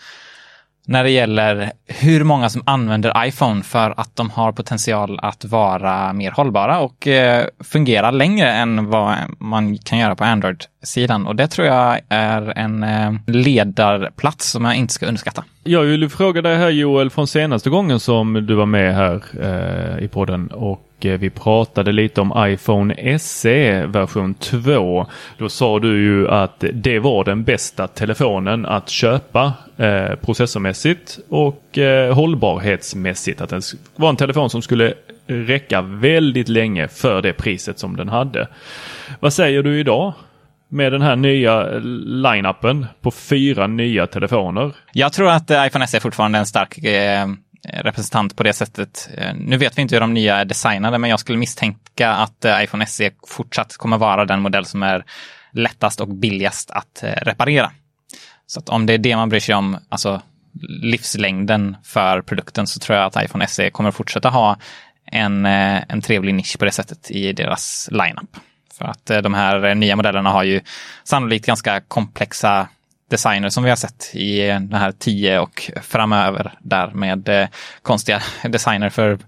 när 0.86 1.04
det 1.04 1.10
gäller 1.10 1.72
hur 1.86 2.24
många 2.24 2.48
som 2.48 2.62
använder 2.66 3.26
iPhone 3.26 3.62
för 3.62 3.94
att 3.96 4.16
de 4.16 4.30
har 4.30 4.52
potential 4.52 5.18
att 5.22 5.44
vara 5.44 6.12
mer 6.12 6.30
hållbara 6.30 6.80
och 6.80 7.06
eh, 7.06 7.46
fungera 7.60 8.10
längre 8.10 8.52
än 8.52 8.90
vad 8.90 9.14
man 9.38 9.78
kan 9.78 9.98
göra 9.98 10.16
på 10.16 10.24
Android-sidan. 10.24 11.26
Och 11.26 11.36
det 11.36 11.46
tror 11.46 11.66
jag 11.66 12.00
är 12.08 12.58
en 12.58 12.82
eh, 12.82 13.12
ledarplats 13.26 14.50
som 14.50 14.64
jag 14.64 14.76
inte 14.76 14.94
ska 14.94 15.06
underskatta. 15.06 15.44
Jag 15.64 15.82
vill 15.82 16.08
fråga 16.08 16.42
dig 16.42 16.56
här 16.56 16.70
Joel 16.70 17.10
från 17.10 17.26
senaste 17.26 17.70
gången 17.70 18.00
som 18.00 18.46
du 18.46 18.54
var 18.54 18.66
med 18.66 18.94
här 18.94 19.22
eh, 19.40 20.04
i 20.04 20.08
podden 20.08 20.46
och 20.46 20.88
Eh, 21.06 21.18
vi 21.18 21.30
pratade 21.30 21.92
lite 21.92 22.20
om 22.20 22.32
iPhone 22.36 23.18
SE 23.18 23.86
version 23.86 24.34
2. 24.34 25.06
Då 25.38 25.48
sa 25.48 25.78
du 25.78 26.02
ju 26.02 26.28
att 26.28 26.64
det 26.72 26.98
var 26.98 27.24
den 27.24 27.44
bästa 27.44 27.86
telefonen 27.86 28.66
att 28.66 28.88
köpa 28.88 29.52
eh, 29.76 30.14
processormässigt 30.14 31.18
och 31.28 31.78
eh, 31.78 32.14
hållbarhetsmässigt. 32.14 33.40
Att 33.40 33.50
den 33.50 33.62
var 33.96 34.08
en 34.08 34.16
telefon 34.16 34.50
som 34.50 34.62
skulle 34.62 34.94
räcka 35.26 35.82
väldigt 35.82 36.48
länge 36.48 36.88
för 36.88 37.22
det 37.22 37.32
priset 37.32 37.78
som 37.78 37.96
den 37.96 38.08
hade. 38.08 38.48
Vad 39.20 39.32
säger 39.32 39.62
du 39.62 39.80
idag? 39.80 40.12
med 40.72 40.92
den 40.92 41.02
här 41.02 41.16
nya 41.16 41.62
line-upen 42.04 42.86
på 43.00 43.10
fyra 43.10 43.66
nya 43.66 44.06
telefoner. 44.06 44.72
Jag 44.92 45.12
tror 45.12 45.30
att 45.30 45.50
eh, 45.50 45.66
iPhone 45.66 45.86
SE 45.86 45.96
är 45.96 46.00
fortfarande 46.00 46.38
en 46.38 46.46
stark 46.46 46.78
Eh, 46.78 47.26
Eh, 47.68 47.82
representant 47.82 48.36
på 48.36 48.42
det 48.42 48.52
sättet. 48.52 49.10
Eh, 49.16 49.34
nu 49.34 49.56
vet 49.56 49.78
vi 49.78 49.82
inte 49.82 49.94
hur 49.94 50.00
de 50.00 50.14
nya 50.14 50.36
är 50.36 50.44
designade, 50.44 50.98
men 50.98 51.10
jag 51.10 51.20
skulle 51.20 51.38
misstänka 51.38 52.10
att 52.10 52.44
eh, 52.44 52.64
iPhone 52.64 52.86
SE 52.86 53.10
fortsatt 53.26 53.76
kommer 53.76 53.98
vara 53.98 54.24
den 54.24 54.40
modell 54.40 54.64
som 54.64 54.82
är 54.82 55.04
lättast 55.52 56.00
och 56.00 56.08
billigast 56.08 56.70
att 56.70 57.04
reparera. 57.04 57.72
Så 58.46 58.60
att 58.60 58.68
om 58.68 58.86
det 58.86 58.92
är 58.92 58.98
det 58.98 59.16
man 59.16 59.28
bryr 59.28 59.40
sig 59.40 59.54
om, 59.54 59.78
alltså 59.88 60.22
livslängden 60.82 61.76
för 61.84 62.22
produkten, 62.22 62.66
så 62.66 62.80
tror 62.80 62.98
jag 62.98 63.06
att 63.06 63.24
iPhone 63.24 63.46
SE 63.46 63.70
kommer 63.70 63.90
fortsätta 63.90 64.28
ha 64.28 64.56
en, 65.06 65.46
en 65.46 66.00
trevlig 66.00 66.34
nisch 66.34 66.58
på 66.58 66.64
det 66.64 66.70
sättet 66.70 67.10
i 67.10 67.32
deras 67.32 67.88
lineup. 67.92 68.36
För 68.78 68.84
att 68.84 69.06
de 69.06 69.34
här 69.34 69.74
nya 69.74 69.96
modellerna 69.96 70.30
har 70.30 70.42
ju 70.42 70.60
sannolikt 71.04 71.46
ganska 71.46 71.80
komplexa 71.80 72.68
designer 73.12 73.48
som 73.48 73.64
vi 73.64 73.70
har 73.70 73.76
sett 73.76 74.10
i 74.14 74.38
den 74.46 74.74
här 74.74 74.92
10 74.92 75.38
och 75.38 75.70
framöver 75.82 76.52
där 76.60 76.90
med 76.94 77.28
eh, 77.28 77.48
konstiga 77.82 78.22
designer 78.48 78.90
för 78.90 79.18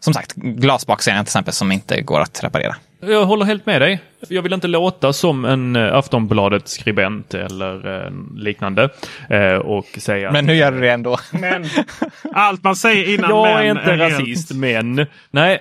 som 0.00 0.14
sagt 0.14 0.34
glasbakserien 0.34 1.24
till 1.24 1.28
exempel 1.28 1.54
som 1.54 1.72
inte 1.72 2.00
går 2.00 2.20
att 2.20 2.44
reparera. 2.44 2.76
Jag 3.00 3.26
håller 3.26 3.44
helt 3.44 3.66
med 3.66 3.80
dig. 3.80 4.00
Jag 4.28 4.42
vill 4.42 4.52
inte 4.52 4.68
låta 4.68 5.12
som 5.12 5.44
en 5.44 5.76
eh, 5.76 5.94
Aftonbladet-skribent 5.94 7.34
eller 7.34 8.04
eh, 8.04 8.12
liknande. 8.36 8.88
Eh, 9.30 9.54
och 9.54 9.86
säga... 9.98 10.32
Men 10.32 10.44
nu 10.44 10.54
gör 10.54 10.72
du 10.72 10.80
det 10.80 10.90
ändå. 10.90 11.18
Men 11.30 11.64
allt 12.32 12.64
man 12.64 12.76
säger 12.76 13.14
innan 13.14 13.30
Jag 13.30 13.42
men 13.42 13.66
är 13.66 13.70
inte 13.70 13.96
rasist, 13.96 14.54
men 14.54 15.06
nej, 15.30 15.58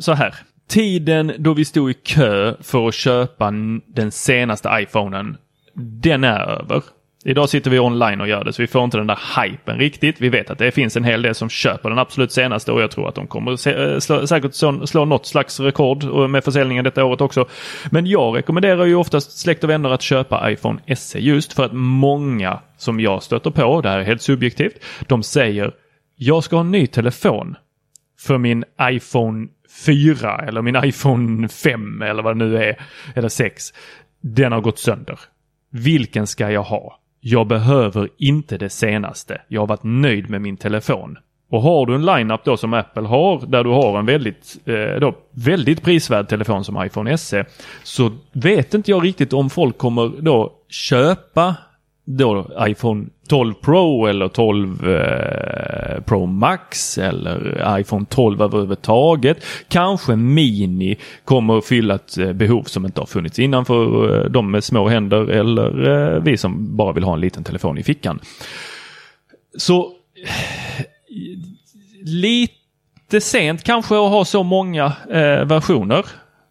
så 0.00 0.12
här. 0.12 0.34
Tiden 0.68 1.32
då 1.38 1.54
vi 1.54 1.64
stod 1.64 1.90
i 1.90 1.94
kö 1.94 2.54
för 2.62 2.88
att 2.88 2.94
köpa 2.94 3.50
den 3.86 4.10
senaste 4.10 4.68
iPhonen 4.72 5.36
den 5.74 6.24
är 6.24 6.40
över. 6.40 6.82
Idag 7.24 7.48
sitter 7.48 7.70
vi 7.70 7.78
online 7.78 8.20
och 8.20 8.28
gör 8.28 8.44
det 8.44 8.52
så 8.52 8.62
vi 8.62 8.66
får 8.66 8.84
inte 8.84 8.96
den 8.96 9.06
där 9.06 9.42
hypen 9.42 9.78
riktigt. 9.78 10.20
Vi 10.20 10.28
vet 10.28 10.50
att 10.50 10.58
det 10.58 10.70
finns 10.70 10.96
en 10.96 11.04
hel 11.04 11.22
del 11.22 11.34
som 11.34 11.48
köper 11.48 11.88
den 11.88 11.98
absolut 11.98 12.32
senaste 12.32 12.72
och 12.72 12.82
jag 12.82 12.90
tror 12.90 13.08
att 13.08 13.14
de 13.14 13.26
kommer 13.26 13.56
se, 13.56 13.72
eh, 13.72 13.98
slå, 13.98 14.26
säkert 14.26 14.54
slå, 14.54 14.86
slå 14.86 15.04
något 15.04 15.26
slags 15.26 15.60
rekord 15.60 16.04
eh, 16.04 16.28
med 16.28 16.44
försäljningen 16.44 16.84
detta 16.84 17.04
året 17.04 17.20
också. 17.20 17.48
Men 17.90 18.06
jag 18.06 18.36
rekommenderar 18.36 18.84
ju 18.84 18.94
oftast 18.94 19.38
släkt 19.38 19.64
och 19.64 19.70
vänner 19.70 19.90
att 19.90 20.02
köpa 20.02 20.50
iPhone 20.50 20.80
SE 20.96 21.18
just 21.18 21.52
för 21.52 21.64
att 21.64 21.72
många 21.72 22.60
som 22.76 23.00
jag 23.00 23.22
stöter 23.22 23.50
på, 23.50 23.80
det 23.80 23.88
här 23.88 23.98
är 23.98 24.04
helt 24.04 24.22
subjektivt, 24.22 24.84
de 25.06 25.22
säger 25.22 25.74
jag 26.16 26.44
ska 26.44 26.56
ha 26.56 26.60
en 26.60 26.70
ny 26.70 26.86
telefon 26.86 27.56
för 28.20 28.38
min 28.38 28.64
iPhone 28.82 29.48
4 29.86 30.38
eller 30.38 30.62
min 30.62 30.84
iPhone 30.84 31.48
5 31.48 32.02
eller 32.02 32.22
vad 32.22 32.38
det 32.38 32.44
nu 32.44 32.56
är, 32.56 32.80
eller 33.14 33.28
6. 33.28 33.64
Den 34.20 34.52
har 34.52 34.60
gått 34.60 34.78
sönder. 34.78 35.18
Vilken 35.70 36.26
ska 36.26 36.50
jag 36.50 36.62
ha? 36.62 36.98
Jag 37.20 37.46
behöver 37.46 38.08
inte 38.18 38.58
det 38.58 38.70
senaste. 38.70 39.40
Jag 39.48 39.60
har 39.60 39.66
varit 39.66 39.84
nöjd 39.84 40.30
med 40.30 40.40
min 40.40 40.56
telefon. 40.56 41.18
Och 41.50 41.62
har 41.62 41.86
du 41.86 41.94
en 41.94 42.06
lineup 42.06 42.44
då 42.44 42.56
som 42.56 42.74
Apple 42.74 43.02
har 43.02 43.46
där 43.46 43.64
du 43.64 43.70
har 43.70 43.98
en 43.98 44.06
väldigt, 44.06 44.58
eh, 44.64 45.00
då, 45.00 45.14
väldigt 45.30 45.82
prisvärd 45.82 46.28
telefon 46.28 46.64
som 46.64 46.84
iPhone 46.84 47.18
SE 47.18 47.44
så 47.82 48.12
vet 48.32 48.74
inte 48.74 48.90
jag 48.90 49.04
riktigt 49.04 49.32
om 49.32 49.50
folk 49.50 49.78
kommer 49.78 50.22
då 50.22 50.52
köpa 50.68 51.56
då 52.16 52.50
iPhone 52.60 53.06
12 53.28 53.54
Pro 53.54 54.06
eller 54.06 54.28
12 54.28 54.88
eh, 54.88 56.00
Pro 56.00 56.26
Max 56.26 56.98
eller 56.98 57.78
iPhone 57.80 58.06
12 58.08 58.42
överhuvudtaget. 58.42 59.44
Kanske 59.68 60.16
Mini 60.16 60.96
kommer 61.24 61.58
att 61.58 61.64
fylla 61.64 61.94
ett 61.94 62.18
eh, 62.18 62.32
behov 62.32 62.62
som 62.62 62.86
inte 62.86 63.00
har 63.00 63.06
funnits 63.06 63.38
innan 63.38 63.64
för 63.64 64.16
eh, 64.24 64.30
de 64.30 64.50
med 64.50 64.64
små 64.64 64.88
händer 64.88 65.26
eller 65.30 65.88
eh, 66.14 66.22
vi 66.22 66.36
som 66.36 66.76
bara 66.76 66.92
vill 66.92 67.04
ha 67.04 67.14
en 67.14 67.20
liten 67.20 67.44
telefon 67.44 67.78
i 67.78 67.82
fickan. 67.82 68.20
Så 69.58 69.80
eh, 69.80 70.44
lite 72.04 73.20
sent 73.20 73.64
kanske 73.64 73.94
att 73.94 74.10
ha 74.10 74.24
så 74.24 74.42
många 74.42 74.84
eh, 75.10 75.44
versioner 75.44 76.06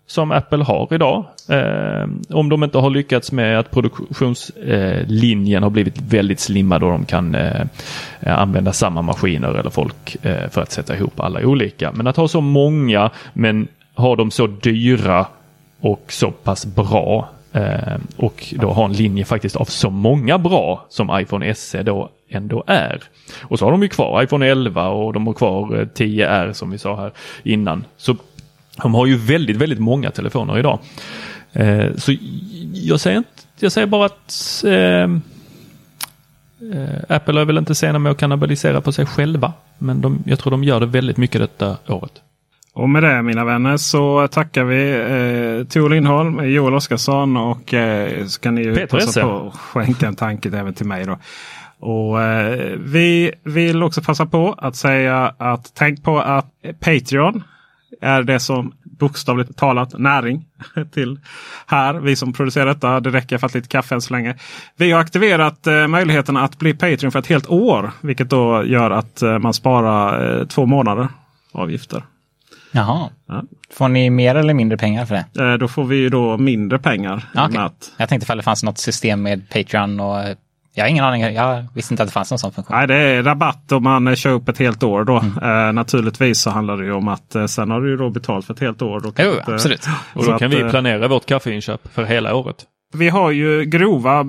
som 0.09 0.31
Apple 0.31 0.63
har 0.63 0.87
idag. 0.91 1.25
Eh, 1.47 2.07
om 2.29 2.49
de 2.49 2.63
inte 2.63 2.77
har 2.77 2.89
lyckats 2.89 3.31
med 3.31 3.59
att 3.59 3.71
produktionslinjen 3.71 5.63
har 5.63 5.69
blivit 5.69 6.01
väldigt 6.01 6.39
slimmad 6.39 6.83
och 6.83 6.91
de 6.91 7.05
kan 7.05 7.35
eh, 7.35 7.65
använda 8.25 8.73
samma 8.73 9.01
maskiner 9.01 9.53
eller 9.53 9.69
folk 9.69 10.17
eh, 10.25 10.49
för 10.49 10.61
att 10.61 10.71
sätta 10.71 10.95
ihop 10.95 11.19
alla 11.19 11.39
olika. 11.45 11.91
Men 11.91 12.07
att 12.07 12.17
ha 12.17 12.27
så 12.27 12.41
många 12.41 13.09
men 13.33 13.67
ha 13.95 14.15
dem 14.15 14.31
så 14.31 14.47
dyra 14.47 15.25
och 15.79 16.05
så 16.07 16.31
pass 16.31 16.65
bra 16.65 17.29
eh, 17.53 17.97
och 18.17 18.53
då 18.59 18.69
ha 18.71 18.85
en 18.85 18.93
linje 18.93 19.25
faktiskt 19.25 19.55
av 19.55 19.65
så 19.65 19.89
många 19.89 20.37
bra 20.37 20.85
som 20.89 21.19
iPhone 21.19 21.55
SE 21.55 21.83
då 21.83 22.09
ändå 22.29 22.63
är. 22.67 23.03
Och 23.41 23.59
så 23.59 23.65
har 23.65 23.71
de 23.71 23.81
ju 23.81 23.89
kvar 23.89 24.23
iPhone 24.23 24.47
11 24.47 24.87
och 24.87 25.13
de 25.13 25.27
har 25.27 25.33
kvar 25.33 25.79
eh, 25.79 25.85
10R 25.85 26.53
som 26.53 26.71
vi 26.71 26.77
sa 26.77 26.95
här 26.95 27.11
innan. 27.43 27.85
Så 27.97 28.15
de 28.81 28.93
har 28.93 29.05
ju 29.05 29.17
väldigt, 29.17 29.57
väldigt 29.57 29.79
många 29.79 30.11
telefoner 30.11 30.59
idag. 30.59 30.79
Eh, 31.53 31.95
så 31.95 32.15
jag 32.73 32.99
säger, 32.99 33.17
inte, 33.17 33.29
jag 33.59 33.71
säger 33.71 33.87
bara 33.87 34.05
att 34.05 34.63
eh, 34.65 34.73
eh, 34.73 35.09
Apple 37.09 37.41
är 37.41 37.45
väl 37.45 37.57
inte 37.57 37.75
sena 37.75 37.99
med 37.99 38.11
att 38.11 38.17
kannibalisera 38.17 38.81
på 38.81 38.91
sig 38.91 39.05
själva. 39.05 39.53
Men 39.77 40.01
de, 40.01 40.23
jag 40.25 40.39
tror 40.39 40.51
de 40.51 40.63
gör 40.63 40.79
det 40.79 40.85
väldigt 40.85 41.17
mycket 41.17 41.41
detta 41.41 41.77
året. 41.87 42.13
Och 42.73 42.89
med 42.89 43.03
det 43.03 43.21
mina 43.21 43.45
vänner 43.45 43.77
så 43.77 44.27
tackar 44.27 44.63
vi 44.63 44.91
eh, 44.91 45.67
Tor 45.67 45.89
Lindholm, 45.89 46.49
Joel 46.49 46.73
Oskarsson 46.73 47.37
och 47.37 47.73
eh, 47.73 48.25
ska 48.25 48.51
ni 48.51 48.63
Peter 48.63 48.87
passa 48.87 49.21
på 49.21 49.47
att 49.47 49.59
skänka 49.59 50.07
en 50.07 50.15
tanke 50.15 50.49
även 50.49 50.73
till 50.73 50.85
mig. 50.85 51.05
Då. 51.05 51.17
Och 51.79 52.21
eh, 52.21 52.77
Vi 52.77 53.31
vill 53.43 53.83
också 53.83 54.01
passa 54.01 54.25
på 54.25 54.55
att 54.57 54.75
säga 54.75 55.33
att 55.37 55.71
tänk 55.73 56.03
på 56.03 56.19
att 56.19 56.51
Patreon 56.79 57.43
är 58.01 58.23
det 58.23 58.39
som 58.39 58.73
bokstavligt 58.83 59.57
talat 59.57 59.99
näring 59.99 60.45
till 60.91 61.19
här. 61.67 61.93
Vi 61.93 62.15
som 62.15 62.33
producerar 62.33 62.65
detta. 62.65 62.99
Det 62.99 63.09
räcker 63.09 63.37
för 63.37 63.47
att 63.47 63.53
lite 63.53 63.67
kaffe 63.67 63.95
än 63.95 64.01
så 64.01 64.13
länge. 64.13 64.35
Vi 64.75 64.91
har 64.91 64.99
aktiverat 64.99 65.67
eh, 65.67 65.87
möjligheten 65.87 66.37
att 66.37 66.59
bli 66.59 66.73
Patreon 66.73 67.11
för 67.11 67.19
ett 67.19 67.27
helt 67.27 67.47
år. 67.47 67.91
Vilket 68.01 68.29
då 68.29 68.65
gör 68.65 68.91
att 68.91 69.21
eh, 69.21 69.39
man 69.39 69.53
sparar 69.53 70.39
eh, 70.39 70.45
två 70.45 70.65
månader 70.65 71.07
avgifter. 71.51 72.03
Jaha. 72.71 73.09
Ja. 73.27 73.43
Får 73.73 73.87
ni 73.87 74.09
mer 74.09 74.35
eller 74.35 74.53
mindre 74.53 74.77
pengar 74.77 75.05
för 75.05 75.15
det? 75.15 75.51
Eh, 75.51 75.57
då 75.57 75.67
får 75.67 75.83
vi 75.83 75.95
ju 75.95 76.09
då 76.09 76.37
mindre 76.37 76.79
pengar. 76.79 77.29
Med 77.33 77.65
att, 77.65 77.91
Jag 77.97 78.09
tänkte 78.09 78.23
ifall 78.23 78.37
det 78.37 78.43
fanns 78.43 78.63
något 78.63 78.77
system 78.77 79.21
med 79.21 79.49
Patreon 79.49 79.99
och 79.99 80.19
eh, 80.19 80.35
jag 80.79 80.85
har 80.85 80.89
ingen 80.89 81.03
aning. 81.03 81.21
Jag 81.33 81.65
visste 81.73 81.93
inte 81.93 82.03
att 82.03 82.09
det 82.09 82.13
fanns 82.13 82.31
någon 82.31 82.39
sån 82.39 82.51
funktion. 82.51 82.77
nej, 82.77 82.87
det 82.87 82.95
är 82.95 83.23
rabatt 83.23 83.71
om 83.71 83.83
man 83.83 84.07
eh, 84.07 84.15
kör 84.15 84.31
upp 84.31 84.49
ett 84.49 84.57
helt 84.57 84.83
år. 84.83 85.03
Då. 85.03 85.19
Mm. 85.19 85.67
Eh, 85.67 85.73
naturligtvis 85.73 86.41
så 86.41 86.49
handlar 86.49 86.77
det 86.77 86.85
ju 86.85 86.91
om 86.93 87.07
att 87.07 87.35
eh, 87.35 87.45
sen 87.45 87.71
har 87.71 87.81
du 87.81 87.89
ju 87.89 87.97
då 87.97 88.09
betalt 88.09 88.45
för 88.45 88.53
ett 88.53 88.59
helt 88.59 88.81
år. 88.81 88.99
Då 89.03 89.11
kan 89.11 89.25
Jo, 89.25 89.31
inte- 89.31 89.53
absolut. 89.53 89.85
Och 90.13 90.23
Så 90.23 90.31
då 90.31 90.37
kan 90.37 90.47
att, 90.51 90.57
vi 90.57 90.61
eh, 90.61 90.69
planera 90.69 91.07
vårt 91.07 91.25
kaffeinköp 91.25 91.93
för 91.93 92.03
hela 92.03 92.35
året. 92.35 92.55
Vi 92.93 93.09
har 93.09 93.31
ju 93.31 93.65
grova 93.65 94.23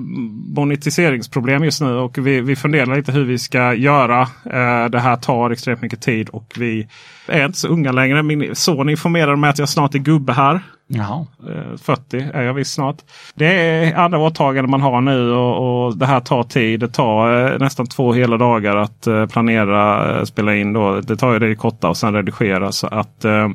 monetiseringsproblem 0.55 1.63
just 1.63 1.81
nu 1.81 1.93
och 1.93 2.17
vi, 2.17 2.41
vi 2.41 2.55
funderar 2.55 2.95
lite 2.95 3.11
hur 3.11 3.25
vi 3.25 3.37
ska 3.37 3.73
göra. 3.73 4.21
Eh, 4.45 4.89
det 4.89 4.99
här 4.99 5.15
tar 5.15 5.49
extremt 5.49 5.81
mycket 5.81 6.01
tid 6.01 6.29
och 6.29 6.53
vi 6.57 6.87
är 7.25 7.45
inte 7.45 7.57
så 7.57 7.67
unga 7.67 7.91
längre. 7.91 8.23
Min 8.23 8.55
son 8.55 8.89
informerar 8.89 9.35
mig 9.35 9.49
att 9.49 9.59
jag 9.59 9.69
snart 9.69 9.95
är 9.95 9.99
gubbe 9.99 10.33
här. 10.33 10.61
Jaha. 10.87 11.25
Eh, 11.49 11.77
40 11.77 12.29
är 12.33 12.41
jag 12.41 12.53
visst 12.53 12.73
snart. 12.73 12.97
Det 13.35 13.45
är 13.45 13.95
andra 13.95 14.19
åtaganden 14.19 14.71
man 14.71 14.81
har 14.81 15.01
nu 15.01 15.31
och, 15.31 15.85
och 15.85 15.97
det 15.97 16.05
här 16.05 16.19
tar 16.19 16.43
tid. 16.43 16.79
Det 16.79 16.87
tar 16.87 17.51
eh, 17.51 17.59
nästan 17.59 17.87
två 17.87 18.13
hela 18.13 18.37
dagar 18.37 18.75
att 18.75 19.07
eh, 19.07 19.25
planera, 19.25 20.17
eh, 20.17 20.23
spela 20.23 20.55
in. 20.55 20.73
Då. 20.73 21.01
Det 21.01 21.17
tar 21.17 21.33
ju 21.33 21.39
det 21.39 21.55
korta 21.55 21.89
och 21.89 21.97
sen 21.97 22.13
redigera. 22.13 22.71
Så 22.71 22.87
att 22.87 23.25
eh, 23.25 23.49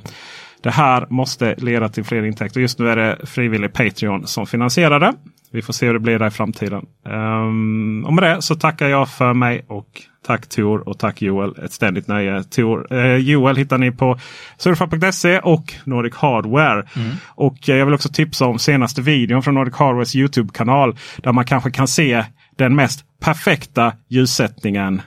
det 0.66 0.72
här 0.72 1.06
måste 1.10 1.54
leda 1.58 1.88
till 1.88 2.04
fler 2.04 2.24
intäkter. 2.24 2.60
Just 2.60 2.78
nu 2.78 2.88
är 2.88 2.96
det 2.96 3.26
frivillig 3.26 3.72
Patreon 3.72 4.26
som 4.26 4.46
finansierar 4.46 5.00
det. 5.00 5.12
Vi 5.50 5.62
får 5.62 5.72
se 5.72 5.86
hur 5.86 5.92
det 5.92 6.00
blir 6.00 6.18
där 6.18 6.26
i 6.26 6.30
framtiden. 6.30 6.86
Um, 7.04 8.04
och 8.06 8.12
med 8.12 8.24
det 8.24 8.42
så 8.42 8.54
tackar 8.54 8.88
jag 8.88 9.08
för 9.08 9.34
mig 9.34 9.64
och 9.68 10.02
tack 10.26 10.46
Tor 10.48 10.88
och 10.88 10.98
tack 10.98 11.22
Joel. 11.22 11.64
Ett 11.64 11.72
ständigt 11.72 12.08
nöje. 12.08 12.44
Tor, 12.44 12.92
eh, 12.92 13.16
Joel 13.16 13.56
hittar 13.56 13.78
ni 13.78 13.92
på 13.92 14.18
surfa.se 14.56 15.38
och 15.38 15.74
Nordic 15.84 16.14
Hardware. 16.14 16.86
Och 17.26 17.68
eh, 17.68 17.76
jag 17.76 17.86
vill 17.86 17.94
också 17.94 18.08
tipsa 18.08 18.46
om 18.46 18.58
senaste 18.58 19.02
videon 19.02 19.42
från 19.42 19.54
Nordic 19.54 19.74
Hardwares 19.74 20.16
Youtube-kanal. 20.16 20.96
Där 21.16 21.32
man 21.32 21.44
kanske 21.44 21.70
kan 21.70 21.88
se 21.88 22.24
den 22.56 22.76
mest 22.76 23.04
perfekta 23.20 23.92
ljussättningen 24.08 25.02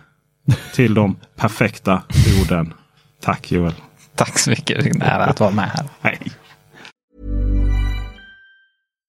till 0.73 0.93
de 0.93 1.15
perfekta 1.35 2.01
orden. 2.41 2.73
Tack 3.21 3.51
Joel. 3.51 3.73
Tack 4.19 4.39
så 4.39 4.49
mycket. 4.49 4.83
Det 4.83 4.89
är 4.89 4.95
en 4.95 5.01
ära 5.01 5.25
att 5.25 5.39
vara 5.39 5.51
med 5.51 5.69
här. 5.69 5.85
Hej. 6.01 6.19